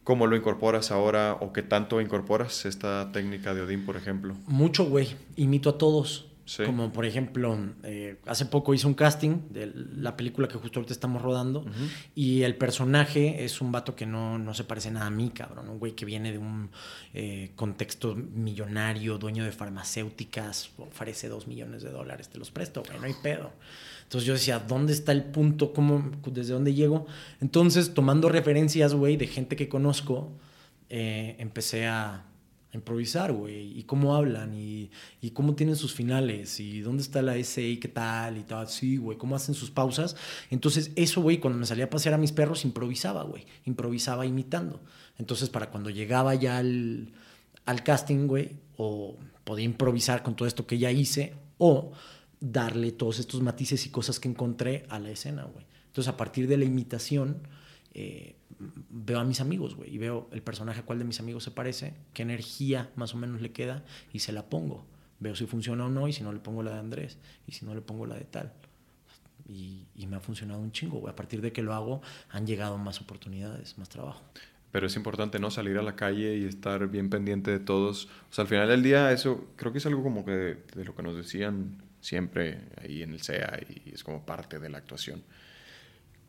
¿Cómo 0.09 0.25
lo 0.25 0.35
incorporas 0.35 0.89
ahora 0.89 1.37
o 1.39 1.53
qué 1.53 1.61
tanto 1.61 2.01
incorporas 2.01 2.65
esta 2.65 3.11
técnica 3.11 3.53
de 3.53 3.61
Odín, 3.61 3.85
por 3.85 3.95
ejemplo? 3.95 4.33
Mucho, 4.47 4.85
güey. 4.85 5.15
Imito 5.35 5.69
a 5.69 5.77
todos. 5.77 6.25
Como 6.65 6.91
por 6.91 7.05
ejemplo, 7.05 7.55
eh, 7.83 8.17
hace 8.25 8.47
poco 8.47 8.73
hice 8.73 8.87
un 8.87 8.95
casting 8.95 9.51
de 9.51 9.71
la 9.97 10.17
película 10.17 10.47
que 10.47 10.57
justo 10.57 10.79
ahorita 10.79 10.93
estamos 10.93 11.21
rodando 11.21 11.63
y 12.15 12.41
el 12.41 12.55
personaje 12.55 13.45
es 13.45 13.61
un 13.61 13.71
vato 13.71 13.95
que 13.95 14.07
no, 14.07 14.39
no, 14.39 14.55
se 14.55 14.63
parece 14.63 14.89
nada 14.89 15.05
a 15.05 15.11
mí, 15.11 15.29
cabrón. 15.29 15.69
Un 15.69 15.77
güey 15.77 15.91
que 15.91 16.05
viene 16.05 16.31
de 16.31 16.39
un 16.39 16.71
eh, 17.13 17.51
contexto 17.55 18.15
millonario, 18.15 19.19
dueño 19.19 19.45
de 19.45 19.51
farmacéuticas, 19.51 20.71
ofrece 20.79 21.29
dos 21.29 21.45
millones 21.45 21.83
de 21.83 21.91
dólares, 21.91 22.29
te 22.29 22.39
los 22.39 22.49
presto, 22.49 22.81
güey, 22.83 22.97
no 22.97 23.05
hay 23.05 23.13
pedo. 23.21 23.51
Entonces 24.09 24.25
yo 24.25 24.33
decía, 24.33 24.57
¿dónde 24.57 24.91
está 24.91 25.11
el 25.11 25.23
punto? 25.23 25.71
¿Cómo, 25.71 26.09
¿Desde 26.25 26.53
dónde 26.53 26.73
llego? 26.73 27.05
Entonces, 27.41 27.93
tomando 27.93 28.27
referencias, 28.27 28.95
güey, 28.95 29.17
de 29.17 29.27
gente 29.27 29.55
que 29.55 29.69
conozco, 29.69 30.31
eh, 30.89 31.35
empecé 31.37 31.85
a, 31.85 32.25
improvisar, 32.73 33.33
güey, 33.33 33.77
y 33.79 33.83
cómo 33.83 34.15
hablan, 34.15 34.55
y, 34.55 34.89
y, 35.21 35.29
cómo 35.31 35.53
tienen 35.53 35.75
sus 35.75 35.93
finales, 35.93 36.59
y 36.59 36.81
dónde 36.81 37.03
está 37.03 37.21
la 37.21 37.35
SI, 37.35 37.77
qué 37.77 37.87
tal, 37.87 38.37
y 38.37 38.43
tal, 38.43 38.67
sí, 38.67 38.97
güey, 38.97 39.15
cómo 39.19 39.35
hacen 39.35 39.53
sus 39.53 39.69
pausas. 39.69 40.15
Entonces, 40.49 40.91
eso, 40.95 41.21
güey, 41.21 41.39
cuando 41.39 41.59
me 41.59 41.67
salía 41.67 41.85
a 41.85 41.89
pasear 41.91 42.15
a 42.15 42.17
mis 42.17 42.31
perros, 42.31 42.65
improvisaba, 42.65 43.23
güey, 43.23 43.45
improvisaba 43.65 44.25
imitando. 44.25 44.81
Entonces, 45.19 45.49
para 45.49 45.69
cuando 45.69 45.91
llegaba 45.91 46.33
ya 46.33 46.57
al 46.57 47.83
casting, 47.83 48.25
güey, 48.25 48.57
o 48.75 49.17
podía 49.43 49.65
improvisar 49.65 50.23
con 50.23 50.35
todo 50.35 50.47
esto 50.47 50.65
que 50.65 50.79
ya 50.79 50.91
hice, 50.91 51.35
o 51.59 51.91
darle 52.39 52.91
todos 52.91 53.19
estos 53.19 53.41
matices 53.41 53.85
y 53.85 53.89
cosas 53.89 54.19
que 54.19 54.29
encontré 54.29 54.85
a 54.89 54.99
la 54.99 55.09
escena, 55.09 55.43
güey. 55.43 55.65
Entonces, 55.87 56.13
a 56.13 56.17
partir 56.17 56.47
de 56.47 56.57
la 56.57 56.65
imitación, 56.65 57.41
eh, 57.93 58.35
veo 58.89 59.19
a 59.19 59.23
mis 59.23 59.41
amigos, 59.41 59.75
güey, 59.75 59.93
y 59.93 59.97
veo 59.97 60.29
el 60.31 60.41
personaje 60.41 60.81
a 60.81 60.85
cuál 60.85 60.99
de 60.99 61.05
mis 61.05 61.19
amigos 61.19 61.43
se 61.43 61.51
parece, 61.51 61.93
qué 62.13 62.21
energía 62.21 62.91
más 62.95 63.13
o 63.13 63.17
menos 63.17 63.41
le 63.41 63.51
queda, 63.51 63.83
y 64.13 64.19
se 64.19 64.31
la 64.31 64.49
pongo. 64.49 64.85
Veo 65.19 65.35
si 65.35 65.45
funciona 65.45 65.85
o 65.85 65.89
no, 65.89 66.07
y 66.07 66.13
si 66.13 66.23
no 66.23 66.31
le 66.31 66.39
pongo 66.39 66.63
la 66.63 66.71
de 66.71 66.79
Andrés, 66.79 67.17
y 67.47 67.53
si 67.53 67.65
no 67.65 67.73
le 67.75 67.81
pongo 67.81 68.05
la 68.05 68.15
de 68.15 68.25
tal. 68.25 68.53
Y, 69.47 69.87
y 69.95 70.07
me 70.07 70.15
ha 70.15 70.19
funcionado 70.19 70.59
un 70.59 70.71
chingo, 70.71 70.99
güey. 70.99 71.11
A 71.11 71.15
partir 71.15 71.41
de 71.41 71.51
que 71.51 71.63
lo 71.63 71.73
hago, 71.73 72.01
han 72.29 72.45
llegado 72.45 72.77
más 72.77 73.01
oportunidades, 73.01 73.77
más 73.77 73.89
trabajo. 73.89 74.21
Pero 74.71 74.85
es 74.85 74.95
importante 74.95 75.39
no 75.39 75.49
salir 75.49 75.77
a 75.79 75.81
la 75.81 75.95
calle 75.95 76.37
y 76.37 76.45
estar 76.45 76.87
bien 76.87 77.09
pendiente 77.09 77.49
de 77.49 77.59
todos. 77.59 78.05
O 78.29 78.33
sea, 78.33 78.43
al 78.43 78.47
final 78.47 78.69
del 78.69 78.83
día, 78.83 79.11
eso 79.11 79.47
creo 79.55 79.71
que 79.71 79.79
es 79.79 79.85
algo 79.87 80.03
como 80.03 80.23
que 80.23 80.31
de 80.31 80.85
lo 80.85 80.95
que 80.95 81.01
nos 81.01 81.15
decían 81.15 81.81
siempre 82.01 82.61
ahí 82.81 83.03
en 83.03 83.13
el 83.13 83.21
SEA 83.21 83.59
y 83.69 83.93
es 83.93 84.03
como 84.03 84.25
parte 84.25 84.59
de 84.59 84.69
la 84.69 84.77
actuación. 84.77 85.23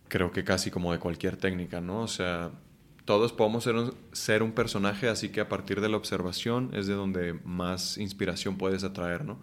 Creo 0.09 0.33
que 0.33 0.45
casi 0.45 0.71
como 0.71 0.93
de 0.93 0.99
cualquier 0.99 1.37
técnica, 1.37 1.81
¿no? 1.81 2.03
O 2.03 2.09
sea, 2.09 2.51
todos 3.05 3.33
podemos 3.33 3.64
ser 3.64 3.77
un, 3.77 3.95
ser 4.12 4.43
un 4.43 4.53
personaje, 4.53 5.09
así 5.09 5.29
que 5.29 5.41
a 5.41 5.49
partir 5.49 5.81
de 5.81 5.89
la 5.89 5.97
observación 5.97 6.71
es 6.75 6.87
de 6.87 6.95
donde 6.95 7.35
más 7.45 7.99
inspiración 7.99 8.57
puedes 8.57 8.85
atraer, 8.85 9.25
¿no? 9.25 9.41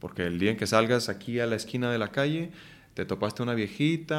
Porque 0.00 0.24
el 0.24 0.38
día 0.38 0.50
en 0.50 0.56
que 0.56 0.66
salgas 0.66 1.08
aquí 1.08 1.40
a 1.40 1.46
la 1.46 1.56
esquina 1.56 1.90
de 1.90 1.98
la 1.98 2.08
calle, 2.08 2.50
te 2.94 3.04
topaste 3.04 3.42
una 3.42 3.54
viejita, 3.54 4.16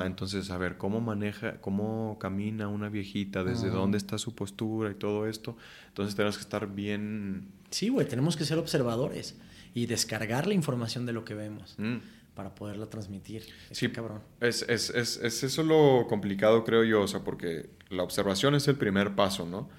ah, 0.00 0.04
entonces 0.06 0.50
a 0.50 0.56
ver 0.56 0.78
cómo 0.78 1.02
maneja, 1.02 1.60
cómo 1.60 2.16
camina 2.18 2.68
una 2.68 2.88
viejita, 2.88 3.44
desde 3.44 3.68
dónde 3.68 3.98
está 3.98 4.16
su 4.16 4.34
postura 4.34 4.90
y 4.90 4.94
todo 4.94 5.26
esto. 5.26 5.56
Entonces 5.88 6.14
tenemos 6.14 6.36
que 6.36 6.42
estar 6.42 6.74
bien. 6.74 7.48
Sí, 7.70 7.90
güey, 7.90 8.08
tenemos 8.08 8.36
que 8.36 8.46
ser 8.46 8.56
observadores 8.56 9.36
y 9.76 9.84
descargar 9.84 10.46
la 10.46 10.54
información 10.54 11.04
de 11.04 11.12
lo 11.12 11.22
que 11.26 11.34
vemos. 11.34 11.74
Mm. 11.76 11.96
Para 12.34 12.54
poderla 12.54 12.86
transmitir. 12.86 13.44
sí, 13.70 13.90
cabrón. 13.90 14.20
Es, 14.40 14.62
es, 14.68 14.90
es, 14.90 15.18
es, 15.18 15.42
eso 15.42 15.62
lo 15.62 16.06
complicado, 16.06 16.64
creo 16.64 16.84
yo, 16.84 17.02
o 17.02 17.08
sea, 17.08 17.20
porque 17.20 17.70
la 17.88 18.02
observación 18.02 18.54
es 18.54 18.68
el 18.68 18.76
primer 18.76 19.14
paso, 19.14 19.46
¿no? 19.46 19.70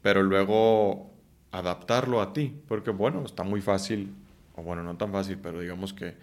Pero 0.00 0.22
luego 0.22 1.12
adaptarlo 1.52 2.20
a 2.20 2.32
ti, 2.32 2.60
porque 2.66 2.90
bueno, 2.90 3.24
está 3.24 3.44
muy 3.44 3.60
fácil, 3.60 4.14
o 4.54 4.62
bueno, 4.62 4.82
no 4.82 4.96
tan 4.96 5.12
fácil, 5.12 5.38
pero 5.40 5.60
digamos 5.60 5.92
que 5.92 6.16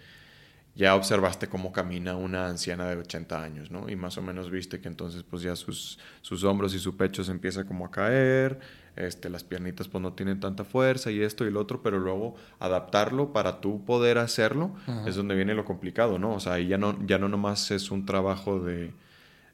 ya 0.74 0.94
observaste 0.94 1.48
cómo 1.48 1.72
camina 1.72 2.16
una 2.16 2.46
anciana 2.46 2.88
de 2.88 2.96
80 2.96 3.42
años, 3.42 3.70
¿no? 3.70 3.88
Y 3.88 3.96
más 3.96 4.16
o 4.18 4.22
menos 4.22 4.50
viste 4.50 4.80
que 4.80 4.88
entonces 4.88 5.22
pues 5.22 5.42
ya 5.42 5.56
sus, 5.56 5.98
sus 6.20 6.44
hombros 6.44 6.74
y 6.74 6.78
su 6.78 6.96
pecho 6.96 7.24
se 7.24 7.32
empieza 7.32 7.64
como 7.64 7.86
a 7.86 7.90
caer, 7.90 8.60
este, 9.06 9.28
las 9.30 9.44
piernitas 9.44 9.88
pues 9.88 10.02
no 10.02 10.12
tienen 10.12 10.40
tanta 10.40 10.64
fuerza 10.64 11.10
y 11.10 11.20
esto 11.22 11.46
y 11.46 11.50
lo 11.50 11.60
otro, 11.60 11.82
pero 11.82 11.98
luego 11.98 12.34
adaptarlo 12.58 13.32
para 13.32 13.60
tú 13.60 13.84
poder 13.84 14.18
hacerlo 14.18 14.72
es 15.06 15.16
donde 15.16 15.34
viene 15.34 15.54
lo 15.54 15.64
complicado, 15.64 16.18
¿no? 16.18 16.34
O 16.34 16.40
sea, 16.40 16.54
ahí 16.54 16.68
ya 16.68 16.78
no, 16.78 16.98
ya 17.06 17.18
no 17.18 17.28
nomás 17.28 17.70
es 17.70 17.90
un 17.90 18.06
trabajo 18.06 18.60
de, 18.60 18.92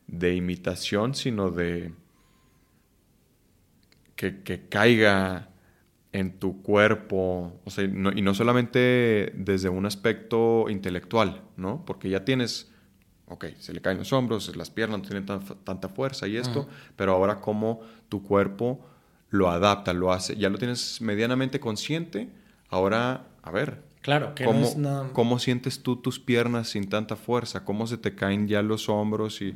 de 0.07 0.35
imitación, 0.35 1.15
sino 1.15 1.51
de 1.51 1.93
que, 4.17 4.43
que 4.43 4.69
caiga 4.69 5.49
en 6.13 6.39
tu 6.39 6.63
cuerpo, 6.63 7.61
o 7.65 7.71
sea, 7.71 7.85
y 7.85 7.89
no 8.23 8.35
solamente 8.35 9.33
desde 9.37 9.69
un 9.69 9.85
aspecto 9.85 10.71
intelectual, 10.71 11.43
¿no? 11.59 11.85
Porque 11.85 12.09
ya 12.09 12.25
tienes, 12.25 12.73
ok, 13.27 13.47
se 13.59 13.75
le 13.75 13.83
caen 13.83 13.99
los 13.99 14.15
hombros, 14.15 14.57
las 14.57 14.71
piernas 14.71 15.01
no 15.01 15.07
tienen 15.07 15.27
tanta 15.27 15.89
fuerza 15.91 16.27
y 16.27 16.39
esto, 16.39 16.69
pero 16.97 17.13
ahora 17.13 17.41
cómo 17.41 17.83
tu 18.09 18.23
cuerpo 18.23 18.81
lo 19.31 19.51
adapta, 19.51 19.93
lo 19.93 20.13
hace, 20.13 20.37
ya 20.37 20.49
lo 20.49 20.59
tienes 20.59 21.01
medianamente 21.01 21.61
consciente, 21.61 22.29
ahora, 22.69 23.27
a 23.43 23.51
ver. 23.51 23.83
Claro, 24.03 24.35
que 24.35 24.45
¿cómo, 24.45 24.61
no 24.61 24.67
es 24.67 24.77
nada... 24.77 25.11
¿Cómo 25.13 25.39
sientes 25.39 25.83
tú 25.83 25.97
tus 25.97 26.21
piernas 26.21 26.69
sin 26.69 26.89
tanta 26.89 27.17
fuerza? 27.17 27.65
¿Cómo 27.65 27.87
se 27.87 27.99
te 27.99 28.15
caen 28.15 28.47
ya 28.47 28.63
los 28.63 28.89
hombros 28.89 29.43
y 29.43 29.55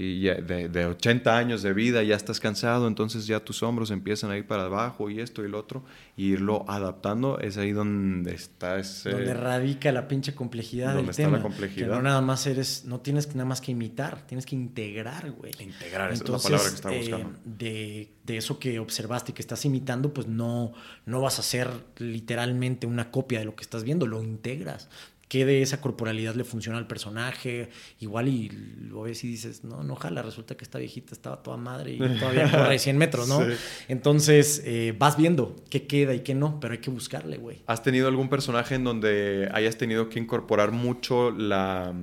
y 0.00 0.20
de, 0.22 0.68
de, 0.68 0.86
80 0.86 1.36
años 1.36 1.62
de 1.62 1.72
vida 1.72 2.04
ya 2.04 2.14
estás 2.14 2.38
cansado, 2.38 2.86
entonces 2.86 3.26
ya 3.26 3.40
tus 3.40 3.64
hombros 3.64 3.90
empiezan 3.90 4.30
a 4.30 4.36
ir 4.36 4.46
para 4.46 4.66
abajo 4.66 5.10
y 5.10 5.18
esto 5.18 5.44
y 5.44 5.48
lo 5.48 5.58
otro, 5.58 5.82
y 6.16 6.26
irlo 6.26 6.64
adaptando, 6.68 7.40
es 7.40 7.56
ahí 7.56 7.72
donde 7.72 8.32
está 8.32 8.78
ese... 8.78 9.10
Donde 9.10 9.34
radica 9.34 9.90
la 9.90 10.06
pinche 10.06 10.36
complejidad 10.36 10.94
donde 10.94 11.10
está 11.10 11.28
la 11.28 11.42
complejidad. 11.42 11.88
Que 11.88 11.92
no 11.92 12.00
nada 12.00 12.20
más 12.20 12.46
eres, 12.46 12.84
no 12.84 13.00
tienes 13.00 13.26
que 13.26 13.34
nada 13.34 13.46
más 13.46 13.60
que 13.60 13.72
imitar, 13.72 14.24
tienes 14.24 14.46
que 14.46 14.54
integrar, 14.54 15.32
güey. 15.32 15.50
Integrar, 15.58 16.12
esa 16.12 16.22
es 16.22 16.30
la 16.30 16.38
palabra 16.38 16.68
que 16.68 16.74
estaba 16.76 16.94
eh, 16.94 16.98
buscando. 17.00 17.38
de, 17.44 18.12
de, 18.22 18.36
eso 18.36 18.60
que 18.60 18.78
observaste 18.78 19.32
y 19.32 19.34
que 19.34 19.42
estás 19.42 19.64
imitando, 19.64 20.14
pues 20.14 20.28
no, 20.28 20.74
no 21.06 21.20
vas 21.20 21.38
a 21.38 21.40
hacer 21.40 21.68
literalmente 21.96 22.86
una 22.86 23.10
copia 23.10 23.40
de 23.40 23.46
lo 23.46 23.56
que 23.56 23.62
estás 23.62 23.82
viendo, 23.82 24.06
lo 24.06 24.22
integras 24.22 24.88
qué 25.28 25.44
de 25.44 25.62
esa 25.62 25.80
corporalidad 25.80 26.34
le 26.34 26.44
funciona 26.44 26.78
al 26.78 26.86
personaje. 26.86 27.68
Igual 28.00 28.28
y 28.28 28.48
lo 28.88 29.02
ves 29.02 29.22
y 29.24 29.28
dices, 29.28 29.64
no, 29.64 29.82
no 29.82 29.94
jala, 29.94 30.22
resulta 30.22 30.56
que 30.56 30.64
esta 30.64 30.78
viejita 30.78 31.14
estaba 31.14 31.42
toda 31.42 31.56
madre 31.56 31.92
y 31.92 31.98
todavía 32.18 32.50
corre 32.50 32.78
100 32.78 32.98
metros, 32.98 33.28
¿no? 33.28 33.40
Entonces 33.88 34.62
eh, 34.64 34.94
vas 34.98 35.16
viendo 35.16 35.56
qué 35.70 35.86
queda 35.86 36.14
y 36.14 36.20
qué 36.20 36.34
no, 36.34 36.60
pero 36.60 36.72
hay 36.72 36.80
que 36.80 36.90
buscarle, 36.90 37.36
güey. 37.36 37.62
¿Has 37.66 37.82
tenido 37.82 38.08
algún 38.08 38.28
personaje 38.28 38.74
en 38.74 38.84
donde 38.84 39.48
hayas 39.52 39.76
tenido 39.76 40.08
que 40.08 40.18
incorporar 40.18 40.72
mucho 40.72 41.30
la 41.30 41.94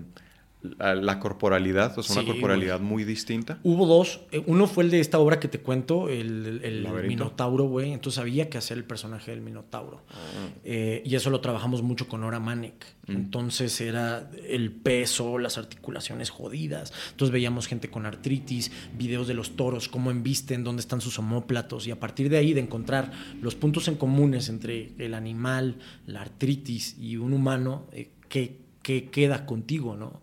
la 0.80 1.20
corporalidad, 1.20 1.98
o 1.98 2.04
sea, 2.04 2.22
una 2.22 2.32
corporalidad 2.32 2.80
muy 2.80 3.04
distinta. 3.04 3.60
Hubo 3.64 3.86
dos. 3.86 4.22
Eh, 4.32 4.44
uno 4.46 4.68
fue 4.68 4.84
el 4.84 4.92
de 4.92 5.00
esta 5.00 5.20
obra 5.20 5.40
que 5.40 5.48
te 5.48 5.60
cuento, 5.60 6.10
el, 6.10 6.62
el 6.64 6.88
Minotauro, 7.08 7.66
güey. 7.66 7.94
Entonces 7.94 8.20
había 8.20 8.50
que 8.50 8.58
hacer 8.58 8.78
el 8.78 8.84
personaje 8.84 9.32
del 9.32 9.42
Minotauro. 9.42 10.04
Ah. 10.10 10.16
Eh, 10.64 11.02
y 11.06 11.16
eso 11.16 11.30
lo 11.30 11.42
trabajamos 11.42 11.82
mucho 11.82 12.08
con 12.08 12.24
Ora 12.24 12.40
Manek. 12.40 12.86
Mm. 13.08 13.12
Entonces 13.12 13.80
era 13.82 14.30
el 14.48 14.72
peso, 14.72 15.38
las 15.38 15.58
articulaciones 15.58 16.30
jodidas. 16.30 16.94
Entonces 17.12 17.32
veíamos 17.32 17.68
gente 17.68 17.90
con 17.90 18.06
artritis, 18.06 18.72
videos 18.98 19.28
de 19.28 19.34
los 19.34 19.56
toros, 19.56 19.90
cómo 19.90 20.12
embisten, 20.12 20.64
dónde 20.64 20.82
están 20.82 21.02
sus 21.02 21.20
homóplatos. 21.20 21.88
Y 21.88 21.92
a 21.92 22.00
partir 22.00 22.30
de 22.30 22.38
ahí 22.38 22.54
de 22.54 22.62
encontrar 22.62 23.12
los 23.42 23.56
puntos 23.56 23.88
en 23.88 23.96
comunes 23.96 24.50
entre 24.50 24.94
el 24.98 25.14
animal, 25.14 25.78
la 26.06 26.22
artritis 26.22 26.98
y 27.00 27.18
un 27.18 27.34
humano, 27.34 27.88
eh, 27.92 28.10
que, 28.30 28.58
que 28.82 29.10
queda 29.10 29.46
contigo, 29.46 29.96
¿no? 29.96 30.22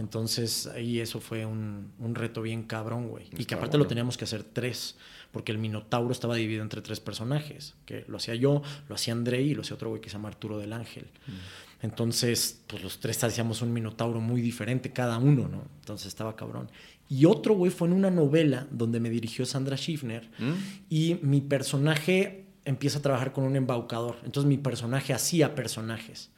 Entonces 0.00 0.66
ahí 0.66 0.98
eso 0.98 1.20
fue 1.20 1.44
un, 1.44 1.92
reto 2.14 2.40
bien 2.40 2.62
cabrón, 2.62 3.08
güey. 3.08 3.26
Y 3.36 3.44
que 3.44 3.54
aparte 3.54 3.76
lo 3.76 3.86
teníamos 3.86 4.16
que 4.16 4.24
hacer 4.24 4.42
tres, 4.42 4.96
porque 5.30 5.52
el 5.52 5.58
Minotauro 5.58 6.10
estaba 6.10 6.36
dividido 6.36 6.62
entre 6.62 6.80
tres 6.80 7.00
personajes, 7.00 7.74
que 7.84 8.06
lo 8.08 8.16
hacía 8.16 8.34
yo, 8.34 8.62
lo 8.88 8.94
hacía 8.94 9.12
André 9.12 9.42
y 9.42 9.54
lo 9.54 9.60
hacía 9.60 9.74
otro 9.74 9.90
güey 9.90 10.00
que 10.00 10.08
se 10.08 10.14
llama 10.14 10.28
Arturo 10.28 10.58
del 10.58 10.72
Ángel. 10.72 11.04
Mm. 11.26 11.84
Entonces, 11.84 12.62
pues 12.66 12.82
los 12.82 12.98
tres 12.98 13.22
hacíamos 13.22 13.60
un 13.60 13.74
Minotauro 13.74 14.22
muy 14.22 14.40
diferente 14.40 14.90
cada 14.90 15.18
uno, 15.18 15.48
¿no? 15.48 15.64
Entonces 15.80 16.06
estaba 16.06 16.34
cabrón. 16.34 16.70
Y 17.10 17.26
otro, 17.26 17.54
güey, 17.54 17.70
fue 17.70 17.86
en 17.86 17.92
una 17.92 18.10
novela 18.10 18.66
donde 18.70 19.00
me 19.00 19.10
dirigió 19.10 19.44
Sandra 19.44 19.76
Schiffner 19.76 20.30
mm. 20.38 20.52
y 20.88 21.18
mi 21.20 21.42
personaje 21.42 22.46
empieza 22.64 23.00
a 23.00 23.02
trabajar 23.02 23.34
con 23.34 23.44
un 23.44 23.54
embaucador. 23.54 24.16
Entonces 24.24 24.48
mi 24.48 24.56
personaje 24.56 25.12
hacía 25.12 25.54
personajes. 25.54 26.30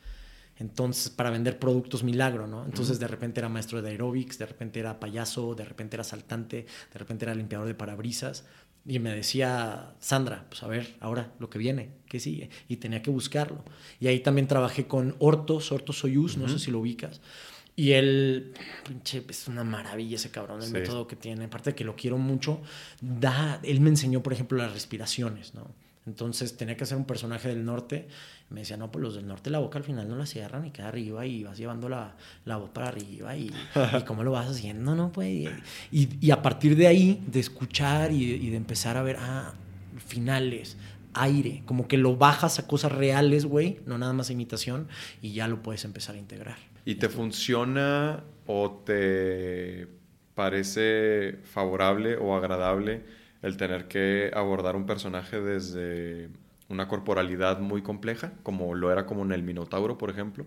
Entonces, 0.59 1.11
para 1.11 1.30
vender 1.30 1.59
productos 1.59 2.05
milagro, 2.05 2.46
¿no? 2.46 2.64
Entonces, 2.64 2.98
de 2.98 3.09
repente 3.09 3.40
era 3.40 3.48
maestro 3.48 3.82
de 3.82 3.90
aerobics, 3.90 4.38
de 4.38 4.46
repente 4.46 4.80
era 4.80 5.00
payaso, 5.00 5.55
de 5.55 5.64
repente 5.64 5.96
era 5.96 6.05
saltante, 6.05 6.66
de 6.92 6.98
repente 6.98 7.24
era 7.24 7.34
limpiador 7.34 7.66
de 7.66 7.74
parabrisas. 7.74 8.44
Y 8.84 8.98
me 8.98 9.14
decía, 9.14 9.94
Sandra, 10.00 10.46
pues 10.48 10.62
a 10.62 10.66
ver, 10.66 10.96
ahora 11.00 11.32
lo 11.38 11.48
que 11.48 11.59
viene, 11.59 11.90
¿qué 12.07 12.18
sigue? 12.18 12.50
Y 12.68 12.76
tenía 12.76 13.00
que 13.00 13.11
buscarlo. 13.11 13.64
Y 14.00 14.09
ahí 14.09 14.20
también 14.20 14.48
trabajé 14.48 14.86
con 14.86 15.14
Hortos, 15.20 15.70
Hortos 15.70 15.98
Soyuz, 15.98 16.36
no 16.36 16.48
sé 16.48 16.59
si 16.59 16.70
lo 16.70 16.80
ubicas. 16.80 17.20
Y 17.74 17.92
él, 17.92 18.53
pinche, 18.86 19.24
es 19.28 19.48
una 19.48 19.64
maravilla 19.64 20.16
ese 20.16 20.30
cabrón, 20.30 20.62
el 20.62 20.70
método 20.70 21.07
que 21.07 21.16
tiene. 21.16 21.44
Aparte 21.44 21.70
de 21.70 21.76
que 21.76 21.84
lo 21.84 21.96
quiero 21.96 22.18
mucho, 22.18 22.61
da, 23.00 23.61
él 23.62 23.80
me 23.80 23.88
enseñó, 23.88 24.22
por 24.22 24.32
ejemplo, 24.32 24.59
las 24.59 24.72
respiraciones, 24.72 25.55
¿no? 25.55 25.70
Entonces 26.05 26.57
tenía 26.57 26.76
que 26.76 26.84
hacer 26.84 26.98
un 26.98 27.05
personaje 27.05 27.48
del 27.48 27.64
norte. 27.64 28.09
Me 28.53 28.61
decía, 28.61 28.76
no, 28.76 28.90
pues 28.90 29.03
los 29.03 29.14
del 29.14 29.26
norte 29.26 29.50
la 29.50 29.59
boca 29.59 29.78
al 29.78 29.84
final 29.84 30.09
no 30.09 30.16
la 30.16 30.26
cierran 30.26 30.66
y 30.66 30.70
queda 30.70 30.88
arriba 30.88 31.26
y 31.26 31.42
vas 31.42 31.59
llevando 31.59 31.88
la, 31.88 32.14
la 32.44 32.57
voz 32.57 32.70
para 32.70 32.88
arriba 32.88 33.36
y, 33.36 33.53
y, 33.98 34.03
cómo 34.03 34.22
lo 34.22 34.32
vas 34.32 34.48
haciendo, 34.48 34.94
¿no? 34.94 35.12
Pues, 35.12 35.50
y, 35.90 36.09
y, 36.20 36.30
a 36.30 36.42
partir 36.42 36.76
de 36.76 36.86
ahí, 36.86 37.22
de 37.26 37.40
escuchar 37.40 38.12
y 38.12 38.50
de, 38.50 38.57
empezar 38.57 38.96
a 38.96 39.03
ver, 39.03 39.16
ah, 39.18 39.55
finales, 40.07 40.76
aire, 41.14 41.62
como 41.66 41.88
que 41.88 41.98
lo 41.98 42.16
bajas 42.16 42.59
a 42.59 42.66
cosas 42.66 42.92
reales, 42.92 43.46
güey, 43.46 43.80
no 43.86 43.98
nada 43.98 44.12
más 44.12 44.30
imitación 44.30 44.88
y 45.20 45.32
ya 45.32 45.48
lo 45.48 45.62
puedes 45.62 45.84
empezar 45.84 46.14
a 46.14 46.18
integrar. 46.18 46.57
¿Y 46.84 46.96
te 46.96 47.09
funciona 47.09 48.22
o 48.46 48.82
te 48.84 49.88
parece 50.34 51.38
favorable 51.44 52.16
o 52.16 52.34
agradable? 52.34 53.22
el 53.42 53.57
tener 53.57 53.88
que 53.88 54.30
abordar 54.34 54.76
un 54.76 54.86
personaje 54.86 55.40
desde 55.40 56.30
una 56.72 56.88
corporalidad 56.88 57.61
muy 57.61 57.82
compleja, 57.82 58.32
como 58.42 58.74
lo 58.74 58.90
era 58.90 59.07
como 59.07 59.22
en 59.22 59.32
el 59.32 59.42
Minotauro, 59.42 59.99
por 59.99 60.11
ejemplo. 60.11 60.46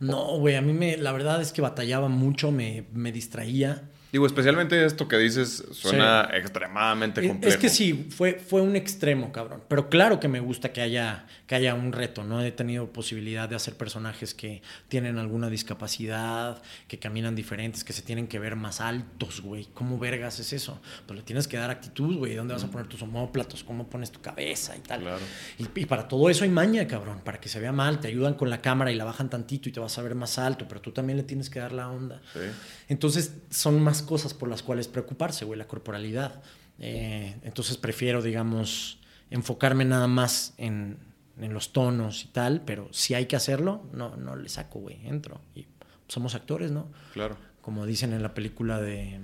No, 0.00 0.38
güey, 0.38 0.56
a 0.56 0.62
mí 0.62 0.72
me, 0.72 0.96
la 0.96 1.12
verdad 1.12 1.40
es 1.40 1.52
que 1.52 1.62
batallaba 1.62 2.08
mucho, 2.08 2.50
me, 2.50 2.86
me 2.92 3.12
distraía. 3.12 3.90
Digo, 4.12 4.24
especialmente 4.24 4.84
esto 4.84 5.08
que 5.08 5.18
dices 5.18 5.64
suena 5.72 6.28
extremadamente 6.32 7.26
complejo. 7.26 7.52
Es 7.52 7.60
que 7.60 7.68
sí, 7.68 8.06
fue, 8.10 8.34
fue 8.34 8.62
un 8.62 8.76
extremo, 8.76 9.32
cabrón. 9.32 9.62
Pero 9.68 9.88
claro 9.88 10.20
que 10.20 10.28
me 10.28 10.40
gusta 10.40 10.72
que 10.72 10.80
haya, 10.80 11.26
que 11.46 11.56
haya 11.56 11.74
un 11.74 11.92
reto, 11.92 12.22
¿no? 12.22 12.40
He 12.40 12.52
tenido 12.52 12.86
posibilidad 12.92 13.48
de 13.48 13.56
hacer 13.56 13.74
personajes 13.74 14.32
que 14.32 14.62
tienen 14.88 15.18
alguna 15.18 15.50
discapacidad, 15.50 16.62
que 16.86 16.98
caminan 16.98 17.34
diferentes, 17.34 17.82
que 17.82 17.92
se 17.92 18.02
tienen 18.02 18.28
que 18.28 18.38
ver 18.38 18.54
más 18.54 18.80
altos, 18.80 19.40
güey. 19.40 19.66
¿Cómo 19.74 19.98
vergas 19.98 20.38
es 20.38 20.52
eso? 20.52 20.80
Pues 21.06 21.18
le 21.18 21.24
tienes 21.24 21.48
que 21.48 21.56
dar 21.56 21.70
actitud, 21.70 22.16
güey. 22.16 22.36
¿Dónde 22.36 22.54
vas 22.54 22.64
a 22.64 22.70
poner 22.70 22.86
tus 22.86 23.02
homóplatos? 23.02 23.64
¿Cómo 23.64 23.88
pones 23.88 24.12
tu 24.12 24.20
cabeza 24.20 24.76
y 24.76 24.80
tal? 24.80 25.00
Claro. 25.00 25.24
Y, 25.58 25.80
y, 25.80 25.86
para 25.86 26.06
todo 26.06 26.30
eso 26.30 26.44
hay 26.44 26.50
maña, 26.50 26.86
cabrón. 26.86 27.20
Para 27.24 27.40
que 27.40 27.48
se 27.48 27.58
vea 27.58 27.72
mal, 27.72 27.98
te 27.98 28.08
ayudan 28.08 28.34
con 28.34 28.50
la 28.50 28.62
cámara 28.62 28.92
y 28.92 28.94
la 28.94 29.04
bajan 29.04 29.28
tantito 29.28 29.68
y 29.68 29.72
te 29.72 29.80
vas 29.80 29.98
a 29.98 30.02
ver 30.02 30.14
más 30.14 30.38
alto, 30.38 30.66
pero 30.68 30.80
tú 30.80 30.92
también 30.92 31.16
le 31.16 31.24
tienes 31.24 31.50
que 31.50 31.58
dar 31.58 31.72
la 31.72 31.88
onda. 31.88 32.22
Sí. 32.32 32.40
Entonces 32.88 33.34
son 33.50 33.80
más 33.82 34.02
cosas 34.02 34.34
por 34.34 34.48
las 34.48 34.62
cuales 34.62 34.88
preocuparse, 34.88 35.44
güey, 35.44 35.58
la 35.58 35.66
corporalidad. 35.66 36.42
Eh, 36.78 37.36
entonces 37.42 37.76
prefiero, 37.76 38.22
digamos, 38.22 39.00
enfocarme 39.30 39.84
nada 39.84 40.06
más 40.06 40.54
en, 40.58 40.98
en, 41.40 41.52
los 41.52 41.72
tonos 41.72 42.24
y 42.24 42.28
tal, 42.28 42.62
pero 42.64 42.88
si 42.92 43.14
hay 43.14 43.26
que 43.26 43.36
hacerlo, 43.36 43.82
no, 43.92 44.16
no 44.16 44.36
le 44.36 44.48
saco, 44.48 44.78
güey, 44.80 44.98
entro. 45.06 45.40
Y 45.54 45.66
somos 46.06 46.34
actores, 46.34 46.70
¿no? 46.70 46.88
Claro. 47.12 47.36
Como 47.60 47.86
dicen 47.86 48.12
en 48.12 48.22
la 48.22 48.34
película 48.34 48.80
de... 48.80 49.20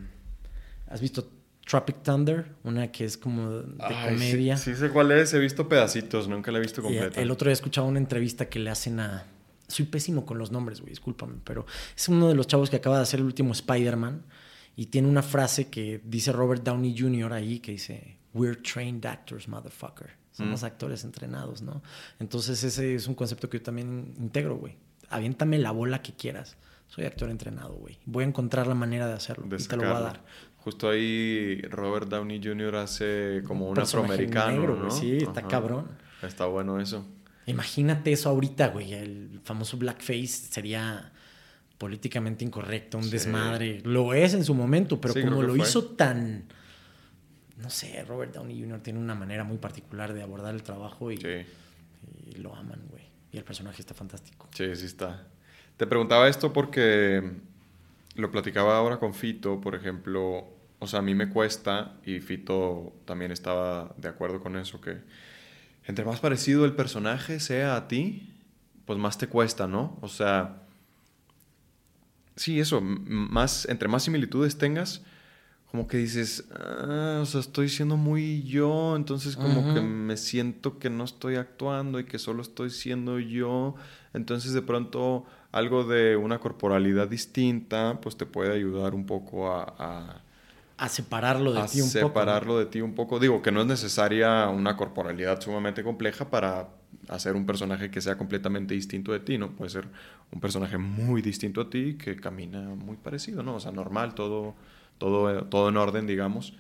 ¿Has 0.89 1.01
visto 1.01 1.31
Tropic 1.65 2.03
Thunder? 2.03 2.47
Una 2.65 2.91
que 2.91 3.05
es 3.05 3.17
como 3.17 3.51
de 3.51 3.95
comedia. 4.09 4.57
Sí, 4.57 4.75
sé 4.75 4.91
cuál 4.91 5.13
es, 5.13 5.33
he 5.35 5.39
visto 5.39 5.69
pedacitos, 5.69 6.29
nunca 6.29 6.51
la 6.51 6.59
he 6.59 6.61
visto 6.61 6.83
completa. 6.83 7.21
el 7.21 7.31
otro 7.31 7.47
día 7.47 7.53
he 7.53 7.55
escuchado 7.55 7.87
una 7.87 7.99
entrevista 7.99 8.49
que 8.49 8.59
le 8.59 8.71
hacen 8.71 8.99
a 8.99 9.25
soy 9.73 9.87
pésimo 9.87 10.25
con 10.25 10.39
los 10.39 10.53
nombres, 10.53 10.81
güey, 10.81 10.91
discúlpame, 10.91 11.35
pero 11.45 11.67
es 11.97 12.09
uno 12.09 12.29
de 12.29 12.35
los 12.35 12.47
chavos 12.47 12.71
que 12.71 12.77
acaba 12.77 12.97
de 12.97 13.03
hacer 13.03 13.21
el 13.21 13.27
último 13.27 13.53
Spider-Man 13.53 14.23
y 14.77 14.87
tiene 14.87 15.09
una 15.09 15.23
frase 15.23 15.69
que 15.69 16.01
dice 16.05 16.33
Robert 16.33 16.63
Downey 16.63 16.97
Jr. 16.99 17.33
ahí 17.33 17.61
que 17.61 17.73
dice, 17.73 18.19
We're 18.35 18.57
trained 18.57 19.05
actors, 19.05 19.49
motherfucker. 19.49 20.11
Somos 20.33 20.63
mm. 20.63 20.65
actores 20.65 21.05
entrenados, 21.05 21.61
¿no? 21.61 21.83
Entonces 22.19 22.65
ese 22.65 22.95
es 22.95 23.07
un 23.07 23.15
concepto 23.15 23.51
que 23.51 23.59
yo 23.59 23.63
también 23.63 24.15
integro, 24.19 24.57
güey. 24.57 24.77
Aviéntame 25.11 25.59
la 25.59 25.73
bola 25.73 26.01
que 26.01 26.15
quieras. 26.15 26.57
Soy 26.87 27.05
actor 27.05 27.29
entrenado, 27.29 27.75
güey. 27.75 27.99
Voy 28.07 28.25
a 28.25 28.27
encontrar 28.27 28.67
la 28.67 28.75
manera 28.75 29.07
de 29.07 29.15
hacerlo 29.15 29.47
y 29.47 29.63
te 29.63 29.77
lo 29.77 29.83
voy 29.83 29.93
a 29.93 30.01
dar. 30.01 30.25
Justo 30.59 30.89
ahí 30.89 31.61
Robert 31.63 32.09
Downey 32.09 32.41
Jr. 32.43 32.77
hace 32.77 33.43
como 33.47 33.69
un, 33.69 33.79
afroamericano, 33.79 34.77
¿no? 34.77 34.91
Sí, 34.91 35.19
está 35.19 35.43
cabrón. 35.43 35.89
Está 36.23 36.47
bueno 36.47 36.81
eso. 36.81 37.05
Imagínate 37.47 38.13
eso 38.13 38.29
ahorita, 38.29 38.69
güey. 38.69 38.93
El 38.95 39.41
famoso 39.45 39.77
blackface 39.77 40.29
sería 40.29 41.13
políticamente 41.79 42.45
incorrecto, 42.45 42.99
un 42.99 43.11
desmadre. 43.11 43.81
Lo 43.85 44.15
es 44.15 44.35
en 44.35 44.45
su 44.45 44.55
momento, 44.55 45.01
pero 45.01 45.15
como 45.15 45.43
lo 45.43 45.57
hizo 45.57 45.85
tan... 45.85 46.45
No 47.59 47.71
sé, 47.71 48.03
Robert 48.05 48.35
Downey 48.35 48.61
Jr. 48.61 48.81
tiene 48.81 48.99
una 48.99 49.15
manera 49.15 49.45
muy 49.45 49.59
particular 49.59 50.13
de 50.13 50.23
abordar 50.23 50.55
el 50.55 50.63
trabajo 50.63 51.13
y, 51.13 51.15
y 51.15 52.35
lo 52.37 52.55
aman, 52.57 52.81
güey. 52.91 53.05
Y 53.33 53.39
el 53.39 53.45
personaje 53.45 53.81
está 53.81 53.95
fantástico. 53.95 54.49
Sí, 54.53 54.75
sí 54.75 54.87
está. 54.87 55.27
Te 55.77 55.87
preguntaba 55.87 56.29
esto 56.29 56.53
porque 56.53 57.33
lo 58.17 58.31
platicaba 58.31 58.77
ahora 58.77 58.99
con 58.99 59.15
Fito, 59.15 59.61
por 59.61 59.75
ejemplo. 59.75 60.49
O 60.79 60.87
sea, 60.87 60.99
a 60.99 61.03
mí 61.03 61.15
me 61.15 61.29
cuesta, 61.29 61.95
y 62.05 62.21
Fito 62.21 62.93
también 63.05 63.31
estaba 63.31 63.95
de 63.97 64.09
acuerdo 64.09 64.41
con 64.41 64.57
eso, 64.57 64.81
que 64.81 64.99
entre 65.87 66.05
más 66.05 66.21
parecido 66.21 66.65
el 66.65 66.75
personaje 66.75 67.41
sea 67.41 67.77
a 67.77 67.89
ti, 67.89 68.31
pues 68.85 68.99
más 68.99 69.19
te 69.19 69.29
cuesta, 69.29 69.67
¿no? 69.67 69.99
O 70.01 70.09
sea, 70.09 70.63
sí, 72.37 72.61
eso, 72.61 72.81
más, 72.81 73.67
entre 73.69 73.89
más 73.89 74.05
similitudes 74.05 74.59
tengas, 74.59 75.03
como 75.71 75.87
que 75.89 75.97
dices, 75.97 76.45
ah, 76.55 77.21
o 77.23 77.27
sea, 77.27 77.41
estoy 77.41 77.69
siendo 77.69 77.97
muy 77.97 78.43
yo, 78.43 78.95
entonces 78.95 79.37
como 79.37 79.73
que 79.73 79.81
me 79.81 80.17
siento 80.19 80.79
que 80.79 80.91
no 80.91 81.05
estoy 81.05 81.37
actuando 81.37 81.99
y 81.99 82.05
que 82.05 82.19
solo 82.19 82.43
estoy 82.43 82.71
siendo 82.71 83.19
yo, 83.19 83.75
entonces 84.13 84.53
de 84.53 84.63
pronto 84.63 85.25
algo 85.51 85.85
de 85.85 86.17
una 86.17 86.41
corporalidad 86.41 87.09
distinta, 87.09 88.01
pues 88.03 88.17
te 88.17 88.27
puede 88.27 88.53
ayudar 88.53 88.95
un 88.95 89.07
poco 89.07 89.51
a 89.53 89.75
a 89.79 90.23
separarlo 90.89 91.53
de 91.53 91.63
ti 91.69 91.81
un 91.81 91.89
poco. 91.89 91.99
A 91.99 92.09
separarlo 92.09 92.59
de 92.59 92.67
ti 92.67 92.81
un 92.81 92.95
poco. 92.95 93.19
Digo 93.19 93.43
que 93.43 93.53
no 93.53 93.61
es 93.61 93.67
necesaria 93.67 94.49
una 94.49 94.77
corporalidad 94.77 95.41
sumamente 95.41 95.83
compleja 95.83 96.31
para 96.31 96.69
hacer 97.09 97.35
un 97.35 97.47
personaje 97.47 97.91
que 97.91 98.01
sea 98.01 98.17
completamente 98.17 98.75
distinto 98.75 99.13
de 99.13 99.21
ti, 99.21 99.39
¿no? 99.39 99.53
Puede 99.53 99.71
ser 99.71 99.89
un 100.31 100.41
personaje 100.41 100.79
muy 100.79 101.23
distinto 101.23 101.63
a 101.63 101.71
ti 101.71 101.97
que 101.97 102.17
camina 102.17 102.61
muy 102.61 102.97
parecido, 102.97 103.43
¿no? 103.43 103.57
O 103.57 103.61
sea, 103.61 103.73
normal, 103.73 104.15
todo, 104.15 104.55
todo, 104.99 105.45
todo 105.45 105.69
en 105.69 105.77
orden, 105.77 106.07
digamos. 106.07 106.55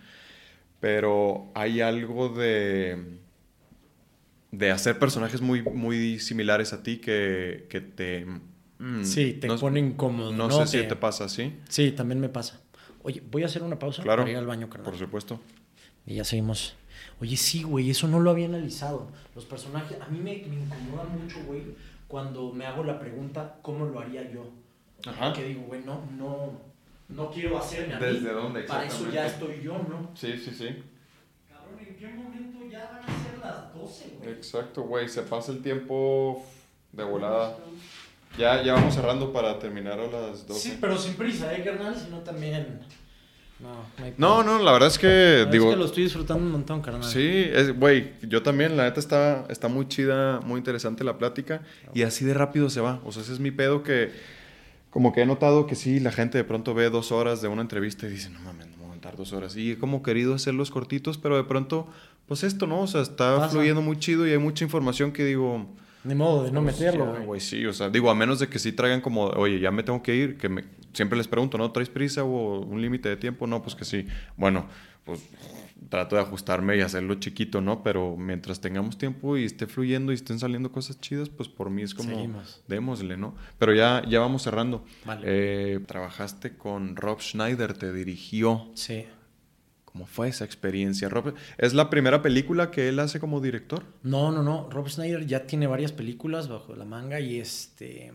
Pero 0.80 1.50
hay 1.54 1.80
algo 1.80 2.28
de, 2.28 3.18
de 4.50 4.70
hacer 4.70 4.98
personajes 4.98 5.40
muy, 5.40 5.62
muy 5.62 6.18
similares 6.18 6.72
a 6.72 6.82
ti 6.82 6.98
que, 6.98 7.66
que 7.68 7.80
te... 7.80 8.26
Mm, 8.78 9.04
sí, 9.04 9.34
te 9.34 9.46
pone 9.46 9.78
incómodo. 9.78 10.32
No, 10.32 10.50
sé 10.50 10.66
si 10.66 10.88
te 10.88 10.96
pasa 10.96 11.24
así. 11.24 11.54
Sí, 11.68 11.92
también 11.92 12.20
me 12.20 12.28
pasa. 12.28 12.61
Oye, 13.02 13.22
voy 13.30 13.42
a 13.42 13.46
hacer 13.46 13.62
una 13.62 13.78
pausa 13.78 14.02
para 14.02 14.28
ir 14.30 14.36
al 14.36 14.46
baño, 14.46 14.68
carnal. 14.68 14.90
Por 14.90 14.98
supuesto. 14.98 15.40
Y 16.06 16.16
ya 16.16 16.24
seguimos. 16.24 16.76
Oye, 17.20 17.36
sí, 17.36 17.62
güey, 17.62 17.90
eso 17.90 18.08
no 18.08 18.20
lo 18.20 18.30
había 18.30 18.46
analizado. 18.46 19.08
Los 19.34 19.44
personajes, 19.44 20.00
a 20.00 20.06
mí 20.08 20.18
me, 20.18 20.44
me 20.48 20.62
incomoda 20.62 21.04
mucho, 21.04 21.42
güey, 21.46 21.62
cuando 22.08 22.52
me 22.52 22.66
hago 22.66 22.84
la 22.84 22.98
pregunta, 22.98 23.56
¿cómo 23.62 23.86
lo 23.86 24.00
haría 24.00 24.30
yo? 24.30 24.44
Ajá. 25.06 25.32
Que 25.32 25.44
digo, 25.44 25.62
güey, 25.62 25.82
no, 25.84 26.04
no, 26.16 26.52
no 27.08 27.30
quiero 27.30 27.58
hacerme 27.58 27.94
a 27.94 27.98
mí. 27.98 28.06
¿Desde 28.06 28.32
dónde? 28.32 28.62
Para 28.62 28.84
eso 28.84 29.10
ya 29.10 29.26
estoy 29.26 29.62
yo, 29.62 29.72
¿no? 29.74 30.10
Sí, 30.14 30.36
sí, 30.36 30.50
sí. 30.50 30.82
Cabrón, 31.48 31.78
¿en 31.80 31.96
qué 31.96 32.08
momento 32.08 32.58
ya 32.70 32.90
van 32.90 33.02
a 33.02 33.24
ser 33.24 33.38
las 33.38 33.74
12, 33.74 34.16
güey? 34.18 34.30
Exacto, 34.30 34.82
güey, 34.82 35.08
se 35.08 35.22
pasa 35.22 35.52
el 35.52 35.62
tiempo 35.62 36.44
de 36.92 37.04
volada. 37.04 37.56
Ya, 38.38 38.62
ya 38.62 38.74
vamos 38.74 38.94
cerrando 38.94 39.32
para 39.32 39.58
terminar 39.58 40.00
a 40.00 40.06
las 40.06 40.46
12. 40.46 40.60
Sí, 40.60 40.78
pero 40.80 40.96
sin 40.96 41.14
prisa, 41.14 41.54
¿eh, 41.54 41.62
carnal? 41.62 41.94
Sino 41.96 42.18
también... 42.18 42.80
No, 44.18 44.42
no, 44.42 44.58
no, 44.58 44.62
la 44.62 44.72
verdad 44.72 44.88
es 44.88 44.98
que. 44.98 45.46
digo, 45.50 45.66
es 45.66 45.74
que 45.74 45.78
lo 45.78 45.86
estoy 45.86 46.02
disfrutando 46.04 46.44
un 46.44 46.50
montón, 46.50 46.82
carnal. 46.82 47.04
Sí, 47.04 47.46
güey, 47.76 48.12
yo 48.22 48.42
también, 48.42 48.76
la 48.76 48.84
neta 48.84 48.98
está, 48.98 49.46
está 49.48 49.68
muy 49.68 49.86
chida, 49.86 50.40
muy 50.40 50.58
interesante 50.58 51.04
la 51.04 51.16
plática. 51.16 51.62
Y 51.94 52.02
así 52.02 52.24
de 52.24 52.34
rápido 52.34 52.70
se 52.70 52.80
va. 52.80 53.00
O 53.04 53.12
sea, 53.12 53.22
ese 53.22 53.32
es 53.32 53.40
mi 53.40 53.50
pedo 53.50 53.82
que. 53.82 54.10
Como 54.90 55.14
que 55.14 55.22
he 55.22 55.26
notado 55.26 55.66
que 55.66 55.74
sí, 55.74 56.00
la 56.00 56.12
gente 56.12 56.36
de 56.36 56.44
pronto 56.44 56.74
ve 56.74 56.90
dos 56.90 57.12
horas 57.12 57.40
de 57.40 57.48
una 57.48 57.62
entrevista 57.62 58.06
y 58.06 58.10
dice, 58.10 58.28
no 58.28 58.40
mames, 58.40 58.66
no 58.66 58.76
voy 58.76 58.82
a 58.82 58.86
aguantar 58.88 59.16
dos 59.16 59.32
horas. 59.32 59.56
Y 59.56 59.70
he 59.70 59.78
como 59.78 60.02
querido 60.02 60.34
hacerlos 60.34 60.70
cortitos, 60.70 61.16
pero 61.16 61.36
de 61.36 61.44
pronto, 61.44 61.86
pues 62.26 62.42
esto, 62.42 62.66
¿no? 62.66 62.82
O 62.82 62.86
sea, 62.86 63.00
está 63.00 63.48
fluyendo 63.48 63.80
muy 63.80 63.98
chido 63.98 64.26
y 64.26 64.32
hay 64.32 64.38
mucha 64.38 64.64
información 64.64 65.12
que 65.12 65.24
digo 65.24 65.66
ni 66.04 66.14
modo 66.14 66.44
de 66.44 66.52
no 66.52 66.62
pues 66.62 66.78
meterlo, 66.78 67.14
güey. 67.24 67.40
Sí, 67.40 67.64
o 67.66 67.72
sea, 67.72 67.88
digo, 67.88 68.10
a 68.10 68.14
menos 68.14 68.38
de 68.38 68.48
que 68.48 68.58
sí 68.58 68.72
traigan 68.72 69.00
como, 69.00 69.26
oye, 69.26 69.60
ya 69.60 69.70
me 69.70 69.82
tengo 69.82 70.02
que 70.02 70.14
ir, 70.14 70.36
que 70.36 70.48
me, 70.48 70.64
siempre 70.92 71.16
les 71.16 71.28
pregunto, 71.28 71.58
¿no? 71.58 71.70
¿Traes 71.70 71.88
prisa 71.88 72.24
o 72.24 72.60
un 72.60 72.80
límite 72.80 73.08
de 73.08 73.16
tiempo? 73.16 73.46
No, 73.46 73.62
pues 73.62 73.74
que 73.74 73.84
sí. 73.84 74.06
Bueno, 74.36 74.66
pues 75.04 75.20
trato 75.88 76.16
de 76.16 76.22
ajustarme 76.22 76.76
y 76.76 76.80
hacerlo 76.80 77.14
chiquito, 77.16 77.60
¿no? 77.60 77.82
Pero 77.82 78.16
mientras 78.16 78.60
tengamos 78.60 78.98
tiempo 78.98 79.36
y 79.36 79.44
esté 79.44 79.66
fluyendo 79.66 80.12
y 80.12 80.14
estén 80.14 80.38
saliendo 80.38 80.72
cosas 80.72 81.00
chidas, 81.00 81.28
pues 81.28 81.48
por 81.48 81.70
mí 81.70 81.82
es 81.82 81.94
como, 81.94 82.32
démosle, 82.68 83.16
¿no? 83.16 83.34
Pero 83.58 83.74
ya, 83.74 84.02
ya 84.08 84.20
vamos 84.20 84.42
cerrando. 84.42 84.84
Vale. 85.04 85.22
Eh, 85.24 85.80
trabajaste 85.86 86.56
con 86.56 86.96
Rob 86.96 87.20
Schneider, 87.20 87.74
te 87.74 87.92
dirigió. 87.92 88.70
Sí. 88.74 89.06
¿Cómo 89.92 90.06
fue 90.06 90.28
esa 90.28 90.46
experiencia? 90.46 91.10
¿Es 91.58 91.74
la 91.74 91.90
primera 91.90 92.22
película 92.22 92.70
que 92.70 92.88
él 92.88 92.98
hace 92.98 93.20
como 93.20 93.42
director? 93.42 93.84
No, 94.02 94.32
no, 94.32 94.42
no. 94.42 94.70
Rob 94.70 94.88
Snyder 94.88 95.26
ya 95.26 95.46
tiene 95.46 95.66
varias 95.66 95.92
películas 95.92 96.48
bajo 96.48 96.74
la 96.74 96.86
manga 96.86 97.20
y 97.20 97.38
este. 97.38 98.10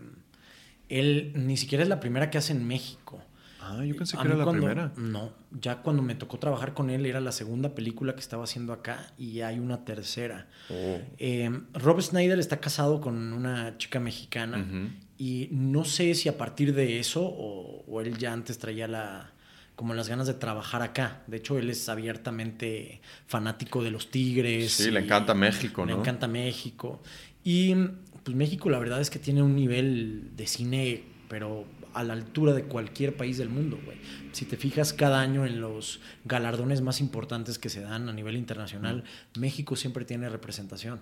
Él 0.90 1.34
ni 1.36 1.56
siquiera 1.56 1.84
es 1.84 1.90
la 1.90 2.00
primera 2.00 2.32
que 2.32 2.40
hace 2.40 2.54
en 2.54 2.66
México. 2.66 3.22
Ah, 3.62 3.84
yo 3.86 3.96
pensé 3.96 4.18
que 4.18 4.28
era 4.28 4.38
la 4.38 4.50
primera. 4.50 4.92
No, 4.96 5.34
ya 5.52 5.84
cuando 5.84 6.02
me 6.02 6.16
tocó 6.16 6.40
trabajar 6.40 6.74
con 6.74 6.90
él 6.90 7.06
era 7.06 7.22
la 7.22 7.32
segunda 7.32 7.76
película 7.76 8.16
que 8.16 8.22
estaba 8.22 8.46
haciendo 8.46 8.74
acá 8.74 9.12
y 9.18 9.42
hay 9.42 9.60
una 9.60 9.86
tercera. 9.86 10.48
Oh. 10.70 11.00
Em, 11.20 11.66
Rob 11.74 12.02
Snyder 12.02 12.40
está 12.40 12.60
casado 12.60 13.02
con 13.02 13.34
una 13.34 13.78
chica 13.78 14.00
mexicana 14.00 14.66
y 15.18 15.50
no 15.52 15.84
sé 15.84 16.16
si 16.16 16.30
a 16.30 16.38
partir 16.38 16.74
de 16.74 17.00
eso 17.00 17.24
o 17.26 18.02
él 18.02 18.18
ya 18.18 18.32
antes 18.32 18.58
traía 18.58 18.88
la, 18.88 19.34
como 19.78 19.94
las 19.94 20.10
ganas 20.10 20.26
de 20.26 20.34
trabajar 20.34 20.82
acá. 20.82 21.22
De 21.28 21.38
hecho, 21.38 21.60
él 21.60 21.70
es 21.70 21.88
abiertamente 21.88 23.00
fanático 23.28 23.84
de 23.84 23.92
los 23.92 24.10
Tigres. 24.10 24.74
Sí, 24.74 24.90
le 24.90 25.02
encanta 25.02 25.36
México, 25.36 25.86
¿no? 25.86 25.94
Le 25.94 26.00
encanta 26.00 26.28
México. 26.28 27.00
Y 27.44 27.76
pues 28.24 28.36
México 28.36 28.72
la 28.72 28.80
verdad 28.80 29.00
es 29.00 29.12
que 29.12 29.20
tiene 29.20 29.44
un 29.44 29.56
nivel 29.56 30.32
de 30.36 30.48
cine, 30.48 31.04
pero 31.30 31.66
a 31.94 32.04
la 32.04 32.14
altura 32.14 32.54
de 32.54 32.64
cualquier 32.64 33.16
país 33.16 33.38
del 33.38 33.50
mundo, 33.50 33.80
güey. 33.86 34.00
Si 34.32 34.46
te 34.46 34.58
fijas 34.58 34.94
cada 34.94 35.22
año 35.22 35.46
en 35.46 35.62
los 35.62 36.00
galardones 36.26 36.82
más 36.82 37.00
importantes 37.00 37.60
que 37.60 37.70
se 37.70 37.82
dan 37.82 38.10
a 38.10 38.14
nivel 38.14 38.36
internacional, 38.36 39.04
México 39.38 39.76
siempre 39.76 40.06
tiene 40.06 40.28
representación. 40.28 41.02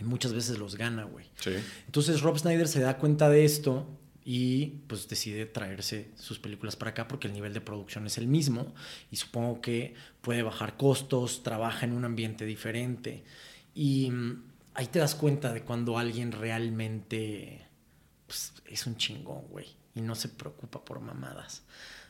Y 0.00 0.04
muchas 0.04 0.32
veces 0.32 0.58
los 0.58 0.76
gana, 0.76 1.04
güey. 1.04 1.26
Sí. 1.40 1.52
Entonces 1.84 2.22
Rob 2.22 2.38
Snyder 2.38 2.68
se 2.68 2.80
da 2.80 2.96
cuenta 2.96 3.28
de 3.28 3.44
esto 3.44 3.86
y 4.30 4.82
pues 4.88 5.08
decide 5.08 5.46
traerse 5.46 6.10
sus 6.14 6.38
películas 6.38 6.76
para 6.76 6.90
acá 6.90 7.08
porque 7.08 7.28
el 7.28 7.32
nivel 7.32 7.54
de 7.54 7.62
producción 7.62 8.06
es 8.06 8.18
el 8.18 8.26
mismo 8.26 8.74
y 9.10 9.16
supongo 9.16 9.62
que 9.62 9.94
puede 10.20 10.42
bajar 10.42 10.76
costos, 10.76 11.42
trabaja 11.42 11.86
en 11.86 11.94
un 11.94 12.04
ambiente 12.04 12.44
diferente 12.44 13.24
y 13.74 14.10
mm, 14.10 14.42
ahí 14.74 14.88
te 14.88 14.98
das 14.98 15.14
cuenta 15.14 15.54
de 15.54 15.62
cuando 15.62 15.96
alguien 15.96 16.32
realmente 16.32 17.66
pues, 18.26 18.52
es 18.66 18.86
un 18.86 18.98
chingón, 18.98 19.46
güey, 19.48 19.64
y 19.94 20.02
no 20.02 20.14
se 20.14 20.28
preocupa 20.28 20.84
por 20.84 21.00
mamadas. 21.00 21.62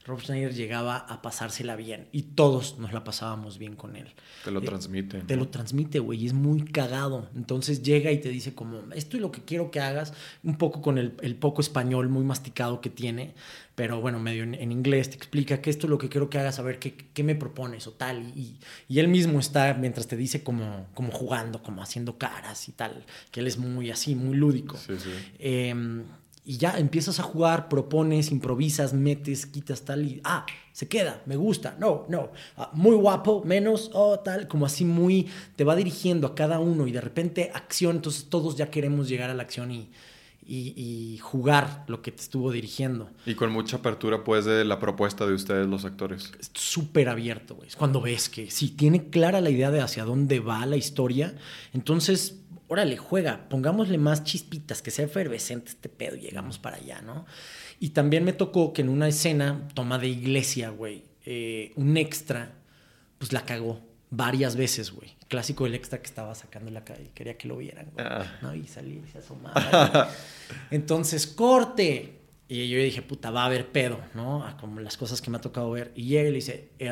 Rob 0.08 0.22
Schneider 0.22 0.54
llegaba 0.54 0.96
a 0.96 1.20
pasársela 1.20 1.76
bien 1.76 2.08
y 2.12 2.22
todos 2.22 2.78
nos 2.78 2.94
la 2.94 3.04
pasábamos 3.04 3.58
bien 3.58 3.76
con 3.76 3.94
él. 3.94 4.06
Te 4.42 4.50
lo 4.50 4.60
eh, 4.60 4.64
transmite. 4.64 5.20
Te 5.20 5.36
lo 5.36 5.48
transmite, 5.48 5.98
güey, 5.98 6.22
y 6.22 6.26
es 6.26 6.32
muy 6.32 6.64
cagado. 6.64 7.28
Entonces 7.36 7.82
llega 7.82 8.10
y 8.10 8.18
te 8.18 8.30
dice 8.30 8.54
como, 8.54 8.80
esto 8.94 9.18
es 9.18 9.20
lo 9.20 9.30
que 9.30 9.42
quiero 9.42 9.70
que 9.70 9.80
hagas, 9.80 10.14
un 10.42 10.56
poco 10.56 10.80
con 10.80 10.96
el, 10.96 11.12
poco 11.36 11.60
español 11.60 12.08
muy 12.08 12.24
masticado 12.24 12.80
que 12.80 12.88
tiene, 12.88 13.34
pero 13.74 14.00
bueno, 14.00 14.18
medio 14.18 14.44
en, 14.44 14.72
inglés 14.72 15.10
te 15.10 15.16
explica 15.16 15.60
que 15.60 15.68
esto 15.68 15.86
es 15.86 15.90
lo 15.90 15.98
que 15.98 16.08
quiero 16.08 16.30
que 16.30 16.38
hagas, 16.38 16.58
a 16.58 16.62
ver 16.62 16.78
qué, 16.78 16.94
qué 17.12 17.22
me 17.22 17.34
propones 17.34 17.86
o 17.86 17.92
tal. 17.92 18.32
Y, 18.34 18.56
y, 18.88 19.00
él 19.00 19.08
mismo 19.08 19.38
está, 19.38 19.74
mientras 19.74 20.08
te 20.08 20.16
dice 20.16 20.42
como, 20.42 20.86
como 20.94 21.12
jugando, 21.12 21.62
como 21.62 21.82
haciendo 21.82 22.16
caras 22.16 22.66
y 22.70 22.72
tal, 22.72 23.04
que 23.30 23.40
él 23.40 23.46
es 23.46 23.58
muy 23.58 23.90
así, 23.90 24.14
muy 24.14 24.38
lúdico. 24.38 24.78
Sí, 24.78 24.94
sí. 24.98 25.10
Eh, 25.38 26.02
y 26.48 26.56
ya 26.56 26.78
empiezas 26.78 27.20
a 27.20 27.24
jugar, 27.24 27.68
propones, 27.68 28.30
improvisas, 28.30 28.94
metes, 28.94 29.44
quitas 29.44 29.82
tal 29.82 30.06
y, 30.06 30.22
ah, 30.24 30.46
se 30.72 30.88
queda, 30.88 31.20
me 31.26 31.36
gusta, 31.36 31.76
no, 31.78 32.06
no, 32.08 32.30
ah, 32.56 32.70
muy 32.72 32.96
guapo, 32.96 33.44
menos, 33.44 33.90
oh, 33.92 34.20
tal, 34.20 34.48
como 34.48 34.64
así 34.64 34.86
muy, 34.86 35.28
te 35.56 35.64
va 35.64 35.76
dirigiendo 35.76 36.26
a 36.26 36.34
cada 36.34 36.58
uno 36.58 36.86
y 36.86 36.92
de 36.92 37.02
repente 37.02 37.50
acción, 37.52 37.96
entonces 37.96 38.30
todos 38.30 38.56
ya 38.56 38.70
queremos 38.70 39.10
llegar 39.10 39.28
a 39.28 39.34
la 39.34 39.42
acción 39.42 39.70
y, 39.70 39.90
y, 40.46 41.18
jugar 41.18 41.84
lo 41.86 42.00
que 42.00 42.12
te 42.12 42.22
estuvo 42.22 42.50
dirigiendo. 42.50 43.10
Y 43.26 43.34
con 43.34 43.52
mucha 43.52 43.76
apertura, 43.76 44.24
pues, 44.24 44.46
de 44.46 44.64
la 44.64 44.78
propuesta 44.80 45.26
de 45.26 45.34
ustedes, 45.34 45.66
los 45.66 45.84
actores. 45.84 46.32
Súper 46.54 47.10
abierto, 47.10 47.56
güey. 47.56 47.68
Cuando 47.76 48.00
ves 48.00 48.30
que 48.30 48.50
si 48.50 48.70
tiene 48.70 49.10
clara 49.10 49.42
la 49.42 49.50
idea 49.50 49.70
de 49.70 49.82
hacia 49.82 50.04
dónde 50.04 50.40
va 50.40 50.64
la 50.64 50.78
historia, 50.78 51.34
entonces, 51.74 52.40
órale, 52.68 52.96
juega, 52.96 53.48
pongámosle 53.48 53.98
más 53.98 54.24
chispitas, 54.24 54.82
que 54.82 54.90
sea 54.90 55.06
efervescente 55.06 55.70
este 55.70 55.88
pedo 55.88 56.16
y 56.16 56.20
llegamos 56.20 56.58
para 56.58 56.76
allá, 56.76 57.00
¿no? 57.00 57.26
Y 57.80 57.90
también 57.90 58.24
me 58.24 58.32
tocó 58.32 58.72
que 58.72 58.82
en 58.82 58.88
una 58.88 59.08
escena, 59.08 59.68
toma 59.74 59.98
de 59.98 60.08
iglesia, 60.08 60.70
güey, 60.70 61.04
eh, 61.24 61.72
un 61.76 61.96
extra, 61.96 62.52
pues 63.18 63.32
la 63.32 63.44
cagó 63.44 63.80
varias 64.10 64.56
veces, 64.56 64.92
güey. 64.92 65.16
Clásico 65.28 65.64
del 65.64 65.74
extra 65.74 66.00
que 66.00 66.06
estaba 66.06 66.34
sacando 66.34 66.70
la 66.70 66.84
calle, 66.84 67.10
quería 67.14 67.36
que 67.36 67.48
lo 67.48 67.56
vieran, 67.56 67.90
güey. 67.92 68.06
Ah. 68.08 68.38
¿no? 68.42 68.54
Y 68.54 68.66
salir 68.66 69.02
y 69.06 69.10
se 69.10 69.18
asomaba. 69.18 70.10
Entonces, 70.70 71.26
corte. 71.26 72.14
Y 72.48 72.66
yo 72.68 72.78
dije, 72.78 73.02
puta, 73.02 73.30
va 73.30 73.42
a 73.42 73.46
haber 73.46 73.70
pedo, 73.70 74.00
¿no? 74.14 74.42
como 74.58 74.80
las 74.80 74.96
cosas 74.96 75.20
que 75.20 75.30
me 75.30 75.36
ha 75.36 75.40
tocado 75.40 75.70
ver. 75.70 75.92
Y 75.94 76.04
llega 76.04 76.28
y 76.28 76.32
le 76.32 76.36
dice, 76.36 76.70
eh, 76.78 76.90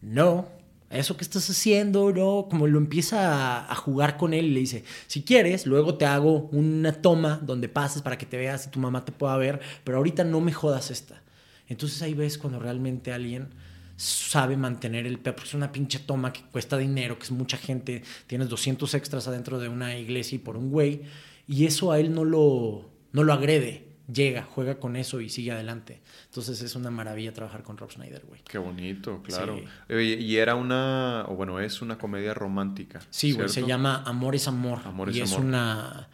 no, 0.00 0.48
eso 0.90 1.16
que 1.16 1.24
estás 1.24 1.48
haciendo, 1.50 2.12
¿no? 2.12 2.46
Como 2.48 2.66
lo 2.66 2.78
empieza 2.78 3.70
a, 3.70 3.74
jugar 3.74 4.16
con 4.16 4.34
él 4.34 4.46
y 4.46 4.50
le 4.50 4.60
dice, 4.60 4.84
si 5.06 5.22
quieres, 5.22 5.66
luego 5.66 5.96
te 5.96 6.06
hago 6.06 6.48
una 6.52 6.92
toma 6.92 7.40
donde 7.42 7.68
pases 7.68 8.02
para 8.02 8.18
que 8.18 8.26
te 8.26 8.36
veas 8.36 8.66
y 8.66 8.70
tu 8.70 8.78
mamá 8.78 9.04
te 9.04 9.12
pueda 9.12 9.36
ver, 9.36 9.60
pero 9.84 9.98
ahorita 9.98 10.24
no 10.24 10.40
me 10.40 10.52
jodas 10.52 10.90
esta. 10.90 11.22
Entonces 11.68 12.00
ahí 12.02 12.14
ves 12.14 12.38
cuando 12.38 12.58
realmente 12.58 13.12
alguien 13.12 13.48
sabe 13.96 14.56
mantener 14.56 15.06
el 15.06 15.18
porque 15.18 15.44
es 15.44 15.54
una 15.54 15.72
pinche 15.72 15.98
toma 15.98 16.32
que 16.32 16.42
cuesta 16.42 16.76
dinero, 16.76 17.18
que 17.18 17.24
es 17.24 17.30
mucha 17.30 17.56
gente, 17.56 18.02
tienes 18.26 18.48
200 18.48 18.92
extras 18.94 19.26
adentro 19.26 19.58
de 19.58 19.68
una 19.68 19.96
iglesia 19.96 20.36
y 20.36 20.38
por 20.38 20.56
un 20.56 20.70
güey, 20.70 21.02
y 21.48 21.64
eso 21.64 21.92
a 21.92 21.98
él 21.98 22.14
no 22.14 22.24
lo, 22.24 22.90
no 23.12 23.24
lo 23.24 23.32
agrede, 23.32 23.85
llega, 24.12 24.42
juega 24.42 24.78
con 24.78 24.96
eso 24.96 25.20
y 25.20 25.28
sigue 25.28 25.52
adelante. 25.52 26.00
Entonces 26.26 26.60
es 26.62 26.74
una 26.76 26.90
maravilla 26.90 27.32
trabajar 27.32 27.62
con 27.62 27.76
Rob 27.76 27.90
Schneider, 27.90 28.24
güey. 28.26 28.40
Qué 28.44 28.58
bonito, 28.58 29.22
claro. 29.22 29.58
Y 29.88 30.36
era 30.36 30.54
una, 30.54 31.24
o 31.28 31.34
bueno, 31.34 31.60
es 31.60 31.82
una 31.82 31.98
comedia 31.98 32.34
romántica. 32.34 33.00
Sí, 33.10 33.32
güey, 33.32 33.48
se 33.48 33.66
llama 33.66 34.02
Amor 34.06 34.34
es 34.34 34.48
Amor. 34.48 34.80
Amor 34.84 35.10
es 35.10 35.16
y 35.16 35.20
es 35.20 35.32
una 35.32 36.08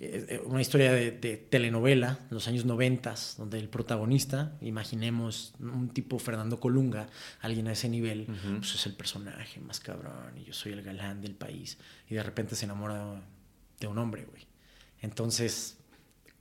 eh, 0.00 0.26
eh, 0.28 0.42
una 0.44 0.60
historia 0.60 0.92
de, 0.92 1.12
telenovela 1.48 2.18
en 2.28 2.34
los 2.34 2.48
años 2.48 2.64
90, 2.64 3.14
donde 3.38 3.60
el 3.60 3.68
protagonista, 3.68 4.56
imaginemos 4.60 5.54
un 5.60 5.88
tipo 5.88 6.18
Fernando 6.18 6.58
Colunga, 6.58 7.06
alguien 7.40 7.68
a 7.68 7.72
ese 7.72 7.88
nivel, 7.88 8.26
pues 8.58 8.74
es 8.74 8.86
el 8.86 8.94
personaje 8.94 9.60
más 9.60 9.78
cabrón 9.78 10.36
y 10.36 10.44
yo 10.44 10.52
soy 10.52 10.72
el 10.72 10.82
galán 10.82 11.20
del 11.20 11.34
país 11.34 11.78
y 12.08 12.14
de 12.14 12.22
repente 12.24 12.56
se 12.56 12.64
enamora 12.64 13.22
de 13.78 13.86
un 13.86 13.98
hombre, 13.98 14.26
güey. 14.28 14.46
Entonces, 15.00 15.78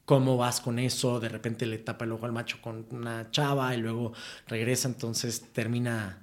¿cómo 0.05 0.37
vas 0.37 0.61
con 0.61 0.79
eso? 0.79 1.19
De 1.19 1.29
repente 1.29 1.65
le 1.65 1.77
tapa 1.77 2.05
el 2.05 2.11
ojo 2.11 2.25
al 2.25 2.31
macho 2.31 2.61
con 2.61 2.85
una 2.91 3.29
chava 3.31 3.75
y 3.75 3.77
luego 3.79 4.13
regresa, 4.47 4.87
entonces 4.87 5.51
termina 5.53 6.19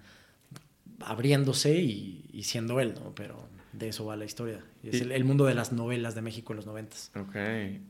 abriéndose 1.00 1.78
y, 1.78 2.28
y 2.32 2.42
siendo 2.42 2.80
él, 2.80 2.94
¿no? 2.94 3.14
Pero 3.14 3.48
de 3.72 3.88
eso 3.88 4.04
va 4.04 4.16
la 4.16 4.24
historia. 4.24 4.60
Es 4.82 5.00
el, 5.00 5.24
mundo 5.24 5.44
de 5.44 5.54
las 5.54 5.72
novelas 5.72 6.14
de 6.14 6.22
México 6.22 6.52
en 6.52 6.56
los 6.56 6.66
noventas. 6.66 7.10
Ok. 7.14 7.36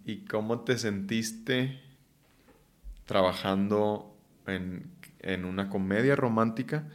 ¿Y 0.05 0.25
cómo 0.25 0.61
te 0.61 0.77
sentiste 0.79 1.81
trabajando 3.07 4.15
en, 4.47 5.45
una 5.45 5.69
comedia 5.71 6.17
romántica? 6.17 6.89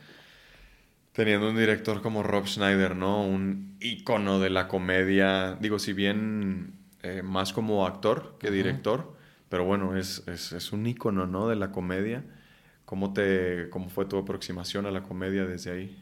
Teniendo 1.14 1.50
un 1.50 1.58
director 1.58 2.02
como 2.02 2.24
Rob 2.24 2.46
Schneider, 2.46 2.96
¿no? 2.96 3.26
Un 3.26 3.78
ícono 3.80 4.40
de 4.40 4.50
la 4.50 4.68
comedia. 4.68 5.58
Digo, 5.60 5.80
si 5.80 5.94
bien 5.94 6.74
eh, 7.06 7.22
más 7.22 7.54
como 7.54 7.86
actor 7.86 8.36
que 8.40 8.50
director, 8.50 9.14
pero 9.48 9.64
bueno, 9.64 9.96
es, 9.96 10.24
es, 10.28 10.72
un 10.72 10.88
ícono, 10.88 11.28
¿no? 11.28 11.48
De 11.48 11.56
la 11.56 11.72
comedia. 11.72 12.24
¿Cómo, 12.84 13.14
te, 13.14 13.70
¿Cómo 13.70 13.90
fue 13.90 14.06
tu 14.06 14.18
aproximación 14.18 14.88
a 14.88 14.92
la 14.92 15.04
comedia 15.04 15.46
desde 15.46 15.72
ahí? 15.72 16.00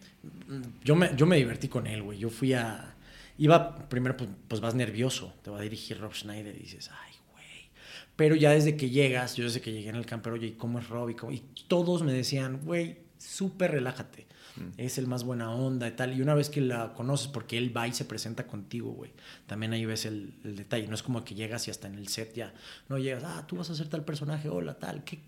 Yo 0.81 0.95
me, 0.95 1.13
yo 1.17 1.25
me 1.25 1.35
divertí 1.35 1.67
con 1.67 1.87
él, 1.87 2.03
güey. 2.03 2.19
Yo 2.19 2.29
fui 2.29 2.53
a... 2.53 2.95
Iba 3.37 3.89
primero, 3.89 4.15
pues, 4.15 4.29
pues, 4.47 4.61
vas 4.61 4.75
nervioso. 4.75 5.33
Te 5.41 5.51
va 5.51 5.59
a 5.59 5.61
dirigir 5.61 5.99
Rob 5.99 6.13
Schneider 6.13 6.55
y 6.55 6.59
dices, 6.59 6.89
ay, 6.89 7.13
güey. 7.33 7.69
Pero 8.15 8.35
ya 8.35 8.51
desde 8.51 8.77
que 8.77 8.89
llegas, 8.89 9.35
yo 9.35 9.43
desde 9.43 9.59
que 9.59 9.73
llegué 9.73 9.89
en 9.89 9.95
el 9.95 10.05
campero, 10.05 10.35
oye, 10.35 10.55
¿cómo 10.55 10.79
es 10.79 10.87
Rob? 10.87 11.09
Y, 11.09 11.43
todos 11.67 12.01
me 12.01 12.13
decían, 12.13 12.61
güey, 12.63 12.99
súper 13.17 13.71
relájate. 13.71 14.25
Mm. 14.55 14.61
Es 14.77 14.97
el 14.97 15.07
más 15.07 15.23
buena 15.23 15.51
onda 15.51 15.87
y 15.87 15.91
tal. 15.91 16.17
Y 16.17 16.21
una 16.21 16.35
vez 16.35 16.49
que 16.49 16.61
la 16.61 16.93
conoces, 16.93 17.27
porque 17.27 17.57
él 17.57 17.75
va 17.75 17.87
y 17.87 17.93
se 17.93 18.05
presenta 18.05 18.47
contigo, 18.47 18.91
güey. 18.91 19.11
También 19.47 19.73
ahí 19.73 19.85
ves 19.85 20.05
el, 20.05 20.33
el, 20.43 20.55
detalle. 20.55 20.87
No 20.87 20.95
es 20.95 21.03
como 21.03 21.23
que 21.23 21.35
llegas 21.35 21.67
y 21.67 21.71
hasta 21.71 21.87
en 21.87 21.95
el 21.95 22.07
set 22.07 22.33
ya 22.33 22.53
no 22.89 22.97
llegas, 22.97 23.23
ah, 23.25 23.45
tú 23.47 23.57
vas 23.57 23.69
a 23.69 23.75
ser 23.75 23.87
tal 23.89 24.05
personaje, 24.05 24.49
hola, 24.49 24.77
tal. 24.79 25.03
¿Qué, 25.03 25.19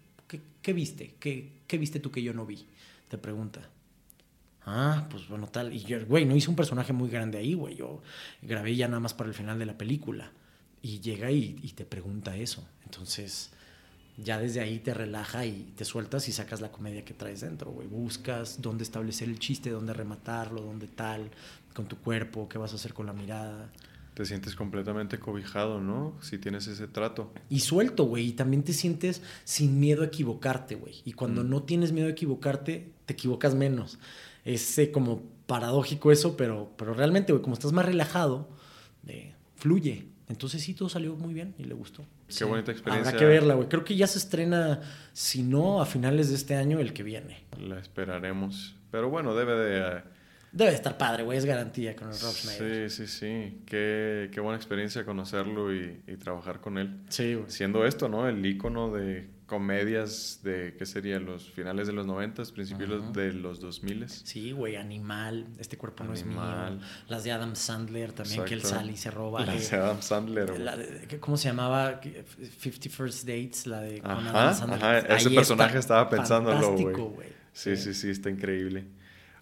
¿Qué, 0.62 0.74
viste? 0.74 1.16
¿Qué, 1.20 1.62
¿Qué 1.68 1.78
viste 1.78 2.00
tú 2.00 2.12
que 2.12 2.24
yo 2.24 2.34
no 2.34 2.46
vi? 2.46 2.66
Te 3.08 3.18
pregunta. 3.18 3.70
Ah, 4.66 5.08
pues 5.12 5.28
bueno, 5.28 5.48
tal. 5.48 5.74
Y 5.74 5.84
yo, 5.84 6.04
güey, 6.06 6.26
no 6.26 6.36
hice 6.36 6.50
un 6.50 6.56
personaje 6.56 6.92
muy 6.92 7.10
grande 7.10 7.38
ahí, 7.38 7.54
güey. 7.54 7.76
Yo 7.76 8.02
grabé 8.42 8.76
ya 8.76 8.88
nada 8.88 9.00
más 9.00 9.14
para 9.14 9.30
el 9.30 9.36
final 9.36 9.60
de 9.60 9.66
la 9.66 9.78
película. 9.78 10.32
Y 10.82 11.00
llega 11.00 11.32
y, 11.32 11.54
te 11.76 11.86
pregunta 11.86 12.36
eso. 12.36 12.68
Entonces, 12.84 13.52
ya 14.18 14.40
desde 14.40 14.62
ahí 14.62 14.80
te 14.80 14.94
relaja 14.94 15.46
y 15.46 15.74
te 15.76 15.86
sueltas 15.86 16.28
y 16.30 16.32
sacas 16.32 16.62
la 16.62 16.72
comedia 16.72 17.04
que 17.04 17.14
traes 17.14 17.42
dentro, 17.42 17.72
güey. 17.72 17.88
Buscas 17.88 18.62
dónde 18.62 18.84
establecer 18.84 19.30
el 19.30 19.40
chiste, 19.40 19.70
dónde 19.70 19.94
rematarlo, 19.94 20.62
dónde 20.62 20.88
tal, 20.88 21.32
con 21.74 21.88
tu 21.88 21.98
cuerpo, 21.98 22.48
qué 22.48 22.58
vas 22.58 22.72
a 22.74 22.76
hacer 22.76 22.94
con 22.94 23.06
la 23.06 23.14
mirada 23.14 23.70
te 24.16 24.26
sientes 24.26 24.56
completamente 24.56 25.20
cobijado, 25.20 25.82
¿no? 25.82 26.16
Si 26.22 26.38
tienes 26.38 26.68
ese 26.68 26.88
trato. 26.88 27.34
Y 27.50 27.60
suelto, 27.60 28.06
güey. 28.06 28.28
Y 28.28 28.32
también 28.32 28.64
te 28.64 28.72
sientes 28.72 29.22
sin 29.44 29.78
miedo 29.80 30.04
a 30.04 30.06
equivocarte, 30.06 30.76
güey. 30.76 31.02
Y 31.04 31.12
cuando 31.12 31.44
mm. 31.44 31.50
no 31.50 31.64
tienes 31.64 31.92
miedo 31.92 32.08
a 32.08 32.12
equivocarte, 32.12 32.94
te 33.06 33.14
equivocas 33.14 33.56
menos. 33.56 34.00
Es 34.46 34.78
eh, 34.80 34.90
como 34.90 35.22
paradójico 35.48 36.14
eso, 36.14 36.38
pero, 36.38 36.72
pero 36.78 36.94
realmente, 36.94 37.34
güey, 37.34 37.44
como 37.44 37.56
estás 37.56 37.74
más 37.74 37.86
relajado, 37.86 38.48
eh, 39.06 39.34
fluye. 39.58 40.08
Entonces 40.30 40.64
sí, 40.64 40.74
todo 40.74 40.88
salió 40.88 41.18
muy 41.18 41.34
bien 41.34 41.54
y 41.58 41.66
le 41.66 41.74
gustó. 41.74 42.06
Qué 42.28 42.44
bonita 42.44 42.72
experiencia. 42.72 43.10
Habrá 43.10 43.20
que 43.20 43.26
verla, 43.26 43.54
güey. 43.56 43.68
Creo 43.68 43.84
que 43.84 43.96
ya 43.96 44.08
se 44.08 44.18
estrena, 44.18 44.82
si 45.14 45.44
no, 45.44 45.82
a 45.82 45.86
finales 45.86 46.30
de 46.30 46.36
este 46.36 46.56
año, 46.56 46.80
el 46.80 46.94
que 46.94 47.04
viene. 47.04 47.44
La 47.60 47.80
esperaremos. 47.80 48.76
Pero 48.92 49.10
bueno, 49.10 49.36
debe 49.36 49.56
de 49.56 50.02
Debe 50.56 50.72
estar 50.72 50.98
padre, 50.98 51.24
güey, 51.24 51.38
es 51.38 51.44
garantía 51.44 51.98
con 51.98 52.08
el 52.08 52.18
Rob 52.18 52.34
Schneider. 52.34 52.90
Sí, 52.90 53.08
sí, 53.08 53.20
sí. 53.20 53.62
Qué, 53.66 54.30
qué 54.32 54.40
buena 54.40 54.56
experiencia 54.56 55.04
conocerlo 55.04 55.76
y, 55.76 56.02
y, 56.08 56.16
trabajar 56.16 56.62
con 56.62 56.78
él. 56.78 57.02
Sí, 57.10 57.34
güey. 57.34 57.52
Siendo 57.52 57.86
esto, 57.86 58.08
¿no? 58.08 58.26
El 58.30 58.46
ícono 58.46 58.90
de 58.90 59.28
comedias 59.46 60.40
de, 60.44 60.76
¿qué 60.78 60.86
sería? 60.86 61.20
Los 61.20 61.50
finales 61.52 61.88
de 61.88 61.94
los 61.94 62.06
90, 62.06 62.44
principios 62.54 63.14
de 63.14 63.34
los 63.34 63.60
2000. 63.60 64.10
Sí, 64.10 64.52
güey, 64.52 64.76
Animal, 64.76 65.46
Este 65.60 65.78
cuerpo 65.78 66.04
no 66.04 66.14
es 66.14 66.26
mío. 66.26 66.42
Las 67.08 67.24
de 67.24 67.32
Adam 67.32 67.56
Sandler 67.56 68.12
también, 68.14 68.46
que 68.46 68.54
él 68.54 68.64
sale 68.64 68.94
y 68.94 68.98
se 68.98 69.12
roba. 69.12 69.46
Las 69.46 69.70
de 69.70 69.78
Adam 69.78 70.02
Sandler. 70.02 71.20
¿Cómo 71.20 71.38
se 71.38 71.50
llamaba? 71.50 72.02
Fifty 72.58 72.90
First 72.90 73.28
Dates, 73.28 73.68
la 73.68 73.82
de 73.82 74.02
Adam 74.04 74.56
Sandler. 74.56 74.84
Ajá, 74.84 75.00
ese 75.16 75.30
personaje 75.30 75.78
estaba 75.78 76.10
pensándolo, 76.10 76.74
güey. 76.74 77.30
Sí, 77.54 77.78
sí, 77.78 77.94
sí, 77.94 78.10
está 78.10 78.30
increíble. 78.30 78.86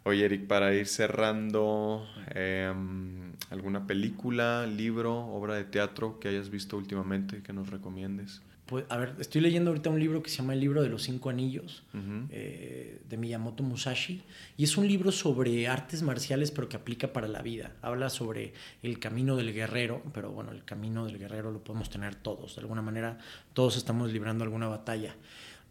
Oye, 0.06 0.26
Eric, 0.26 0.48
para 0.48 0.74
ir 0.74 0.86
cerrando, 0.86 2.06
em, 2.28 3.32
¿alguna 3.50 3.88
película, 3.88 4.68
libro, 4.68 5.16
obra 5.28 5.56
de 5.56 5.64
teatro 5.64 6.20
que 6.20 6.28
hayas 6.28 6.50
visto 6.50 6.76
últimamente 6.78 7.42
que 7.42 7.54
nos 7.54 7.70
recomiendes? 7.70 8.42
Pues, 8.74 8.86
a 8.90 8.98
ver, 8.98 9.14
estoy 9.20 9.40
leyendo 9.40 9.70
ahorita 9.70 9.92
un 9.92 10.00
libro 10.00 10.24
que 10.24 10.32
se 10.32 10.38
llama 10.38 10.54
El 10.54 10.60
libro 10.60 10.82
de 10.82 10.90
los 10.90 11.04
cinco 11.04 11.30
anillos, 11.30 11.84
eh, 12.32 13.04
de 13.08 13.18
Miyamoto 13.18 13.62
Musashi, 13.62 14.24
y 14.58 14.64
es 14.64 14.78
un 14.78 14.88
libro 14.88 15.12
sobre 15.12 15.68
artes 15.68 16.02
marciales, 16.02 16.50
pero 16.50 16.70
que 16.70 16.76
aplica 16.76 17.14
para 17.14 17.28
la 17.28 17.44
vida. 17.44 17.74
Habla 17.84 18.10
sobre 18.10 18.54
el 18.82 18.98
camino 18.98 19.36
del 19.36 19.54
guerrero, 19.54 20.02
pero 20.12 20.32
bueno, 20.32 20.52
el 20.52 20.66
camino 20.66 21.06
del 21.06 21.20
guerrero 21.20 21.52
lo 21.52 21.64
podemos 21.64 21.92
tener 21.92 22.16
todos. 22.16 22.56
De 22.56 22.62
alguna 22.62 22.82
manera, 22.82 23.20
todos 23.54 23.78
estamos 23.78 24.12
librando 24.12 24.44
alguna 24.44 24.68
batalla. 24.68 25.16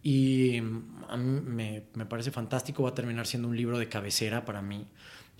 Y 0.05 0.59
a 0.59 1.17
mí 1.17 1.41
me, 1.45 1.83
me, 1.95 2.07
parece 2.07 2.31
fantástico, 2.31 2.85
va 2.85 2.91
a 2.91 2.95
terminar 2.95 3.27
siendo 3.27 3.49
un 3.49 3.57
libro 3.57 3.79
de 3.79 3.89
cabecera 3.89 4.45
para 4.45 4.63
mí. 4.63 4.87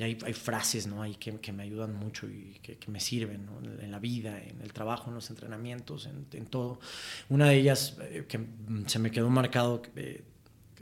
Hay, 0.03 0.15
frases 0.35 0.87
¿no? 0.87 1.03
ahí 1.03 1.15
que, 1.15 1.39
que, 1.39 1.53
me 1.53 1.63
ayudan 1.63 1.95
mucho 1.95 2.27
y 2.27 2.59
que, 2.63 2.91
me 2.91 3.01
sirven 3.01 3.49
en, 3.81 3.91
la 3.91 3.99
vida, 3.99 4.43
en 4.43 4.61
el 4.61 4.73
trabajo, 4.73 5.11
en 5.11 5.15
los 5.15 5.31
entrenamientos, 5.31 6.07
en, 6.07 6.27
en 6.33 6.47
todo. 6.47 6.81
Una 7.29 7.49
de 7.49 7.57
ellas 7.57 7.97
eh, 8.01 8.27
que 8.29 8.41
se 8.87 8.99
me 8.99 9.11
quedó 9.11 9.31
marcado, 9.31 9.83
eh, 9.97 10.25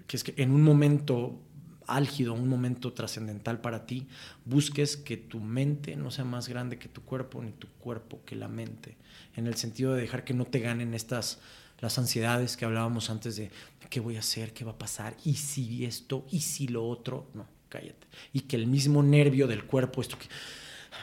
que 0.06 0.16
es 0.16 0.24
que 0.24 0.34
en 0.36 0.51
un 0.51 0.62
momento 0.62 1.40
álgido, 1.86 2.34
un 2.34 2.48
momento 2.48 2.92
trascendental 2.92 3.60
para 3.60 3.84
ti, 3.84 4.06
busques 4.44 4.97
que 4.97 5.16
tu 5.16 5.40
mente 5.40 5.97
no 5.97 6.10
sea 6.10 6.24
más 6.24 6.48
grande 6.48 6.78
que 6.78 6.88
tu 6.88 7.02
cuerpo, 7.02 7.42
ni 7.42 7.52
tu 7.52 7.68
cuerpo 7.78 8.20
que 8.24 8.36
la 8.36 8.48
mente, 8.48 8.97
en 9.36 9.47
el 9.47 9.56
sentido 9.56 9.94
de 9.94 10.02
dejar 10.02 10.24
que 10.24 10.34
no 10.34 10.44
te 10.44 10.60
ganen 10.60 10.94
estas 10.94 11.40
las 11.80 11.98
ansiedades 11.98 12.56
que 12.56 12.64
hablábamos 12.64 13.10
antes 13.10 13.36
de 13.36 13.51
qué 13.88 14.01
voy 14.01 14.16
a 14.16 14.20
hacer, 14.20 14.52
qué 14.52 14.64
va 14.64 14.72
a 14.72 14.78
pasar, 14.78 15.16
y 15.24 15.34
si 15.34 15.84
esto, 15.84 16.26
y 16.30 16.40
si 16.40 16.68
lo 16.68 16.86
otro, 16.86 17.28
no, 17.34 17.47
cállate. 17.70 18.06
Y 18.34 18.40
que 18.40 18.56
el 18.56 18.66
mismo 18.66 19.02
nervio 19.02 19.47
del 19.47 19.64
cuerpo, 19.64 20.02
esto 20.02 20.18
que 20.18 20.26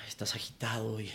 estás 0.08 0.36
agitado 0.36 1.02
y 1.02 1.10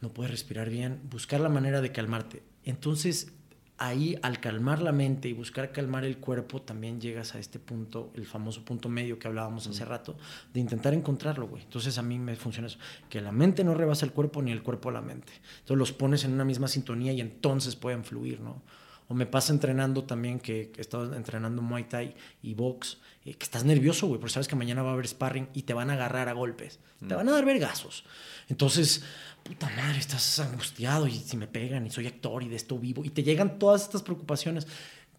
no 0.00 0.10
puedes 0.10 0.30
respirar 0.30 0.68
bien, 0.68 1.00
buscar 1.10 1.40
la 1.40 1.48
manera 1.48 1.80
de 1.80 1.92
calmarte. 1.92 2.42
Entonces, 2.64 3.32
ahí 3.78 4.18
al 4.22 4.40
calmar 4.40 4.80
la 4.80 4.92
mente 4.92 5.28
y 5.28 5.32
buscar 5.32 5.72
calmar 5.72 6.04
el 6.04 6.18
cuerpo, 6.18 6.62
también 6.62 7.00
llegas 7.00 7.34
a 7.34 7.38
este 7.38 7.58
punto, 7.58 8.10
el 8.14 8.26
famoso 8.26 8.64
punto 8.64 8.88
medio 8.88 9.18
que 9.18 9.28
hablábamos 9.28 9.66
hace 9.66 9.84
rato, 9.84 10.16
de 10.52 10.60
intentar 10.60 10.94
encontrarlo, 10.94 11.46
güey. 11.46 11.62
Entonces 11.62 11.98
a 11.98 12.02
mí 12.02 12.18
me 12.18 12.36
funciona 12.36 12.68
eso, 12.68 12.78
que 13.08 13.20
la 13.20 13.32
mente 13.32 13.64
no 13.64 13.74
rebasa 13.74 14.06
el 14.06 14.12
cuerpo 14.12 14.42
ni 14.42 14.52
el 14.52 14.62
cuerpo 14.62 14.88
a 14.88 14.92
la 14.92 15.02
mente. 15.02 15.32
Entonces 15.60 15.78
los 15.78 15.92
pones 15.92 16.24
en 16.24 16.32
una 16.32 16.44
misma 16.44 16.68
sintonía 16.68 17.12
y 17.12 17.20
entonces 17.20 17.76
pueden 17.76 18.04
fluir, 18.04 18.40
¿no? 18.40 18.62
O 19.08 19.14
me 19.14 19.26
pasa 19.26 19.52
entrenando 19.52 20.04
también, 20.04 20.40
que 20.40 20.72
he 20.76 20.80
estado 20.80 21.14
entrenando 21.14 21.62
Muay 21.62 21.84
Thai 21.84 22.14
y 22.42 22.54
box, 22.54 22.98
eh, 23.26 23.34
que 23.34 23.44
estás 23.44 23.64
nervioso, 23.64 24.06
güey, 24.06 24.20
porque 24.20 24.32
sabes 24.32 24.46
que 24.46 24.54
mañana 24.54 24.82
va 24.82 24.90
a 24.90 24.92
haber 24.92 25.08
sparring 25.08 25.48
y 25.52 25.62
te 25.62 25.74
van 25.74 25.90
a 25.90 25.94
agarrar 25.94 26.28
a 26.28 26.32
golpes, 26.32 26.78
te 27.06 27.14
van 27.14 27.28
a 27.28 27.32
dar 27.32 27.44
vergazos. 27.44 28.04
Entonces, 28.48 29.02
puta 29.42 29.68
madre, 29.76 29.98
estás 29.98 30.38
angustiado 30.38 31.08
y 31.08 31.14
si 31.14 31.36
me 31.36 31.48
pegan 31.48 31.84
y 31.86 31.90
soy 31.90 32.06
actor 32.06 32.42
y 32.44 32.48
de 32.48 32.56
esto 32.56 32.78
vivo 32.78 33.04
y 33.04 33.10
te 33.10 33.22
llegan 33.24 33.58
todas 33.58 33.82
estas 33.82 34.02
preocupaciones. 34.02 34.66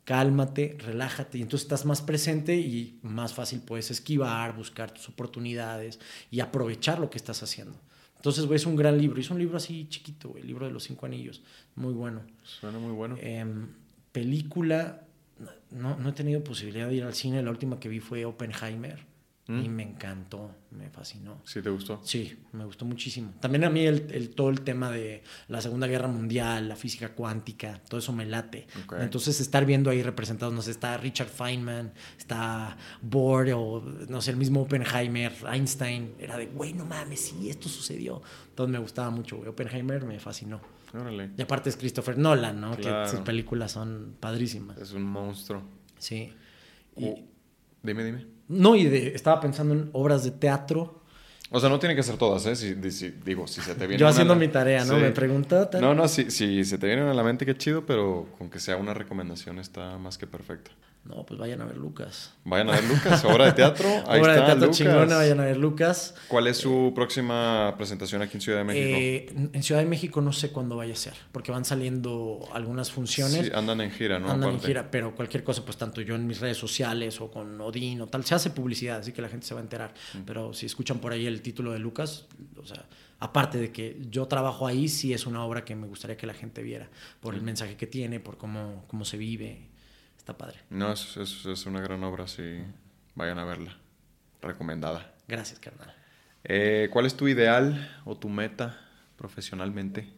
Cálmate, 0.05 0.77
relájate 0.79 1.37
y 1.37 1.41
entonces 1.41 1.65
estás 1.65 1.85
más 1.85 2.01
presente 2.01 2.55
y 2.55 2.97
más 3.01 3.33
fácil 3.33 3.59
puedes 3.59 3.91
esquivar, 3.91 4.55
buscar 4.55 4.89
tus 4.89 5.09
oportunidades 5.09 5.99
y 6.31 6.39
aprovechar 6.39 6.99
lo 6.99 7.09
que 7.09 7.17
estás 7.17 7.43
haciendo. 7.43 7.77
Entonces, 8.15 8.45
güey, 8.45 8.55
es 8.55 8.65
un 8.65 8.77
gran 8.77 8.97
libro. 8.97 9.19
Es 9.19 9.29
un 9.29 9.37
libro 9.37 9.57
así 9.57 9.87
chiquito, 9.89 10.29
güey, 10.29 10.41
el 10.41 10.47
libro 10.47 10.65
de 10.65 10.71
los 10.71 10.83
cinco 10.83 11.05
anillos. 11.05 11.41
Muy 11.75 11.93
bueno. 11.93 12.21
Suena 12.43 12.79
muy 12.79 12.93
bueno. 12.93 13.17
Em, 13.19 13.67
película, 14.11 15.06
no, 15.71 15.97
no 15.97 16.09
he 16.09 16.13
tenido 16.13 16.43
posibilidad 16.43 16.87
de 16.87 16.95
ir 16.95 17.03
al 17.03 17.13
cine. 17.13 17.41
La 17.41 17.51
última 17.51 17.79
que 17.79 17.89
vi 17.89 17.99
fue 17.99 18.25
Oppenheimer. 18.25 19.05
Y 19.49 19.69
mm. 19.69 19.71
me 19.71 19.83
encantó, 19.83 20.51
me 20.71 20.89
fascinó. 20.89 21.39
¿Sí 21.45 21.61
te 21.61 21.69
gustó? 21.69 22.01
Sí, 22.03 22.37
me 22.51 22.65
gustó 22.65 22.83
muchísimo. 22.83 23.33
También 23.39 23.63
a 23.63 23.69
mí 23.69 23.85
el, 23.85 24.29
todo 24.35 24.49
el 24.49 24.59
tema 24.59 24.91
de 24.91 25.23
la 25.47 25.61
Segunda 25.61 25.87
Guerra 25.87 26.09
Mundial, 26.09 26.67
la 26.67 26.75
física 26.75 27.13
cuántica, 27.13 27.81
todo 27.87 28.01
eso 28.01 28.11
me 28.11 28.25
late. 28.25 28.67
Entonces 28.99 29.39
estar 29.39 29.65
viendo 29.65 29.89
ahí 29.89 30.03
representados, 30.03 30.53
no 30.53 30.61
sé, 30.61 30.71
está 30.71 30.97
Richard 30.97 31.29
Feynman, 31.29 31.93
está 32.17 32.75
Bohr 33.01 33.47
o 33.55 33.81
no 34.09 34.21
sé, 34.21 34.31
el 34.31 34.37
mismo 34.37 34.63
Oppenheimer, 34.63 35.33
Einstein, 35.49 36.15
era 36.19 36.35
de, 36.35 36.47
güey, 36.47 36.73
no 36.73 36.83
mames, 36.83 37.21
sí, 37.21 37.49
esto 37.49 37.69
sucedió. 37.69 38.21
Entonces 38.49 38.73
me 38.73 38.79
gustaba 38.79 39.11
mucho, 39.11 39.37
güey. 39.37 39.47
Oppenheimer 39.47 40.03
me 40.03 40.19
fascinó. 40.19 40.59
Órale. 40.93 41.31
Y 41.37 41.41
aparte 41.41 41.69
es 41.69 41.77
Christopher 41.77 42.17
Nolan, 42.17 42.59
¿no? 42.61 42.77
Que 42.77 43.07
sus 43.09 43.21
películas 43.21 43.71
son 43.71 44.15
padrísimas. 44.19 44.77
Es 44.77 44.93
un 44.93 45.03
monstruo. 45.03 45.63
Sí. 45.97 46.33
Y... 46.95 47.25
Dime, 47.83 48.03
dime. 48.03 48.25
No, 48.47 48.75
y 48.75 48.85
estaba 48.87 49.39
pensando 49.39 49.73
en 49.73 49.89
obras 49.93 50.23
de 50.23 50.31
teatro. 50.31 51.03
O 51.49 51.59
sea, 51.59 51.69
no 51.69 51.79
tiene 51.79 51.95
que 51.95 52.03
ser 52.03 52.17
todas, 52.17 52.45
¿eh? 52.45 52.55
Si, 52.55 52.73
digo, 52.73 53.47
si 53.47 53.61
se 53.61 53.75
te 53.75 53.87
viene. 53.87 53.99
Yo 53.99 54.07
haciendo 54.07 54.35
mi 54.35 54.47
tarea, 54.49 54.83
¿no? 54.83 54.97
Me 54.97 55.11
preguntó. 55.11 55.69
No, 55.79 55.93
no, 55.93 56.07
si, 56.07 56.29
si 56.29 56.63
se 56.65 56.77
te 56.77 56.87
vienen 56.87 57.07
a 57.07 57.13
la 57.13 57.23
mente, 57.23 57.45
qué 57.45 57.57
chido, 57.57 57.85
pero 57.85 58.27
con 58.37 58.49
que 58.49 58.59
sea 58.59 58.77
una 58.77 58.93
recomendación 58.93 59.59
está 59.59 59.97
más 59.97 60.17
que 60.17 60.27
perfecta. 60.27 60.71
No, 61.07 61.25
pues 61.25 61.39
vayan 61.39 61.61
a 61.61 61.65
ver 61.65 61.77
Lucas. 61.77 62.33
Vayan 62.43 62.69
a 62.69 62.73
ver 62.73 62.83
Lucas, 62.83 63.23
obra 63.23 63.45
de 63.45 63.53
teatro. 63.53 63.87
Ahí 64.07 64.19
obra 64.19 64.33
de 64.33 64.41
teatro 64.41 64.71
chingona, 64.71 65.15
vayan 65.15 65.39
a 65.39 65.45
ver 65.45 65.57
Lucas. 65.57 66.15
¿Cuál 66.27 66.47
es 66.47 66.57
su 66.57 66.91
próxima 66.93 67.73
presentación 67.77 68.21
aquí 68.21 68.35
en 68.35 68.41
Ciudad 68.41 68.57
de 68.59 68.63
México? 68.65 68.97
Eh, 68.99 69.49
en 69.53 69.63
Ciudad 69.63 69.81
de 69.81 69.87
México 69.87 70.19
no 70.19 70.33
sé 70.33 70.51
cuándo 70.51 70.75
vaya 70.75 70.93
a 70.93 70.97
ser, 70.97 71.13
porque 71.31 71.51
van 71.51 71.63
saliendo 71.63 72.47
algunas 72.53 72.91
funciones. 72.91 73.47
Sí, 73.47 73.51
andan 73.53 73.79
en 73.81 73.91
gira, 73.91 74.19
¿no? 74.19 74.29
Andan 74.29 74.51
en 74.51 74.59
gira, 74.59 74.91
pero 74.91 75.15
cualquier 75.15 75.43
cosa, 75.43 75.63
pues 75.63 75.77
tanto 75.77 76.01
yo 76.01 76.15
en 76.15 76.27
mis 76.27 76.41
redes 76.41 76.57
sociales 76.57 77.21
o 77.21 77.31
con 77.31 77.59
Odín 77.61 78.01
o 78.01 78.07
tal, 78.07 78.25
se 78.25 78.35
hace 78.35 78.49
publicidad, 78.49 78.99
así 78.99 79.13
que 79.13 79.21
la 79.21 79.29
gente 79.29 79.45
se 79.45 79.53
va 79.53 79.61
a 79.61 79.63
enterar. 79.63 79.93
Mm. 80.13 80.19
Pero 80.25 80.53
si 80.53 80.65
escuchan 80.65 80.99
por 80.99 81.13
ahí 81.13 81.25
el 81.25 81.41
título 81.41 81.71
de 81.71 81.79
Lucas, 81.79 82.25
o 82.57 82.65
sea, 82.65 82.85
aparte 83.19 83.57
de 83.57 83.71
que 83.71 83.97
yo 84.09 84.27
trabajo 84.27 84.67
ahí, 84.67 84.89
sí 84.89 85.13
es 85.13 85.25
una 85.25 85.43
obra 85.45 85.63
que 85.63 85.75
me 85.75 85.87
gustaría 85.87 86.17
que 86.17 86.27
la 86.27 86.33
gente 86.33 86.61
viera, 86.63 86.89
por 87.21 87.33
el 87.33 87.41
mensaje 87.41 87.77
que 87.77 87.87
tiene, 87.87 88.19
por 88.19 88.37
cómo, 88.37 88.83
cómo 88.87 89.05
se 89.05 89.15
vive 89.15 89.76
está 90.27 90.37
padre. 90.37 90.59
No, 90.69 90.91
es, 90.91 91.15
es, 91.15 91.65
una 91.65 91.79
gran 91.79 92.03
obra, 92.03 92.27
sí. 92.27 92.61
Vayan 93.15 93.39
a 93.39 93.45
verla. 93.45 93.77
Recomendada. 94.41 95.15
Gracias, 95.25 95.57
carnal. 95.57 95.95
Eh, 96.43 96.89
¿Cuál 96.91 97.05
es 97.05 97.15
tu 97.15 97.29
ideal 97.29 98.01
o 98.03 98.17
tu 98.17 98.27
meta 98.27 98.77
profesionalmente? 99.15 100.11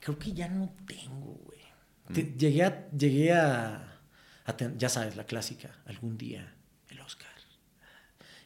Creo 0.00 0.18
que 0.18 0.32
ya 0.32 0.48
no 0.48 0.74
tengo, 0.86 1.38
güey. 1.44 1.60
Mm. 2.08 2.38
Llegué 2.38 2.64
a, 2.64 2.88
llegué 2.90 3.32
a, 3.34 4.00
ya 4.78 4.88
sabes, 4.88 5.16
la 5.16 5.24
clásica, 5.24 5.76
algún 5.84 6.16
día 6.16 6.54
el 6.88 7.00
Oscar. 7.00 7.28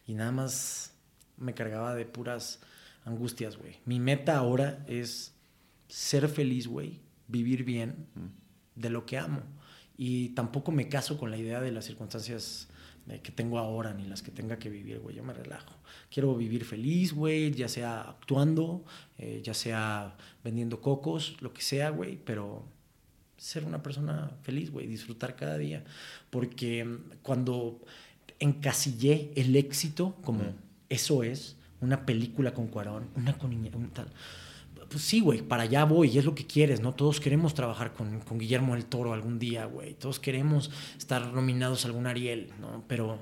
Y 0.06 0.14
nada 0.14 0.32
más 0.32 0.92
me 1.36 1.54
cargaba 1.54 1.94
de 1.94 2.04
puras 2.04 2.58
angustias, 3.04 3.56
güey. 3.56 3.78
Mi 3.84 4.00
meta 4.00 4.36
ahora 4.36 4.84
es 4.88 5.36
ser 5.86 6.28
feliz, 6.28 6.66
güey, 6.66 7.00
vivir 7.28 7.62
bien 7.62 8.08
mm. 8.16 8.80
de 8.80 8.90
lo 8.90 9.06
que 9.06 9.18
amo. 9.18 9.57
Y 10.00 10.30
tampoco 10.30 10.70
me 10.70 10.88
caso 10.88 11.18
con 11.18 11.30
la 11.32 11.36
idea 11.36 11.60
de 11.60 11.72
las 11.72 11.84
circunstancias 11.84 12.68
que 13.22 13.32
tengo 13.32 13.58
ahora 13.58 13.94
ni 13.94 14.04
las 14.04 14.22
que 14.22 14.30
tenga 14.30 14.58
que 14.58 14.70
vivir, 14.70 15.00
güey. 15.00 15.16
Yo 15.16 15.24
me 15.24 15.32
relajo. 15.32 15.74
Quiero 16.10 16.36
vivir 16.36 16.64
feliz, 16.64 17.12
güey, 17.12 17.50
ya 17.52 17.68
sea 17.68 18.02
actuando, 18.02 18.84
eh, 19.18 19.40
ya 19.42 19.54
sea 19.54 20.16
vendiendo 20.44 20.80
cocos, 20.80 21.36
lo 21.40 21.52
que 21.52 21.62
sea, 21.62 21.90
güey, 21.90 22.16
pero 22.24 22.64
ser 23.36 23.64
una 23.64 23.82
persona 23.82 24.30
feliz, 24.42 24.70
güey, 24.70 24.86
disfrutar 24.86 25.34
cada 25.34 25.58
día. 25.58 25.84
Porque 26.30 26.98
cuando 27.22 27.80
encasillé 28.38 29.32
el 29.34 29.56
éxito 29.56 30.16
como 30.22 30.42
eso 30.88 31.24
es, 31.24 31.56
una 31.80 32.06
película 32.06 32.54
con 32.54 32.68
Cuarón, 32.68 33.08
una 33.16 33.36
con 33.36 33.52
un 33.52 33.90
tal 33.90 34.08
pues 34.88 35.04
sí, 35.04 35.20
güey, 35.20 35.42
para 35.42 35.64
allá 35.64 35.84
voy 35.84 36.08
y 36.08 36.18
es 36.18 36.24
lo 36.24 36.34
que 36.34 36.46
quieres, 36.46 36.80
¿no? 36.80 36.94
Todos 36.94 37.20
queremos 37.20 37.54
trabajar 37.54 37.92
con, 37.92 38.22
Guillermo 38.38 38.74
del 38.74 38.86
Toro 38.86 39.12
algún 39.12 39.38
día, 39.38 39.66
güey. 39.66 39.94
Todos 39.94 40.18
queremos 40.18 40.70
estar 40.96 41.32
nominados 41.32 41.84
a 41.84 41.88
algún 41.88 42.06
Ariel, 42.06 42.52
¿no? 42.60 42.84
Pero 42.88 43.18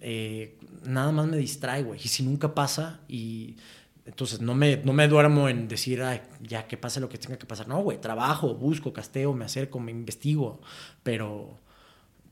eh, 0.00 0.58
nada 0.84 1.10
más 1.10 1.26
me 1.26 1.36
distrae, 1.38 1.82
güey. 1.82 2.00
Y 2.02 2.08
si 2.08 2.22
nunca 2.22 2.54
pasa 2.54 3.00
y... 3.08 3.56
Entonces 4.04 4.40
no 4.40 4.56
me, 4.56 4.78
no 4.78 4.92
me 4.92 5.06
duermo 5.06 5.48
en 5.48 5.68
decir, 5.68 6.02
ya 6.40 6.66
que 6.66 6.76
pase 6.76 6.98
lo 6.98 7.08
que 7.08 7.18
tenga 7.18 7.38
que 7.38 7.46
pasar. 7.46 7.68
No, 7.68 7.80
güey, 7.82 8.00
trabajo, 8.00 8.52
busco, 8.52 8.92
casteo, 8.92 9.32
me 9.32 9.44
acerco, 9.44 9.78
me 9.78 9.92
investigo. 9.92 10.60
Pero, 11.04 11.60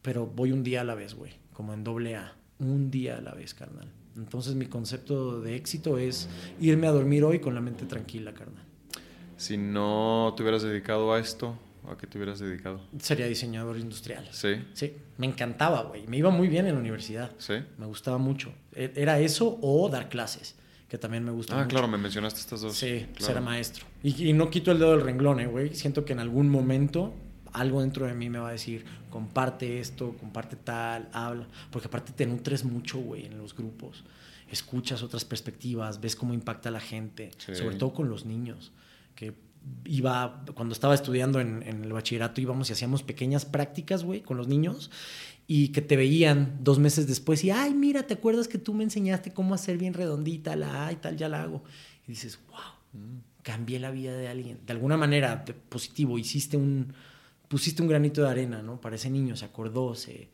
pero 0.03 0.27
voy 0.27 0.51
un 0.51 0.65
día 0.65 0.81
a 0.81 0.85
la 0.85 0.97
vez, 0.97 1.15
güey. 1.15 1.35
Como 1.53 1.73
en 1.73 1.85
doble 1.85 2.17
A. 2.17 2.35
Un 2.59 2.91
día 2.91 3.19
a 3.19 3.21
la 3.21 3.35
vez, 3.35 3.55
carnal. 3.55 3.93
Entonces 4.17 4.55
mi 4.55 4.67
concepto 4.67 5.41
de 5.41 5.57
éxito 5.57 5.99
es 5.99 6.29
irme 6.61 6.87
a 6.87 6.91
dormir 6.91 7.25
hoy 7.25 7.39
con 7.39 7.55
la 7.55 7.61
mente 7.61 7.87
tranquila, 7.87 8.33
carnal. 8.35 8.65
Si 9.37 9.57
no 9.57 10.35
te 10.37 10.43
hubieras 10.43 10.63
dedicado 10.63 11.13
a 11.15 11.19
esto, 11.19 11.57
¿a 11.89 11.97
qué 11.97 12.07
te 12.07 12.19
hubieras 12.19 12.41
dedicado? 12.41 12.81
Sería 12.99 13.27
diseñador 13.27 13.79
industrial. 13.79 14.29
Sí. 14.33 14.57
Sí, 14.75 14.93
me 15.17 15.27
encantaba, 15.27 15.83
güey. 15.85 16.07
Me 16.07 16.19
iba 16.19 16.31
muy 16.31 16.49
bien 16.49 16.67
en 16.67 16.75
la 16.75 16.81
universidad. 16.81 17.31
Sí. 17.39 17.55
Me 17.79 17.87
gustaba 17.87 18.19
mucho. 18.19 18.53
E, 18.75 18.93
era 18.97 19.19
eso 19.19 19.59
o 19.63 19.89
dar 19.89 20.09
clases, 20.09 20.57
que 20.89 20.99
también 20.99 21.25
me 21.25 21.31
gusta 21.31 21.59
ah, 21.59 21.67
claro, 21.67 21.89
me 21.89 21.97
mencionaste 21.97 22.41
estas 22.41 22.61
dos. 22.61 22.77
Sí, 22.77 23.07
ser 23.19 23.41
maestro. 23.41 23.87
Y, 24.03 24.29
y, 24.29 24.33
no 24.33 24.51
quito 24.51 24.73
el 24.73 24.79
dedo 24.79 24.91
del 24.93 25.03
renglón, 25.03 25.41
eh, 25.41 25.47
güey. 25.47 25.75
Siento 25.75 26.05
que 26.05 26.13
en 26.13 26.19
algún 26.19 26.49
momento 26.51 27.15
algo 27.53 27.81
dentro 27.81 28.07
de 28.07 28.15
mí 28.15 28.29
me 28.31 28.39
va 28.39 28.49
a 28.49 28.53
decir, 28.53 28.85
comparte 29.11 29.81
esto, 29.81 30.17
comparte 30.19 30.57
tal, 30.57 31.09
habla, 31.13 31.47
porque 31.71 31.89
aparte 31.89 32.13
te 32.13 32.27
nutres 32.27 32.65
mucho, 32.65 32.99
güey, 32.99 33.27
en 33.27 33.39
los 33.39 33.55
grupos, 33.55 34.05
escuchas 34.51 35.03
otras 35.03 35.25
perspectivas, 35.25 36.01
ves 36.01 36.17
cómo 36.17 36.35
impacta 36.35 36.69
a 36.69 36.73
la 36.73 36.81
gente, 36.81 37.31
sobre 37.39 37.77
todo 37.77 37.93
con 37.93 38.09
los 38.09 38.25
niños, 38.25 38.73
que 39.15 39.35
iba, 39.85 40.45
cuando 40.55 40.73
estaba 40.73 40.95
estudiando 40.95 41.41
en, 41.41 41.63
el 41.63 41.93
bachillerato, 41.93 42.41
íbamos 42.41 42.71
y 42.71 42.73
hacíamos 42.73 43.03
pequeñas 43.03 43.45
prácticas, 43.45 44.05
güey, 44.05 44.23
con 44.23 44.37
los 44.37 44.49
niños, 44.49 44.91
y 45.47 45.69
que 45.69 45.83
te 45.83 45.97
veían 45.97 46.59
dos 46.61 46.79
meses 46.79 47.07
después 47.07 47.43
y, 47.43 47.51
ay, 47.51 47.75
mira, 47.75 48.05
¿te 48.05 48.15
acuerdas 48.15 48.47
que 48.47 48.59
tú 48.59 48.73
me 48.73 48.85
enseñaste 48.85 49.33
cómo 49.33 49.55
hacer 49.55 49.79
bien 49.79 49.95
redondita 49.95 50.55
la 50.55 50.87
A 50.87 50.93
y 50.93 50.97
tal, 50.97 51.17
ya 51.17 51.29
la 51.29 51.43
hago? 51.43 51.65
Y 52.07 52.13
dices, 52.13 52.39
wow, 52.49 53.01
mm. 53.01 53.19
cambié 53.43 53.81
la 53.81 53.91
vida 53.91 54.15
de 54.17 54.29
alguien. 54.29 54.61
De 54.65 54.73
alguna 54.73 54.97
manera, 54.97 55.45
positivo, 55.69 56.19
hiciste 56.19 56.57
un, 56.57 56.93
pusiste 57.51 57.83
un 57.83 57.89
granito 57.89 58.23
de 58.23 58.31
arena, 58.31 58.63
¿no? 58.63 58.81
Para 58.81 58.95
ese 58.95 59.11
niño, 59.11 59.35
se 59.35 59.45
acordó, 59.45 59.97
se, 59.97 60.31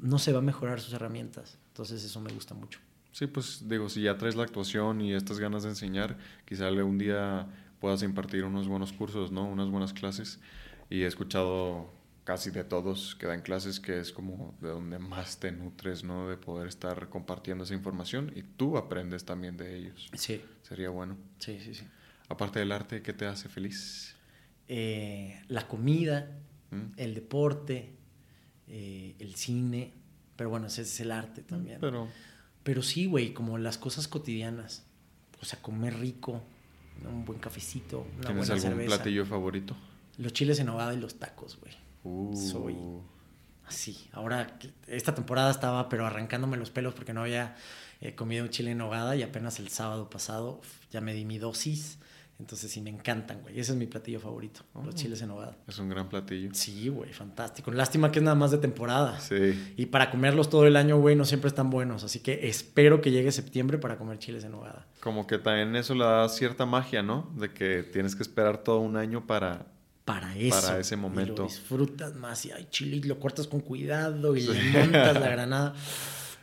no 0.00 0.18
se 0.18 0.32
va 0.32 0.38
a 0.38 0.42
mejorar 0.42 0.80
sus 0.80 0.94
herramientas. 0.94 1.58
Entonces 1.68 2.02
eso 2.02 2.18
me 2.22 2.32
gusta 2.32 2.54
mucho. 2.54 2.80
Sí, 3.12 3.26
pues 3.26 3.68
digo, 3.68 3.90
si 3.90 4.02
ya 4.02 4.16
traes 4.16 4.34
la 4.34 4.42
actuación 4.42 5.02
y 5.02 5.12
estas 5.12 5.38
ganas 5.38 5.64
de 5.64 5.68
enseñar, 5.68 6.16
quizá 6.46 6.66
algún 6.66 6.96
día 6.96 7.46
puedas 7.78 8.02
impartir 8.02 8.44
unos 8.44 8.66
buenos 8.68 8.94
cursos, 8.94 9.32
¿no? 9.32 9.44
Unas 9.44 9.68
buenas 9.68 9.92
clases. 9.92 10.40
Y 10.88 11.02
he 11.02 11.06
escuchado 11.06 11.90
casi 12.24 12.50
de 12.50 12.64
todos 12.64 13.14
que 13.16 13.26
dan 13.26 13.42
clases 13.42 13.78
que 13.78 14.00
es 14.00 14.10
como 14.10 14.56
de 14.62 14.68
donde 14.70 14.98
más 14.98 15.38
te 15.38 15.52
nutres, 15.52 16.04
¿no? 16.04 16.26
De 16.26 16.38
poder 16.38 16.68
estar 16.68 17.10
compartiendo 17.10 17.64
esa 17.64 17.74
información 17.74 18.32
y 18.34 18.44
tú 18.44 18.78
aprendes 18.78 19.26
también 19.26 19.58
de 19.58 19.76
ellos. 19.76 20.08
Sí. 20.14 20.40
Sería 20.62 20.88
bueno. 20.88 21.18
Sí, 21.38 21.60
sí, 21.62 21.74
sí. 21.74 21.84
Aparte 22.30 22.60
del 22.60 22.72
arte, 22.72 23.02
¿qué 23.02 23.12
te 23.12 23.26
hace 23.26 23.50
feliz? 23.50 24.13
Eh, 24.68 25.40
la 25.48 25.68
comida, 25.68 26.30
mm. 26.70 26.92
el 26.96 27.14
deporte, 27.14 27.90
eh, 28.68 29.14
el 29.18 29.34
cine, 29.34 29.92
pero 30.36 30.50
bueno, 30.50 30.66
ese 30.66 30.82
es 30.82 31.00
el 31.00 31.12
arte 31.12 31.42
mm, 31.42 31.44
también. 31.44 31.78
Pero, 31.80 32.08
pero 32.62 32.82
sí, 32.82 33.06
güey, 33.06 33.34
como 33.34 33.58
las 33.58 33.78
cosas 33.78 34.08
cotidianas. 34.08 34.84
O 35.40 35.44
sea, 35.44 35.60
comer 35.60 35.98
rico, 35.98 36.42
un 37.06 37.24
buen 37.24 37.38
cafecito, 37.38 38.06
una 38.16 38.28
¿Tienes 38.28 38.50
algún 38.50 38.86
platillo 38.86 39.26
favorito? 39.26 39.76
Los 40.16 40.32
chiles 40.32 40.58
en 40.60 40.66
nogada 40.66 40.94
y 40.94 40.98
los 40.98 41.18
tacos, 41.18 41.58
güey. 41.60 41.74
Uh. 42.04 42.36
Soy 42.36 42.76
así. 43.66 44.08
Ahora, 44.12 44.58
esta 44.86 45.14
temporada 45.14 45.50
estaba, 45.50 45.88
pero 45.88 46.06
arrancándome 46.06 46.56
los 46.56 46.70
pelos 46.70 46.94
porque 46.94 47.12
no 47.12 47.22
había 47.22 47.56
eh, 48.00 48.14
comido 48.14 48.44
un 48.44 48.50
chile 48.50 48.72
en 48.72 48.78
nogada 48.78 49.16
y 49.16 49.22
apenas 49.22 49.58
el 49.58 49.68
sábado 49.68 50.10
pasado 50.10 50.60
ya 50.90 51.00
me 51.00 51.14
di 51.14 51.24
mi 51.24 51.38
dosis. 51.38 51.98
Entonces 52.44 52.70
sí 52.70 52.82
me 52.82 52.90
encantan, 52.90 53.40
güey. 53.40 53.58
Ese 53.58 53.72
es 53.72 53.78
mi 53.78 53.86
platillo 53.86 54.20
favorito, 54.20 54.60
los 54.74 54.88
oh. 54.88 54.92
chiles 54.92 55.22
en 55.22 55.28
nogada. 55.28 55.56
Es 55.66 55.78
un 55.78 55.88
gran 55.88 56.10
platillo. 56.10 56.50
Sí, 56.52 56.90
güey, 56.90 57.10
fantástico. 57.10 57.70
Lástima 57.70 58.12
que 58.12 58.18
es 58.18 58.22
nada 58.22 58.34
más 58.34 58.50
de 58.50 58.58
temporada. 58.58 59.18
Sí. 59.18 59.72
Y 59.78 59.86
para 59.86 60.10
comerlos 60.10 60.50
todo 60.50 60.66
el 60.66 60.76
año, 60.76 60.98
güey, 60.98 61.16
no 61.16 61.24
siempre 61.24 61.48
están 61.48 61.70
buenos. 61.70 62.04
Así 62.04 62.20
que 62.20 62.46
espero 62.46 63.00
que 63.00 63.10
llegue 63.10 63.32
septiembre 63.32 63.78
para 63.78 63.96
comer 63.96 64.18
chiles 64.18 64.44
en 64.44 64.52
nogada. 64.52 64.86
Como 65.00 65.26
que 65.26 65.38
también 65.38 65.74
eso 65.74 65.94
le 65.94 66.04
da 66.04 66.28
cierta 66.28 66.66
magia, 66.66 67.02
¿no? 67.02 67.32
De 67.34 67.50
que 67.50 67.82
tienes 67.82 68.14
que 68.14 68.22
esperar 68.22 68.58
todo 68.58 68.80
un 68.80 68.98
año 68.98 69.26
para... 69.26 69.64
Para 70.04 70.36
eso. 70.36 70.60
Para 70.60 70.80
ese 70.80 70.96
momento. 70.96 71.32
Y 71.32 71.36
lo 71.38 71.44
disfrutas 71.44 72.14
más 72.14 72.44
y 72.44 72.52
hay 72.52 72.66
chile 72.68 72.96
y 72.96 73.02
lo 73.04 73.18
cortas 73.18 73.46
con 73.46 73.60
cuidado 73.60 74.36
y 74.36 74.42
le 74.42 74.62
montas 74.70 75.18
la 75.18 75.28
granada. 75.30 75.74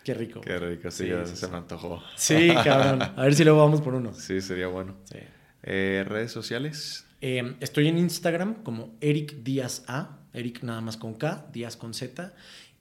Qué 0.04 0.16
rico. 0.16 0.42
Qué 0.42 0.58
rico, 0.58 0.90
sí, 0.90 1.10
ya 1.10 1.28
se 1.28 1.48
me 1.48 1.58
antojó. 1.58 2.02
Sí, 2.16 2.52
cabrón. 2.64 3.04
A 3.04 3.22
ver 3.22 3.36
si 3.36 3.44
luego 3.44 3.60
vamos 3.60 3.82
por 3.82 3.94
uno. 3.94 4.16
Sí, 4.16 4.42
sería 4.42 4.66
bueno. 4.66 4.96
Sí. 5.04 5.20
Eh, 5.64 6.04
¿Redes 6.08 6.32
sociales? 6.32 7.06
Eh, 7.22 7.56
estoy 7.60 7.88
en 7.88 7.98
Instagram 7.98 8.64
como 8.64 8.96
Eric 9.00 9.44
Díaz 9.44 9.84
A, 9.88 10.18
Eric 10.34 10.64
nada 10.64 10.82
más 10.82 10.98
con 10.98 11.14
K, 11.14 11.48
Díaz 11.54 11.78
con 11.78 11.94
Z. 11.94 12.34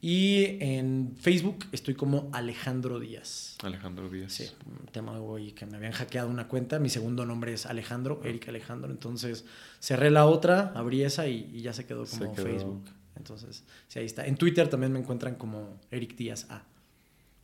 Y 0.03 0.57
en 0.61 1.15
Facebook 1.21 1.67
estoy 1.73 1.95
como 1.95 2.31
Alejandro 2.33 2.99
Díaz. 2.99 3.59
Alejandro 3.63 4.09
Díaz. 4.09 4.33
Sí, 4.33 4.49
un 4.65 4.87
tema 4.87 5.13
de 5.13 5.53
que 5.53 5.67
me 5.67 5.77
habían 5.77 5.93
hackeado 5.93 6.31
una 6.31 6.49
cuenta. 6.49 6.79
Mi 6.79 6.89
segundo 6.89 7.27
nombre 7.27 7.53
es 7.53 7.67
Alejandro, 7.67 8.23
Eric 8.25 8.49
Alejandro. 8.49 8.91
Entonces 8.91 9.45
cerré 9.79 10.11
la 10.11 10.25
otra, 10.25 10.73
abrí 10.75 11.03
esa 11.03 11.29
y, 11.29 11.61
ya 11.61 11.75
se 11.75 11.85
quedó 11.85 12.07
como 12.07 12.35
Facebook. 12.35 12.85
Entonces, 13.15 13.63
sí, 13.89 13.99
ahí 13.99 14.07
está. 14.07 14.27
En 14.27 14.37
Twitter 14.37 14.69
también 14.69 14.91
me 14.91 14.99
encuentran 14.99 15.35
como 15.35 15.79
Eric 15.91 16.17
Díaz 16.17 16.47
A. 16.49 16.63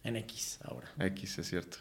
En 0.02 0.16
X 0.16 0.60
ahora. 0.62 0.88
X, 0.98 1.38
es 1.38 1.48
cierto. 1.48 1.78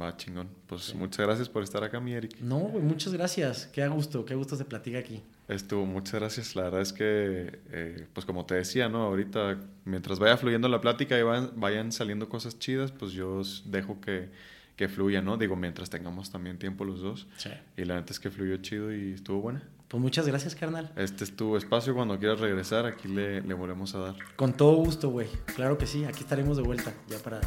Va, 0.00 0.16
chingón. 0.16 0.48
Pues 0.66 0.92
muchas 0.94 1.24
gracias 1.24 1.48
por 1.48 1.62
estar 1.62 1.84
acá, 1.84 2.00
mi 2.00 2.12
Eric. 2.12 2.40
No, 2.40 2.58
muchas 2.58 3.12
gracias. 3.12 3.66
Qué 3.66 3.86
gusto, 3.86 4.24
qué 4.24 4.34
gusto 4.34 4.56
se 4.56 4.64
platica 4.64 4.98
aquí. 4.98 5.22
Estuvo, 5.46 5.86
muchas 5.86 6.14
gracias. 6.14 6.56
La 6.56 6.64
verdad 6.64 6.80
es 6.80 6.92
que, 6.92 7.60
eh, 7.70 8.06
pues 8.12 8.26
como 8.26 8.44
te 8.44 8.56
decía, 8.56 8.88
¿no? 8.88 9.02
Ahorita, 9.02 9.60
mientras 9.84 10.18
vaya 10.18 10.36
fluyendo 10.36 10.68
la 10.68 10.80
plática 10.80 11.16
y 11.16 11.22
vayan, 11.22 11.92
saliendo 11.92 12.28
cosas 12.28 12.58
chidas, 12.58 12.90
pues 12.90 13.12
yo 13.12 13.42
dejo 13.66 14.00
que, 14.00 14.30
que, 14.74 14.88
fluya, 14.88 15.22
¿no? 15.22 15.36
Digo, 15.36 15.54
mientras 15.54 15.90
tengamos 15.90 16.30
también 16.30 16.58
tiempo 16.58 16.84
los 16.84 17.00
dos. 17.00 17.28
Sí. 17.36 17.50
Y 17.76 17.84
la 17.84 17.94
neta 17.94 18.12
es 18.12 18.18
que 18.18 18.30
fluyó 18.30 18.56
chido 18.56 18.92
y 18.92 19.12
estuvo 19.12 19.40
buena. 19.40 19.62
Pues 19.86 20.02
muchas 20.02 20.26
gracias, 20.26 20.56
carnal. 20.56 20.90
Este 20.96 21.22
es 21.22 21.36
tu 21.36 21.56
espacio. 21.56 21.94
Cuando 21.94 22.18
quieras 22.18 22.40
regresar, 22.40 22.84
aquí 22.84 23.06
le, 23.06 23.42
le 23.42 23.54
volvemos 23.54 23.94
a 23.94 23.98
dar. 23.98 24.16
Con 24.34 24.54
todo 24.54 24.74
gusto, 24.74 25.10
güey. 25.10 25.28
Claro 25.54 25.78
que 25.78 25.86
sí. 25.86 26.04
Aquí 26.04 26.20
estaremos 26.20 26.56
de 26.56 26.64
vuelta 26.64 26.92
ya 27.08 27.18
para 27.18 27.40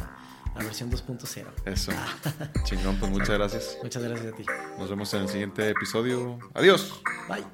la 0.58 0.64
versión 0.64 0.90
2.0. 0.90 1.46
Eso. 1.64 1.92
Ah. 1.94 2.50
Chingón, 2.64 2.96
pues 2.96 3.10
muchas 3.12 3.30
gracias. 3.30 3.78
Muchas 3.82 4.02
gracias 4.02 4.32
a 4.32 4.36
ti. 4.36 4.44
Nos 4.78 4.90
vemos 4.90 5.12
en 5.14 5.22
el 5.22 5.28
siguiente 5.28 5.70
episodio. 5.70 6.38
Adiós. 6.54 7.00
Bye. 7.28 7.44